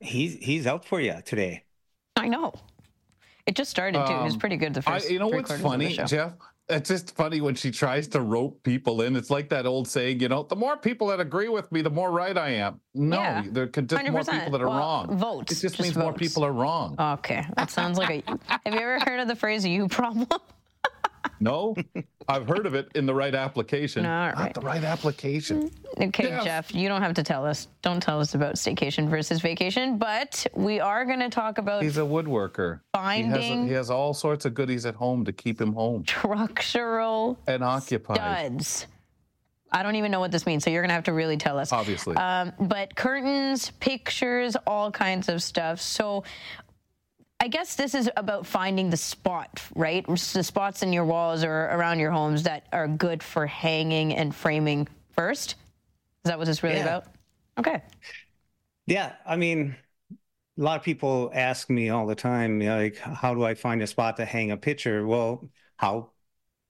He's 0.00 0.34
he's 0.36 0.66
out 0.66 0.84
for 0.84 1.00
you 1.00 1.14
today. 1.24 1.64
I 2.16 2.28
know. 2.28 2.52
It 3.46 3.54
just 3.56 3.70
started 3.70 4.06
too. 4.06 4.12
it 4.12 4.22
was 4.22 4.34
Um, 4.34 4.40
pretty 4.40 4.56
good 4.56 4.74
the 4.74 4.82
I, 4.86 4.94
first. 4.94 5.10
you 5.10 5.18
know 5.18 5.28
three 5.28 5.38
what's 5.38 5.48
quarters 5.48 5.64
of 5.64 5.78
the 5.80 5.86
funny. 5.96 6.08
Jeff? 6.08 6.32
It's 6.66 6.88
just 6.88 7.14
funny 7.14 7.42
when 7.42 7.54
she 7.54 7.70
tries 7.70 8.08
to 8.08 8.22
rope 8.22 8.62
people 8.62 9.02
in. 9.02 9.16
It's 9.16 9.28
like 9.28 9.50
that 9.50 9.66
old 9.66 9.86
saying, 9.86 10.20
you 10.20 10.28
know, 10.30 10.44
the 10.44 10.56
more 10.56 10.78
people 10.78 11.08
that 11.08 11.20
agree 11.20 11.48
with 11.48 11.70
me, 11.70 11.82
the 11.82 11.90
more 11.90 12.10
right 12.10 12.36
I 12.38 12.50
am. 12.52 12.80
No, 12.94 13.18
Yeah. 13.20 13.44
there 13.50 13.66
could 13.66 13.86
just 13.90 14.02
more 14.10 14.22
100%. 14.22 14.32
people 14.32 14.52
that 14.52 14.62
are 14.62 14.68
Well, 14.68 14.78
wrong. 14.78 15.18
votes, 15.18 15.52
It 15.52 15.54
just, 15.56 15.76
just 15.76 15.80
means 15.80 15.94
more 15.94 16.14
people 16.14 16.42
are 16.42 16.52
wrong. 16.54 16.96
Okay, 16.98 17.44
that 17.56 17.70
sounds 17.70 17.98
like 17.98 18.24
a. 18.26 18.38
Have 18.64 18.72
you 18.74 18.80
ever 18.80 18.98
heard 19.04 19.20
of 19.20 19.28
the 19.28 19.36
phrase 19.36 19.66
"you 19.66 19.88
problem"? 19.88 20.26
No, 21.40 21.74
I've 22.28 22.46
heard 22.46 22.64
of 22.66 22.74
it 22.74 22.88
in 22.94 23.06
the 23.06 23.14
right 23.14 23.34
application. 23.34 24.04
All 24.06 24.12
Not 24.12 24.34
right. 24.36 24.54
the 24.54 24.60
right 24.60 24.82
application. 24.84 25.70
Okay, 25.98 26.24
Jeff. 26.28 26.44
Jeff, 26.44 26.74
you 26.74 26.88
don't 26.88 27.02
have 27.02 27.14
to 27.14 27.22
tell 27.22 27.44
us. 27.46 27.68
Don't 27.82 28.00
tell 28.02 28.20
us 28.20 28.34
about 28.34 28.54
staycation 28.56 29.08
versus 29.08 29.40
vacation, 29.40 29.98
but 29.98 30.46
we 30.54 30.80
are 30.80 31.04
going 31.04 31.20
to 31.20 31.28
talk 31.30 31.58
about 31.58 31.82
He's 31.82 31.98
a 31.98 32.02
woodworker. 32.02 32.80
He 32.94 32.98
has, 32.98 33.04
Finding- 33.04 33.66
he 33.66 33.72
has 33.74 33.90
all 33.90 34.14
sorts 34.14 34.44
of 34.44 34.54
goodies 34.54 34.86
at 34.86 34.94
home 34.94 35.24
to 35.24 35.32
keep 35.32 35.60
him 35.60 35.72
home 35.72 36.04
structural 36.06 37.38
and 37.46 37.62
occupied. 37.64 38.62
studs. 38.62 38.86
I 39.72 39.82
don't 39.82 39.96
even 39.96 40.12
know 40.12 40.20
what 40.20 40.30
this 40.30 40.46
means, 40.46 40.62
so 40.62 40.70
you're 40.70 40.82
going 40.82 40.90
to 40.90 40.94
have 40.94 41.04
to 41.04 41.12
really 41.12 41.36
tell 41.36 41.58
us. 41.58 41.72
Obviously. 41.72 42.16
Um, 42.16 42.52
but 42.60 42.94
curtains, 42.94 43.70
pictures, 43.80 44.56
all 44.68 44.92
kinds 44.92 45.28
of 45.28 45.42
stuff. 45.42 45.80
So 45.80 46.22
I 47.44 47.48
guess 47.48 47.76
this 47.76 47.94
is 47.94 48.10
about 48.16 48.46
finding 48.46 48.88
the 48.88 48.96
spot, 48.96 49.60
right? 49.74 50.02
The 50.06 50.42
spots 50.42 50.82
in 50.82 50.94
your 50.94 51.04
walls 51.04 51.44
or 51.44 51.64
around 51.66 51.98
your 51.98 52.10
homes 52.10 52.42
that 52.44 52.66
are 52.72 52.88
good 52.88 53.22
for 53.22 53.46
hanging 53.46 54.14
and 54.14 54.34
framing 54.34 54.88
first. 55.10 55.50
Is 56.24 56.30
that 56.30 56.38
what 56.38 56.46
this 56.46 56.62
really 56.62 56.76
Yeah. 56.76 56.84
about? 56.84 57.06
Okay. 57.58 57.82
Yeah, 58.86 59.16
I 59.26 59.36
mean, 59.36 59.76
a 60.58 60.62
lot 60.62 60.78
of 60.78 60.84
people 60.84 61.30
ask 61.34 61.70
me 61.70 61.90
all 61.90 62.06
the 62.06 62.14
time, 62.14 62.60
like, 62.60 62.96
how 62.98 63.34
do 63.34 63.44
I 63.44 63.54
find 63.54 63.82
a 63.82 63.86
spot 63.86 64.16
to 64.18 64.24
hang 64.24 64.50
a 64.50 64.56
picture? 64.56 65.06
Well, 65.06 65.50
how 65.76 66.12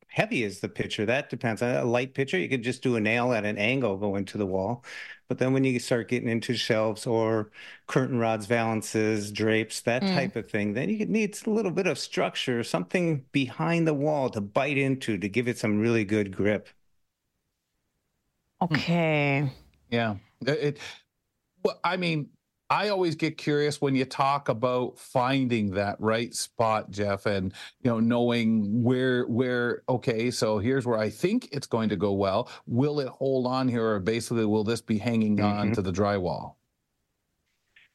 heavy 0.09 0.45
is 0.45 0.61
the 0.61 0.69
picture? 0.69 1.07
That 1.07 1.31
depends. 1.31 1.63
A 1.63 1.85
light 1.85 2.15
picture, 2.15 2.39
you 2.39 2.49
could 2.49 2.65
just 2.65 2.83
do 2.83 2.97
a 2.97 3.01
nail 3.01 3.33
at 3.33 3.45
an 3.45 3.59
angle 3.59 3.97
going 3.99 4.25
to 4.27 4.39
the 4.39 4.47
wall. 4.47 4.85
But 5.29 5.39
then 5.39 5.53
when 5.53 5.65
you 5.65 5.79
start 5.79 6.09
getting 6.09 6.29
into 6.29 6.55
shelves 6.55 7.07
or 7.07 7.51
curtain 7.87 8.19
rods, 8.19 8.47
valances, 8.47 9.33
drapes, 9.33 9.81
that 9.83 10.03
Mm. 10.03 10.15
type 10.15 10.37
of 10.37 10.49
thing, 10.51 10.75
then 10.75 10.91
you 10.91 11.07
need 11.07 11.39
a 11.47 11.51
little 11.51 11.71
bit 11.73 11.87
of 11.87 11.99
structure, 11.99 12.63
something 12.65 13.25
behind 13.33 13.87
the 13.87 13.95
wall 13.95 14.31
to 14.31 14.41
bite 14.41 14.79
into 14.79 15.19
to 15.19 15.29
give 15.29 15.49
it 15.49 15.59
some 15.59 15.79
really 15.81 16.05
good 16.05 16.31
grip. 16.35 16.69
Okay. 18.61 19.51
Yeah. 19.91 20.17
It, 20.41 20.49
it- 20.49 20.79
well, 21.65 21.81
I 21.85 21.97
mean, 21.97 22.31
I 22.71 22.89
always 22.89 23.15
get 23.15 23.37
curious 23.37 23.81
when 23.81 23.95
you 23.95 24.05
talk 24.05 24.49
about 24.49 24.99
finding 24.99 25.71
that 25.73 25.97
right 26.01 26.35
spot, 26.35 26.91
Jeff, 26.91 27.27
and 27.27 27.53
you 27.83 27.91
know, 27.91 28.01
knowing 28.01 28.83
where 28.83 29.27
where 29.27 29.83
okay, 29.89 30.31
so 30.31 30.59
here's 30.59 30.87
where 30.87 30.99
I 30.99 31.11
think 31.11 31.51
it's 31.53 31.67
going 31.67 31.91
to 31.91 31.97
go 31.97 32.13
well. 32.13 32.49
Will 32.67 33.01
it 33.01 33.09
hold 33.09 33.47
on 33.47 33.69
here, 33.69 33.85
or 33.87 34.01
basically 34.01 34.47
will 34.47 34.65
this 34.65 34.81
be 34.81 34.99
hanging 34.99 35.41
on 35.41 35.71
Mhm. 35.71 35.75
to 35.75 35.83
the 35.83 35.93
drywall? 35.93 36.55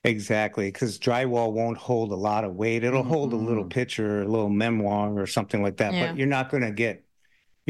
Exactly, 0.03 0.71
because 0.71 0.97
drywall 0.97 1.51
won't 1.51 1.77
hold 1.77 2.11
a 2.11 2.15
lot 2.15 2.45
of 2.45 2.55
weight. 2.55 2.83
It'll 2.83 3.03
hold 3.03 3.33
a 3.33 3.37
little 3.37 3.65
picture, 3.65 4.21
a 4.21 4.27
little 4.27 4.49
memoir, 4.49 5.19
or 5.19 5.27
something 5.27 5.61
like 5.61 5.77
that. 5.77 5.93
Yeah. 5.93 6.07
But 6.07 6.17
you're 6.17 6.27
not 6.27 6.49
going 6.49 6.63
to 6.63 6.71
get 6.71 7.03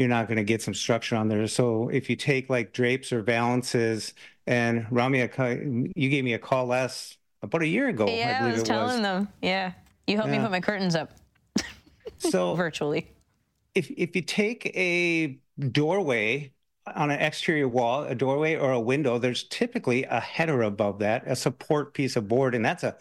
you're 0.00 0.08
not 0.08 0.26
going 0.28 0.38
to 0.38 0.44
get 0.44 0.62
some 0.62 0.72
structure 0.72 1.14
on 1.14 1.28
there. 1.28 1.46
So 1.46 1.90
if 1.90 2.08
you 2.08 2.16
take 2.16 2.48
like 2.48 2.72
drapes 2.72 3.12
or 3.12 3.20
valances, 3.20 4.14
and 4.46 4.86
Ramya, 4.86 5.92
you 5.94 6.08
gave 6.08 6.24
me 6.24 6.32
a 6.32 6.38
call 6.38 6.66
last 6.66 7.18
about 7.42 7.60
a 7.60 7.66
year 7.66 7.88
ago. 7.88 8.08
yeah, 8.08 8.38
I, 8.38 8.42
believe 8.42 8.54
was 8.54 8.62
telling 8.62 9.02
them. 9.02 9.28
Yeah. 9.42 9.72
You 10.06 10.16
helped 10.16 10.32
me 10.32 10.38
put 10.38 10.50
my 10.50 10.60
curtains 10.60 10.96
up 10.96 11.12
So 12.16 12.54
virtually. 12.56 13.08
if 13.74 13.90
if 13.90 14.16
you 14.16 14.22
take 14.22 14.66
a 14.74 15.38
doorway 15.70 16.52
on 16.86 17.10
an 17.10 17.20
exterior 17.20 17.68
wall, 17.68 18.04
a 18.04 18.14
doorway 18.14 18.56
or 18.56 18.72
a 18.72 18.80
window, 18.80 19.18
there's 19.18 19.44
typically 19.44 20.04
a 20.04 20.18
header 20.18 20.62
above 20.62 20.98
that, 21.00 21.24
a 21.26 21.36
support 21.36 21.92
piece 21.92 22.16
of 22.16 22.26
board, 22.26 22.54
and 22.54 22.64
that's 22.64 22.82
a 22.82 22.96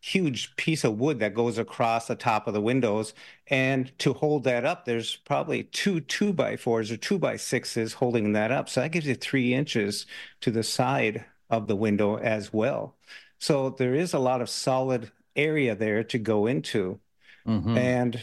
huge 0.00 0.56
piece 0.56 0.82
of 0.84 0.98
wood 0.98 1.18
that 1.18 1.34
goes 1.34 1.58
across 1.58 2.06
the 2.06 2.14
top 2.14 2.46
of 2.46 2.54
the 2.54 2.60
windows. 2.60 3.12
And 3.48 3.96
to 3.98 4.14
hold 4.14 4.44
that 4.44 4.64
up, 4.64 4.84
there's 4.84 5.16
probably 5.16 5.64
two 5.64 6.00
two 6.00 6.32
by 6.32 6.56
fours 6.56 6.90
or 6.90 6.96
two 6.96 7.18
by 7.18 7.36
sixes 7.36 7.92
holding 7.92 8.32
that 8.32 8.50
up. 8.50 8.68
So 8.68 8.80
that 8.80 8.92
gives 8.92 9.06
you 9.06 9.14
three 9.14 9.52
inches 9.52 10.06
to 10.40 10.50
the 10.50 10.62
side 10.62 11.24
of 11.50 11.66
the 11.66 11.76
window 11.76 12.16
as 12.16 12.52
well. 12.52 12.96
So 13.38 13.70
there 13.70 13.94
is 13.94 14.14
a 14.14 14.18
lot 14.18 14.40
of 14.40 14.48
solid 14.48 15.10
area 15.36 15.74
there 15.74 16.04
to 16.04 16.18
go 16.18 16.46
into. 16.46 16.98
Mm-hmm. 17.46 17.76
And 17.76 18.20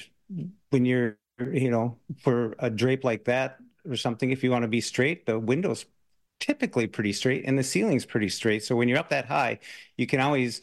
when 0.70 0.86
you're, 0.86 1.18
you 1.40 1.70
know, 1.70 1.98
for 2.20 2.56
a 2.60 2.70
drape 2.70 3.04
like 3.04 3.26
that 3.26 3.58
or 3.88 3.96
something, 3.96 4.32
if 4.32 4.44
you 4.44 4.52
want 4.52 4.64
to 4.64 4.68
be 4.68 4.82
straight, 4.82 5.26
the 5.26 5.38
window's 5.38 5.86
typically 6.40 6.88
pretty 6.88 7.14
straight 7.14 7.44
and 7.46 7.58
the 7.58 7.64
ceiling's 7.64 8.06
pretty 8.06 8.30
straight. 8.30 8.64
So 8.64 8.76
when 8.76 8.88
you're 8.88 9.00
up 9.00 9.10
that 9.10 9.26
high, 9.26 9.60
you 9.98 10.08
can 10.08 10.20
always 10.20 10.62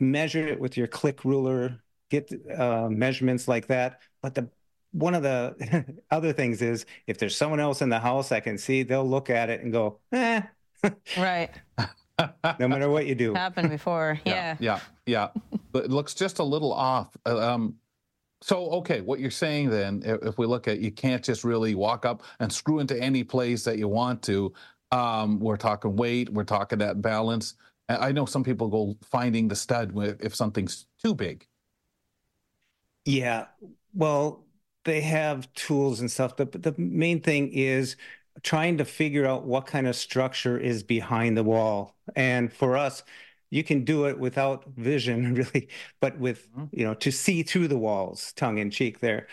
measure 0.00 0.46
it 0.46 0.58
with 0.58 0.76
your 0.76 0.86
click 0.86 1.24
ruler, 1.24 1.80
get 2.10 2.30
uh, 2.56 2.88
measurements 2.88 3.48
like 3.48 3.66
that. 3.68 4.00
But 4.22 4.34
the 4.34 4.48
one 4.92 5.14
of 5.14 5.22
the 5.22 5.84
other 6.10 6.32
things 6.32 6.62
is 6.62 6.86
if 7.06 7.18
there's 7.18 7.36
someone 7.36 7.60
else 7.60 7.82
in 7.82 7.88
the 7.88 8.00
house 8.00 8.32
I 8.32 8.40
can 8.40 8.58
see, 8.58 8.82
they'll 8.82 9.08
look 9.08 9.30
at 9.30 9.50
it 9.50 9.62
and 9.62 9.72
go, 9.72 9.98
eh. 10.12 10.42
right. 11.16 11.50
no 12.58 12.68
matter 12.68 12.88
what 12.88 13.06
you 13.06 13.14
do. 13.14 13.34
Happened 13.34 13.70
before. 13.70 14.20
Yeah. 14.24 14.56
Yeah. 14.58 14.80
Yeah. 15.06 15.28
but 15.72 15.84
it 15.84 15.90
looks 15.90 16.14
just 16.14 16.38
a 16.38 16.44
little 16.44 16.72
off. 16.72 17.16
Uh, 17.26 17.38
um, 17.38 17.76
so, 18.42 18.70
okay, 18.70 19.02
what 19.02 19.20
you're 19.20 19.30
saying 19.30 19.68
then, 19.68 20.02
if 20.04 20.38
we 20.38 20.46
look 20.46 20.66
at 20.66 20.80
you 20.80 20.90
can't 20.90 21.22
just 21.22 21.44
really 21.44 21.74
walk 21.74 22.06
up 22.06 22.22
and 22.40 22.50
screw 22.50 22.78
into 22.78 22.98
any 22.98 23.22
place 23.22 23.64
that 23.64 23.78
you 23.78 23.88
want 23.88 24.22
to. 24.22 24.52
Um, 24.92 25.38
we're 25.38 25.56
talking 25.56 25.94
weight, 25.94 26.30
we're 26.30 26.44
talking 26.44 26.78
that 26.80 27.00
balance. 27.00 27.54
I 27.96 28.12
know 28.12 28.26
some 28.26 28.44
people 28.44 28.68
go 28.68 28.96
finding 29.02 29.48
the 29.48 29.56
stud 29.56 29.92
if 30.20 30.34
something's 30.34 30.86
too 31.02 31.14
big. 31.14 31.46
Yeah. 33.04 33.46
Well, 33.94 34.44
they 34.84 35.00
have 35.00 35.52
tools 35.54 36.00
and 36.00 36.10
stuff, 36.10 36.36
but 36.36 36.52
the 36.52 36.74
main 36.78 37.20
thing 37.20 37.52
is 37.52 37.96
trying 38.42 38.78
to 38.78 38.84
figure 38.84 39.26
out 39.26 39.44
what 39.44 39.66
kind 39.66 39.86
of 39.86 39.96
structure 39.96 40.58
is 40.58 40.82
behind 40.82 41.36
the 41.36 41.44
wall. 41.44 41.96
And 42.16 42.52
for 42.52 42.76
us, 42.76 43.02
you 43.50 43.64
can 43.64 43.84
do 43.84 44.06
it 44.06 44.18
without 44.18 44.64
vision, 44.76 45.34
really, 45.54 45.68
but 46.00 46.18
with, 46.18 46.50
mm-hmm. 46.52 46.66
you 46.72 46.84
know, 46.84 46.94
to 46.94 47.10
see 47.10 47.42
through 47.42 47.68
the 47.68 47.78
walls, 47.78 48.32
tongue 48.34 48.58
in 48.58 48.70
cheek 48.70 49.00
there, 49.00 49.26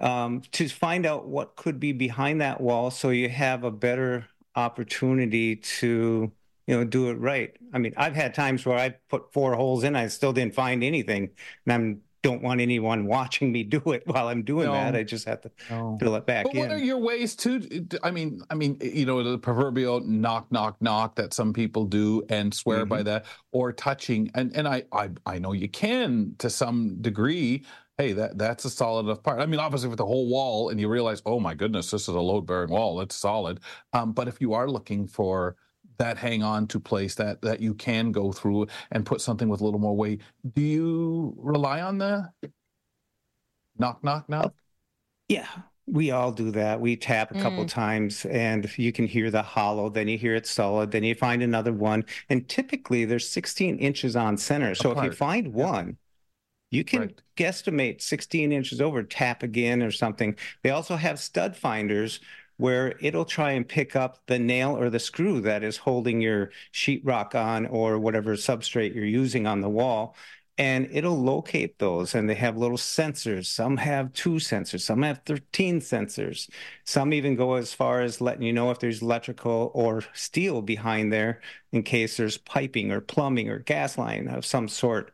um, 0.00 0.42
to 0.52 0.68
find 0.68 1.06
out 1.06 1.28
what 1.28 1.56
could 1.56 1.80
be 1.80 1.92
behind 1.92 2.40
that 2.40 2.60
wall 2.60 2.90
so 2.90 3.10
you 3.10 3.28
have 3.28 3.64
a 3.64 3.70
better 3.70 4.26
opportunity 4.56 5.56
to 5.56 6.32
you 6.66 6.76
know, 6.76 6.84
do 6.84 7.10
it 7.10 7.14
right. 7.14 7.56
I 7.72 7.78
mean, 7.78 7.92
I've 7.96 8.14
had 8.14 8.34
times 8.34 8.64
where 8.64 8.78
I 8.78 8.90
put 9.08 9.32
four 9.32 9.54
holes 9.54 9.84
in, 9.84 9.96
I 9.96 10.08
still 10.08 10.32
didn't 10.32 10.54
find 10.54 10.84
anything, 10.84 11.30
and 11.66 11.72
I 11.72 11.96
don't 12.22 12.42
want 12.42 12.60
anyone 12.60 13.06
watching 13.06 13.52
me 13.52 13.64
do 13.64 13.82
it 13.86 14.04
while 14.06 14.28
I'm 14.28 14.42
doing 14.42 14.66
no. 14.66 14.72
that. 14.72 14.94
I 14.94 15.02
just 15.02 15.26
have 15.26 15.40
to 15.42 15.50
no. 15.68 15.96
fill 16.00 16.14
it 16.14 16.24
back 16.24 16.44
but 16.44 16.54
in. 16.54 16.60
What 16.60 16.70
are 16.70 16.78
your 16.78 16.98
ways 16.98 17.34
to? 17.36 17.86
I 18.02 18.10
mean, 18.10 18.42
I 18.50 18.54
mean, 18.54 18.78
you 18.80 19.04
know, 19.04 19.22
the 19.22 19.38
proverbial 19.38 20.00
knock, 20.00 20.50
knock, 20.50 20.80
knock 20.80 21.16
that 21.16 21.34
some 21.34 21.52
people 21.52 21.84
do 21.84 22.22
and 22.28 22.54
swear 22.54 22.80
mm-hmm. 22.80 22.88
by 22.88 23.02
that, 23.02 23.26
or 23.50 23.72
touching, 23.72 24.30
and 24.34 24.54
and 24.56 24.66
I, 24.66 24.84
I 24.92 25.10
I 25.26 25.38
know 25.38 25.52
you 25.52 25.68
can 25.68 26.34
to 26.38 26.48
some 26.48 27.00
degree. 27.02 27.64
Hey, 27.98 28.12
that 28.14 28.38
that's 28.38 28.64
a 28.64 28.70
solid 28.70 29.04
enough 29.04 29.22
part. 29.22 29.40
I 29.40 29.46
mean, 29.46 29.60
obviously, 29.60 29.88
with 29.88 29.98
the 29.98 30.06
whole 30.06 30.28
wall, 30.28 30.70
and 30.70 30.80
you 30.80 30.88
realize, 30.88 31.22
oh 31.26 31.38
my 31.38 31.54
goodness, 31.54 31.90
this 31.90 32.02
is 32.02 32.08
a 32.08 32.20
load 32.20 32.46
bearing 32.46 32.70
wall. 32.70 33.00
It's 33.00 33.14
solid. 33.14 33.60
Um, 33.92 34.12
but 34.12 34.28
if 34.28 34.40
you 34.40 34.54
are 34.54 34.68
looking 34.68 35.06
for 35.06 35.56
that 35.98 36.18
hang 36.18 36.42
on 36.42 36.66
to 36.68 36.80
place 36.80 37.14
that 37.16 37.40
that 37.42 37.60
you 37.60 37.74
can 37.74 38.12
go 38.12 38.32
through 38.32 38.66
and 38.90 39.06
put 39.06 39.20
something 39.20 39.48
with 39.48 39.60
a 39.60 39.64
little 39.64 39.80
more 39.80 39.96
weight. 39.96 40.20
Do 40.54 40.62
you 40.62 41.34
rely 41.36 41.80
on 41.80 41.98
the 41.98 42.30
knock 43.78 44.02
knock 44.02 44.28
knock? 44.28 44.54
Yeah, 45.28 45.46
we 45.86 46.10
all 46.10 46.32
do 46.32 46.50
that. 46.52 46.80
We 46.80 46.96
tap 46.96 47.30
a 47.32 47.40
couple 47.40 47.64
mm. 47.64 47.68
times 47.68 48.24
and 48.26 48.70
you 48.78 48.92
can 48.92 49.06
hear 49.06 49.30
the 49.30 49.42
hollow, 49.42 49.88
then 49.88 50.08
you 50.08 50.16
hear 50.16 50.34
it 50.34 50.46
solid, 50.46 50.90
then 50.90 51.04
you 51.04 51.14
find 51.14 51.42
another 51.42 51.72
one. 51.72 52.04
And 52.28 52.48
typically 52.48 53.04
there's 53.04 53.28
16 53.28 53.78
inches 53.78 54.14
on 54.14 54.36
center. 54.36 54.74
So 54.74 54.92
Apart. 54.92 55.06
if 55.06 55.12
you 55.12 55.16
find 55.16 55.52
one, 55.52 55.96
you 56.70 56.84
can 56.84 57.00
right. 57.00 57.22
guesstimate 57.36 58.00
16 58.00 58.52
inches 58.52 58.80
over, 58.80 59.02
tap 59.02 59.42
again 59.42 59.82
or 59.82 59.90
something. 59.90 60.36
They 60.62 60.70
also 60.70 60.96
have 60.96 61.20
stud 61.20 61.56
finders 61.56 62.20
where 62.62 62.94
it'll 63.00 63.24
try 63.24 63.50
and 63.50 63.68
pick 63.68 63.96
up 63.96 64.20
the 64.28 64.38
nail 64.38 64.76
or 64.78 64.88
the 64.88 65.00
screw 65.00 65.40
that 65.40 65.64
is 65.64 65.76
holding 65.76 66.20
your 66.20 66.52
sheetrock 66.72 67.34
on 67.34 67.66
or 67.66 67.98
whatever 67.98 68.36
substrate 68.36 68.94
you're 68.94 69.04
using 69.04 69.48
on 69.48 69.60
the 69.60 69.68
wall 69.68 70.14
and 70.58 70.88
it'll 70.92 71.20
locate 71.20 71.80
those 71.80 72.14
and 72.14 72.30
they 72.30 72.36
have 72.36 72.56
little 72.56 72.76
sensors. 72.76 73.46
Some 73.46 73.76
have 73.78 74.12
two 74.12 74.34
sensors 74.34 74.82
some 74.82 75.02
have 75.02 75.22
13 75.26 75.80
sensors. 75.80 76.48
Some 76.84 77.12
even 77.12 77.34
go 77.34 77.54
as 77.54 77.74
far 77.74 78.00
as 78.00 78.20
letting 78.20 78.44
you 78.44 78.52
know 78.52 78.70
if 78.70 78.78
there's 78.78 79.02
electrical 79.02 79.72
or 79.74 80.04
steel 80.12 80.62
behind 80.62 81.12
there 81.12 81.40
in 81.72 81.82
case 81.82 82.16
there's 82.16 82.38
piping 82.38 82.92
or 82.92 83.00
plumbing 83.00 83.48
or 83.48 83.58
gas 83.58 83.98
line 83.98 84.28
of 84.28 84.46
some 84.46 84.68
sort. 84.68 85.10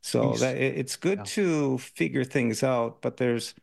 So 0.00 0.32
that, 0.34 0.56
it's 0.56 0.96
good 0.96 1.18
yeah. 1.18 1.24
to 1.24 1.78
figure 1.78 2.24
things 2.24 2.62
out 2.62 3.02
but 3.02 3.18
there's 3.18 3.54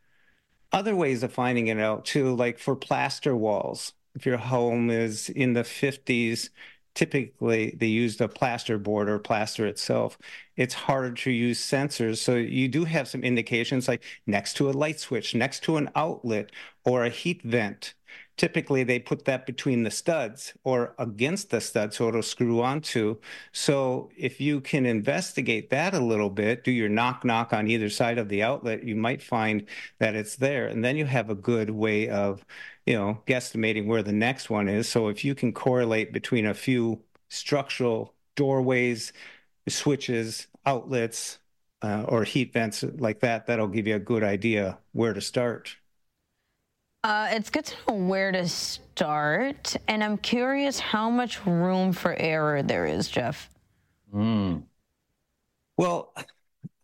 other 0.74 0.96
ways 0.96 1.22
of 1.22 1.32
finding 1.32 1.68
it 1.68 1.78
out 1.78 2.04
too, 2.04 2.34
like 2.34 2.58
for 2.58 2.74
plaster 2.74 3.36
walls. 3.36 3.92
If 4.14 4.26
your 4.26 4.38
home 4.38 4.90
is 4.90 5.28
in 5.30 5.52
the 5.54 5.62
50s, 5.62 6.50
typically 6.94 7.76
they 7.78 7.86
use 7.86 8.16
the 8.16 8.28
plaster 8.28 8.76
board 8.78 9.08
or 9.08 9.18
plaster 9.18 9.66
itself. 9.66 10.18
It's 10.56 10.74
harder 10.74 11.12
to 11.12 11.30
use 11.30 11.60
sensors. 11.60 12.18
So 12.18 12.34
you 12.34 12.68
do 12.68 12.84
have 12.84 13.08
some 13.08 13.22
indications 13.22 13.86
like 13.86 14.02
next 14.26 14.54
to 14.54 14.68
a 14.68 14.72
light 14.72 15.00
switch, 15.00 15.34
next 15.34 15.62
to 15.64 15.76
an 15.76 15.90
outlet, 15.94 16.50
or 16.84 17.04
a 17.04 17.08
heat 17.08 17.42
vent 17.42 17.94
typically 18.36 18.82
they 18.82 18.98
put 18.98 19.24
that 19.24 19.46
between 19.46 19.82
the 19.82 19.90
studs 19.90 20.54
or 20.64 20.94
against 20.98 21.50
the 21.50 21.60
stud 21.60 21.94
so 21.94 22.08
it'll 22.08 22.22
screw 22.22 22.62
onto. 22.62 23.16
So 23.52 24.10
if 24.16 24.40
you 24.40 24.60
can 24.60 24.86
investigate 24.86 25.70
that 25.70 25.94
a 25.94 26.00
little 26.00 26.30
bit, 26.30 26.64
do 26.64 26.70
your 26.70 26.88
knock 26.88 27.24
knock 27.24 27.52
on 27.52 27.68
either 27.68 27.88
side 27.88 28.18
of 28.18 28.28
the 28.28 28.42
outlet, 28.42 28.84
you 28.84 28.96
might 28.96 29.22
find 29.22 29.66
that 29.98 30.14
it's 30.14 30.36
there. 30.36 30.66
And 30.66 30.84
then 30.84 30.96
you 30.96 31.06
have 31.06 31.30
a 31.30 31.34
good 31.34 31.70
way 31.70 32.08
of, 32.08 32.44
you 32.86 32.94
know, 32.94 33.22
guesstimating 33.26 33.86
where 33.86 34.02
the 34.02 34.12
next 34.12 34.50
one 34.50 34.68
is. 34.68 34.88
So 34.88 35.08
if 35.08 35.24
you 35.24 35.34
can 35.34 35.52
correlate 35.52 36.12
between 36.12 36.46
a 36.46 36.54
few 36.54 37.00
structural 37.28 38.14
doorways, 38.36 39.12
switches, 39.68 40.48
outlets, 40.66 41.38
uh, 41.82 42.04
or 42.08 42.24
heat 42.24 42.52
vents 42.52 42.82
like 42.96 43.20
that, 43.20 43.46
that'll 43.46 43.68
give 43.68 43.86
you 43.86 43.96
a 43.96 44.00
good 44.00 44.24
idea 44.24 44.78
where 44.92 45.12
to 45.12 45.20
start. 45.20 45.76
Uh, 47.04 47.28
it's 47.32 47.50
good 47.50 47.66
to 47.66 47.76
know 47.86 47.96
where 47.96 48.32
to 48.32 48.48
start, 48.48 49.76
and 49.86 50.02
I'm 50.02 50.16
curious 50.16 50.78
how 50.78 51.10
much 51.10 51.44
room 51.44 51.92
for 51.92 52.14
error 52.14 52.62
there 52.62 52.86
is, 52.86 53.08
Jeff. 53.08 53.50
Mm. 54.14 54.62
Well, 55.76 56.14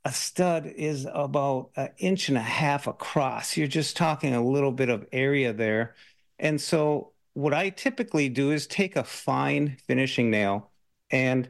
a 0.04 0.12
stud 0.12 0.66
is 0.66 1.06
about 1.10 1.70
an 1.76 1.88
inch 1.96 2.28
and 2.28 2.36
a 2.36 2.42
half 2.42 2.86
across. 2.86 3.56
You're 3.56 3.66
just 3.66 3.96
talking 3.96 4.34
a 4.34 4.44
little 4.44 4.72
bit 4.72 4.90
of 4.90 5.06
area 5.10 5.54
there. 5.54 5.94
And 6.38 6.60
so, 6.60 7.12
what 7.32 7.54
I 7.54 7.70
typically 7.70 8.28
do 8.28 8.50
is 8.50 8.66
take 8.66 8.96
a 8.96 9.04
fine 9.04 9.78
finishing 9.86 10.30
nail 10.30 10.70
and 11.10 11.48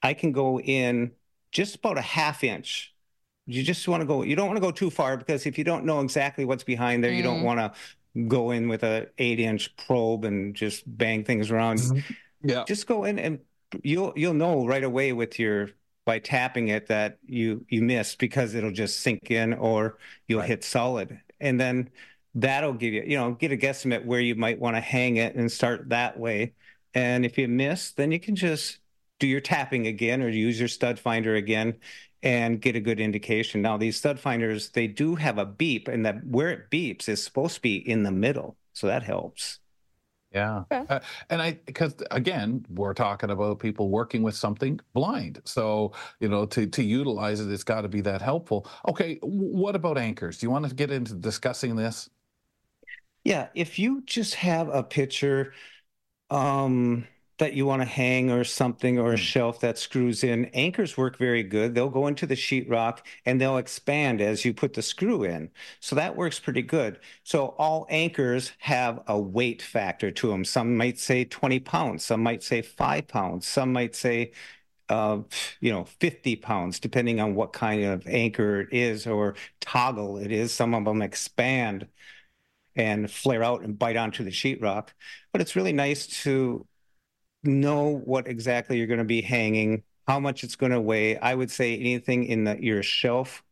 I 0.00 0.14
can 0.14 0.30
go 0.30 0.60
in 0.60 1.10
just 1.50 1.74
about 1.74 1.98
a 1.98 2.02
half 2.02 2.44
inch 2.44 2.94
you 3.46 3.62
just 3.62 3.86
want 3.88 4.00
to 4.00 4.06
go 4.06 4.22
you 4.22 4.36
don't 4.36 4.48
want 4.48 4.56
to 4.56 4.60
go 4.60 4.70
too 4.70 4.90
far 4.90 5.16
because 5.16 5.46
if 5.46 5.56
you 5.56 5.64
don't 5.64 5.84
know 5.84 6.00
exactly 6.00 6.44
what's 6.44 6.64
behind 6.64 7.02
there 7.02 7.12
mm. 7.12 7.16
you 7.16 7.22
don't 7.22 7.40
mm. 7.40 7.44
want 7.44 7.58
to 7.58 7.72
go 8.28 8.50
in 8.50 8.68
with 8.68 8.82
a 8.82 9.08
eight 9.18 9.40
inch 9.40 9.76
probe 9.76 10.24
and 10.24 10.54
just 10.54 10.84
bang 10.86 11.24
things 11.24 11.50
around. 11.50 11.78
Mm-hmm. 11.78 12.48
Yeah. 12.48 12.64
Just 12.66 12.86
go 12.86 13.04
in 13.04 13.18
and 13.18 13.40
you'll 13.82 14.12
you'll 14.16 14.34
know 14.34 14.66
right 14.66 14.84
away 14.84 15.12
with 15.12 15.38
your 15.38 15.70
by 16.04 16.18
tapping 16.18 16.68
it 16.68 16.86
that 16.86 17.18
you 17.26 17.64
you 17.68 17.82
missed 17.82 18.18
because 18.18 18.54
it'll 18.54 18.70
just 18.70 19.00
sink 19.00 19.30
in 19.30 19.52
or 19.54 19.98
you'll 20.28 20.40
right. 20.40 20.48
hit 20.48 20.64
solid. 20.64 21.20
And 21.40 21.60
then 21.60 21.90
that'll 22.34 22.74
give 22.74 22.94
you, 22.94 23.02
you 23.06 23.16
know, 23.16 23.32
get 23.32 23.52
a 23.52 23.56
guesstimate 23.56 24.04
where 24.04 24.20
you 24.20 24.34
might 24.34 24.58
want 24.58 24.76
to 24.76 24.80
hang 24.80 25.16
it 25.16 25.34
and 25.34 25.50
start 25.50 25.88
that 25.88 26.18
way. 26.18 26.54
And 26.94 27.26
if 27.26 27.36
you 27.36 27.48
miss, 27.48 27.92
then 27.92 28.12
you 28.12 28.20
can 28.20 28.36
just 28.36 28.78
do 29.18 29.26
your 29.26 29.40
tapping 29.40 29.86
again 29.86 30.22
or 30.22 30.28
use 30.28 30.58
your 30.58 30.68
stud 30.68 30.98
finder 30.98 31.34
again 31.34 31.74
and 32.22 32.60
get 32.60 32.76
a 32.76 32.80
good 32.80 33.00
indication. 33.00 33.62
Now, 33.62 33.76
these 33.76 33.96
stud 33.96 34.18
finders, 34.18 34.70
they 34.70 34.86
do 34.86 35.14
have 35.14 35.38
a 35.38 35.46
beep, 35.46 35.88
and 35.88 36.04
that 36.06 36.24
where 36.26 36.50
it 36.50 36.70
beeps 36.70 37.08
is 37.08 37.22
supposed 37.22 37.56
to 37.56 37.60
be 37.62 37.76
in 37.76 38.02
the 38.02 38.10
middle. 38.10 38.56
So 38.72 38.86
that 38.86 39.02
helps. 39.02 39.60
Yeah. 40.32 40.64
Uh, 40.70 41.00
and 41.30 41.40
I, 41.40 41.58
because 41.64 41.94
again, 42.10 42.66
we're 42.68 42.92
talking 42.92 43.30
about 43.30 43.58
people 43.58 43.88
working 43.88 44.22
with 44.22 44.34
something 44.34 44.78
blind. 44.92 45.40
So, 45.44 45.92
you 46.20 46.28
know, 46.28 46.44
to, 46.46 46.66
to 46.66 46.82
utilize 46.82 47.40
it, 47.40 47.50
it's 47.50 47.64
got 47.64 47.82
to 47.82 47.88
be 47.88 48.02
that 48.02 48.20
helpful. 48.20 48.68
Okay. 48.86 49.18
What 49.22 49.74
about 49.74 49.96
anchors? 49.96 50.38
Do 50.38 50.46
you 50.46 50.50
want 50.50 50.68
to 50.68 50.74
get 50.74 50.90
into 50.90 51.14
discussing 51.14 51.74
this? 51.74 52.10
Yeah. 53.24 53.48
If 53.54 53.78
you 53.78 54.02
just 54.04 54.34
have 54.34 54.68
a 54.68 54.82
picture 54.82 55.54
um, 56.28 57.06
that 57.38 57.52
you 57.52 57.66
want 57.66 57.82
to 57.82 57.88
hang 57.88 58.30
or 58.30 58.44
something 58.44 58.98
or 58.98 59.12
a 59.12 59.16
shelf 59.16 59.60
that 59.60 59.78
screws 59.78 60.24
in, 60.24 60.46
anchors 60.46 60.96
work 60.96 61.18
very 61.18 61.42
good. 61.42 61.74
They'll 61.74 61.90
go 61.90 62.06
into 62.06 62.26
the 62.26 62.34
sheetrock 62.34 63.00
and 63.26 63.40
they'll 63.40 63.58
expand 63.58 64.20
as 64.20 64.44
you 64.44 64.54
put 64.54 64.72
the 64.72 64.82
screw 64.82 65.24
in. 65.24 65.50
So 65.80 65.96
that 65.96 66.16
works 66.16 66.40
pretty 66.40 66.62
good. 66.62 66.98
So 67.24 67.48
all 67.58 67.86
anchors 67.90 68.52
have 68.58 69.00
a 69.06 69.18
weight 69.18 69.60
factor 69.60 70.10
to 70.10 70.28
them. 70.28 70.44
Some 70.44 70.76
might 70.76 70.98
say 70.98 71.24
20 71.24 71.60
pounds, 71.60 72.04
some 72.04 72.22
might 72.22 72.42
say 72.42 72.62
five 72.62 73.06
pounds, 73.08 73.46
some 73.46 73.72
might 73.72 73.94
say 73.94 74.32
uh, 74.88 75.18
you 75.60 75.72
know, 75.72 75.84
50 75.84 76.36
pounds, 76.36 76.78
depending 76.78 77.20
on 77.20 77.34
what 77.34 77.52
kind 77.52 77.82
of 77.84 78.06
anchor 78.06 78.60
it 78.60 78.68
is 78.72 79.06
or 79.06 79.34
toggle 79.60 80.18
it 80.18 80.30
is. 80.30 80.52
Some 80.52 80.74
of 80.74 80.84
them 80.84 81.02
expand 81.02 81.88
and 82.76 83.10
flare 83.10 83.42
out 83.42 83.62
and 83.62 83.78
bite 83.78 83.96
onto 83.96 84.22
the 84.22 84.30
sheetrock. 84.30 84.88
But 85.32 85.40
it's 85.40 85.56
really 85.56 85.72
nice 85.72 86.06
to 86.22 86.66
know 87.46 87.98
what 88.04 88.28
exactly 88.28 88.78
you're 88.78 88.86
going 88.86 88.98
to 88.98 89.04
be 89.04 89.22
hanging, 89.22 89.82
how 90.06 90.20
much 90.20 90.44
it's 90.44 90.56
going 90.56 90.72
to 90.72 90.80
weigh. 90.80 91.18
I 91.18 91.34
would 91.34 91.50
say 91.50 91.76
anything 91.76 92.24
in 92.24 92.44
the, 92.44 92.62
your 92.62 92.82
shelf 92.82 93.42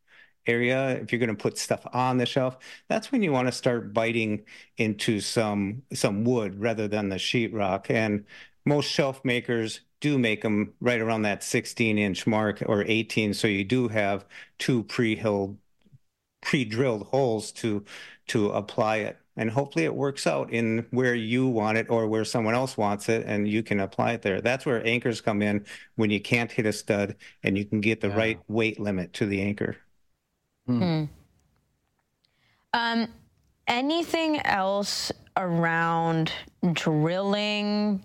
area, 0.47 0.91
if 0.97 1.13
you're 1.13 1.19
going 1.19 1.35
to 1.35 1.43
put 1.43 1.59
stuff 1.59 1.87
on 1.93 2.19
the 2.19 2.27
shelf, 2.27 2.59
that's 2.89 3.11
when 3.13 3.23
you 3.23 3.33
want 3.33 3.49
to 3.49 3.53
start 3.53 3.93
biting 3.93 4.45
into 4.77 5.21
some 5.21 5.83
some 5.93 6.25
wood 6.25 6.61
rather 6.61 6.89
than 6.89 7.09
the 7.09 7.17
sheetrock. 7.17 7.91
And 7.91 8.25
most 8.65 8.91
shelf 8.91 9.25
makers 9.25 9.81
do 10.01 10.19
make 10.19 10.43
them 10.43 10.75
right 10.81 11.01
around 11.01 11.23
that 11.23 11.43
16 11.43 11.99
inch 11.99 12.27
mark 12.27 12.63
or 12.67 12.85
18, 12.87 13.35
so 13.35 13.49
you 13.49 13.65
do 13.65 13.89
have 13.89 14.27
two 14.59 14.83
pre-drilled 14.85 15.59
pre-drilled 16.43 17.05
holes 17.09 17.53
to 17.53 17.85
to 18.29 18.51
apply 18.51 18.99
it 18.99 19.19
and 19.37 19.51
hopefully 19.51 19.85
it 19.85 19.95
works 19.95 20.27
out 20.27 20.53
in 20.53 20.87
where 20.91 21.15
you 21.15 21.47
want 21.47 21.79
it 21.79 21.89
or 21.91 22.07
where 22.07 22.25
someone 22.25 22.55
else 22.55 22.77
wants 22.77 23.09
it 23.09 23.25
and 23.27 23.49
you 23.49 23.63
can 23.63 23.81
apply 23.81 24.13
it 24.13 24.23
there 24.23 24.41
that's 24.41 24.65
where 24.67 24.85
anchors 24.87 25.21
come 25.21 25.43
in 25.43 25.65
when 25.97 26.11
you 26.11 26.21
can't 26.21 26.53
hit 26.53 26.67
a 26.67 26.73
stud 26.73 27.17
and 27.43 27.59
you 27.59 27.65
can 27.65 27.81
get 27.81 28.01
the 28.01 28.09
yeah. 28.09 28.17
right 28.17 28.41
weight 28.49 28.79
limit 28.79 29.13
to 29.13 29.27
the 29.27 29.41
anchor 29.41 29.77
hmm. 30.67 30.79
Hmm. 30.79 31.05
Um, 32.73 33.09
anything 33.69 34.41
else 34.41 35.13
around 35.37 36.33
drilling 36.73 38.03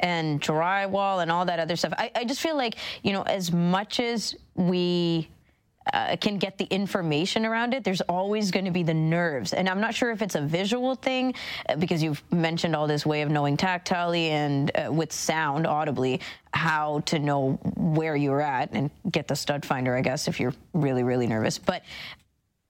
and 0.00 0.40
drywall 0.40 1.22
and 1.22 1.30
all 1.30 1.46
that 1.46 1.58
other 1.58 1.76
stuff 1.76 1.92
I, 1.96 2.10
I 2.14 2.24
just 2.24 2.40
feel 2.40 2.56
like 2.56 2.76
you 3.02 3.12
know 3.12 3.22
as 3.22 3.50
much 3.50 3.98
as 3.98 4.34
we 4.54 5.28
uh, 5.92 6.16
can 6.20 6.38
get 6.38 6.58
the 6.58 6.64
information 6.64 7.46
around 7.46 7.74
it, 7.74 7.84
there's 7.84 8.00
always 8.02 8.50
going 8.50 8.64
to 8.64 8.70
be 8.70 8.82
the 8.82 8.94
nerves. 8.94 9.52
And 9.52 9.68
I'm 9.68 9.80
not 9.80 9.94
sure 9.94 10.10
if 10.10 10.22
it's 10.22 10.34
a 10.34 10.40
visual 10.40 10.94
thing, 10.94 11.34
uh, 11.68 11.76
because 11.76 12.02
you've 12.02 12.22
mentioned 12.32 12.74
all 12.74 12.86
this 12.86 13.06
way 13.06 13.22
of 13.22 13.30
knowing 13.30 13.56
tactilely 13.56 14.28
and 14.30 14.70
uh, 14.76 14.92
with 14.92 15.12
sound 15.12 15.66
audibly 15.66 16.20
how 16.52 17.00
to 17.06 17.18
know 17.18 17.52
where 17.76 18.16
you're 18.16 18.40
at 18.40 18.72
and 18.72 18.90
get 19.10 19.28
the 19.28 19.36
stud 19.36 19.64
finder, 19.64 19.96
I 19.96 20.00
guess, 20.00 20.28
if 20.28 20.40
you're 20.40 20.54
really, 20.72 21.02
really 21.02 21.26
nervous. 21.26 21.58
But 21.58 21.82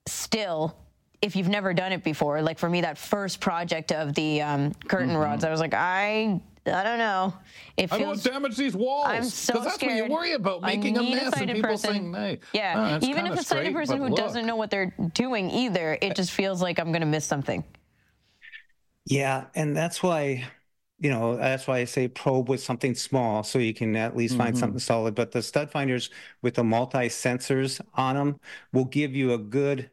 still, 0.07 0.75
if 1.21 1.35
you've 1.35 1.49
never 1.49 1.73
done 1.73 1.91
it 1.91 2.03
before, 2.03 2.41
like 2.41 2.59
for 2.59 2.69
me, 2.69 2.81
that 2.81 2.97
first 2.97 3.39
project 3.39 3.91
of 3.91 4.13
the 4.13 4.41
um, 4.41 4.73
curtain 4.87 5.09
mm-hmm. 5.09 5.17
rods, 5.17 5.43
I 5.43 5.49
was 5.49 5.59
like, 5.59 5.73
I 5.73 6.41
I 6.67 6.83
don't 6.83 6.97
know. 6.97 7.33
It 7.77 7.87
feels, 7.89 8.01
I 8.01 8.03
don't 8.03 8.17
to 8.17 8.29
damage 8.29 8.57
these 8.57 8.75
walls. 8.75 9.07
I'm 9.07 9.23
so 9.23 9.59
that's 9.59 9.75
scared. 9.75 10.01
what 10.01 10.07
you 10.09 10.13
worry 10.13 10.31
about, 10.33 10.61
making 10.61 10.97
a 10.97 11.03
mess 11.03 11.33
a 11.35 11.39
and 11.41 11.51
people 11.51 11.69
person. 11.69 11.91
saying, 11.91 12.13
hey. 12.13 12.39
Yeah, 12.53 12.99
oh, 13.01 13.05
even 13.05 13.25
if 13.25 13.33
it's 13.33 13.41
a 13.41 13.45
sighted 13.45 13.73
person 13.73 13.97
who 13.97 14.09
look. 14.09 14.17
doesn't 14.17 14.45
know 14.45 14.55
what 14.55 14.69
they're 14.69 14.93
doing 15.13 15.49
either, 15.49 15.97
it 16.01 16.15
just 16.15 16.31
feels 16.31 16.61
like 16.61 16.79
I'm 16.79 16.91
going 16.91 17.01
to 17.01 17.07
miss 17.07 17.25
something. 17.25 17.63
Yeah, 19.05 19.45
and 19.55 19.75
that's 19.75 20.03
why, 20.03 20.45
you 20.99 21.09
know, 21.09 21.37
that's 21.37 21.67
why 21.67 21.77
I 21.77 21.85
say 21.85 22.07
probe 22.07 22.49
with 22.49 22.61
something 22.61 22.93
small 22.95 23.43
so 23.43 23.59
you 23.59 23.73
can 23.73 23.95
at 23.95 24.17
least 24.17 24.33
mm-hmm. 24.33 24.43
find 24.43 24.57
something 24.57 24.79
solid. 24.79 25.15
But 25.15 25.31
the 25.31 25.41
stud 25.41 25.71
finders 25.71 26.09
with 26.41 26.55
the 26.55 26.63
multi 26.63 27.07
sensors 27.07 27.79
on 27.93 28.15
them 28.15 28.39
will 28.73 28.85
give 28.85 29.15
you 29.15 29.33
a 29.33 29.37
good 29.37 29.89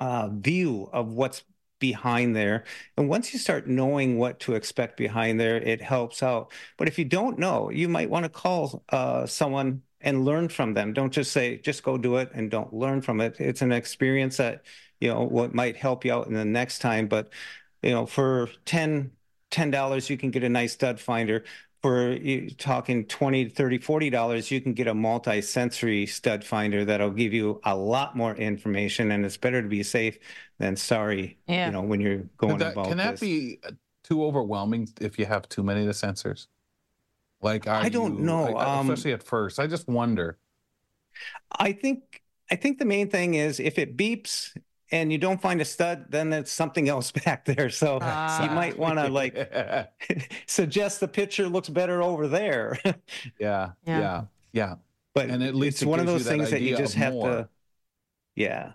uh, 0.00 0.28
view 0.32 0.88
of 0.92 1.12
what's 1.12 1.44
behind 1.80 2.36
there. 2.36 2.64
And 2.96 3.08
once 3.08 3.32
you 3.32 3.38
start 3.40 3.66
knowing 3.66 4.18
what 4.18 4.38
to 4.40 4.54
expect 4.54 4.96
behind 4.96 5.40
there, 5.40 5.56
it 5.56 5.82
helps 5.82 6.22
out. 6.22 6.52
But 6.76 6.86
if 6.86 6.98
you 6.98 7.04
don't 7.04 7.38
know, 7.38 7.70
you 7.70 7.88
might 7.88 8.10
want 8.10 8.24
to 8.24 8.28
call 8.28 8.84
uh, 8.90 9.26
someone 9.26 9.82
and 10.00 10.24
learn 10.24 10.48
from 10.48 10.74
them. 10.74 10.92
Don't 10.92 11.12
just 11.12 11.32
say, 11.32 11.58
just 11.58 11.82
go 11.82 11.98
do 11.98 12.16
it 12.16 12.30
and 12.32 12.50
don't 12.50 12.72
learn 12.72 13.02
from 13.02 13.20
it. 13.20 13.40
It's 13.40 13.62
an 13.62 13.72
experience 13.72 14.36
that, 14.36 14.64
you 15.00 15.08
know, 15.08 15.22
what 15.22 15.54
might 15.54 15.76
help 15.76 16.04
you 16.04 16.12
out 16.12 16.28
in 16.28 16.34
the 16.34 16.44
next 16.44 16.78
time. 16.78 17.08
But, 17.08 17.32
you 17.82 17.90
know, 17.90 18.06
for 18.06 18.48
10, 18.64 19.10
$10, 19.50 20.10
you 20.10 20.16
can 20.16 20.30
get 20.30 20.44
a 20.44 20.48
nice 20.48 20.72
stud 20.74 21.00
finder 21.00 21.44
for 21.82 22.18
talking 22.58 23.06
20 23.06 23.48
30 23.48 23.78
40 23.78 24.10
dollars 24.10 24.50
you 24.50 24.60
can 24.60 24.74
get 24.74 24.86
a 24.86 24.94
multi-sensory 24.94 26.06
stud 26.06 26.44
finder 26.44 26.84
that'll 26.84 27.10
give 27.10 27.32
you 27.32 27.60
a 27.64 27.74
lot 27.74 28.16
more 28.16 28.34
information 28.36 29.10
and 29.12 29.24
it's 29.24 29.36
better 29.36 29.62
to 29.62 29.68
be 29.68 29.82
safe 29.82 30.18
than 30.58 30.76
sorry 30.76 31.38
yeah. 31.48 31.66
you 31.66 31.72
know 31.72 31.80
when 31.80 32.00
you're 32.00 32.24
going 32.36 32.58
that, 32.58 32.72
about 32.72 32.88
can 32.88 32.98
that 32.98 33.12
this. 33.12 33.20
be 33.20 33.58
too 34.04 34.24
overwhelming 34.24 34.88
if 35.00 35.18
you 35.18 35.24
have 35.24 35.48
too 35.48 35.62
many 35.62 35.80
of 35.80 35.86
the 35.86 35.92
sensors 35.92 36.48
like 37.40 37.66
i 37.66 37.88
don't 37.88 38.18
you, 38.18 38.24
know 38.24 38.58
um, 38.58 38.90
especially 38.90 39.12
at 39.12 39.22
first 39.22 39.58
i 39.58 39.66
just 39.66 39.88
wonder 39.88 40.38
i 41.58 41.72
think 41.72 42.22
i 42.50 42.56
think 42.56 42.78
the 42.78 42.84
main 42.84 43.08
thing 43.08 43.34
is 43.34 43.58
if 43.58 43.78
it 43.78 43.96
beeps 43.96 44.54
and 44.92 45.12
you 45.12 45.18
don't 45.18 45.40
find 45.40 45.60
a 45.60 45.64
stud, 45.64 46.06
then 46.08 46.32
it's 46.32 46.52
something 46.52 46.88
else 46.88 47.12
back 47.24 47.44
there. 47.44 47.70
So 47.70 47.98
uh, 47.98 48.40
you 48.42 48.50
might 48.50 48.78
want 48.78 48.98
to 48.98 49.08
like 49.20 49.36
suggest 50.46 51.00
the 51.00 51.08
picture 51.08 51.48
looks 51.48 51.68
better 51.68 52.02
over 52.02 52.28
there. 52.28 52.78
yeah, 52.84 52.92
yeah, 53.38 53.70
yeah, 53.86 54.22
yeah. 54.52 54.74
But 55.14 55.30
and 55.30 55.42
at 55.42 55.54
least 55.54 55.82
it's 55.82 55.86
one 55.86 56.00
of 56.00 56.06
those 56.06 56.24
that 56.24 56.30
things 56.30 56.50
that 56.50 56.62
you 56.62 56.76
just 56.76 56.94
have 56.94 57.12
more. 57.12 57.28
to, 57.28 57.48
yeah, 58.36 58.72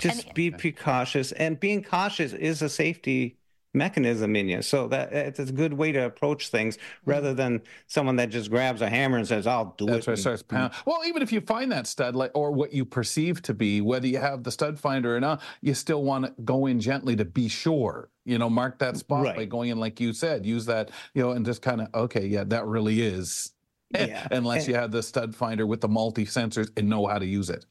just 0.00 0.26
and, 0.26 0.34
be 0.34 0.50
precautious. 0.50 1.32
And 1.32 1.58
being 1.58 1.82
cautious 1.82 2.32
is 2.32 2.62
a 2.62 2.68
safety 2.68 3.36
mechanism 3.74 4.36
in 4.36 4.48
you. 4.48 4.62
So 4.62 4.88
that 4.88 5.12
it's 5.12 5.38
a 5.38 5.46
good 5.46 5.72
way 5.72 5.92
to 5.92 6.04
approach 6.04 6.48
things 6.48 6.78
rather 7.04 7.28
mm-hmm. 7.28 7.36
than 7.36 7.62
someone 7.86 8.16
that 8.16 8.30
just 8.30 8.50
grabs 8.50 8.82
a 8.82 8.88
hammer 8.88 9.18
and 9.18 9.26
says, 9.26 9.46
"I'll 9.46 9.74
do 9.78 9.86
That's 9.86 10.06
it." 10.06 10.10
Right, 10.10 10.18
starts 10.18 10.42
pound. 10.42 10.72
Well, 10.86 11.00
even 11.06 11.22
if 11.22 11.32
you 11.32 11.40
find 11.40 11.72
that 11.72 11.86
stud, 11.86 12.14
like 12.14 12.32
or 12.34 12.52
what 12.52 12.72
you 12.72 12.84
perceive 12.84 13.42
to 13.42 13.54
be, 13.54 13.80
whether 13.80 14.06
you 14.06 14.18
have 14.18 14.42
the 14.42 14.50
stud 14.50 14.78
finder 14.78 15.16
or 15.16 15.20
not, 15.20 15.42
you 15.60 15.74
still 15.74 16.02
want 16.02 16.26
to 16.26 16.42
go 16.42 16.66
in 16.66 16.80
gently 16.80 17.16
to 17.16 17.24
be 17.24 17.48
sure. 17.48 18.10
You 18.24 18.38
know, 18.38 18.48
mark 18.48 18.78
that 18.78 18.96
spot 18.96 19.24
right. 19.24 19.36
by 19.36 19.44
going 19.46 19.70
in, 19.70 19.80
like 19.80 19.98
you 19.98 20.12
said, 20.12 20.46
use 20.46 20.66
that, 20.66 20.92
you 21.12 21.22
know, 21.22 21.32
and 21.32 21.44
just 21.44 21.60
kind 21.60 21.80
of 21.80 21.88
okay, 21.94 22.26
yeah, 22.26 22.44
that 22.44 22.66
really 22.66 23.02
is. 23.02 23.52
Yeah. 23.94 24.26
Unless 24.30 24.62
and, 24.62 24.68
you 24.68 24.74
have 24.76 24.90
the 24.90 25.02
stud 25.02 25.36
finder 25.36 25.66
with 25.66 25.82
the 25.82 25.88
multi 25.88 26.24
sensors 26.24 26.70
and 26.78 26.88
know 26.88 27.06
how 27.06 27.18
to 27.18 27.26
use 27.26 27.50
it. 27.50 27.66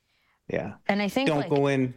Yeah. 0.48 0.74
And 0.86 1.02
I 1.02 1.08
think 1.08 1.28
don't 1.28 1.38
like, 1.38 1.50
go 1.50 1.66
in, 1.66 1.96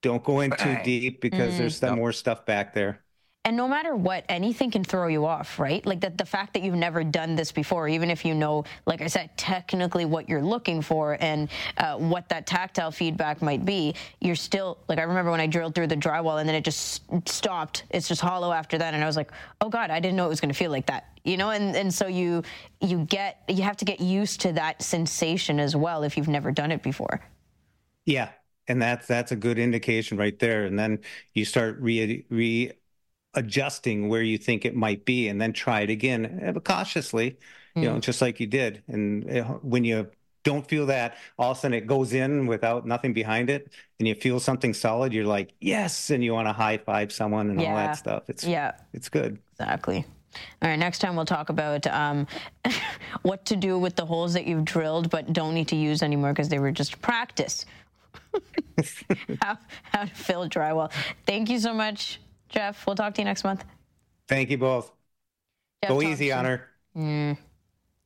don't 0.00 0.22
go 0.22 0.38
in 0.38 0.52
too 0.52 0.78
deep 0.84 1.20
because 1.20 1.54
mm, 1.54 1.58
there's 1.58 1.78
some 1.78 1.88
yep. 1.88 1.98
more 1.98 2.12
stuff 2.12 2.46
back 2.46 2.72
there 2.72 3.03
and 3.44 3.56
no 3.56 3.68
matter 3.68 3.94
what 3.94 4.24
anything 4.28 4.70
can 4.70 4.82
throw 4.84 5.06
you 5.06 5.26
off 5.26 5.58
right? 5.58 5.84
Like 5.84 6.00
that 6.00 6.18
the 6.18 6.24
fact 6.24 6.54
that 6.54 6.62
you've 6.62 6.74
never 6.74 7.04
done 7.04 7.34
this 7.34 7.52
before 7.52 7.88
even 7.88 8.10
if 8.10 8.24
you 8.24 8.34
know 8.34 8.64
like 8.86 9.00
i 9.02 9.06
said 9.06 9.30
technically 9.36 10.04
what 10.04 10.28
you're 10.28 10.42
looking 10.42 10.82
for 10.82 11.16
and 11.20 11.48
uh, 11.78 11.96
what 11.96 12.28
that 12.28 12.46
tactile 12.46 12.90
feedback 12.90 13.42
might 13.42 13.64
be 13.64 13.94
you're 14.20 14.36
still 14.36 14.78
like 14.88 14.98
i 14.98 15.02
remember 15.02 15.30
when 15.30 15.40
i 15.40 15.46
drilled 15.46 15.74
through 15.74 15.86
the 15.86 15.96
drywall 15.96 16.40
and 16.40 16.48
then 16.48 16.56
it 16.56 16.64
just 16.64 17.02
stopped. 17.28 17.84
It's 17.90 18.08
just 18.08 18.20
hollow 18.20 18.52
after 18.52 18.78
that. 18.78 18.94
And 18.94 19.02
i 19.02 19.06
was 19.06 19.16
like 19.16 19.30
oh 19.60 19.68
god 19.68 19.90
i 19.90 20.00
didn't 20.00 20.16
know 20.16 20.26
it 20.26 20.30
was 20.30 20.40
going 20.40 20.52
to 20.52 20.58
feel 20.58 20.70
like 20.70 20.86
that 20.86 21.14
you 21.24 21.36
know? 21.36 21.50
And 21.50 21.74
and 21.74 21.92
so 21.92 22.06
you 22.06 22.42
you 22.80 22.98
get 23.06 23.42
you 23.48 23.62
have 23.62 23.76
to 23.78 23.84
get 23.84 24.00
used 24.00 24.40
to 24.42 24.52
that 24.52 24.82
sensation 24.82 25.58
as 25.58 25.74
well 25.74 26.02
if 26.02 26.16
you've 26.16 26.28
never 26.28 26.52
done 26.52 26.70
it 26.70 26.82
before. 26.82 27.20
Yeah. 28.06 28.30
And 28.68 28.80
that's 28.80 29.06
that's 29.06 29.32
a 29.32 29.36
good 29.36 29.58
indication 29.58 30.16
right 30.16 30.38
there. 30.38 30.64
And 30.64 30.78
then 30.78 31.00
you 31.32 31.44
start 31.44 31.78
re 31.80 32.24
re 32.30 32.72
adjusting 33.34 34.08
where 34.08 34.22
you 34.22 34.38
think 34.38 34.64
it 34.64 34.74
might 34.74 35.04
be 35.04 35.28
and 35.28 35.40
then 35.40 35.52
try 35.52 35.80
it 35.80 35.90
again 35.90 36.50
but 36.54 36.64
cautiously 36.64 37.36
you 37.74 37.82
mm. 37.82 37.94
know 37.94 37.98
just 37.98 38.20
like 38.22 38.40
you 38.40 38.46
did 38.46 38.82
and 38.88 39.30
uh, 39.30 39.44
when 39.62 39.84
you 39.84 40.08
don't 40.42 40.68
feel 40.68 40.86
that 40.86 41.16
all 41.38 41.52
of 41.52 41.56
a 41.56 41.60
sudden 41.60 41.74
it 41.74 41.86
goes 41.86 42.12
in 42.12 42.46
without 42.46 42.86
nothing 42.86 43.12
behind 43.12 43.48
it 43.48 43.72
and 43.98 44.06
you 44.06 44.14
feel 44.14 44.38
something 44.38 44.74
solid 44.74 45.12
you're 45.12 45.24
like 45.24 45.54
yes 45.60 46.10
and 46.10 46.22
you 46.22 46.32
want 46.32 46.46
to 46.46 46.52
high 46.52 46.78
five 46.78 47.12
someone 47.12 47.50
and 47.50 47.60
yeah. 47.60 47.70
all 47.70 47.76
that 47.76 47.96
stuff 47.96 48.22
it's 48.28 48.44
yeah 48.44 48.72
it's 48.92 49.08
good 49.08 49.38
exactly 49.52 50.04
all 50.62 50.68
right, 50.68 50.78
next 50.78 50.98
time 50.98 51.16
we'll 51.16 51.24
talk 51.24 51.48
about 51.48 51.86
um, 51.86 52.26
what 53.22 53.44
to 53.46 53.56
do 53.56 53.78
with 53.78 53.96
the 53.96 54.06
holes 54.06 54.34
that 54.34 54.46
you've 54.46 54.64
drilled 54.64 55.10
but 55.10 55.32
don't 55.32 55.54
need 55.54 55.68
to 55.68 55.76
use 55.76 56.02
anymore 56.02 56.32
because 56.32 56.48
they 56.48 56.58
were 56.58 56.72
just 56.72 57.00
practice. 57.00 57.64
how, 59.42 59.58
how 59.82 60.04
to 60.04 60.14
fill 60.14 60.48
drywall. 60.48 60.90
Thank 61.26 61.48
you 61.48 61.58
so 61.58 61.72
much, 61.72 62.20
Jeff, 62.54 62.86
we'll 62.86 62.94
talk 62.94 63.14
to 63.14 63.20
you 63.20 63.24
next 63.24 63.42
month. 63.42 63.64
Thank 64.28 64.48
you 64.50 64.58
both. 64.58 64.92
Jeff 65.82 65.90
Go 65.90 66.02
easy 66.02 66.30
on 66.30 66.44
her. 66.44 66.68
Mm. 66.96 67.36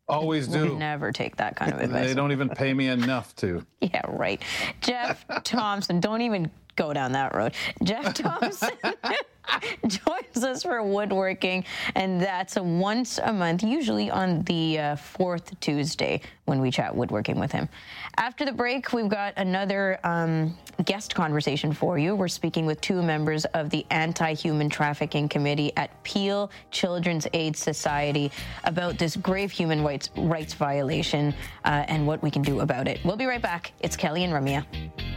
Always 0.08 0.48
do. 0.48 0.78
Never 0.78 1.12
take 1.12 1.36
that 1.36 1.54
kind 1.54 1.74
of 1.74 1.80
advice. 1.82 2.06
they 2.06 2.14
don't 2.14 2.32
even 2.32 2.48
pay 2.48 2.72
me 2.72 2.88
enough 2.88 3.36
to. 3.36 3.64
yeah, 3.82 4.00
right. 4.08 4.40
Jeff 4.80 5.26
Thompson, 5.44 6.00
don't 6.00 6.22
even 6.22 6.50
go 6.78 6.92
down 6.92 7.12
that 7.12 7.34
road. 7.34 7.52
Jeff 7.82 8.14
Thompson 8.14 8.70
joins 9.86 10.44
us 10.44 10.62
for 10.62 10.82
woodworking, 10.82 11.64
and 11.96 12.20
that's 12.20 12.56
once 12.56 13.18
a 13.18 13.32
month, 13.32 13.62
usually 13.62 14.10
on 14.10 14.42
the 14.42 14.78
uh, 14.78 14.96
fourth 14.96 15.58
Tuesday 15.60 16.20
when 16.44 16.60
we 16.60 16.70
chat 16.70 16.94
woodworking 16.94 17.38
with 17.38 17.50
him. 17.50 17.68
After 18.16 18.44
the 18.44 18.52
break, 18.52 18.92
we've 18.92 19.08
got 19.08 19.34
another 19.36 19.98
um, 20.04 20.56
guest 20.84 21.14
conversation 21.14 21.72
for 21.72 21.98
you. 21.98 22.14
We're 22.14 22.28
speaking 22.28 22.64
with 22.64 22.80
two 22.80 23.02
members 23.02 23.44
of 23.46 23.70
the 23.70 23.84
Anti 23.90 24.34
Human 24.34 24.70
Trafficking 24.70 25.28
Committee 25.28 25.72
at 25.76 25.90
Peel 26.04 26.50
Children's 26.70 27.26
Aid 27.32 27.56
Society 27.56 28.30
about 28.64 28.98
this 28.98 29.16
grave 29.16 29.50
human 29.50 29.82
rights, 29.82 30.10
rights 30.16 30.54
violation 30.54 31.34
uh, 31.64 31.84
and 31.88 32.06
what 32.06 32.22
we 32.22 32.30
can 32.30 32.42
do 32.42 32.60
about 32.60 32.86
it. 32.86 33.00
We'll 33.04 33.16
be 33.16 33.26
right 33.26 33.42
back. 33.42 33.72
It's 33.80 33.96
Kelly 33.96 34.22
and 34.22 34.32
Ramya. 34.32 35.07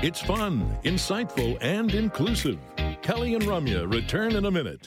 It's 0.00 0.20
fun, 0.22 0.78
insightful, 0.84 1.58
and 1.60 1.92
inclusive. 1.92 2.56
Kelly 3.02 3.34
and 3.34 3.42
Ramya 3.42 3.92
return 3.92 4.36
in 4.36 4.44
a 4.44 4.50
minute. 4.50 4.86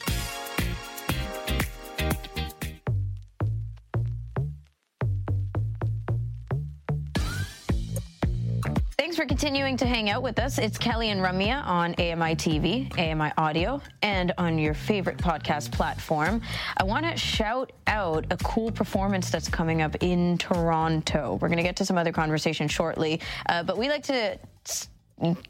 Thanks 8.96 9.16
for 9.16 9.26
continuing 9.26 9.76
to 9.76 9.86
hang 9.86 10.08
out 10.08 10.22
with 10.22 10.38
us. 10.38 10.56
It's 10.56 10.78
Kelly 10.78 11.10
and 11.10 11.20
Ramya 11.20 11.62
on 11.62 11.94
AMI 11.96 12.34
TV, 12.34 12.90
AMI 12.98 13.32
Audio, 13.36 13.82
and 14.00 14.32
on 14.38 14.56
your 14.56 14.72
favorite 14.72 15.18
podcast 15.18 15.72
platform. 15.72 16.40
I 16.78 16.84
want 16.84 17.04
to 17.04 17.14
shout 17.18 17.70
out 17.86 18.24
a 18.30 18.38
cool 18.38 18.72
performance 18.72 19.28
that's 19.28 19.50
coming 19.50 19.82
up 19.82 19.94
in 20.00 20.38
Toronto. 20.38 21.38
We're 21.38 21.48
going 21.48 21.58
to 21.58 21.62
get 21.62 21.76
to 21.76 21.84
some 21.84 21.98
other 21.98 22.12
conversation 22.12 22.66
shortly, 22.66 23.20
uh, 23.50 23.62
but 23.62 23.76
we 23.76 23.90
like 23.90 24.04
to 24.04 24.38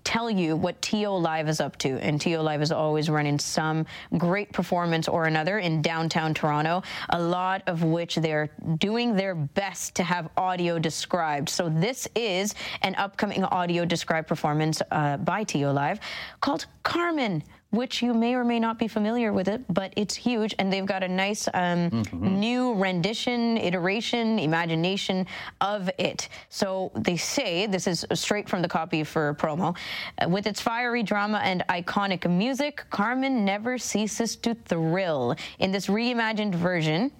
tell 0.05 0.30
you 0.30 0.56
what 0.56 0.80
TO 0.82 1.09
Live 1.09 1.48
is 1.48 1.60
up 1.60 1.76
to. 1.78 1.98
And 2.05 2.20
TO 2.20 2.39
Live 2.39 2.62
is 2.62 2.72
always 2.72 3.09
running 3.09 3.39
some 3.39 3.86
great 4.18 4.52
performance 4.52 5.09
or 5.09 5.24
another 5.24 5.59
in 5.59 5.82
downtown 5.82 6.34
Toronto, 6.34 6.82
a 7.10 7.20
lot 7.20 7.62
of 7.66 7.82
which 7.82 8.16
they're 8.16 8.51
doing 8.78 9.16
their 9.16 9.34
best 9.34 9.94
to 9.97 10.02
have 10.02 10.28
audio 10.36 10.78
described. 10.78 11.48
So 11.48 11.68
this 11.68 12.06
is 12.14 12.55
an 12.82 12.94
upcoming 12.97 13.44
audio 13.44 13.84
described 13.84 14.28
performance 14.28 14.82
uh, 14.90 15.16
by 15.18 15.44
TO 15.44 15.70
Live 15.70 16.01
called 16.40 16.66
Carmen 16.82 17.43
which 17.73 18.03
you 18.03 18.12
may 18.12 18.35
or 18.35 18.44
may 18.44 18.61
not 18.61 18.78
be 18.78 18.86
familiar 18.86 19.32
with 19.32 19.49
it, 19.49 19.62
but 19.73 19.93
it's 19.97 20.15
huge, 20.15 20.55
and 20.59 20.70
they've 20.70 20.86
got 20.86 21.03
a 21.03 21.09
nice 21.09 21.49
um, 21.49 21.90
mm-hmm. 21.90 22.39
new 22.39 22.74
rendition, 22.74 23.57
iteration, 23.57 24.39
imagination 24.39 25.27
of 25.62 25.90
it. 25.99 26.28
So 26.51 26.93
they 26.94 27.16
say 27.16 27.66
this 27.66 27.86
is 27.86 28.05
straight 28.12 28.47
from 28.49 28.61
the 28.61 28.69
copy 28.69 29.05
for 29.05 29.35
promo. 29.35 29.74
Uh, 30.19 30.28
with 30.28 30.47
its 30.47 30.61
fiery 30.61 31.03
drama 31.03 31.40
and 31.43 31.65
iconic 31.70 32.31
music, 32.31 32.85
Carmen 32.90 33.43
never 33.44 33.78
ceases 33.78 34.36
to 34.36 34.55
thrill. 34.55 35.35
In 35.59 35.73
this 35.73 35.86
reimagined 35.86 36.55
version, 36.55 37.11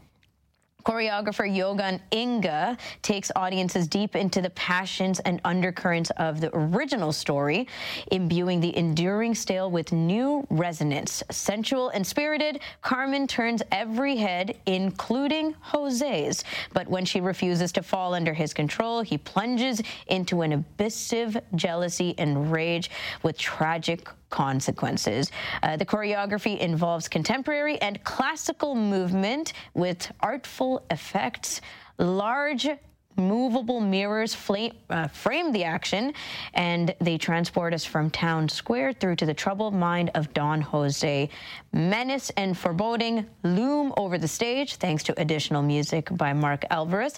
Choreographer 0.85 1.53
Johan 1.55 2.01
Inger 2.11 2.77
takes 3.03 3.31
audiences 3.37 3.87
deep 3.87 4.17
into 4.17 4.41
the 4.41 4.51
passions 4.51 5.21
and 5.21 5.41
undercurrents 5.45 6.11
of 6.17 6.41
the 6.41 6.51
original 6.55 7.13
story, 7.13 7.69
imbuing 8.11 8.61
the 8.61 8.77
enduring 8.77 9.35
tale 9.35 9.71
with 9.71 9.93
new 9.93 10.47
resonance. 10.51 11.23
Sensual 11.31 11.89
and 11.91 12.07
spirited, 12.07 12.61
Carmen 12.81 13.27
turns 13.27 13.63
every 13.71 14.17
head, 14.17 14.59
including 14.67 15.55
Jose's. 15.61 16.45
But 16.73 16.89
when 16.89 17.05
she 17.05 17.21
refuses 17.21 17.73
to 17.73 17.83
fall 17.83 18.15
under 18.15 18.35
his 18.35 18.53
control, 18.53 19.03
he 19.03 19.19
plunges 19.19 19.83
into 20.09 20.43
an 20.43 20.53
abyss 20.53 21.13
of 21.13 21.37
jealousy 21.55 22.15
and 22.19 22.51
rage 22.53 22.91
with 23.23 23.39
tragic 23.39 24.09
consequences. 24.33 25.31
Uh, 25.63 25.77
the 25.77 25.87
choreography 25.87 26.59
involves 26.59 27.07
contemporary 27.07 27.81
and 27.81 28.03
classical 28.03 28.75
movement 28.75 29.53
with 29.75 30.11
artful 30.21 30.85
effects, 30.91 31.61
large 31.99 32.69
movable 33.17 33.81
mirrors 33.81 34.35
flame, 34.35 34.73
uh, 34.91 35.07
frame 35.09 35.53
the 35.53 35.65
action, 35.65 36.13
and 36.55 36.95
they 37.01 37.19
transport 37.19 37.75
us 37.75 37.85
from 37.85 38.11
town 38.11 38.49
square 38.49 38.93
through 38.93 39.17
to 39.17 39.27
the 39.27 39.35
troubled 39.35 39.75
mind 39.75 40.11
of 40.15 40.33
Don 40.33 40.61
Jose. 40.61 41.29
Menace 41.73 42.31
and 42.37 42.57
foreboding 42.57 43.27
loom 43.43 43.93
over 43.97 44.19
the 44.19 44.29
stage, 44.29 44.77
thanks 44.77 45.03
to 45.05 45.21
additional 45.21 45.63
music 45.63 46.09
by 46.13 46.33
Marc 46.33 46.63
Álvarez. 46.71 47.17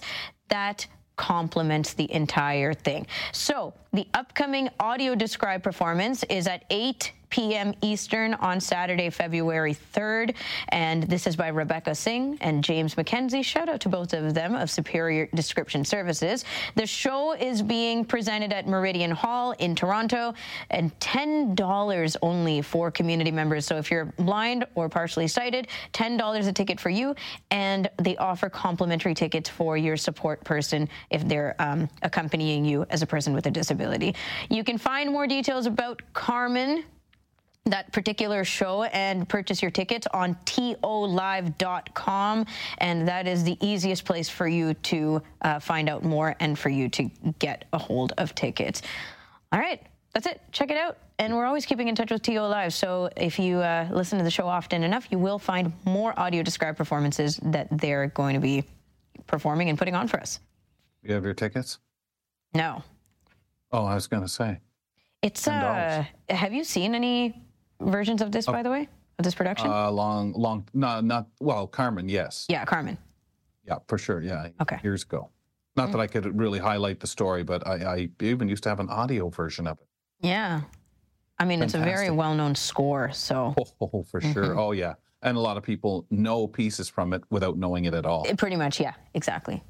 That 0.49 0.85
complements 1.15 1.93
the 1.93 2.11
entire 2.11 2.73
thing. 2.73 3.07
So 3.31 3.73
the 3.95 4.07
upcoming 4.13 4.69
audio 4.77 5.15
described 5.15 5.63
performance 5.63 6.23
is 6.25 6.47
at 6.47 6.65
8 6.69 7.13
p.m. 7.29 7.73
Eastern 7.81 8.33
on 8.35 8.59
Saturday, 8.59 9.09
February 9.09 9.75
3rd. 9.93 10.35
And 10.69 11.03
this 11.03 11.27
is 11.27 11.35
by 11.35 11.49
Rebecca 11.49 11.93
Singh 11.93 12.37
and 12.41 12.63
James 12.63 12.95
McKenzie. 12.95 13.43
Shout 13.43 13.67
out 13.67 13.81
to 13.81 13.89
both 13.89 14.13
of 14.13 14.33
them 14.33 14.55
of 14.55 14.69
Superior 14.69 15.27
Description 15.33 15.83
Services. 15.83 16.45
The 16.75 16.85
show 16.85 17.33
is 17.33 17.61
being 17.61 18.05
presented 18.05 18.53
at 18.53 18.67
Meridian 18.67 19.11
Hall 19.11 19.51
in 19.59 19.75
Toronto 19.75 20.33
and 20.69 20.97
$10 20.99 22.17
only 22.21 22.61
for 22.61 22.89
community 22.89 23.31
members. 23.31 23.65
So 23.65 23.77
if 23.77 23.91
you're 23.91 24.05
blind 24.17 24.65
or 24.75 24.87
partially 24.87 25.27
sighted, 25.27 25.67
$10 25.93 26.47
a 26.47 26.53
ticket 26.53 26.79
for 26.79 26.89
you. 26.89 27.15
And 27.51 27.89
they 27.97 28.15
offer 28.17 28.49
complimentary 28.49 29.13
tickets 29.13 29.49
for 29.49 29.77
your 29.77 29.97
support 29.97 30.43
person 30.43 30.87
if 31.09 31.27
they're 31.27 31.55
um, 31.59 31.89
accompanying 32.01 32.63
you 32.65 32.85
as 32.89 33.01
a 33.01 33.05
person 33.05 33.33
with 33.33 33.45
a 33.45 33.51
disability. 33.51 33.84
You 34.49 34.63
can 34.63 34.77
find 34.77 35.11
more 35.11 35.27
details 35.27 35.65
about 35.65 36.01
Carmen 36.13 36.85
that 37.67 37.91
particular 37.91 38.43
show 38.43 38.83
and 38.83 39.27
purchase 39.27 39.59
your 39.59 39.71
tickets 39.71 40.05
on 40.13 40.35
tolive.com. 40.45 42.45
And 42.77 43.07
that 43.07 43.27
is 43.27 43.43
the 43.43 43.57
easiest 43.59 44.05
place 44.05 44.29
for 44.29 44.47
you 44.47 44.75
to 44.75 45.19
uh, 45.41 45.59
find 45.59 45.89
out 45.89 46.03
more 46.03 46.35
and 46.39 46.59
for 46.59 46.69
you 46.69 46.89
to 46.89 47.09
get 47.39 47.65
a 47.73 47.79
hold 47.79 48.13
of 48.19 48.35
tickets. 48.35 48.83
All 49.51 49.59
right, 49.59 49.81
that's 50.13 50.27
it. 50.27 50.41
Check 50.51 50.69
it 50.69 50.77
out. 50.77 50.99
And 51.17 51.35
we're 51.35 51.45
always 51.45 51.65
keeping 51.65 51.87
in 51.87 51.95
touch 51.95 52.11
with 52.11 52.21
TO 52.21 52.41
Live. 52.41 52.73
So 52.73 53.09
if 53.17 53.39
you 53.39 53.59
uh, 53.59 53.87
listen 53.91 54.19
to 54.19 54.23
the 54.23 54.29
show 54.29 54.47
often 54.47 54.83
enough, 54.83 55.07
you 55.09 55.17
will 55.17 55.39
find 55.39 55.73
more 55.85 56.17
audio 56.19 56.43
described 56.43 56.77
performances 56.77 57.39
that 57.43 57.67
they're 57.71 58.07
going 58.07 58.35
to 58.35 58.41
be 58.41 58.63
performing 59.25 59.69
and 59.69 59.77
putting 59.77 59.95
on 59.95 60.07
for 60.07 60.19
us. 60.19 60.39
Do 61.01 61.09
you 61.09 61.15
have 61.15 61.23
your 61.23 61.33
tickets? 61.33 61.79
No. 62.53 62.83
Oh, 63.75 63.85
I 63.85 63.95
was 63.95 64.07
going 64.07 64.23
to 64.23 64.29
say. 64.29 64.59
It's 65.21 65.47
uh 65.47 66.05
have 66.29 66.53
you 66.53 66.63
seen 66.63 66.95
any 66.95 67.43
versions 67.81 68.21
of 68.21 68.31
this, 68.31 68.47
oh. 68.47 68.53
by 68.53 68.63
the 68.63 68.69
way, 68.69 68.87
of 69.19 69.25
this 69.25 69.35
production? 69.35 69.69
Uh, 69.69 69.91
long, 69.91 70.31
long, 70.33 70.67
no, 70.73 71.01
not 71.01 71.27
well. 71.41 71.67
Carmen, 71.67 72.07
yes. 72.07 72.45
Yeah, 72.47 72.63
Carmen. 72.63 72.97
Yeah, 73.67 73.79
for 73.87 73.97
sure. 73.97 74.21
Yeah. 74.21 74.49
Okay. 74.61 74.79
Years 74.83 75.03
ago. 75.03 75.29
Not 75.75 75.91
that 75.91 75.99
I 75.99 76.07
could 76.07 76.39
really 76.39 76.59
highlight 76.59 77.01
the 77.01 77.07
story, 77.07 77.43
but 77.43 77.67
I, 77.67 77.73
I, 77.95 78.09
even 78.21 78.47
used 78.47 78.63
to 78.63 78.69
have 78.69 78.79
an 78.79 78.89
audio 78.89 79.27
version 79.27 79.67
of 79.67 79.77
it. 79.81 79.87
Yeah. 80.21 80.61
I 81.37 81.43
mean, 81.43 81.61
it's 81.61 81.73
a 81.73 81.79
very 81.79 82.11
well-known 82.11 82.55
score, 82.55 83.11
so. 83.11 83.53
Oh, 83.57 83.65
oh 83.93 84.03
for 84.03 84.21
mm-hmm. 84.21 84.31
sure. 84.31 84.57
Oh, 84.57 84.71
yeah. 84.71 84.93
And 85.21 85.35
a 85.35 85.39
lot 85.41 85.57
of 85.57 85.63
people 85.63 86.05
know 86.09 86.47
pieces 86.47 86.87
from 86.87 87.11
it 87.11 87.23
without 87.29 87.57
knowing 87.57 87.85
it 87.85 87.93
at 87.93 88.05
all. 88.05 88.23
It 88.23 88.37
pretty 88.37 88.55
much, 88.55 88.79
yeah, 88.79 88.93
exactly. 89.15 89.61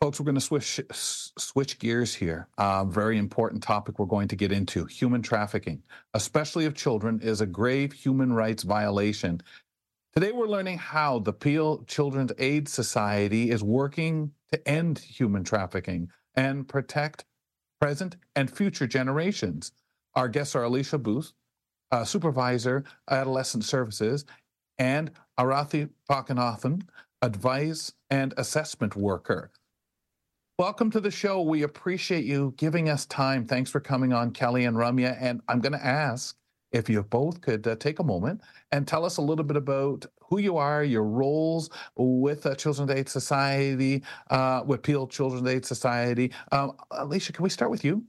Folks, 0.00 0.20
we're 0.20 0.26
going 0.26 0.36
to 0.36 0.40
switch 0.40 0.80
switch 0.92 1.80
gears 1.80 2.14
here. 2.14 2.46
Uh, 2.56 2.84
very 2.84 3.18
important 3.18 3.60
topic 3.60 3.98
we're 3.98 4.06
going 4.06 4.28
to 4.28 4.36
get 4.36 4.52
into: 4.52 4.84
human 4.84 5.22
trafficking, 5.22 5.82
especially 6.14 6.66
of 6.66 6.74
children, 6.76 7.18
is 7.20 7.40
a 7.40 7.46
grave 7.46 7.92
human 7.92 8.32
rights 8.32 8.62
violation. 8.62 9.40
Today, 10.14 10.30
we're 10.30 10.46
learning 10.46 10.78
how 10.78 11.18
the 11.18 11.32
Peel 11.32 11.82
Children's 11.88 12.30
Aid 12.38 12.68
Society 12.68 13.50
is 13.50 13.64
working 13.64 14.30
to 14.52 14.68
end 14.68 15.00
human 15.00 15.42
trafficking 15.42 16.08
and 16.36 16.68
protect 16.68 17.24
present 17.80 18.18
and 18.36 18.48
future 18.48 18.86
generations. 18.86 19.72
Our 20.14 20.28
guests 20.28 20.54
are 20.54 20.62
Alicia 20.62 20.98
Booth, 20.98 21.32
uh, 21.90 22.04
Supervisor, 22.04 22.84
Adolescent 23.10 23.64
Services, 23.64 24.24
and 24.78 25.10
Arathi 25.40 25.88
Pakanathan, 26.08 26.82
Advice 27.20 27.94
and 28.10 28.32
Assessment 28.36 28.94
Worker. 28.94 29.50
Welcome 30.58 30.90
to 30.90 31.00
the 31.00 31.12
show. 31.12 31.40
We 31.40 31.62
appreciate 31.62 32.24
you 32.24 32.52
giving 32.56 32.88
us 32.88 33.06
time. 33.06 33.46
Thanks 33.46 33.70
for 33.70 33.78
coming 33.78 34.12
on, 34.12 34.32
Kelly 34.32 34.64
and 34.64 34.76
Ramya. 34.76 35.16
And 35.20 35.40
I'm 35.46 35.60
going 35.60 35.72
to 35.72 35.86
ask 35.86 36.36
if 36.72 36.90
you 36.90 37.00
both 37.04 37.40
could 37.40 37.64
uh, 37.64 37.76
take 37.76 38.00
a 38.00 38.02
moment 38.02 38.40
and 38.72 38.84
tell 38.84 39.04
us 39.04 39.18
a 39.18 39.22
little 39.22 39.44
bit 39.44 39.56
about 39.56 40.04
who 40.18 40.38
you 40.38 40.56
are, 40.56 40.82
your 40.82 41.04
roles 41.04 41.70
with 41.94 42.44
uh, 42.44 42.56
Children's 42.56 42.90
Aid 42.90 43.08
Society, 43.08 44.02
uh, 44.30 44.64
with 44.66 44.82
Peel 44.82 45.06
Children's 45.06 45.46
Aid 45.46 45.64
Society. 45.64 46.32
Um, 46.50 46.72
Alicia, 46.90 47.32
can 47.32 47.44
we 47.44 47.50
start 47.50 47.70
with 47.70 47.84
you? 47.84 48.02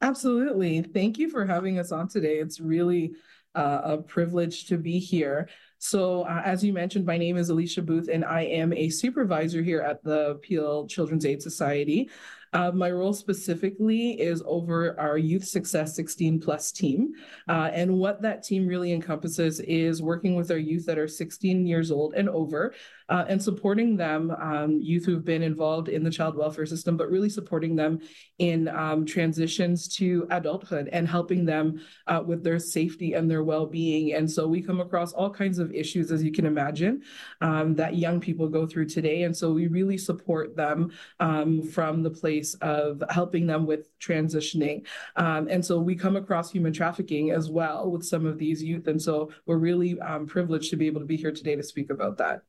Absolutely. 0.00 0.82
Thank 0.82 1.18
you 1.18 1.28
for 1.28 1.46
having 1.46 1.78
us 1.78 1.92
on 1.92 2.08
today. 2.08 2.38
It's 2.38 2.58
really 2.58 3.12
uh, 3.54 3.80
a 3.84 3.98
privilege 3.98 4.66
to 4.66 4.76
be 4.76 4.98
here. 4.98 5.48
So, 5.84 6.22
uh, 6.22 6.40
as 6.42 6.64
you 6.64 6.72
mentioned, 6.72 7.04
my 7.04 7.18
name 7.18 7.36
is 7.36 7.50
Alicia 7.50 7.82
Booth, 7.82 8.08
and 8.08 8.24
I 8.24 8.40
am 8.44 8.72
a 8.72 8.88
supervisor 8.88 9.62
here 9.62 9.82
at 9.82 10.02
the 10.02 10.36
Peel 10.36 10.86
Children's 10.86 11.26
Aid 11.26 11.42
Society. 11.42 12.08
Uh, 12.54 12.72
my 12.72 12.90
role 12.90 13.12
specifically 13.12 14.12
is 14.12 14.42
over 14.46 14.98
our 14.98 15.18
Youth 15.18 15.44
Success 15.44 15.94
16 15.94 16.40
Plus 16.40 16.72
team. 16.72 17.12
Uh, 17.50 17.68
and 17.74 17.98
what 17.98 18.22
that 18.22 18.42
team 18.42 18.66
really 18.66 18.94
encompasses 18.94 19.60
is 19.60 20.00
working 20.00 20.36
with 20.36 20.50
our 20.50 20.56
youth 20.56 20.86
that 20.86 20.96
are 20.96 21.06
16 21.06 21.66
years 21.66 21.90
old 21.90 22.14
and 22.14 22.30
over 22.30 22.72
uh, 23.08 23.24
and 23.28 23.42
supporting 23.42 23.96
them, 23.96 24.30
um, 24.40 24.80
youth 24.80 25.04
who've 25.04 25.24
been 25.24 25.42
involved 25.42 25.88
in 25.88 26.02
the 26.02 26.10
child 26.10 26.36
welfare 26.36 26.66
system, 26.66 26.96
but 26.96 27.10
really 27.10 27.28
supporting 27.28 27.76
them 27.76 28.00
in 28.38 28.68
um, 28.68 29.04
transitions 29.04 29.88
to 29.96 30.26
adulthood 30.30 30.88
and 30.92 31.08
helping 31.08 31.44
them 31.44 31.80
uh, 32.06 32.22
with 32.24 32.42
their 32.42 32.58
safety 32.58 33.14
and 33.14 33.30
their 33.30 33.42
well 33.42 33.66
being. 33.66 34.14
And 34.14 34.30
so 34.30 34.46
we 34.46 34.62
come 34.62 34.80
across 34.80 35.12
all 35.12 35.30
kinds 35.30 35.58
of 35.58 35.72
issues, 35.72 36.10
as 36.10 36.22
you 36.22 36.32
can 36.32 36.46
imagine, 36.46 37.02
um, 37.40 37.74
that 37.76 37.96
young 37.96 38.20
people 38.20 38.48
go 38.48 38.66
through 38.66 38.88
today. 38.88 39.22
And 39.24 39.36
so 39.36 39.52
we 39.52 39.66
really 39.66 39.98
support 39.98 40.56
them 40.56 40.92
um, 41.20 41.62
from 41.62 42.02
the 42.02 42.10
place 42.10 42.54
of 42.54 43.02
helping 43.10 43.46
them 43.46 43.66
with 43.66 43.88
transitioning. 43.98 44.86
Um, 45.16 45.48
and 45.48 45.64
so 45.64 45.78
we 45.78 45.94
come 45.94 46.16
across 46.16 46.50
human 46.50 46.72
trafficking 46.72 47.30
as 47.30 47.50
well 47.50 47.90
with 47.90 48.04
some 48.04 48.26
of 48.26 48.38
these 48.38 48.62
youth. 48.62 48.86
And 48.86 49.00
so 49.00 49.30
we're 49.46 49.58
really 49.58 50.00
um, 50.00 50.26
privileged 50.26 50.70
to 50.70 50.76
be 50.76 50.86
able 50.86 51.00
to 51.00 51.06
be 51.06 51.16
here 51.16 51.32
today 51.32 51.56
to 51.56 51.62
speak 51.62 51.90
about 51.90 52.18
that. 52.18 52.42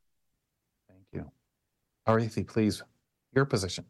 Arathi, 2.08 2.46
please, 2.48 2.84
your 3.34 3.46
position. 3.46 3.86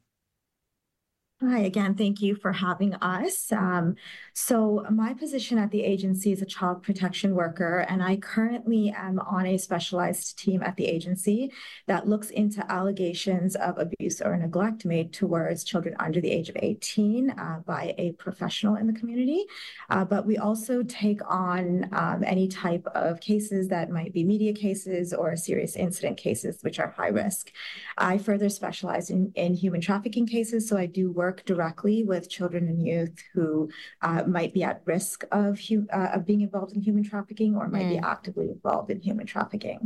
Hi, 1.42 1.60
again, 1.60 1.96
thank 1.96 2.22
you 2.22 2.34
for 2.34 2.54
having 2.54 2.96
us. 2.96 3.52
Um, 3.52 3.96
so, 4.34 4.86
my 4.90 5.14
position 5.14 5.58
at 5.58 5.70
the 5.70 5.84
agency 5.84 6.32
is 6.32 6.42
a 6.42 6.46
child 6.46 6.82
protection 6.82 7.36
worker, 7.36 7.80
and 7.90 8.02
I 8.02 8.16
currently 8.16 8.96
am 8.96 9.20
on 9.20 9.46
a 9.46 9.58
specialized 9.58 10.40
team 10.40 10.64
at 10.64 10.78
the 10.78 10.86
agency 10.86 11.52
that 11.88 12.08
looks 12.08 12.30
into 12.30 12.66
allegations 12.72 13.58
of 13.58 13.78
abuse 13.78 14.22
or 14.22 14.38
neglect 14.38 14.86
made 14.86 15.12
towards 15.12 15.66
children 15.66 15.94
under 16.00 16.22
the 16.22 16.32
age 16.32 16.48
of 16.48 16.56
18 16.58 17.32
uh, 17.32 17.60
by 17.66 17.94
a 17.98 18.14
professional 18.14 18.78
in 18.78 18.88
the 18.88 18.94
community. 18.94 19.44
Uh, 19.90 20.06
but 20.06 20.26
we 20.26 20.38
also 20.38 20.84
take 20.84 21.20
on 21.30 21.90
um, 21.92 22.24
any 22.26 22.48
type 22.48 22.88
of 22.96 23.20
cases 23.20 23.68
that 23.68 23.90
might 23.90 24.14
be 24.14 24.24
media 24.24 24.54
cases 24.54 25.14
or 25.14 25.36
serious 25.36 25.76
incident 25.76 26.16
cases, 26.16 26.60
which 26.62 26.80
are 26.80 26.92
high 26.92 27.10
risk. 27.10 27.52
I 27.98 28.20
further 28.20 28.48
specialize 28.48 29.10
in, 29.10 29.34
in 29.36 29.54
human 29.54 29.82
trafficking 29.82 30.28
cases, 30.28 30.66
so 30.66 30.78
I 30.78 30.86
do 30.86 31.12
work 31.12 31.25
work 31.26 31.44
directly 31.46 32.04
with 32.04 32.30
children 32.30 32.68
and 32.68 32.86
youth 32.86 33.18
who 33.34 33.68
uh, 34.02 34.22
might 34.38 34.54
be 34.54 34.64
at 34.64 34.82
risk 34.86 35.24
of, 35.32 35.60
uh, 35.92 36.10
of 36.16 36.26
being 36.30 36.42
involved 36.42 36.74
in 36.76 36.82
human 36.82 37.04
trafficking 37.04 37.56
or 37.56 37.68
might 37.68 37.88
mm. 37.88 37.96
be 37.96 37.98
actively 37.98 38.48
involved 38.52 38.92
in 38.92 39.00
human 39.02 39.26
trafficking. 39.26 39.80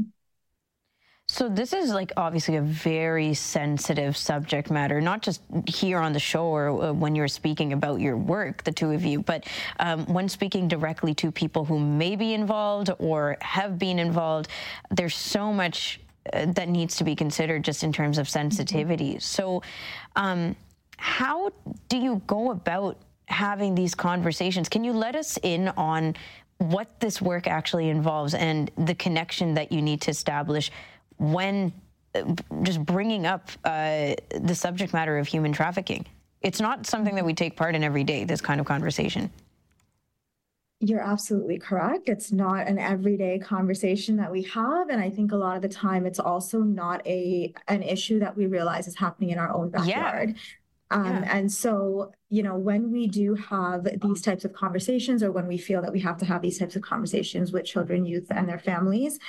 So 1.30 1.48
this 1.48 1.72
is 1.74 1.92
like 1.92 2.12
obviously 2.18 2.56
a 2.56 2.62
very 2.62 3.34
sensitive 3.36 4.18
subject 4.18 4.72
matter, 4.72 5.00
not 5.00 5.22
just 5.22 5.42
here 5.68 6.00
on 6.00 6.12
the 6.12 6.20
show 6.20 6.46
or 6.46 6.64
uh, 6.70 6.92
when 6.92 7.14
you're 7.16 7.34
speaking 7.42 7.72
about 7.72 8.02
your 8.02 8.18
work, 8.18 8.64
the 8.64 8.72
two 8.72 8.92
of 8.92 9.06
you, 9.06 9.22
but 9.22 9.46
um, 9.80 10.06
when 10.08 10.28
speaking 10.28 10.68
directly 10.68 11.14
to 11.22 11.32
people 11.32 11.64
who 11.64 11.80
may 11.80 12.16
be 12.16 12.34
involved 12.34 12.90
or 12.98 13.38
have 13.42 13.78
been 13.78 14.00
involved, 14.00 14.48
there's 14.90 15.16
so 15.16 15.54
much 15.54 16.02
uh, 16.34 16.48
that 16.58 16.68
needs 16.68 16.96
to 16.98 17.04
be 17.04 17.16
considered 17.16 17.64
just 17.64 17.84
in 17.84 17.94
terms 17.94 18.18
of 18.18 18.28
sensitivity. 18.28 19.12
Mm-hmm. 19.12 19.20
So, 19.20 19.62
um, 20.16 20.56
how 21.00 21.50
do 21.88 21.98
you 21.98 22.22
go 22.28 22.52
about 22.52 22.98
having 23.28 23.74
these 23.74 23.96
conversations? 23.96 24.68
Can 24.68 24.84
you 24.84 24.92
let 24.92 25.16
us 25.16 25.40
in 25.42 25.70
on 25.70 26.16
what 26.58 27.00
this 27.00 27.22
work 27.22 27.48
actually 27.48 27.88
involves 27.88 28.34
and 28.34 28.70
the 28.78 28.94
connection 28.94 29.54
that 29.54 29.72
you 29.72 29.82
need 29.82 30.02
to 30.02 30.12
establish 30.12 30.72
when 31.18 31.72
uh, 32.16 32.36
just 32.64 32.86
bringing 32.86 33.26
up 33.26 33.50
uh, 33.64 34.14
the 34.42 34.54
subject 34.54 34.92
matter 34.92 35.18
of 35.18 35.26
human 35.26 35.54
trafficking? 35.54 36.06
It's 36.42 36.60
not 36.60 36.86
something 36.86 37.16
that 37.16 37.24
we 37.24 37.34
take 37.34 37.56
part 37.56 37.76
in 37.76 37.84
every 37.84 38.04
day, 38.04 38.26
this 38.26 38.42
kind 38.42 38.60
of 38.60 38.66
conversation. 38.66 39.32
You're 40.82 41.02
absolutely 41.02 41.60
correct. 41.60 42.08
It's 42.08 42.32
not 42.32 42.68
an 42.68 42.78
everyday 42.78 43.40
conversation 43.40 44.18
that 44.18 44.32
we 44.32 44.44
have. 44.44 44.90
And 44.90 45.02
I 45.02 45.10
think 45.10 45.32
a 45.32 45.36
lot 45.36 45.56
of 45.56 45.62
the 45.62 45.70
time 45.70 46.06
it's 46.06 46.20
also 46.20 46.60
not 46.60 47.06
a 47.06 47.54
an 47.68 47.84
issue 47.84 48.20
that 48.20 48.36
we 48.36 48.46
realize 48.48 48.88
is 48.88 48.96
happening 48.96 49.30
in 49.30 49.38
our 49.38 49.54
own 49.54 49.70
backyard. 49.70 50.30
Yeah. 50.30 50.36
Um, 50.92 51.06
yeah. 51.06 51.38
And 51.38 51.52
so, 51.52 52.12
you 52.30 52.42
know, 52.42 52.58
when 52.58 52.92
we 52.92 53.08
do 53.08 53.36
have 53.36 53.88
these 54.02 54.22
types 54.22 54.46
of 54.46 54.54
conversations, 54.54 55.22
or 55.22 55.32
when 55.32 55.48
we 55.48 55.58
feel 55.58 55.82
that 55.82 55.94
we 55.94 56.00
have 56.00 56.18
to 56.18 56.26
have 56.26 56.42
these 56.42 56.58
types 56.58 56.76
of 56.76 56.82
conversations 56.82 57.52
with 57.52 57.66
children, 57.66 58.06
youth, 58.06 58.28
and 58.32 58.50
their 58.50 58.60
families, 58.60 59.20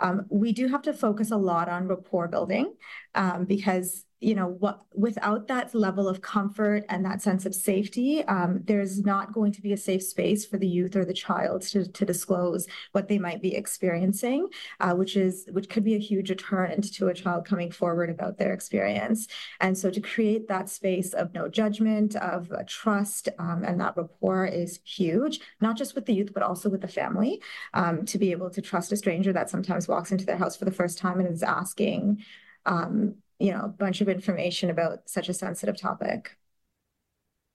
um, 0.00 0.26
we 0.30 0.52
do 0.52 0.68
have 0.68 0.82
to 0.82 0.92
focus 0.92 1.30
a 1.30 1.36
lot 1.36 1.68
on 1.68 1.86
rapport 1.86 2.28
building 2.28 2.74
um, 3.14 3.44
because 3.44 4.04
you 4.22 4.34
know 4.34 4.48
what 4.48 4.82
without 4.94 5.48
that 5.48 5.74
level 5.74 6.08
of 6.08 6.20
comfort 6.20 6.84
and 6.88 7.04
that 7.04 7.22
sense 7.22 7.46
of 7.46 7.54
safety 7.54 8.24
um, 8.24 8.60
there's 8.64 9.04
not 9.04 9.32
going 9.32 9.52
to 9.52 9.60
be 9.60 9.72
a 9.72 9.76
safe 9.76 10.02
space 10.02 10.44
for 10.46 10.58
the 10.58 10.68
youth 10.68 10.96
or 10.96 11.04
the 11.04 11.12
child 11.12 11.62
to, 11.62 11.86
to 11.86 12.04
disclose 12.04 12.66
what 12.92 13.08
they 13.08 13.18
might 13.18 13.42
be 13.42 13.54
experiencing 13.54 14.48
uh, 14.80 14.92
which 14.94 15.16
is 15.16 15.46
which 15.52 15.68
could 15.68 15.84
be 15.84 15.94
a 15.94 15.98
huge 15.98 16.28
deterrent 16.28 16.92
to 16.94 17.08
a 17.08 17.14
child 17.14 17.44
coming 17.44 17.70
forward 17.70 18.10
about 18.10 18.38
their 18.38 18.52
experience. 18.52 19.28
And 19.60 19.76
so 19.76 19.90
to 19.90 20.00
create 20.00 20.48
that 20.48 20.68
space 20.68 21.12
of 21.12 21.34
no 21.34 21.48
judgment 21.48 22.16
of 22.16 22.50
uh, 22.52 22.62
trust 22.66 23.28
um, 23.38 23.62
and 23.64 23.80
that 23.80 23.96
rapport 23.96 24.46
is 24.46 24.80
huge 24.84 25.40
not 25.60 25.76
just 25.76 25.94
with 25.94 26.06
the 26.06 26.14
youth 26.14 26.32
but 26.32 26.42
also 26.42 26.68
with 26.68 26.80
the 26.80 26.88
family 26.88 27.40
um, 27.74 28.04
to 28.06 28.18
be 28.18 28.30
able 28.30 28.50
to 28.50 28.62
trust 28.62 28.92
a 28.92 28.96
stranger 28.96 29.32
that 29.32 29.50
sometimes 29.50 29.88
walks 29.88 30.12
into 30.12 30.24
their 30.24 30.36
house 30.36 30.56
for 30.56 30.64
the 30.64 30.70
first 30.70 30.98
time 30.98 31.20
and 31.20 31.28
is 31.28 31.42
asking 31.42 32.22
um, 32.66 33.16
you 33.38 33.52
know, 33.52 33.64
a 33.64 33.68
bunch 33.68 34.00
of 34.00 34.08
information 34.08 34.70
about 34.70 35.08
such 35.08 35.28
a 35.28 35.34
sensitive 35.34 35.76
topic. 35.76 36.36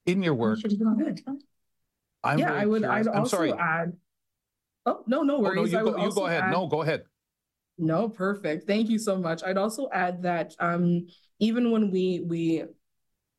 In 0.06 0.22
your 0.22 0.34
work, 0.34 0.58
I'm 2.24 2.38
yeah, 2.38 2.52
I 2.52 2.66
would. 2.66 2.82
Curious. 2.82 3.06
I'd 3.06 3.14
also 3.14 3.36
sorry. 3.36 3.52
add. 3.52 3.92
Oh 4.86 5.04
no, 5.06 5.22
no 5.22 5.40
worries. 5.40 5.74
Oh, 5.74 5.80
no, 5.80 5.86
you, 5.86 5.92
go, 5.92 6.04
you 6.04 6.12
go 6.12 6.26
ahead. 6.26 6.44
Add, 6.44 6.50
no, 6.50 6.66
go 6.66 6.82
ahead. 6.82 7.04
No, 7.78 8.08
perfect. 8.08 8.66
Thank 8.66 8.88
you 8.88 8.98
so 8.98 9.16
much. 9.16 9.42
I'd 9.44 9.56
also 9.56 9.88
add 9.92 10.22
that 10.22 10.54
um, 10.58 11.06
even 11.38 11.70
when 11.70 11.90
we 11.90 12.22
we 12.26 12.64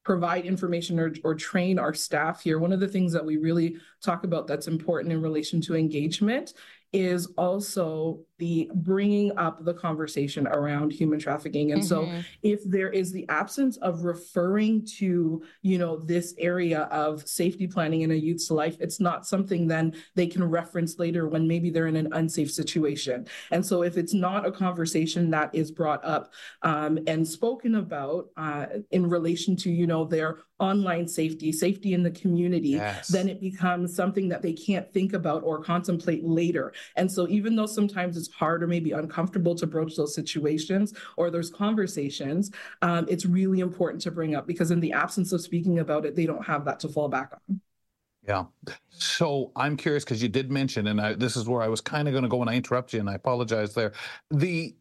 provide 0.03 0.45
information 0.45 0.99
or, 0.99 1.13
or 1.23 1.35
train 1.35 1.77
our 1.77 1.93
staff 1.93 2.41
here, 2.41 2.57
one 2.57 2.71
of 2.71 2.79
the 2.79 2.87
things 2.87 3.13
that 3.13 3.23
we 3.23 3.37
really 3.37 3.77
talk 4.01 4.23
about 4.23 4.47
that's 4.47 4.67
important 4.67 5.13
in 5.13 5.21
relation 5.21 5.61
to 5.61 5.75
engagement 5.75 6.53
is 6.93 7.27
also 7.37 8.21
the 8.39 8.69
bringing 8.73 9.37
up 9.37 9.63
the 9.65 9.73
conversation 9.73 10.47
around 10.47 10.91
human 10.91 11.19
trafficking 11.19 11.73
and 11.73 11.81
mm-hmm. 11.81 12.15
so 12.15 12.23
if 12.41 12.63
there 12.65 12.89
is 12.89 13.11
the 13.11 13.27
absence 13.29 13.77
of 13.77 14.03
referring 14.03 14.83
to 14.85 15.43
you 15.61 15.77
know 15.77 15.97
this 15.97 16.33
area 16.39 16.81
of 16.83 17.27
safety 17.27 17.67
planning 17.67 18.01
in 18.01 18.11
a 18.11 18.15
youth's 18.15 18.49
life 18.49 18.77
it's 18.79 18.99
not 18.99 19.27
something 19.27 19.67
then 19.67 19.93
they 20.15 20.25
can 20.25 20.43
reference 20.43 20.97
later 20.97 21.27
when 21.27 21.47
maybe 21.47 21.69
they're 21.69 21.87
in 21.87 21.97
an 21.97 22.11
unsafe 22.13 22.51
situation 22.51 23.27
and 23.51 23.63
so 23.63 23.83
if 23.83 23.97
it's 23.97 24.13
not 24.13 24.47
a 24.47 24.51
conversation 24.51 25.29
that 25.29 25.53
is 25.53 25.69
brought 25.69 26.03
up 26.05 26.33
um, 26.61 26.97
and 27.07 27.27
spoken 27.27 27.75
about 27.75 28.29
uh, 28.37 28.65
in 28.91 29.07
relation 29.07 29.55
to 29.55 29.69
you 29.69 29.85
know 29.85 30.05
their 30.05 30.39
online 30.59 31.07
safety 31.07 31.51
safety 31.51 31.93
in 31.93 32.03
the 32.03 32.11
community 32.11 32.69
yes. 32.69 33.07
then 33.07 33.29
it 33.29 33.39
becomes 33.39 33.95
something 33.95 34.29
that 34.29 34.41
they 34.41 34.53
can't 34.53 34.91
think 34.93 35.13
about 35.13 35.43
or 35.43 35.61
contemplate 35.61 36.23
later 36.23 36.73
and 36.95 37.11
so 37.11 37.27
even 37.27 37.55
though 37.55 37.65
sometimes 37.65 38.17
it's 38.17 38.28
hard 38.31 38.63
or 38.63 38.67
maybe 38.67 38.91
uncomfortable 38.91 39.55
to 39.55 39.67
broach 39.67 39.95
those 39.95 40.15
situations 40.15 40.93
or 41.17 41.29
those 41.29 41.49
conversations, 41.49 42.51
um, 42.81 43.05
it's 43.09 43.25
really 43.25 43.59
important 43.59 44.01
to 44.03 44.11
bring 44.11 44.35
up 44.35 44.47
because 44.47 44.71
in 44.71 44.79
the 44.79 44.91
absence 44.93 45.31
of 45.31 45.41
speaking 45.41 45.79
about 45.79 46.05
it, 46.05 46.15
they 46.15 46.25
don't 46.25 46.45
have 46.45 46.65
that 46.65 46.79
to 46.81 46.89
fall 46.89 47.07
back 47.07 47.31
on. 47.33 47.61
Yeah. 48.27 48.45
So 48.89 49.51
I'm 49.55 49.77
curious 49.77 50.03
because 50.03 50.21
you 50.21 50.29
did 50.29 50.51
mention, 50.51 50.87
and 50.87 51.01
I, 51.01 51.13
this 51.13 51.35
is 51.35 51.47
where 51.47 51.61
I 51.61 51.67
was 51.67 51.81
kind 51.81 52.07
of 52.07 52.13
going 52.13 52.23
to 52.23 52.29
go 52.29 52.37
when 52.37 52.49
I 52.49 52.55
interrupt 52.55 52.93
you, 52.93 52.99
and 52.99 53.09
I 53.09 53.15
apologize 53.15 53.73
there. 53.73 53.93
The 54.29 54.75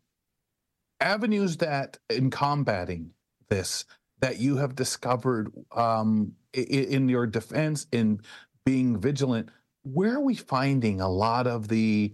avenues 1.01 1.57
that 1.59 1.99
in 2.11 2.31
combating 2.31 3.13
this 3.49 3.85
that 4.21 4.41
you 4.41 4.57
have 4.57 4.75
discovered 4.75 5.53
um, 5.73 6.33
in, 6.53 6.65
in 6.65 7.09
your 7.09 7.27
defense 7.27 7.87
in 7.93 8.21
being 8.65 9.01
vigilant 9.01 9.49
where 9.85 10.17
are 10.17 10.21
we 10.21 10.35
finding 10.35 11.01
a 11.01 11.09
lot 11.09 11.47
of 11.47 11.69
the 11.69 12.13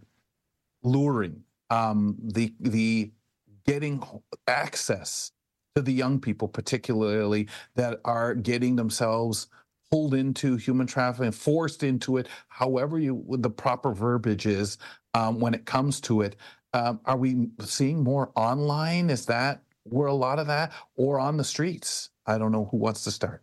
luring, 0.84 1.42
um, 1.70 2.16
the 2.22 2.54
the 2.60 3.10
getting 3.66 4.02
access 4.46 5.32
to 5.74 5.82
the 5.82 5.92
young 5.92 6.20
people, 6.20 6.46
particularly 6.46 7.48
that 7.74 8.00
are 8.04 8.34
getting 8.34 8.76
themselves 8.76 9.48
pulled 9.90 10.14
into 10.14 10.56
human 10.56 10.86
trafficking, 10.86 11.32
forced 11.32 11.82
into 11.82 12.16
it, 12.18 12.28
however 12.48 12.98
you 12.98 13.24
the 13.38 13.50
proper 13.50 13.92
verbiage 13.92 14.46
is 14.46 14.78
um, 15.14 15.40
when 15.40 15.54
it 15.54 15.64
comes 15.64 16.00
to 16.02 16.22
it. 16.22 16.36
Um, 16.72 17.00
are 17.04 17.16
we 17.16 17.48
seeing 17.60 18.02
more 18.02 18.32
online? 18.34 19.08
Is 19.10 19.26
that 19.26 19.62
where 19.84 20.08
a 20.08 20.14
lot 20.14 20.38
of 20.38 20.46
that, 20.48 20.72
or 20.96 21.20
on 21.20 21.36
the 21.36 21.44
streets? 21.44 22.10
I 22.26 22.38
don't 22.38 22.52
know 22.52 22.68
who 22.70 22.78
wants 22.78 23.04
to 23.04 23.10
start. 23.10 23.42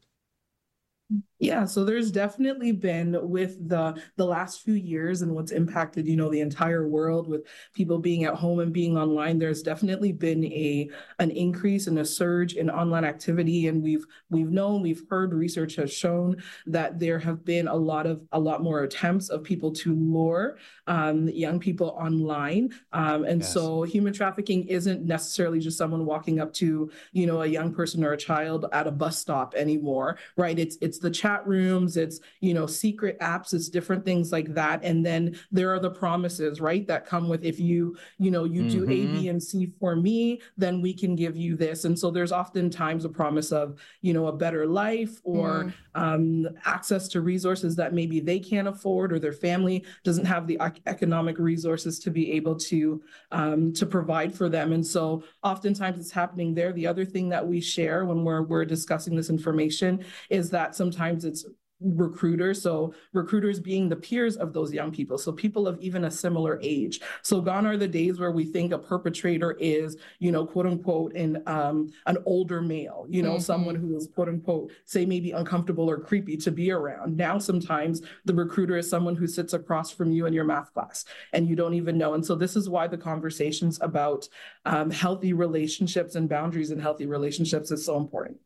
Yeah, 1.42 1.66
so 1.66 1.84
there's 1.84 2.12
definitely 2.12 2.72
been 2.72 3.18
with 3.20 3.68
the 3.68 4.00
the 4.16 4.26
last 4.26 4.62
few 4.62 4.76
years 4.76 5.24
and 5.24 5.34
what's 5.34 5.52
impacted, 5.52 6.06
you 6.06 6.16
know, 6.16 6.30
the 6.30 6.40
entire 6.40 6.88
world 6.88 7.28
with 7.28 7.48
people 7.74 7.98
being 7.98 8.26
at 8.26 8.36
home 8.36 8.60
and 8.60 8.72
being 8.72 8.96
online, 8.96 9.40
there's 9.40 9.64
definitely 9.64 10.12
been 10.12 10.46
a 10.46 10.88
an 11.18 11.32
increase 11.32 11.88
and 11.88 11.98
a 11.98 12.06
surge 12.06 12.54
in 12.54 12.70
online 12.70 13.04
activity 13.04 13.68
and 13.68 13.82
we've 13.82 14.06
we've 14.30 14.52
known, 14.52 14.84
we've 14.84 15.02
heard 15.10 15.34
research 15.34 15.78
has 15.78 15.92
shown 15.92 16.36
that 16.68 17.00
there 17.00 17.18
have 17.18 17.44
been 17.44 17.68
a 17.68 17.76
lot 17.76 18.06
of 18.06 18.22
a 18.34 18.40
lot 18.40 18.62
more 18.62 18.84
attempts 18.84 19.30
of 19.30 19.44
people 19.44 19.72
to 19.72 19.96
lure 19.96 20.60
um, 20.86 21.28
young 21.30 21.60
people 21.60 21.98
online. 22.00 22.70
Um, 22.94 23.24
and 23.24 23.42
yes. 23.42 23.52
so 23.52 23.82
human 23.82 24.14
trafficking 24.14 24.68
isn't 24.68 25.06
necessarily 25.06 25.60
just 25.60 25.78
someone 25.78 26.06
walking 26.06 26.40
up 26.40 26.54
to, 26.56 26.92
you 27.14 27.26
know, 27.26 27.42
a 27.42 27.48
young 27.48 27.74
person 27.74 28.04
or 28.04 28.12
a 28.14 28.18
child 28.18 28.68
at 28.74 28.86
a 28.86 28.92
bus 28.92 29.18
stop 29.18 29.56
anymore, 29.56 30.20
right? 30.38 30.60
It's 30.60 30.78
it's 30.82 31.00
the 31.00 31.10
chat 31.10 31.31
chat 31.32 31.48
rooms, 31.48 31.98
it's, 31.98 32.20
you 32.40 32.54
know, 32.54 32.66
secret 32.66 33.20
apps, 33.20 33.54
it's 33.54 33.70
different 33.70 34.06
things 34.06 34.32
like 34.32 34.54
that. 34.54 34.84
And 34.84 35.06
then 35.06 35.38
there 35.52 35.74
are 35.74 35.80
the 35.80 35.90
promises, 35.90 36.62
right, 36.62 36.86
that 36.88 37.06
come 37.06 37.30
with 37.30 37.44
if 37.44 37.60
you, 37.60 37.98
you 38.18 38.32
know, 38.32 38.44
you 38.44 38.70
do 38.70 38.82
mm-hmm. 38.82 38.92
A, 38.92 39.20
B, 39.20 39.28
and 39.30 39.42
C 39.42 39.72
for 39.80 39.96
me, 39.96 40.42
then 40.58 40.82
we 40.82 40.94
can 40.94 41.16
give 41.16 41.36
you 41.36 41.56
this. 41.56 41.86
And 41.86 41.98
so 41.98 42.12
there's 42.12 42.32
oftentimes 42.32 43.06
a 43.06 43.10
promise 43.10 43.52
of, 43.52 43.80
you 44.02 44.14
know, 44.14 44.28
a 44.28 44.34
better 44.34 44.66
life 44.66 45.20
or 45.24 45.66
mm. 45.66 45.74
um, 45.96 46.48
access 46.66 47.08
to 47.10 47.22
resources 47.22 47.76
that 47.76 47.94
maybe 47.94 48.20
they 48.20 48.40
can't 48.40 48.68
afford 48.68 49.14
or 49.14 49.20
their 49.20 49.34
family 49.34 49.84
doesn't 50.04 50.26
have 50.26 50.48
the 50.48 50.60
economic 50.88 51.38
resources 51.38 52.00
to 52.00 52.12
be 52.12 52.32
able 52.32 52.56
to 52.56 53.02
um, 53.32 53.74
to 53.74 53.86
provide 53.86 54.34
for 54.34 54.50
them. 54.50 54.74
And 54.74 54.86
so 54.86 55.24
oftentimes 55.44 56.00
it's 56.00 56.12
happening 56.12 56.54
there. 56.54 56.74
The 56.74 56.88
other 56.88 57.06
thing 57.06 57.30
that 57.30 57.46
we 57.46 57.62
share 57.62 58.06
when 58.06 58.24
we're 58.24 58.42
we're 58.42 58.66
discussing 58.66 59.16
this 59.16 59.30
information 59.30 60.04
is 60.30 60.50
that 60.50 60.76
sometimes 60.76 61.21
sometimes 61.22 61.26
it's 61.26 61.46
recruiters. 61.84 62.62
So 62.62 62.94
recruiters 63.12 63.60
being 63.60 63.90
the 63.90 63.96
peers 63.96 64.38
of 64.38 64.54
those 64.54 64.72
young 64.72 64.92
people. 64.92 65.18
So 65.18 65.32
people 65.32 65.68
of 65.68 65.80
even 65.80 66.04
a 66.04 66.12
similar 66.12 66.60
age. 66.62 67.02
So 67.24 67.42
gone 67.42 67.66
are 67.66 67.76
the 67.76 67.88
days 67.88 68.20
where 68.20 68.32
we 68.32 68.46
think 68.46 68.72
a 68.72 68.78
perpetrator 68.78 69.54
is, 69.60 69.98
you 70.20 70.32
know, 70.32 70.46
quote 70.46 70.68
unquote, 70.68 71.16
in 71.16 71.42
um, 71.48 71.92
an 72.06 72.20
older 72.28 72.62
male, 72.62 73.08
you 73.10 73.24
know, 73.24 73.32
mm-hmm. 73.32 73.42
someone 73.42 73.74
who 73.74 73.98
is 73.98 74.08
quote 74.14 74.30
unquote, 74.30 74.72
say 74.86 75.08
maybe 75.08 75.32
uncomfortable 75.32 75.90
or 75.90 75.98
creepy 76.00 76.38
to 76.38 76.52
be 76.52 76.70
around. 76.70 77.18
Now 77.18 77.40
sometimes 77.40 78.04
the 78.26 78.36
recruiter 78.36 78.78
is 78.78 78.88
someone 78.88 79.16
who 79.16 79.26
sits 79.26 79.54
across 79.54 79.90
from 79.90 80.12
you 80.12 80.28
in 80.28 80.34
your 80.34 80.46
math 80.46 80.72
class 80.76 81.04
and 81.34 81.48
you 81.48 81.56
don't 81.56 81.74
even 81.74 81.98
know. 81.98 82.14
And 82.14 82.24
so 82.24 82.36
this 82.36 82.56
is 82.56 82.70
why 82.70 82.86
the 82.86 82.98
conversations 82.98 83.80
about 83.82 84.30
um, 84.66 84.92
healthy 84.92 85.34
relationships 85.34 86.14
and 86.14 86.30
boundaries 86.30 86.70
in 86.70 86.80
healthy 86.80 87.08
relationships 87.08 87.72
is 87.72 87.84
so 87.84 87.98
important. 87.98 88.38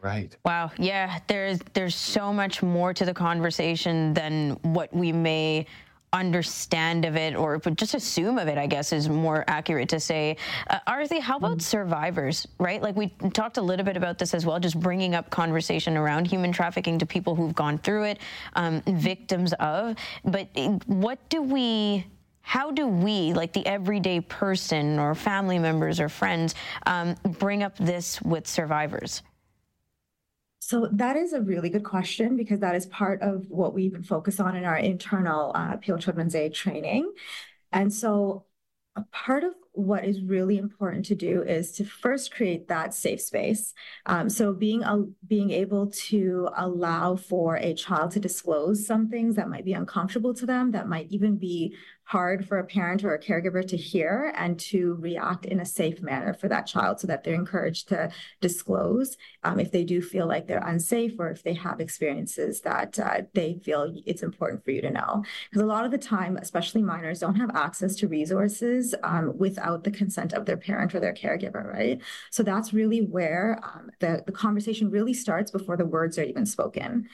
Right. 0.00 0.34
Wow. 0.44 0.70
Yeah. 0.78 1.20
There's 1.26 1.58
there's 1.74 1.94
so 1.94 2.32
much 2.32 2.62
more 2.62 2.94
to 2.94 3.04
the 3.04 3.14
conversation 3.14 4.14
than 4.14 4.52
what 4.62 4.92
we 4.94 5.12
may 5.12 5.66
understand 6.12 7.04
of 7.04 7.16
it 7.16 7.36
or 7.36 7.58
just 7.58 7.94
assume 7.94 8.38
of 8.38 8.48
it, 8.48 8.58
I 8.58 8.66
guess 8.66 8.92
is 8.92 9.08
more 9.08 9.44
accurate 9.46 9.88
to 9.90 10.00
say. 10.00 10.36
Uh, 10.68 10.78
Arthi, 10.88 11.20
how 11.20 11.36
about 11.36 11.58
mm. 11.58 11.62
survivors, 11.62 12.48
right? 12.58 12.82
Like 12.82 12.96
we 12.96 13.08
talked 13.32 13.58
a 13.58 13.62
little 13.62 13.84
bit 13.84 13.96
about 13.96 14.18
this 14.18 14.34
as 14.34 14.44
well, 14.44 14.58
just 14.58 14.78
bringing 14.80 15.14
up 15.14 15.30
conversation 15.30 15.96
around 15.96 16.26
human 16.26 16.50
trafficking 16.52 16.98
to 16.98 17.06
people 17.06 17.36
who've 17.36 17.54
gone 17.54 17.78
through 17.78 18.04
it, 18.04 18.18
um, 18.54 18.82
victims 18.86 19.52
of. 19.54 19.96
But 20.24 20.48
eh, 20.56 20.78
what 20.86 21.18
do 21.28 21.42
we 21.42 22.06
how 22.42 22.72
do 22.72 22.88
we, 22.88 23.32
like 23.32 23.52
the 23.52 23.64
everyday 23.64 24.18
person 24.20 24.98
or 24.98 25.14
family 25.14 25.58
members 25.58 26.00
or 26.00 26.08
friends, 26.08 26.56
um, 26.86 27.14
bring 27.38 27.62
up 27.62 27.76
this 27.76 28.20
with 28.22 28.44
survivors? 28.48 29.22
So 30.60 30.88
that 30.92 31.16
is 31.16 31.32
a 31.32 31.40
really 31.40 31.70
good 31.70 31.84
question 31.84 32.36
because 32.36 32.60
that 32.60 32.74
is 32.74 32.86
part 32.86 33.22
of 33.22 33.46
what 33.48 33.74
we 33.74 33.84
even 33.84 34.02
focus 34.02 34.38
on 34.38 34.56
in 34.56 34.64
our 34.64 34.76
internal 34.76 35.52
uh, 35.54 35.76
Peel 35.78 35.98
Children's 35.98 36.34
Aid 36.34 36.54
training. 36.54 37.10
And 37.72 37.92
so 37.92 38.44
a 38.94 39.02
part 39.10 39.42
of 39.42 39.54
what 39.72 40.04
is 40.04 40.20
really 40.20 40.58
important 40.58 41.06
to 41.06 41.14
do 41.14 41.42
is 41.42 41.72
to 41.72 41.84
first 41.84 42.34
create 42.34 42.68
that 42.68 42.92
safe 42.92 43.20
space. 43.20 43.72
Um, 44.04 44.28
so 44.28 44.52
being 44.52 44.82
a, 44.82 45.04
being 45.26 45.50
able 45.50 45.86
to 45.92 46.48
allow 46.56 47.16
for 47.16 47.56
a 47.56 47.72
child 47.72 48.10
to 48.12 48.20
disclose 48.20 48.84
some 48.84 49.08
things 49.08 49.36
that 49.36 49.48
might 49.48 49.64
be 49.64 49.72
uncomfortable 49.72 50.34
to 50.34 50.44
them, 50.44 50.72
that 50.72 50.88
might 50.88 51.06
even 51.10 51.36
be 51.36 51.74
hard 52.10 52.44
for 52.48 52.58
a 52.58 52.64
parent 52.64 53.04
or 53.04 53.14
a 53.14 53.22
caregiver 53.22 53.64
to 53.64 53.76
hear 53.76 54.32
and 54.36 54.58
to 54.58 54.96
react 54.98 55.46
in 55.46 55.60
a 55.60 55.64
safe 55.64 56.02
manner 56.02 56.34
for 56.34 56.48
that 56.48 56.66
child 56.66 56.98
so 56.98 57.06
that 57.06 57.22
they're 57.22 57.34
encouraged 57.34 57.86
to 57.88 58.10
disclose 58.40 59.16
um, 59.44 59.60
if 59.60 59.70
they 59.70 59.84
do 59.84 60.02
feel 60.02 60.26
like 60.26 60.48
they're 60.48 60.66
unsafe 60.66 61.12
or 61.20 61.30
if 61.30 61.44
they 61.44 61.54
have 61.54 61.78
experiences 61.78 62.62
that 62.62 62.98
uh, 62.98 63.22
they 63.32 63.60
feel 63.64 63.94
it's 64.06 64.24
important 64.24 64.64
for 64.64 64.72
you 64.72 64.82
to 64.82 64.90
know. 64.90 65.22
Because 65.48 65.62
a 65.62 65.66
lot 65.66 65.84
of 65.84 65.92
the 65.92 65.98
time, 65.98 66.36
especially 66.36 66.82
minors, 66.82 67.20
don't 67.20 67.36
have 67.36 67.54
access 67.54 67.94
to 67.94 68.08
resources 68.08 68.92
um, 69.04 69.38
without 69.38 69.84
the 69.84 69.92
consent 69.92 70.32
of 70.32 70.46
their 70.46 70.56
parent 70.56 70.92
or 70.96 70.98
their 70.98 71.14
caregiver, 71.14 71.64
right? 71.64 72.02
So 72.32 72.42
that's 72.42 72.72
really 72.72 73.02
where 73.02 73.60
um, 73.62 73.88
the, 74.00 74.24
the 74.26 74.32
conversation 74.32 74.90
really 74.90 75.14
starts 75.14 75.52
before 75.52 75.76
the 75.76 75.86
words 75.86 76.18
are 76.18 76.24
even 76.24 76.44
spoken. 76.44 77.08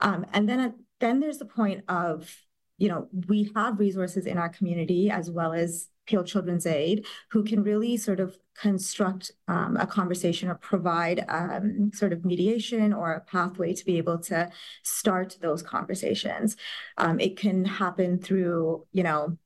Um, 0.00 0.24
and 0.32 0.48
then, 0.48 0.72
then 1.00 1.20
there's 1.20 1.36
the 1.36 1.44
point 1.44 1.84
of 1.86 2.34
you 2.78 2.88
know, 2.88 3.08
we 3.28 3.50
have 3.54 3.78
resources 3.78 4.26
in 4.26 4.38
our 4.38 4.48
community 4.48 5.10
as 5.10 5.30
well 5.30 5.52
as 5.52 5.88
Peel 6.06 6.24
Children's 6.24 6.66
Aid 6.66 7.06
who 7.30 7.44
can 7.44 7.62
really 7.62 7.96
sort 7.96 8.18
of 8.18 8.38
construct 8.54 9.32
um, 9.46 9.76
a 9.76 9.86
conversation 9.86 10.48
or 10.48 10.54
provide 10.54 11.24
um, 11.28 11.90
sort 11.92 12.12
of 12.12 12.24
mediation 12.24 12.92
or 12.92 13.12
a 13.12 13.20
pathway 13.20 13.74
to 13.74 13.84
be 13.84 13.98
able 13.98 14.18
to 14.18 14.50
start 14.82 15.36
those 15.40 15.62
conversations. 15.62 16.56
Um, 16.96 17.20
it 17.20 17.36
can 17.36 17.64
happen 17.64 18.18
through, 18.18 18.86
you 18.92 19.02
know, 19.02 19.36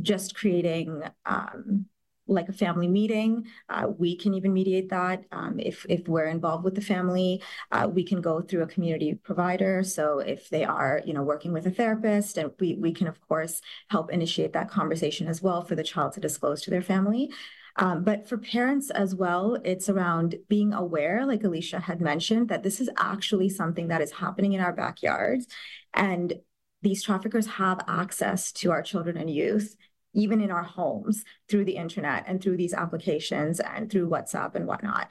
just 0.00 0.34
creating 0.34 1.02
um, 1.26 1.86
like 2.30 2.48
a 2.48 2.52
family 2.52 2.88
meeting. 2.88 3.46
Uh, 3.68 3.88
we 3.98 4.16
can 4.16 4.34
even 4.34 4.52
mediate 4.52 4.88
that 4.90 5.24
um, 5.32 5.58
if 5.58 5.84
if 5.88 6.08
we're 6.08 6.26
involved 6.26 6.64
with 6.64 6.74
the 6.74 6.80
family. 6.80 7.42
Uh, 7.72 7.88
we 7.92 8.04
can 8.04 8.20
go 8.20 8.40
through 8.40 8.62
a 8.62 8.66
community 8.66 9.14
provider. 9.14 9.82
So 9.82 10.20
if 10.20 10.48
they 10.48 10.64
are, 10.64 11.02
you 11.04 11.12
know, 11.12 11.22
working 11.22 11.52
with 11.52 11.66
a 11.66 11.70
therapist, 11.70 12.38
and 12.38 12.52
we 12.58 12.76
we 12.76 12.92
can 12.92 13.08
of 13.08 13.20
course 13.28 13.60
help 13.88 14.12
initiate 14.12 14.52
that 14.54 14.70
conversation 14.70 15.26
as 15.26 15.42
well 15.42 15.62
for 15.62 15.74
the 15.74 15.82
child 15.82 16.12
to 16.12 16.20
disclose 16.20 16.62
to 16.62 16.70
their 16.70 16.82
family. 16.82 17.30
Um, 17.76 18.02
but 18.04 18.28
for 18.28 18.36
parents 18.36 18.90
as 18.90 19.14
well, 19.14 19.56
it's 19.64 19.88
around 19.88 20.36
being 20.48 20.72
aware, 20.72 21.24
like 21.24 21.44
Alicia 21.44 21.80
had 21.80 22.00
mentioned, 22.00 22.48
that 22.48 22.62
this 22.62 22.80
is 22.80 22.90
actually 22.98 23.48
something 23.48 23.88
that 23.88 24.02
is 24.02 24.10
happening 24.10 24.52
in 24.52 24.60
our 24.60 24.72
backyards. 24.72 25.46
And 25.94 26.34
these 26.82 27.02
traffickers 27.02 27.46
have 27.46 27.84
access 27.86 28.52
to 28.52 28.70
our 28.70 28.82
children 28.82 29.16
and 29.16 29.30
youth 29.30 29.76
even 30.12 30.40
in 30.40 30.50
our 30.50 30.62
homes 30.62 31.24
through 31.48 31.64
the 31.64 31.76
internet 31.76 32.24
and 32.26 32.42
through 32.42 32.56
these 32.56 32.74
applications 32.74 33.60
and 33.60 33.90
through 33.90 34.08
WhatsApp 34.08 34.54
and 34.54 34.66
whatnot. 34.66 35.10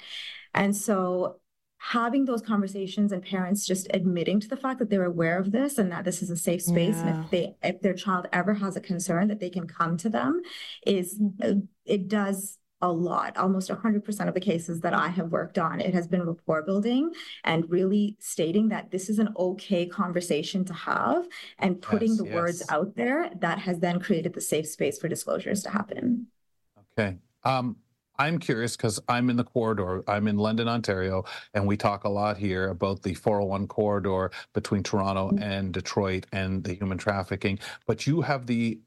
And 0.54 0.76
so 0.76 1.40
having 1.80 2.26
those 2.26 2.42
conversations 2.42 3.14
and 3.14 3.24
parents 3.24 3.66
just 3.66 3.88
admitting 3.94 4.40
to 4.40 4.50
the 4.50 4.58
fact 4.58 4.80
that 4.80 4.90
they're 4.90 5.06
aware 5.06 5.40
of 5.40 5.52
this 5.52 5.78
and 5.78 5.92
that 5.92 6.04
this 6.04 6.22
is 6.22 6.30
a 6.30 6.36
safe 6.36 6.62
space 6.62 6.98
yeah. 6.98 7.08
and 7.08 7.24
if 7.24 7.32
they 7.32 7.56
if 7.64 7.82
their 7.82 7.94
child 7.94 8.28
ever 8.34 8.54
has 8.54 8.76
a 8.76 8.82
concern 8.82 9.30
that 9.30 9.40
they 9.40 9.50
can 9.50 9.66
come 9.66 9.96
to 9.96 10.10
them 10.10 10.42
is 10.86 11.18
mm-hmm. 11.18 11.62
it 11.86 12.10
does 12.10 12.59
a 12.81 12.91
lot. 12.91 13.38
Almost 13.38 13.69
100% 13.69 14.27
of 14.27 14.34
the 14.34 14.39
cases 14.39 14.81
that 14.81 14.93
I 14.93 15.10
have 15.10 15.31
worked 15.31 15.57
on, 15.57 15.81
it 15.81 15.93
has 15.93 16.07
been 16.07 16.23
rapport 16.23 16.64
building 16.64 17.11
and 17.43 17.69
really 17.69 18.15
stating 18.19 18.69
that 18.69 18.91
this 18.91 19.10
is 19.10 19.19
an 19.19 19.34
okay 19.38 19.85
conversation 19.85 20.64
to 20.65 20.73
have 20.73 21.27
and 21.57 21.81
putting 21.81 22.10
yes, 22.10 22.18
the 22.18 22.26
yes. 22.26 22.34
words 22.34 22.64
out 22.69 22.95
there 22.95 23.31
that 23.39 23.60
has 23.60 23.80
then 23.80 23.99
created 23.99 24.34
the 24.34 24.41
safe 24.41 24.68
space 24.68 24.97
for 24.99 25.07
disclosures 25.07 25.64
to 25.64 25.69
happen. 25.69 26.27
Okay. 26.93 27.18
Um, 27.43 27.77
I'm 28.19 28.38
curious 28.38 28.76
because 28.76 28.99
I'm 29.07 29.30
in 29.30 29.38
the 29.38 29.45
corridor. 29.45 30.03
I'm 30.07 30.27
in 30.27 30.38
London, 30.38 30.68
Ontario, 30.68 31.23
and 31.53 31.65
we 31.65 31.77
talk 31.77 32.03
a 32.03 32.10
lot 32.10 32.38
here 32.38 32.69
about 32.69 33.01
the 33.01 33.14
401 33.14 33.68
corridor 33.68 34.31
between 34.53 34.84
Toronto 34.84 35.30
mm-hmm. 35.30 35.41
and 35.41 35.73
Detroit 35.73 36.26
and 36.34 36.61
the 36.61 36.73
human 36.73 36.97
trafficking. 36.97 37.60
But 37.88 38.06
you 38.06 38.22
have 38.22 38.45
the 38.45 38.80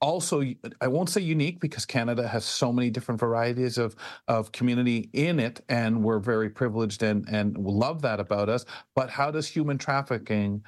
also 0.00 0.42
i 0.80 0.86
won't 0.86 1.08
say 1.08 1.20
unique 1.20 1.58
because 1.60 1.86
canada 1.86 2.26
has 2.26 2.44
so 2.44 2.72
many 2.72 2.90
different 2.90 3.18
varieties 3.18 3.78
of 3.78 3.96
of 4.28 4.52
community 4.52 5.08
in 5.14 5.40
it 5.40 5.60
and 5.68 6.02
we're 6.02 6.18
very 6.18 6.50
privileged 6.50 7.02
and 7.02 7.26
and 7.28 7.56
love 7.56 8.02
that 8.02 8.20
about 8.20 8.48
us 8.48 8.64
but 8.94 9.08
how 9.08 9.30
does 9.30 9.46
human 9.46 9.78
trafficking 9.78 10.62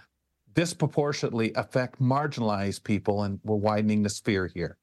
disproportionately 0.55 1.52
affect 1.55 2.00
marginalized 2.00 2.82
people 2.82 3.24
and 3.24 3.38
we're 3.44 3.56
widening 3.56 4.02
the 4.02 4.10
sphere 4.10 4.50
here 4.55 4.78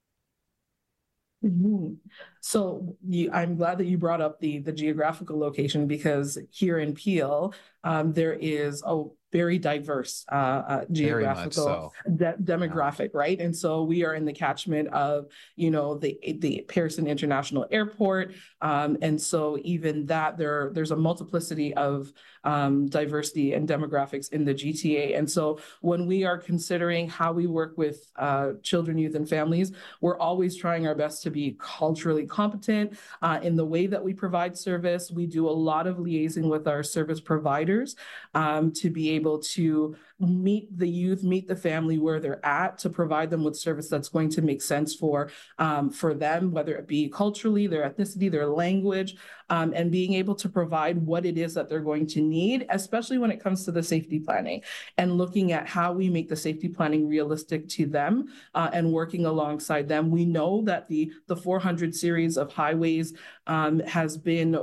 Mm-hmm. 1.46 1.94
So 2.42 2.96
you, 3.08 3.30
I'm 3.32 3.56
glad 3.56 3.78
that 3.78 3.86
you 3.86 3.98
brought 3.98 4.22
up 4.22 4.40
the 4.40 4.60
the 4.60 4.72
geographical 4.72 5.38
location 5.38 5.86
because 5.86 6.40
here 6.50 6.80
in 6.80 6.94
Peel, 6.94 7.54
um, 7.84 8.14
there 8.14 8.34
is 8.34 8.82
a 8.86 9.04
very 9.36 9.60
diverse 9.60 10.24
uh, 10.32 10.36
uh, 10.36 10.86
geographical 10.92 11.52
so. 11.52 11.92
de- 12.16 12.38
demographic, 12.42 13.10
yeah. 13.14 13.20
right? 13.24 13.42
And 13.42 13.54
so 13.54 13.84
we 13.84 14.06
are 14.06 14.14
in 14.16 14.24
the 14.24 14.32
catchment 14.32 14.88
of, 14.90 15.26
you 15.58 15.72
know, 15.72 15.98
the 15.98 16.18
the 16.40 16.64
Pearson 16.70 17.06
International 17.06 17.66
Airport, 17.70 18.34
um, 18.62 18.98
and 19.02 19.22
so 19.22 19.60
even 19.64 20.06
that 20.06 20.38
there 20.38 20.72
there's 20.74 20.92
a 20.92 20.96
multiplicity 20.96 21.74
of 21.74 22.14
um, 22.46 22.88
diversity 22.88 23.54
and 23.54 23.68
demographics 23.68 24.32
in 24.32 24.46
the 24.46 24.54
GTA. 24.54 25.18
And 25.18 25.30
so 25.30 25.60
when 25.82 26.06
we 26.06 26.24
are 26.24 26.38
considering 26.38 27.10
how 27.10 27.34
we 27.34 27.48
work 27.48 27.78
with 27.78 28.08
uh, 28.16 28.54
children, 28.64 28.98
youth, 28.98 29.16
and 29.16 29.28
families, 29.28 29.72
we're 30.02 30.18
always 30.18 30.56
trying 30.56 30.88
our 30.88 30.96
best 30.96 31.24
to 31.24 31.30
be 31.30 31.58
culturally 31.60 32.26
competent 32.26 32.98
uh, 33.22 33.40
in 33.42 33.56
the 33.56 33.66
way 33.66 33.88
that 33.88 34.04
we 34.04 34.14
provide 34.14 34.58
service. 34.58 35.12
We 35.12 35.26
do 35.26 35.50
a 35.50 35.52
lot 35.52 35.88
of 35.88 35.98
liaising 35.98 36.50
with 36.50 36.68
our 36.68 36.84
service 36.84 37.20
providers 37.20 37.96
um, 38.34 38.72
to 38.74 38.90
be 38.90 39.12
able 39.12 39.40
to 39.40 39.96
meet 40.20 40.78
the 40.78 40.88
youth, 40.88 41.24
meet 41.24 41.48
the 41.48 41.56
family 41.56 41.98
where 41.98 42.20
they're 42.20 42.46
at, 42.46 42.78
to 42.80 42.90
provide 42.90 43.30
them 43.30 43.44
with 43.44 43.58
service 43.58 43.90
that's 43.90 44.10
going 44.10 44.30
to 44.30 44.42
make 44.42 44.62
sense 44.62 44.96
for 44.96 45.30
um, 45.58 45.90
for 45.90 46.14
them, 46.14 46.52
whether 46.52 46.76
it 46.76 46.88
be 46.88 47.10
culturally, 47.10 47.68
their 47.68 47.90
ethnicity, 47.90 48.32
their 48.32 48.48
language, 48.48 49.16
um, 49.50 49.74
and 49.76 49.92
being 49.92 50.14
able 50.14 50.36
to 50.36 50.50
provide 50.50 50.98
what 50.98 51.26
it 51.26 51.38
is 51.38 51.54
that 51.54 51.70
they're 51.70 51.80
going 51.80 52.08
to 52.08 52.22
need, 52.22 52.66
especially 52.70 53.18
when 53.18 53.32
it 53.32 53.42
comes 53.42 53.66
to 53.66 53.72
the 53.72 53.84
safety 53.84 54.20
planning 54.20 54.62
and 54.98 55.18
looking 55.18 55.52
at 55.52 55.68
how 55.68 55.94
we 55.94 56.10
make 56.10 56.30
the 56.30 56.36
safety 56.36 56.68
planning 56.68 57.08
realistic 57.08 57.68
to 57.70 57.86
them 57.86 58.28
uh, 58.54 58.70
and 58.74 58.92
working 58.92 59.26
alongside 59.26 59.88
them. 59.88 60.10
We 60.10 60.26
know 60.26 60.62
that 60.64 60.88
the 60.88 61.12
the 61.28 61.36
400 61.36 61.96
series 61.96 62.38
of 62.38 62.52
highways 62.52 63.14
um, 63.48 63.80
has 63.80 64.18
been 64.18 64.58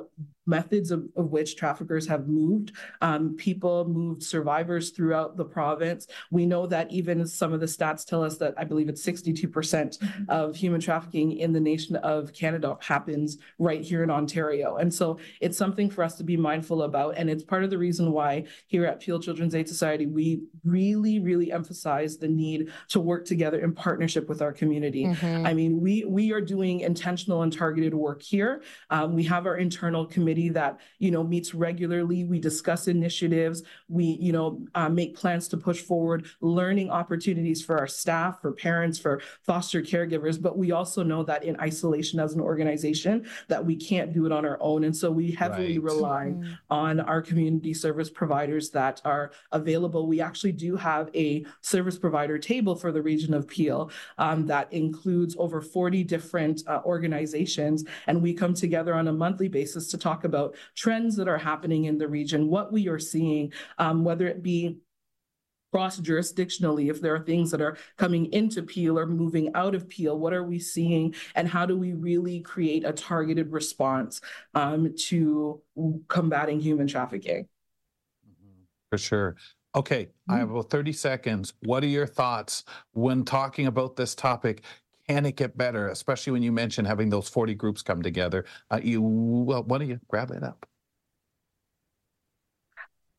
methods 0.46 0.90
of, 0.90 1.04
of 1.16 1.30
which 1.30 1.56
traffickers 1.56 2.06
have 2.06 2.26
moved 2.26 2.72
um, 3.00 3.36
people 3.36 3.86
moved 3.86 4.22
survivors 4.22 4.90
throughout 4.90 5.36
the 5.36 5.44
province 5.44 6.06
we 6.30 6.44
know 6.44 6.66
that 6.66 6.90
even 6.90 7.26
some 7.26 7.52
of 7.52 7.60
the 7.60 7.66
stats 7.66 8.04
tell 8.04 8.24
us 8.24 8.38
that 8.38 8.54
i 8.56 8.64
believe 8.64 8.88
it's 8.88 9.04
62% 9.06 9.46
mm-hmm. 9.48 10.24
of 10.28 10.56
human 10.56 10.80
trafficking 10.80 11.38
in 11.38 11.52
the 11.52 11.60
nation 11.60 11.96
of 11.96 12.32
canada 12.32 12.76
happens 12.80 13.38
right 13.58 13.82
here 13.82 14.02
in 14.02 14.10
ontario 14.10 14.71
and 14.76 14.92
so 14.92 15.18
it's 15.40 15.56
something 15.56 15.90
for 15.90 16.04
us 16.04 16.16
to 16.16 16.24
be 16.24 16.36
mindful 16.36 16.82
about 16.82 17.16
and 17.16 17.28
it's 17.30 17.42
part 17.42 17.64
of 17.64 17.70
the 17.70 17.78
reason 17.78 18.12
why 18.12 18.44
here 18.66 18.84
at 18.84 19.00
peel 19.00 19.20
children's 19.20 19.54
aid 19.54 19.68
society 19.68 20.06
we 20.06 20.42
really 20.64 21.18
really 21.20 21.52
emphasize 21.52 22.16
the 22.18 22.28
need 22.28 22.70
to 22.88 23.00
work 23.00 23.24
together 23.24 23.60
in 23.60 23.72
partnership 23.72 24.28
with 24.28 24.42
our 24.42 24.52
community 24.52 25.04
mm-hmm. 25.04 25.46
i 25.46 25.54
mean 25.54 25.80
we 25.80 26.04
we 26.04 26.32
are 26.32 26.40
doing 26.40 26.80
intentional 26.80 27.42
and 27.42 27.52
targeted 27.52 27.94
work 27.94 28.22
here 28.22 28.62
um, 28.90 29.14
we 29.14 29.22
have 29.24 29.46
our 29.46 29.56
internal 29.56 30.06
committee 30.06 30.48
that 30.50 30.80
you 30.98 31.10
know 31.10 31.22
meets 31.22 31.54
regularly. 31.54 32.24
We 32.24 32.38
discuss 32.38 32.88
initiatives. 32.88 33.62
We 33.88 34.04
you 34.20 34.32
know 34.32 34.64
uh, 34.74 34.88
make 34.88 35.16
plans 35.16 35.48
to 35.48 35.56
push 35.56 35.80
forward 35.80 36.26
learning 36.40 36.90
opportunities 36.90 37.64
for 37.64 37.78
our 37.78 37.86
staff, 37.86 38.40
for 38.40 38.52
parents, 38.52 38.98
for 38.98 39.20
foster 39.42 39.82
caregivers. 39.82 40.40
But 40.40 40.58
we 40.58 40.72
also 40.72 41.02
know 41.02 41.22
that 41.24 41.44
in 41.44 41.58
isolation 41.60 42.20
as 42.20 42.34
an 42.34 42.40
organization, 42.40 43.26
that 43.48 43.64
we 43.64 43.76
can't 43.76 44.12
do 44.12 44.26
it 44.26 44.32
on 44.32 44.44
our 44.44 44.58
own, 44.62 44.84
and 44.84 44.96
so 44.96 45.10
we 45.10 45.30
heavily 45.32 45.78
right. 45.78 45.94
rely 45.94 46.24
mm-hmm. 46.34 46.52
on 46.70 47.00
our 47.00 47.20
community 47.20 47.74
service 47.74 48.10
providers 48.10 48.70
that 48.70 49.00
are 49.04 49.32
available. 49.50 50.06
We 50.06 50.20
actually 50.20 50.52
do 50.52 50.76
have 50.76 51.10
a 51.14 51.44
service 51.60 51.98
provider 51.98 52.38
table 52.38 52.74
for 52.74 52.92
the 52.92 53.02
region 53.02 53.34
of 53.34 53.46
Peel 53.46 53.90
um, 54.18 54.46
that 54.46 54.72
includes 54.72 55.36
over 55.38 55.60
40 55.60 56.04
different 56.04 56.62
uh, 56.66 56.80
organizations, 56.84 57.84
and 58.06 58.22
we 58.22 58.32
come 58.32 58.54
together 58.54 58.94
on 58.94 59.08
a 59.08 59.12
monthly 59.12 59.48
basis 59.48 59.88
to 59.88 59.98
talk 59.98 60.24
about 60.24 60.54
trends 60.76 61.16
that 61.16 61.28
are 61.28 61.38
happening 61.38 61.84
in 61.84 61.98
the 61.98 62.08
region, 62.08 62.48
what 62.48 62.72
we 62.72 62.88
are 62.88 62.98
seeing, 62.98 63.52
um, 63.78 64.04
whether 64.04 64.26
it 64.26 64.42
be 64.42 64.78
cross 65.72 65.98
jurisdictionally 65.98 66.90
if 66.90 67.00
there 67.00 67.14
are 67.14 67.24
things 67.24 67.50
that 67.50 67.60
are 67.60 67.76
coming 67.96 68.32
into 68.32 68.62
peel 68.62 68.98
or 68.98 69.06
moving 69.06 69.50
out 69.54 69.74
of 69.74 69.88
peel 69.88 70.18
what 70.18 70.32
are 70.32 70.44
we 70.44 70.58
seeing 70.58 71.14
and 71.34 71.48
how 71.48 71.64
do 71.66 71.76
we 71.76 71.92
really 71.92 72.40
create 72.40 72.84
a 72.84 72.92
targeted 72.92 73.50
response 73.50 74.20
um, 74.54 74.94
to 74.96 75.60
combating 76.08 76.60
human 76.60 76.86
trafficking 76.86 77.48
for 78.90 78.98
sure 78.98 79.34
okay 79.74 80.04
mm-hmm. 80.04 80.34
i 80.34 80.38
have 80.38 80.50
about 80.50 80.70
30 80.70 80.92
seconds 80.92 81.54
what 81.60 81.82
are 81.82 81.88
your 81.88 82.06
thoughts 82.06 82.64
when 82.92 83.24
talking 83.24 83.66
about 83.66 83.96
this 83.96 84.14
topic 84.14 84.62
can 85.08 85.26
it 85.26 85.36
get 85.36 85.58
better? 85.58 85.88
Especially 85.88 86.32
when 86.32 86.44
you 86.44 86.52
mention 86.52 86.84
having 86.84 87.10
those 87.10 87.28
40 87.28 87.54
groups 87.54 87.82
come 87.82 88.02
together. 88.02 88.44
Uh, 88.70 88.80
you, 88.82 89.02
well, 89.02 89.64
why 89.64 89.78
don't 89.78 89.88
you 89.88 89.98
grab 90.08 90.30
it 90.30 90.44
up? 90.44 90.64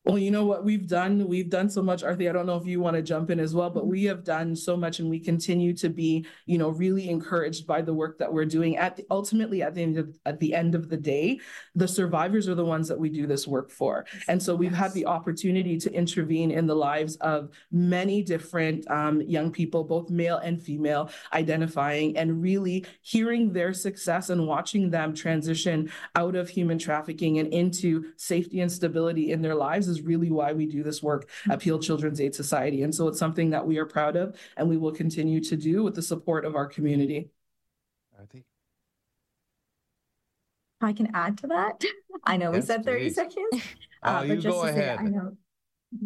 Well, 0.04 0.18
you 0.18 0.30
know 0.30 0.44
what 0.44 0.64
we've 0.64 0.86
done? 0.86 1.26
We've 1.26 1.48
done 1.48 1.70
so 1.70 1.80
much, 1.80 2.02
Arathi. 2.02 2.28
I 2.28 2.32
don't 2.32 2.44
know 2.44 2.58
if 2.58 2.66
you 2.66 2.78
want 2.78 2.94
to 2.94 3.02
jump 3.02 3.30
in 3.30 3.40
as 3.40 3.54
well, 3.54 3.70
but 3.70 3.86
we 3.86 4.04
have 4.04 4.22
done 4.22 4.54
so 4.54 4.76
much 4.76 4.98
and 4.98 5.08
we 5.08 5.18
continue 5.18 5.72
to 5.74 5.88
be, 5.88 6.26
you 6.44 6.58
know, 6.58 6.68
really 6.68 7.08
encouraged 7.08 7.66
by 7.66 7.80
the 7.80 7.94
work 7.94 8.18
that 8.18 8.30
we're 8.30 8.44
doing. 8.44 8.76
At 8.76 8.96
the, 8.96 9.06
ultimately, 9.10 9.62
at 9.62 9.74
the 9.74 9.82
end 9.82 9.96
of 9.96 10.14
at 10.26 10.38
the 10.40 10.54
end 10.54 10.74
of 10.74 10.90
the 10.90 10.98
day, 10.98 11.40
the 11.74 11.88
survivors 11.88 12.50
are 12.50 12.54
the 12.54 12.64
ones 12.64 12.86
that 12.88 12.98
we 12.98 13.08
do 13.08 13.26
this 13.26 13.48
work 13.48 13.70
for. 13.70 14.04
And 14.28 14.42
so 14.42 14.54
we've 14.54 14.72
yes. 14.72 14.80
had 14.80 14.92
the 14.92 15.06
opportunity 15.06 15.78
to 15.78 15.90
intervene 15.90 16.50
in 16.50 16.66
the 16.66 16.76
lives 16.76 17.16
of 17.16 17.48
many 17.72 18.22
different 18.22 18.88
um, 18.90 19.22
young 19.22 19.50
people, 19.50 19.84
both 19.84 20.10
male 20.10 20.36
and 20.36 20.62
female, 20.62 21.08
identifying 21.32 22.18
and 22.18 22.42
really 22.42 22.84
hearing 23.00 23.54
their 23.54 23.72
success 23.72 24.28
and 24.28 24.46
watching 24.46 24.90
them 24.90 25.14
transition 25.14 25.90
out 26.14 26.36
of 26.36 26.50
human 26.50 26.78
trafficking 26.78 27.38
and 27.38 27.50
into 27.54 28.12
safety 28.16 28.60
and 28.60 28.70
stability 28.70 29.32
in 29.32 29.40
their 29.40 29.54
lives 29.54 29.93
is 29.94 30.02
really 30.02 30.30
why 30.30 30.52
we 30.52 30.66
do 30.66 30.82
this 30.82 31.02
work 31.02 31.28
at 31.48 31.60
Peel 31.60 31.78
Children's 31.78 32.20
Aid 32.20 32.34
Society. 32.34 32.82
And 32.82 32.94
so 32.94 33.08
it's 33.08 33.18
something 33.18 33.50
that 33.50 33.66
we 33.66 33.78
are 33.78 33.86
proud 33.86 34.16
of 34.16 34.36
and 34.56 34.68
we 34.68 34.76
will 34.76 34.92
continue 34.92 35.40
to 35.40 35.56
do 35.56 35.82
with 35.82 35.94
the 35.94 36.02
support 36.02 36.44
of 36.44 36.54
our 36.56 36.66
community. 36.66 37.30
I 40.80 40.92
can 40.92 41.10
add 41.14 41.38
to 41.38 41.46
that. 41.48 41.82
I 42.24 42.36
know 42.36 42.52
yes, 42.52 42.62
we 42.62 42.66
said 42.66 42.84
30 42.84 43.00
please. 43.04 43.14
seconds. 43.14 43.62
Uh, 44.02 44.06
uh, 44.06 44.22
you 44.22 44.40
go 44.40 44.62
ahead. 44.64 44.98
Say, 44.98 45.04
I 45.04 45.08
know 45.08 45.36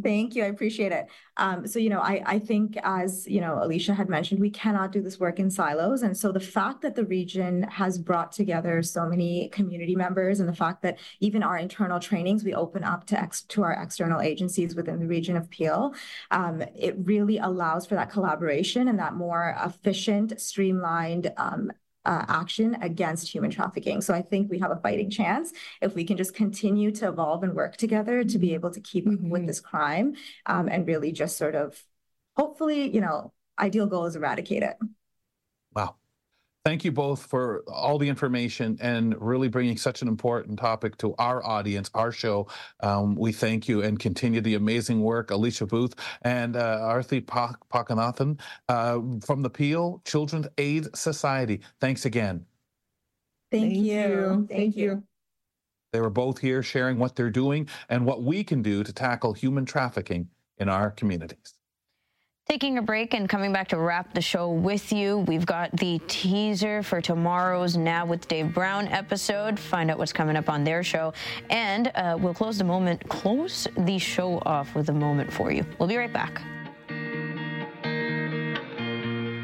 Thank 0.03 0.35
you. 0.35 0.45
I 0.45 0.49
appreciate 0.49 0.93
it. 0.93 1.07
Um, 1.39 1.67
so, 1.67 1.79
you 1.79 1.89
know, 1.89 2.01
I, 2.01 2.23
I 2.27 2.39
think 2.39 2.77
as, 2.83 3.27
you 3.27 3.41
know, 3.41 3.59
Alicia 3.63 3.95
had 3.95 4.09
mentioned, 4.09 4.39
we 4.41 4.51
cannot 4.51 4.93
do 4.93 5.01
this 5.01 5.19
work 5.19 5.39
in 5.39 5.51
silos. 5.51 6.03
And 6.03 6.17
so 6.17 6.31
the 6.31 6.41
fact 6.41 6.83
that 6.83 6.95
the 6.95 7.07
region 7.07 7.63
has 7.63 7.99
brought 7.99 8.31
together 8.33 8.83
so 8.83 9.07
many 9.07 9.49
community 9.49 9.97
members 9.97 10.41
and 10.41 10.49
the 10.49 10.55
fact 10.55 10.83
that 10.83 10.99
even 11.21 11.43
our 11.43 11.57
internal 11.57 11.99
trainings, 12.01 12.45
we 12.45 12.55
open 12.55 12.85
up 12.85 13.07
to, 13.07 13.19
ex- 13.19 13.43
to 13.43 13.63
our 13.63 13.73
external 13.73 14.21
agencies 14.21 14.75
within 14.75 14.99
the 14.99 15.07
region 15.07 15.37
of 15.37 15.49
Peel, 15.49 15.95
um, 16.31 16.63
it 16.77 16.95
really 16.99 17.39
allows 17.39 17.87
for 17.87 17.95
that 17.95 18.11
collaboration 18.11 18.89
and 18.89 18.99
that 18.99 19.15
more 19.15 19.57
efficient, 19.65 20.39
streamlined 20.41 21.33
um, 21.39 21.73
uh, 22.09 22.25
action 22.27 22.75
against 22.81 23.29
human 23.29 23.51
trafficking. 23.51 24.01
So 24.01 24.15
I 24.15 24.23
think 24.23 24.51
we 24.51 24.59
have 24.61 24.71
a 24.71 24.77
fighting 24.77 25.11
chance 25.11 25.53
if 25.83 25.95
we 25.95 26.05
can 26.05 26.17
just 26.17 26.35
continue 26.35 26.91
to 26.93 27.09
evolve 27.09 27.43
and 27.43 27.53
work 27.53 27.77
together 27.77 28.25
to 28.25 28.39
be 28.39 28.55
able 28.55 28.71
to 28.71 28.81
keep 28.81 29.07
mm-hmm. 29.07 29.29
with 29.29 29.47
this 29.47 29.61
crime 29.61 30.15
um, 30.47 30.69
and 30.69 30.87
really 30.87 31.13
just 31.13 31.37
sort 31.37 31.55
of 31.55 31.79
hopefully, 32.35 32.89
you 32.89 33.03
know, 33.03 33.35
ideal 33.59 33.87
goal 33.87 34.07
is 34.07 34.17
eradicate 34.17 34.63
it. 34.63 34.77
Wow. 36.69 36.73
Thank 36.73 36.85
you 36.85 36.93
both 36.93 37.25
for 37.27 37.63
all 37.67 37.97
the 37.97 38.09
information 38.09 38.77
and 38.81 39.19
really 39.21 39.49
bringing 39.49 39.79
such 39.79 40.03
an 40.03 40.09
important 40.09 40.59
topic 40.59 40.99
to 40.99 41.15
our 41.19 41.43
audience, 41.45 41.91
our 41.95 42.13
show. 42.13 42.47
Um, 42.81 43.15
we 43.17 43.33
thank 43.33 43.69
you 43.69 43.83
and 43.83 43.99
continue 43.99 44.43
the 44.43 44.55
amazing 44.55 45.01
work, 45.01 45.31
Alicia 45.31 45.67
Booth 45.67 45.95
and 46.23 46.57
uh, 46.57 46.81
Arathi 46.81 47.25
Pakanathan 47.25 48.39
uh, 48.69 49.01
from 49.25 49.43
the 49.43 49.49
Peel 49.49 50.03
Children's 50.05 50.47
Aid 50.59 50.95
Society. 50.95 51.61
Thanks 51.81 52.05
again. 52.05 52.45
Thank, 53.51 53.73
thank 53.73 53.77
you. 53.77 53.83
you. 53.83 54.29
Thank, 54.29 54.51
thank 54.51 54.77
you. 54.77 54.91
you. 54.91 55.03
They 55.95 56.03
were 56.03 56.11
both 56.11 56.39
here 56.39 56.63
sharing 56.63 56.99
what 56.99 57.17
they're 57.17 57.31
doing 57.31 57.67
and 57.89 58.05
what 58.05 58.23
we 58.23 58.45
can 58.45 58.61
do 58.61 58.85
to 58.85 58.93
tackle 58.93 59.33
human 59.33 59.65
trafficking 59.65 60.29
in 60.59 60.69
our 60.69 60.91
communities. 60.91 61.58
Taking 62.51 62.79
a 62.79 62.83
break 62.83 63.13
and 63.13 63.29
coming 63.29 63.53
back 63.53 63.69
to 63.69 63.77
wrap 63.77 64.15
the 64.15 64.23
show 64.23 64.49
with 64.49 64.91
you, 64.91 65.19
we've 65.19 65.45
got 65.45 65.71
the 65.77 66.01
teaser 66.09 66.83
for 66.83 67.03
tomorrow's 67.03 67.77
Now 67.77 68.07
with 68.07 68.27
Dave 68.27 68.55
Brown 68.55 68.89
episode. 68.89 69.61
Find 69.61 69.91
out 69.91 69.99
what's 69.99 70.15
coming 70.15 70.35
up 70.35 70.49
on 70.49 70.65
their 70.65 70.83
show, 70.83 71.13
and 71.51 71.93
uh, 71.95 72.17
we'll 72.19 72.33
close 72.33 72.57
the 72.57 72.65
moment, 72.65 73.07
close 73.07 73.69
the 73.77 73.99
show 73.99 74.39
off 74.47 74.75
with 74.75 74.89
a 74.89 74.95
moment 74.95 75.31
for 75.31 75.53
you. 75.53 75.63
We'll 75.79 75.91
be 75.91 75.99
right 75.99 76.11
back. 76.11 76.41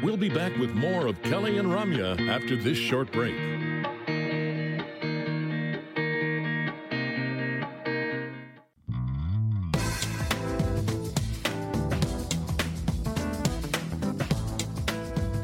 We'll 0.03 0.17
be 0.17 0.29
back 0.29 0.57
with 0.57 0.73
more 0.73 1.05
of 1.05 1.21
Kelly 1.21 1.59
and 1.59 1.67
Ramya 1.67 2.27
after 2.27 2.55
this 2.55 2.79
short 2.79 3.11
break. 3.11 3.35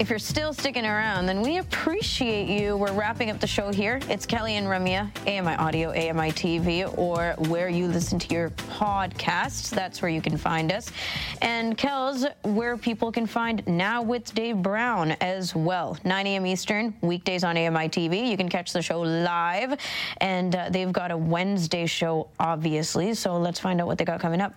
If 0.02 0.10
you're 0.10 0.18
still 0.18 0.52
sticking 0.52 0.88
around, 0.88 1.28
then 1.28 1.44
we 1.44 1.60
appreciate 1.60 2.50
you. 2.50 2.76
We're 2.76 2.92
wrapping 2.92 3.30
up 3.30 3.40
the 3.40 3.46
show 3.46 3.72
here. 3.72 4.00
It's 4.10 4.26
Kelly 4.26 4.56
and 4.56 4.66
Ramya, 4.66 5.12
AMI 5.28 5.54
Audio, 5.58 5.92
AMI 5.92 6.32
TV, 6.32 6.92
or 6.98 7.36
where 7.50 7.70
you 7.70 7.88
listen 7.88 8.18
to 8.18 8.34
your 8.34 8.50
podcasts. 8.50 9.70
That's 9.70 10.02
where 10.02 10.10
you 10.10 10.20
can 10.20 10.38
find 10.38 10.72
us. 10.72 10.90
And 11.44 11.78
Kel's, 11.78 12.26
where 12.42 12.78
people 12.78 13.12
can 13.12 13.28
find 13.28 13.62
Now 13.68 14.02
with 14.02 14.34
Dave 14.34 14.64
Brown 14.64 15.12
as 15.22 15.54
well. 15.54 15.96
9 16.04 16.26
a.m. 16.26 16.48
Eastern, 16.48 16.96
weekdays 17.02 17.44
on 17.44 17.56
AMI 17.56 17.88
TV. 17.90 18.28
You 18.28 18.38
can 18.38 18.50
catch 18.50 18.74
the 18.74 18.82
show 18.82 19.02
live. 19.02 19.80
And 20.20 20.56
uh, 20.56 20.70
they've 20.72 20.92
got 20.92 21.12
a 21.12 21.18
Wednesday 21.18 21.86
show, 21.86 22.28
obviously. 22.40 23.14
So 23.14 23.38
let's 23.38 23.60
find 23.60 23.80
out 23.80 23.86
what 23.86 24.00
they 24.00 24.06
got 24.06 24.20
coming 24.20 24.42
up. 24.42 24.56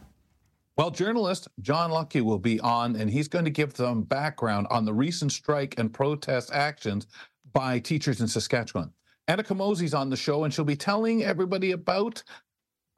Well, 0.77 0.91
journalist 0.91 1.47
John 1.61 1.93
Lucky 1.93 2.21
will 2.21 2.39
be 2.39 2.59
on, 2.59 2.97
and 2.97 3.09
he's 3.09 3.29
going 3.29 3.45
to 3.45 3.51
give 3.51 3.75
them 3.75 4.03
background 4.03 4.67
on 4.71 4.85
the 4.85 4.93
recent 4.93 5.31
strike 5.31 5.77
and 5.79 5.93
protest 5.93 6.51
actions 6.53 7.07
by 7.53 7.79
teachers 7.79 8.21
in 8.21 8.27
Saskatchewan. 8.27 8.91
Anna 9.29 9.45
Camosi's 9.45 9.95
on 9.95 10.11
the 10.11 10.17
show, 10.17 10.43
and 10.43 10.53
she'll 10.53 10.65
be 10.65 10.75
telling 10.75 11.23
everybody 11.23 11.73
about 11.73 12.25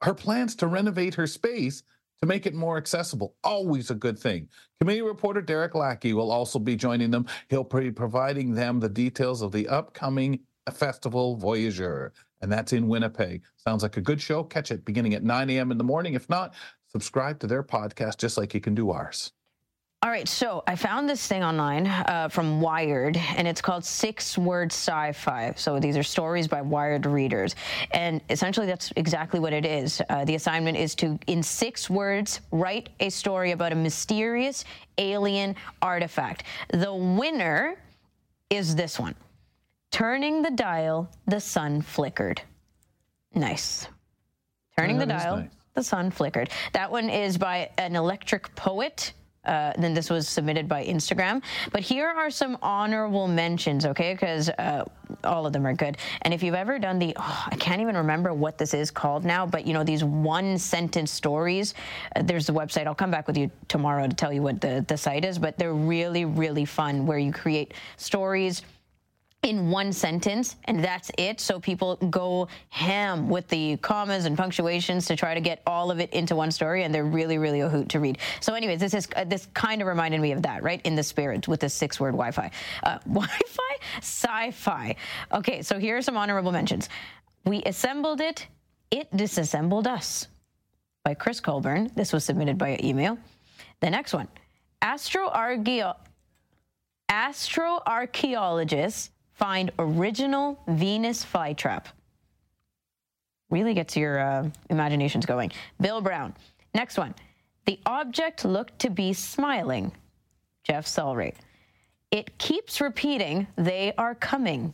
her 0.01 0.15
plans 0.15 0.55
to 0.55 0.67
renovate 0.67 1.13
her 1.13 1.27
space 1.27 1.83
to 2.19 2.25
make 2.25 2.47
it 2.47 2.55
more 2.55 2.77
accessible. 2.77 3.35
Always 3.43 3.91
a 3.91 3.95
good 3.95 4.17
thing. 4.17 4.49
Committee 4.79 5.03
reporter 5.03 5.41
Derek 5.41 5.75
Lackey 5.75 6.13
will 6.13 6.31
also 6.31 6.57
be 6.57 6.75
joining 6.75 7.11
them. 7.11 7.27
He'll 7.49 7.63
be 7.63 7.91
providing 7.91 8.55
them 8.55 8.79
the 8.79 8.89
details 8.89 9.43
of 9.43 9.51
the 9.51 9.67
upcoming 9.67 10.39
festival 10.73 11.37
Voyageur, 11.37 12.11
and 12.41 12.51
that's 12.51 12.73
in 12.73 12.87
Winnipeg. 12.87 13.43
Sounds 13.57 13.83
like 13.83 13.97
a 13.97 14.01
good 14.01 14.21
show. 14.21 14.43
Catch 14.43 14.71
it 14.71 14.83
beginning 14.83 15.13
at 15.13 15.23
9 15.23 15.49
a.m. 15.51 15.71
in 15.71 15.77
the 15.77 15.83
morning. 15.83 16.13
If 16.13 16.27
not, 16.29 16.55
subscribe 16.91 17.39
to 17.39 17.47
their 17.47 17.63
podcast 17.63 18.17
just 18.17 18.37
like 18.37 18.53
you 18.53 18.61
can 18.61 18.75
do 18.75 18.91
ours. 18.91 19.31
All 20.03 20.11
right, 20.11 20.27
so 20.27 20.63
I 20.67 20.75
found 20.75 21.09
this 21.09 21.25
thing 21.25 21.43
online 21.43 21.87
uh, 21.87 22.29
from 22.29 22.61
Wired, 22.61 23.17
and 23.35 23.47
it's 23.47 23.61
called 23.61 23.83
Six 23.83 24.37
Word 24.37 24.71
Sci 24.71 25.11
Fi. 25.13 25.53
So 25.57 25.79
these 25.79 25.97
are 25.97 26.03
stories 26.03 26.47
by 26.47 26.61
Wired 26.61 27.07
readers. 27.07 27.55
And 27.91 28.21
essentially, 28.29 28.67
that's 28.67 28.93
exactly 28.95 29.39
what 29.39 29.53
it 29.53 29.65
is. 29.65 29.99
Uh, 30.07 30.23
the 30.23 30.35
assignment 30.35 30.77
is 30.77 30.93
to, 30.95 31.17
in 31.25 31.41
six 31.41 31.89
words, 31.89 32.41
write 32.51 32.89
a 32.99 33.09
story 33.09 33.51
about 33.53 33.71
a 33.71 33.75
mysterious 33.75 34.65
alien 34.99 35.55
artifact. 35.81 36.43
The 36.71 36.93
winner 36.93 37.75
is 38.51 38.75
this 38.75 38.99
one 38.99 39.15
Turning 39.91 40.43
the 40.43 40.51
Dial, 40.51 41.09
the 41.25 41.39
Sun 41.39 41.81
Flickered. 41.81 42.39
Nice. 43.33 43.87
Turning 44.77 44.97
Oh, 44.97 44.99
the 44.99 45.05
Dial, 45.07 45.37
nice. 45.37 45.49
The 45.77 45.83
Sun 45.83 46.09
Flickered. 46.09 46.49
That 46.73 46.91
one 46.91 47.07
is 47.07 47.37
by 47.37 47.69
an 47.77 47.95
electric 47.95 48.53
poet. 48.55 49.13
Uh, 49.45 49.71
then 49.77 49.93
this 49.93 50.09
was 50.09 50.27
submitted 50.27 50.67
by 50.67 50.83
Instagram. 50.83 51.41
But 51.71 51.81
here 51.81 52.07
are 52.07 52.29
some 52.29 52.57
honorable 52.61 53.29
mentions, 53.29 53.85
okay? 53.85 54.13
Because 54.13 54.49
uh, 54.49 54.83
all 55.23 55.45
of 55.45 55.53
them 55.53 55.65
are 55.65 55.73
good. 55.73 55.97
And 56.23 56.33
if 56.33 56.43
you've 56.43 56.55
ever 56.55 56.79
done 56.79 56.99
the, 56.99 57.15
oh, 57.15 57.43
I 57.45 57.55
can't 57.55 57.79
even 57.79 57.95
remember 57.95 58.33
what 58.33 58.57
this 58.57 58.73
is 58.73 58.91
called 58.91 59.23
now, 59.23 59.45
but 59.45 59.65
you 59.65 59.73
know, 59.73 59.85
these 59.85 60.03
one 60.03 60.57
sentence 60.57 61.11
stories, 61.11 61.75
uh, 62.15 62.23
there's 62.23 62.47
the 62.47 62.53
website. 62.53 62.87
I'll 62.87 62.95
come 62.95 63.11
back 63.11 63.25
with 63.25 63.37
you 63.37 63.49
tomorrow 63.69 64.05
to 64.05 64.13
tell 64.13 64.33
you 64.33 64.41
what 64.41 64.59
the, 64.59 64.83
the 64.87 64.97
site 64.97 65.23
is, 65.23 65.39
but 65.39 65.57
they're 65.57 65.73
really, 65.73 66.25
really 66.25 66.65
fun 66.65 67.05
where 67.05 67.19
you 67.19 67.31
create 67.31 67.73
stories 67.95 68.63
in 69.43 69.69
one 69.69 69.93
sentence 69.93 70.55
and 70.65 70.83
that's 70.83 71.11
it. 71.17 71.39
So 71.39 71.59
people 71.59 71.95
go 71.95 72.47
ham 72.69 73.29
with 73.29 73.47
the 73.47 73.77
commas 73.77 74.25
and 74.25 74.37
punctuations 74.37 75.05
to 75.05 75.15
try 75.15 75.33
to 75.33 75.39
get 75.39 75.61
all 75.65 75.91
of 75.91 75.99
it 75.99 76.11
into 76.13 76.35
one 76.35 76.51
story 76.51 76.83
and 76.83 76.93
they're 76.93 77.05
really 77.05 77.37
really 77.37 77.61
a 77.61 77.69
hoot 77.69 77.89
to 77.89 77.99
read. 77.99 78.17
So 78.39 78.55
anyways 78.55 78.79
this 78.79 78.93
is 78.93 79.07
uh, 79.15 79.23
this 79.23 79.47
kind 79.53 79.81
of 79.81 79.87
reminded 79.87 80.21
me 80.21 80.31
of 80.31 80.41
that 80.41 80.63
right? 80.63 80.81
In 80.83 80.95
the 80.95 81.03
spirit 81.03 81.47
with 81.47 81.59
the 81.59 81.69
six 81.69 81.99
word 81.99 82.11
wi-fi. 82.11 82.51
Uh, 82.83 82.97
wi-fi? 83.05 83.77
Sci-fi. 83.97 84.95
Okay 85.31 85.61
so 85.61 85.79
here 85.79 85.97
are 85.97 86.01
some 86.01 86.17
honorable 86.17 86.51
mentions. 86.51 86.89
We 87.45 87.63
assembled 87.63 88.21
it. 88.21 88.47
It 88.91 89.15
disassembled 89.15 89.87
us. 89.87 90.27
By 91.03 91.13
chris 91.13 91.39
colburn. 91.39 91.91
This 91.95 92.11
was 92.11 92.25
submitted 92.25 92.57
by 92.57 92.79
email. 92.83 93.17
The 93.81 93.89
next 93.89 94.13
one. 94.13 94.27
Astroarchaeo 94.81 95.95
astroarchaeologists 97.09 99.11
find 99.37 99.71
original 99.77 100.59
Venus 100.67 101.23
flytrap. 101.23 101.85
Really 103.49 103.73
gets 103.73 103.95
your 103.95 104.19
uh, 104.19 104.49
imaginations 104.69 105.25
going. 105.25 105.51
Bill 105.79 106.01
Brown. 106.01 106.35
Next 106.73 106.97
one. 106.97 107.13
The 107.65 107.79
object 107.85 108.43
looked 108.43 108.79
to 108.79 108.89
be 108.89 109.13
smiling. 109.13 109.91
Jeff 110.63 110.85
Sulray. 110.85 111.33
It 112.11 112.37
keeps 112.37 112.81
repeating, 112.81 113.47
they 113.55 113.93
are 113.97 114.15
coming 114.15 114.73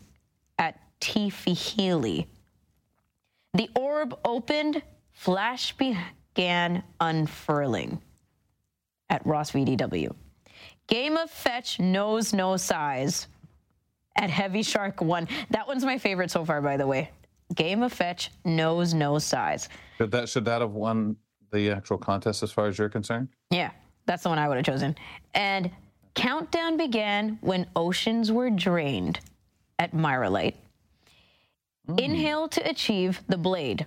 at 0.58 0.80
Tiffy 1.02 1.56
Healy. 1.56 2.28
The 3.54 3.70
orb 3.76 4.18
opened, 4.24 4.82
flash 5.12 5.76
began 5.78 6.84
unfurling 7.00 8.02
at 9.10 9.26
Ross 9.26 9.52
VDW. 9.52 10.16
Game 10.88 11.18
of 11.18 11.30
Fetch 11.30 11.80
knows 11.80 12.34
no 12.34 12.58
size 12.58 13.28
at 14.16 14.30
Heavy 14.30 14.64
Shark 14.64 15.02
1. 15.02 15.28
That 15.52 15.68
one's 15.68 15.86
my 15.86 15.98
favorite 15.98 16.32
so 16.32 16.46
far, 16.46 16.62
by 16.62 16.78
the 16.78 16.88
way. 16.88 17.10
Game 17.56 17.84
of 17.84 17.94
Fetch 17.94 18.32
knows 18.46 18.94
no 18.94 19.20
size. 19.20 19.70
Should 19.98 20.12
that 20.12 20.30
should 20.30 20.46
that 20.46 20.62
have 20.62 20.72
won 20.72 21.18
the 21.52 21.72
actual 21.72 21.98
contest 21.98 22.42
as 22.42 22.52
far 22.52 22.68
as 22.68 22.78
you're 22.78 22.90
concerned? 22.90 23.30
Yeah, 23.52 23.72
that's 24.06 24.24
the 24.24 24.30
one 24.30 24.40
I 24.40 24.48
would 24.48 24.58
have 24.58 24.66
chosen. 24.66 24.96
And 25.34 25.70
countdown 26.16 26.78
began 26.78 27.38
when 27.42 27.68
oceans 27.76 28.32
were 28.32 28.50
drained 28.50 29.20
at 29.78 29.94
Myralite. 29.94 30.56
Hmm. 31.88 32.00
Inhale 32.00 32.48
to 32.50 32.70
achieve 32.70 33.22
the 33.28 33.38
blade. 33.38 33.86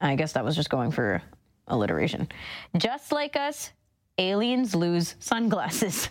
I 0.00 0.16
guess 0.16 0.32
that 0.32 0.44
was 0.44 0.54
just 0.56 0.70
going 0.70 0.90
for 0.90 1.22
alliteration. 1.66 2.28
Just 2.76 3.12
like 3.12 3.36
us, 3.36 3.70
aliens 4.18 4.74
lose 4.74 5.14
sunglasses 5.18 6.08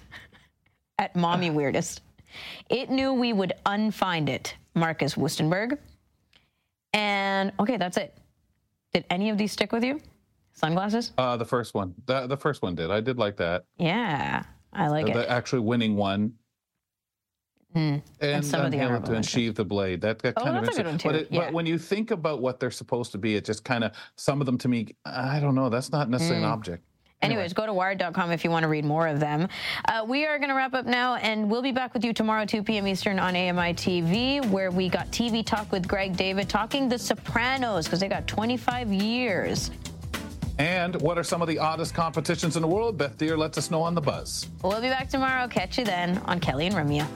at 1.00 1.16
Mommy 1.16 1.50
Weirdest. 1.50 2.02
It 2.70 2.90
knew 2.90 3.14
we 3.14 3.34
would 3.34 3.54
unfind 3.66 4.30
it. 4.30 4.56
Marcus 4.76 5.16
Wustenberg. 5.16 5.78
And 6.94 7.52
okay, 7.60 7.78
that's 7.78 7.98
it. 7.98 8.18
Did 8.94 9.06
any 9.10 9.30
of 9.30 9.38
these 9.38 9.52
stick 9.52 9.72
with 9.72 9.84
you? 9.84 10.02
Sunglasses? 10.54 11.14
Uh, 11.18 11.38
the 11.38 11.46
first 11.46 11.74
one. 11.74 11.94
The, 12.06 12.28
the 12.28 12.38
first 12.38 12.62
one 12.62 12.74
did. 12.76 12.90
I 12.90 13.00
did 13.02 13.18
like 13.18 13.38
that. 13.38 13.66
Yeah, 13.78 14.44
I 14.74 14.88
like 14.88 15.06
the, 15.06 15.12
it. 15.12 15.16
The 15.16 15.30
actually 15.32 15.62
winning 15.62 15.96
one. 15.96 16.34
Mm. 17.76 18.02
And, 18.22 18.44
some 18.46 18.66
of 18.66 18.72
the 18.72 18.78
to 18.78 19.18
achieve 19.18 19.54
the 19.54 19.66
blade. 19.66 20.02
That, 20.02 20.20
that 20.20 20.34
Oh, 20.38 20.44
kind 20.44 20.58
of 20.58 20.64
that's 20.66 20.78
a 20.80 20.84
good 20.84 20.90
interesting. 20.94 21.12
one, 21.12 21.20
but, 21.22 21.30
too. 21.30 21.36
it, 21.36 21.38
Yeah. 21.38 21.46
but 21.46 21.54
when 21.54 21.66
you 21.68 21.78
think 21.78 22.10
about 22.12 22.42
what 22.42 22.60
they're 22.60 22.72
supposed 22.72 23.12
to 23.12 23.18
be, 23.20 23.36
it 23.36 23.46
just 23.46 23.64
kind 23.64 23.84
of 23.84 23.92
some 24.16 24.40
of 24.42 24.46
them 24.48 24.58
to 24.60 24.68
me. 24.68 24.88
I 25.06 25.40
don't 25.40 25.54
know. 25.54 25.70
That's 25.70 25.92
not 25.92 26.10
necessarily 26.10 26.44
an 26.44 26.50
Mm. 26.50 26.54
object. 26.54 26.84
Anyways, 27.22 27.54
go 27.54 27.66
to 27.66 27.74
wired.com 27.74 28.32
if 28.32 28.44
you 28.44 28.52
want 28.52 28.64
to 28.64 28.68
read 28.68 28.86
more 28.86 29.08
of 29.08 29.20
them. 29.20 29.48
Uh, 29.86 30.06
we 30.08 30.26
are 30.26 30.38
going 30.38 30.50
to 30.50 30.56
wrap 30.56 30.76
up 30.76 30.86
now, 30.86 31.16
and 31.16 31.50
we'll 31.50 31.64
be 31.64 31.72
back 31.72 31.94
with 31.94 32.06
you 32.06 32.14
tomorrow, 32.14 32.46
2 32.46 32.62
p.m. 32.62 32.88
Eastern 32.88 33.18
on 33.18 33.36
AMI 33.36 33.74
TV, 33.74 34.46
where 34.52 34.70
we 34.70 34.88
got 34.88 35.08
TV 35.08 35.44
Talk 35.44 35.72
with 35.72 35.88
Greg 35.88 36.16
David 36.16 36.48
talking 36.48 36.88
The 36.88 37.00
Sopranos 37.00 37.86
because 37.86 38.00
they 38.00 38.08
got 38.08 38.28
25 38.28 38.94
years. 38.94 39.72
And 40.60 41.00
what 41.02 41.18
are 41.18 41.24
some 41.24 41.42
of 41.42 41.48
the 41.48 41.58
oddest 41.58 41.96
competitions 41.96 42.56
in 42.56 42.62
the 42.62 42.68
world? 42.68 42.98
Beth 42.98 43.18
Deer 43.18 43.38
lets 43.38 43.58
us 43.58 43.72
know 43.72 43.82
on 43.82 43.96
the 43.96 44.02
buzz. 44.02 44.48
We'll 44.64 44.82
be 44.82 44.90
back 44.90 45.10
tomorrow. 45.10 45.48
Catch 45.48 45.80
you 45.80 45.86
then 45.86 46.20
on 46.26 46.40
Kelly 46.40 46.68
and 46.68 46.76
Ramya. 46.76 47.08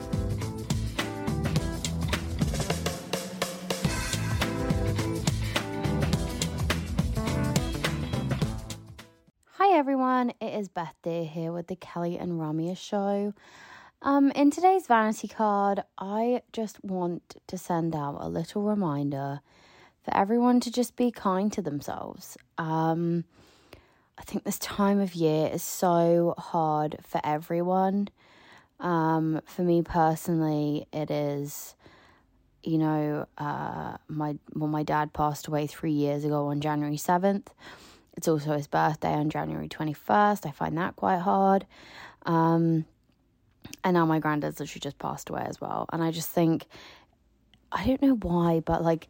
Everyone, 9.82 10.32
it 10.40 10.56
is 10.56 10.68
Beth 10.68 10.94
Deer 11.02 11.24
here 11.24 11.50
with 11.50 11.66
the 11.66 11.74
Kelly 11.74 12.16
and 12.16 12.34
Ramya 12.34 12.78
show. 12.78 13.34
Um, 14.00 14.30
in 14.30 14.52
today's 14.52 14.86
vanity 14.86 15.26
card, 15.26 15.82
I 15.98 16.42
just 16.52 16.84
want 16.84 17.34
to 17.48 17.58
send 17.58 17.96
out 17.96 18.18
a 18.20 18.28
little 18.28 18.62
reminder 18.62 19.40
for 20.04 20.16
everyone 20.16 20.60
to 20.60 20.70
just 20.70 20.94
be 20.94 21.10
kind 21.10 21.52
to 21.54 21.62
themselves. 21.62 22.38
Um, 22.58 23.24
I 24.16 24.22
think 24.22 24.44
this 24.44 24.60
time 24.60 25.00
of 25.00 25.16
year 25.16 25.50
is 25.52 25.64
so 25.64 26.36
hard 26.38 26.98
for 27.02 27.20
everyone. 27.24 28.06
Um, 28.78 29.40
for 29.46 29.62
me 29.62 29.82
personally, 29.82 30.86
it 30.92 31.10
is. 31.10 31.74
You 32.62 32.78
know, 32.78 33.26
uh, 33.36 33.96
my 34.06 34.36
well, 34.54 34.68
my 34.68 34.84
dad 34.84 35.12
passed 35.12 35.48
away 35.48 35.66
three 35.66 35.90
years 35.90 36.24
ago 36.24 36.46
on 36.46 36.60
January 36.60 36.98
seventh. 36.98 37.52
It's 38.16 38.28
also 38.28 38.52
his 38.56 38.66
birthday 38.66 39.12
on 39.12 39.30
January 39.30 39.68
21st. 39.68 40.46
I 40.46 40.50
find 40.50 40.76
that 40.78 40.96
quite 40.96 41.20
hard. 41.20 41.66
Um, 42.26 42.84
and 43.84 43.94
now 43.94 44.06
my 44.06 44.18
granddad's 44.18 44.60
literally 44.60 44.80
just 44.80 44.98
passed 44.98 45.30
away 45.30 45.44
as 45.46 45.60
well. 45.60 45.86
And 45.92 46.02
I 46.02 46.10
just 46.10 46.28
think, 46.28 46.66
I 47.70 47.86
don't 47.86 48.02
know 48.02 48.16
why, 48.16 48.60
but 48.60 48.82
like 48.82 49.08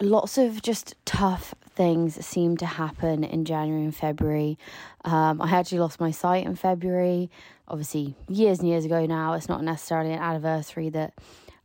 lots 0.00 0.38
of 0.38 0.62
just 0.62 0.94
tough 1.04 1.54
things 1.70 2.24
seem 2.24 2.56
to 2.56 2.66
happen 2.66 3.24
in 3.24 3.44
January 3.44 3.84
and 3.84 3.94
February. 3.94 4.58
Um, 5.04 5.40
I 5.40 5.50
actually 5.52 5.78
lost 5.80 6.00
my 6.00 6.10
sight 6.10 6.46
in 6.46 6.56
February, 6.56 7.30
obviously, 7.68 8.16
years 8.28 8.60
and 8.60 8.68
years 8.68 8.84
ago 8.84 9.06
now. 9.06 9.34
It's 9.34 9.48
not 9.48 9.62
necessarily 9.62 10.12
an 10.12 10.20
anniversary 10.20 10.90
that 10.90 11.14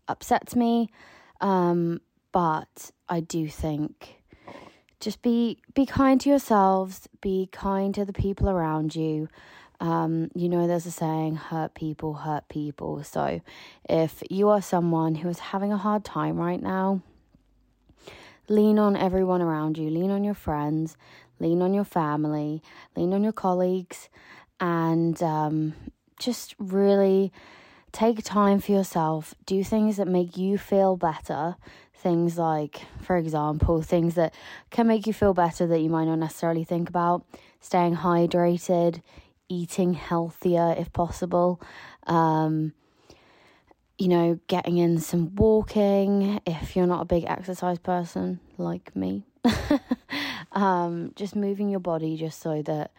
upsets 0.08 0.56
me, 0.56 0.90
um, 1.42 2.02
but 2.32 2.92
I 3.08 3.20
do 3.20 3.48
think 3.48 4.19
just 5.00 5.22
be 5.22 5.60
be 5.74 5.86
kind 5.86 6.20
to 6.22 6.30
yourselves, 6.30 7.08
be 7.22 7.50
kind 7.52 7.94
to 7.96 8.06
the 8.06 8.14
people 8.14 8.50
around 8.50 8.96
you. 8.96 9.28
Um, 9.80 10.30
you 10.36 10.50
know, 10.50 10.68
there's 10.68 10.86
a 10.86 10.92
saying, 10.92 11.36
hurt 11.38 11.74
people 11.74 12.14
hurt 12.14 12.50
people. 12.50 13.02
So 13.04 13.40
if 13.88 14.22
you 14.30 14.50
are 14.50 14.62
someone 14.62 15.16
who 15.16 15.30
is 15.30 15.40
having 15.40 15.72
a 15.72 15.78
hard 15.78 16.04
time 16.04 16.36
right 16.38 16.62
now, 16.62 17.02
lean 18.50 18.78
on 18.78 18.98
everyone 18.98 19.42
around 19.42 19.78
you, 19.78 19.90
lean 19.90 20.12
on 20.12 20.26
your 20.26 20.34
friends, 20.34 20.98
lean 21.40 21.62
on 21.62 21.74
your 21.74 21.86
family, 21.86 22.62
lean 22.98 23.14
on 23.14 23.24
your 23.24 23.32
colleagues, 23.32 24.10
and 24.60 25.22
um, 25.24 25.74
just 26.20 26.56
really 26.60 27.32
take 27.94 28.22
time 28.24 28.60
for 28.60 28.74
yourself. 28.74 29.34
Do 29.46 29.64
things 29.64 29.98
that 29.98 30.08
make 30.08 30.38
you 30.38 30.58
feel 30.58 30.98
better. 30.98 31.56
Things 32.00 32.38
like, 32.38 32.82
for 33.02 33.18
example, 33.18 33.82
things 33.82 34.16
that 34.16 34.34
can 34.70 34.88
make 34.88 35.06
you 35.06 35.14
feel 35.14 35.34
better 35.34 35.68
that 35.68 35.80
you 35.80 35.90
might 35.90 36.06
not 36.06 36.16
necessarily 36.16 36.64
think 36.64 36.88
about. 36.88 37.26
Staying 37.60 37.98
hydrated, 37.98 39.02
eating 39.50 39.96
healthier 39.96 40.74
if 40.78 40.94
possible. 40.94 41.62
Um, 42.08 42.74
you 43.98 44.08
know, 44.08 44.40
getting 44.48 44.78
in 44.78 45.00
some 45.00 45.36
walking 45.36 46.40
if 46.46 46.76
you're 46.76 46.88
not 46.88 47.02
a 47.02 47.06
big 47.06 47.26
exercise 47.26 47.80
person 47.80 48.40
like 48.58 48.96
me. 48.96 49.26
um, 50.54 51.12
just 51.18 51.36
moving 51.36 51.70
your 51.70 51.82
body 51.82 52.16
just 52.16 52.40
so 52.40 52.62
that 52.62 52.92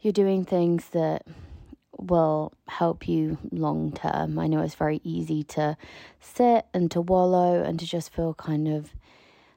you're 0.00 0.12
doing 0.12 0.44
things 0.44 0.88
that 0.88 1.24
will 1.98 2.52
help 2.68 3.08
you 3.08 3.38
long 3.50 3.92
term. 3.92 4.38
I 4.38 4.46
know 4.46 4.60
it's 4.60 4.74
very 4.74 5.00
easy 5.04 5.42
to 5.44 5.76
sit 6.20 6.66
and 6.74 6.90
to 6.90 7.00
wallow 7.00 7.62
and 7.62 7.78
to 7.78 7.86
just 7.86 8.12
feel 8.12 8.34
kind 8.34 8.68
of 8.68 8.90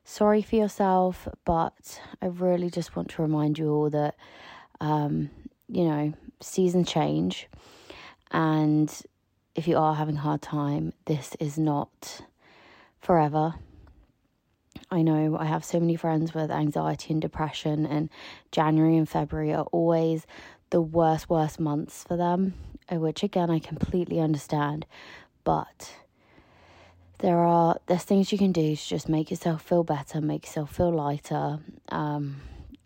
sorry 0.03 0.41
for 0.41 0.55
yourself, 0.55 1.27
but 1.45 2.01
I 2.22 2.27
really 2.27 2.69
just 2.69 2.95
want 2.95 3.09
to 3.09 3.22
remind 3.22 3.57
you 3.57 3.69
all 3.72 3.89
that, 3.89 4.15
um, 4.80 5.30
you 5.68 5.84
know, 5.84 6.14
seasons 6.39 6.89
change 6.89 7.47
and 8.31 8.93
if 9.55 9.68
you 9.68 9.77
are 9.77 9.95
having 9.95 10.18
a 10.18 10.19
hard 10.19 10.41
time, 10.41 10.93
this 11.05 11.35
is 11.39 11.57
not 11.57 12.22
forever. 12.99 13.55
I 14.91 15.01
know 15.01 15.35
I 15.38 15.45
have 15.45 15.65
so 15.65 15.80
many 15.80 15.95
friends 15.95 16.34
with 16.34 16.51
anxiety 16.51 17.11
and 17.11 17.22
depression, 17.22 17.85
and 17.85 18.09
January 18.51 18.95
and 18.95 19.09
February 19.09 19.53
are 19.53 19.65
always 19.72 20.27
the 20.69 20.81
worst, 20.81 21.30
worst 21.30 21.60
months 21.60 22.03
for 22.03 22.18
them, 22.18 22.53
uh, 22.91 22.98
which 22.98 23.23
again 23.23 23.49
I 23.49 23.60
completely 23.60 24.19
understand. 24.19 24.85
But 25.44 25.94
there 27.19 27.39
are 27.39 27.80
there's 27.88 28.03
things 28.03 28.31
you 28.31 28.38
can 28.38 28.52
do 28.52 28.76
to 28.76 28.88
just 28.88 29.10
make 29.10 29.31
yourself 29.31 29.61
feel 29.61 29.84
better, 29.84 30.22
make 30.22 30.45
yourself 30.45 30.76
feel 30.76 30.91
lighter. 30.91 31.60
Um, 31.89 32.41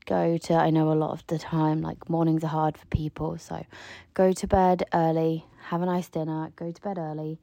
go 0.06 0.38
to 0.38 0.53
I 0.53 0.70
know 0.70 0.91
a 0.91 0.94
lot 0.94 1.12
of 1.12 1.26
the 1.28 1.40
time 1.40 1.82
like 1.82 2.10
mornings 2.10 2.44
are 2.44 2.48
hard 2.48 2.78
for 2.78 2.86
people, 2.88 3.38
so 3.38 3.66
go 4.14 4.32
to 4.32 4.48
bed 4.48 4.84
early, 4.94 5.45
have 5.66 5.82
a 5.82 5.86
nice 5.86 6.10
dinner, 6.10 6.52
go 6.56 6.72
to 6.72 6.82
bed 6.82 6.98
early, 6.98 7.40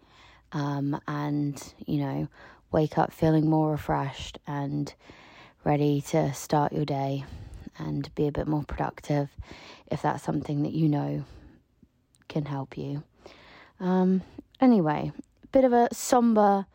um, 0.53 1.01
and 1.07 1.75
you 1.87 1.99
know 1.99 2.29
wake 2.71 2.99
up 2.99 3.13
feeling 3.13 3.49
more 3.49 3.71
refreshed 3.71 4.39
and 4.47 4.95
ready 5.65 6.01
to 6.03 6.33
start 6.35 6.73
your 6.73 6.85
day 6.85 7.25
and 7.79 8.15
be 8.15 8.27
a 8.27 8.33
bit 8.33 8.47
more 8.47 8.65
productive 8.65 9.31
if 9.87 10.03
that's 10.03 10.23
something 10.23 10.63
that 10.63 10.73
you 10.73 10.89
know 10.89 11.25
can 12.29 12.45
help 12.45 12.77
you. 12.77 13.03
Um, 13.81 14.23
anyway, 14.61 15.13
bit 15.53 15.65
of 15.65 15.73
a 15.73 15.89
somber, 15.93 16.67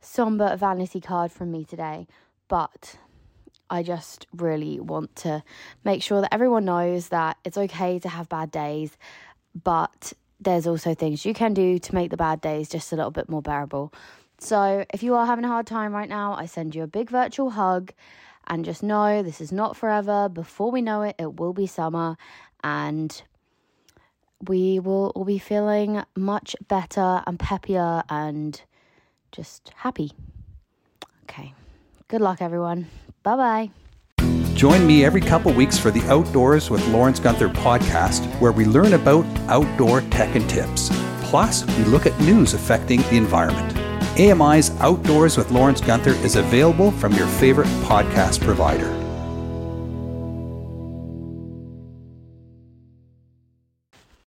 somber 0.00 0.56
vanity 0.56 1.00
card 1.00 1.30
from 1.30 1.50
me 1.52 1.64
today, 1.64 2.06
but 2.48 2.96
I 3.70 3.82
just 3.82 4.26
really 4.34 4.80
want 4.80 5.14
to 5.16 5.42
make 5.84 6.02
sure 6.02 6.20
that 6.20 6.32
everyone 6.32 6.64
knows 6.64 7.08
that 7.08 7.36
it's 7.44 7.58
okay 7.58 7.98
to 7.98 8.08
have 8.08 8.28
bad 8.28 8.50
days, 8.50 8.96
but 9.62 10.12
there's 10.40 10.66
also 10.66 10.94
things 10.94 11.24
you 11.24 11.34
can 11.34 11.52
do 11.52 11.78
to 11.78 11.94
make 11.94 12.10
the 12.10 12.16
bad 12.16 12.40
days 12.40 12.68
just 12.68 12.92
a 12.92 12.96
little 12.96 13.10
bit 13.10 13.28
more 13.28 13.42
bearable. 13.42 13.92
So, 14.40 14.84
if 14.94 15.02
you 15.02 15.14
are 15.14 15.26
having 15.26 15.44
a 15.44 15.48
hard 15.48 15.66
time 15.66 15.92
right 15.92 16.08
now, 16.08 16.34
I 16.34 16.46
send 16.46 16.74
you 16.74 16.84
a 16.84 16.86
big 16.86 17.10
virtual 17.10 17.50
hug 17.50 17.92
and 18.48 18.64
just 18.64 18.82
know 18.82 19.22
this 19.22 19.40
is 19.40 19.52
not 19.52 19.76
forever. 19.76 20.28
Before 20.28 20.70
we 20.70 20.82
know 20.82 21.02
it, 21.02 21.16
it 21.18 21.38
will 21.38 21.52
be 21.52 21.66
summer 21.66 22.16
and 22.64 23.22
we 24.46 24.78
will 24.78 25.12
all 25.14 25.24
be 25.24 25.38
feeling 25.38 26.02
much 26.16 26.56
better 26.66 27.22
and 27.26 27.38
peppier 27.38 28.02
and 28.08 28.60
just 29.32 29.72
happy. 29.76 30.12
Okay. 31.24 31.54
Good 32.08 32.20
luck, 32.20 32.40
everyone. 32.40 32.88
Bye 33.22 33.36
bye. 33.36 33.70
Join 34.54 34.86
me 34.86 35.04
every 35.04 35.20
couple 35.20 35.52
weeks 35.52 35.78
for 35.78 35.92
the 35.92 36.02
Outdoors 36.10 36.68
with 36.68 36.84
Lawrence 36.88 37.20
Gunther 37.20 37.50
podcast, 37.50 38.26
where 38.40 38.50
we 38.50 38.64
learn 38.64 38.94
about 38.94 39.24
outdoor 39.48 40.00
tech 40.00 40.34
and 40.34 40.50
tips. 40.50 40.88
Plus, 41.22 41.64
we 41.76 41.84
look 41.84 42.06
at 42.06 42.20
news 42.20 42.54
affecting 42.54 43.00
the 43.02 43.16
environment. 43.16 43.77
AMI's 44.18 44.72
Outdoors 44.80 45.36
with 45.36 45.52
Lawrence 45.52 45.80
Gunther 45.80 46.10
is 46.10 46.34
available 46.34 46.90
from 46.90 47.12
your 47.12 47.28
favorite 47.28 47.68
podcast 47.84 48.40
provider. 48.40 49.07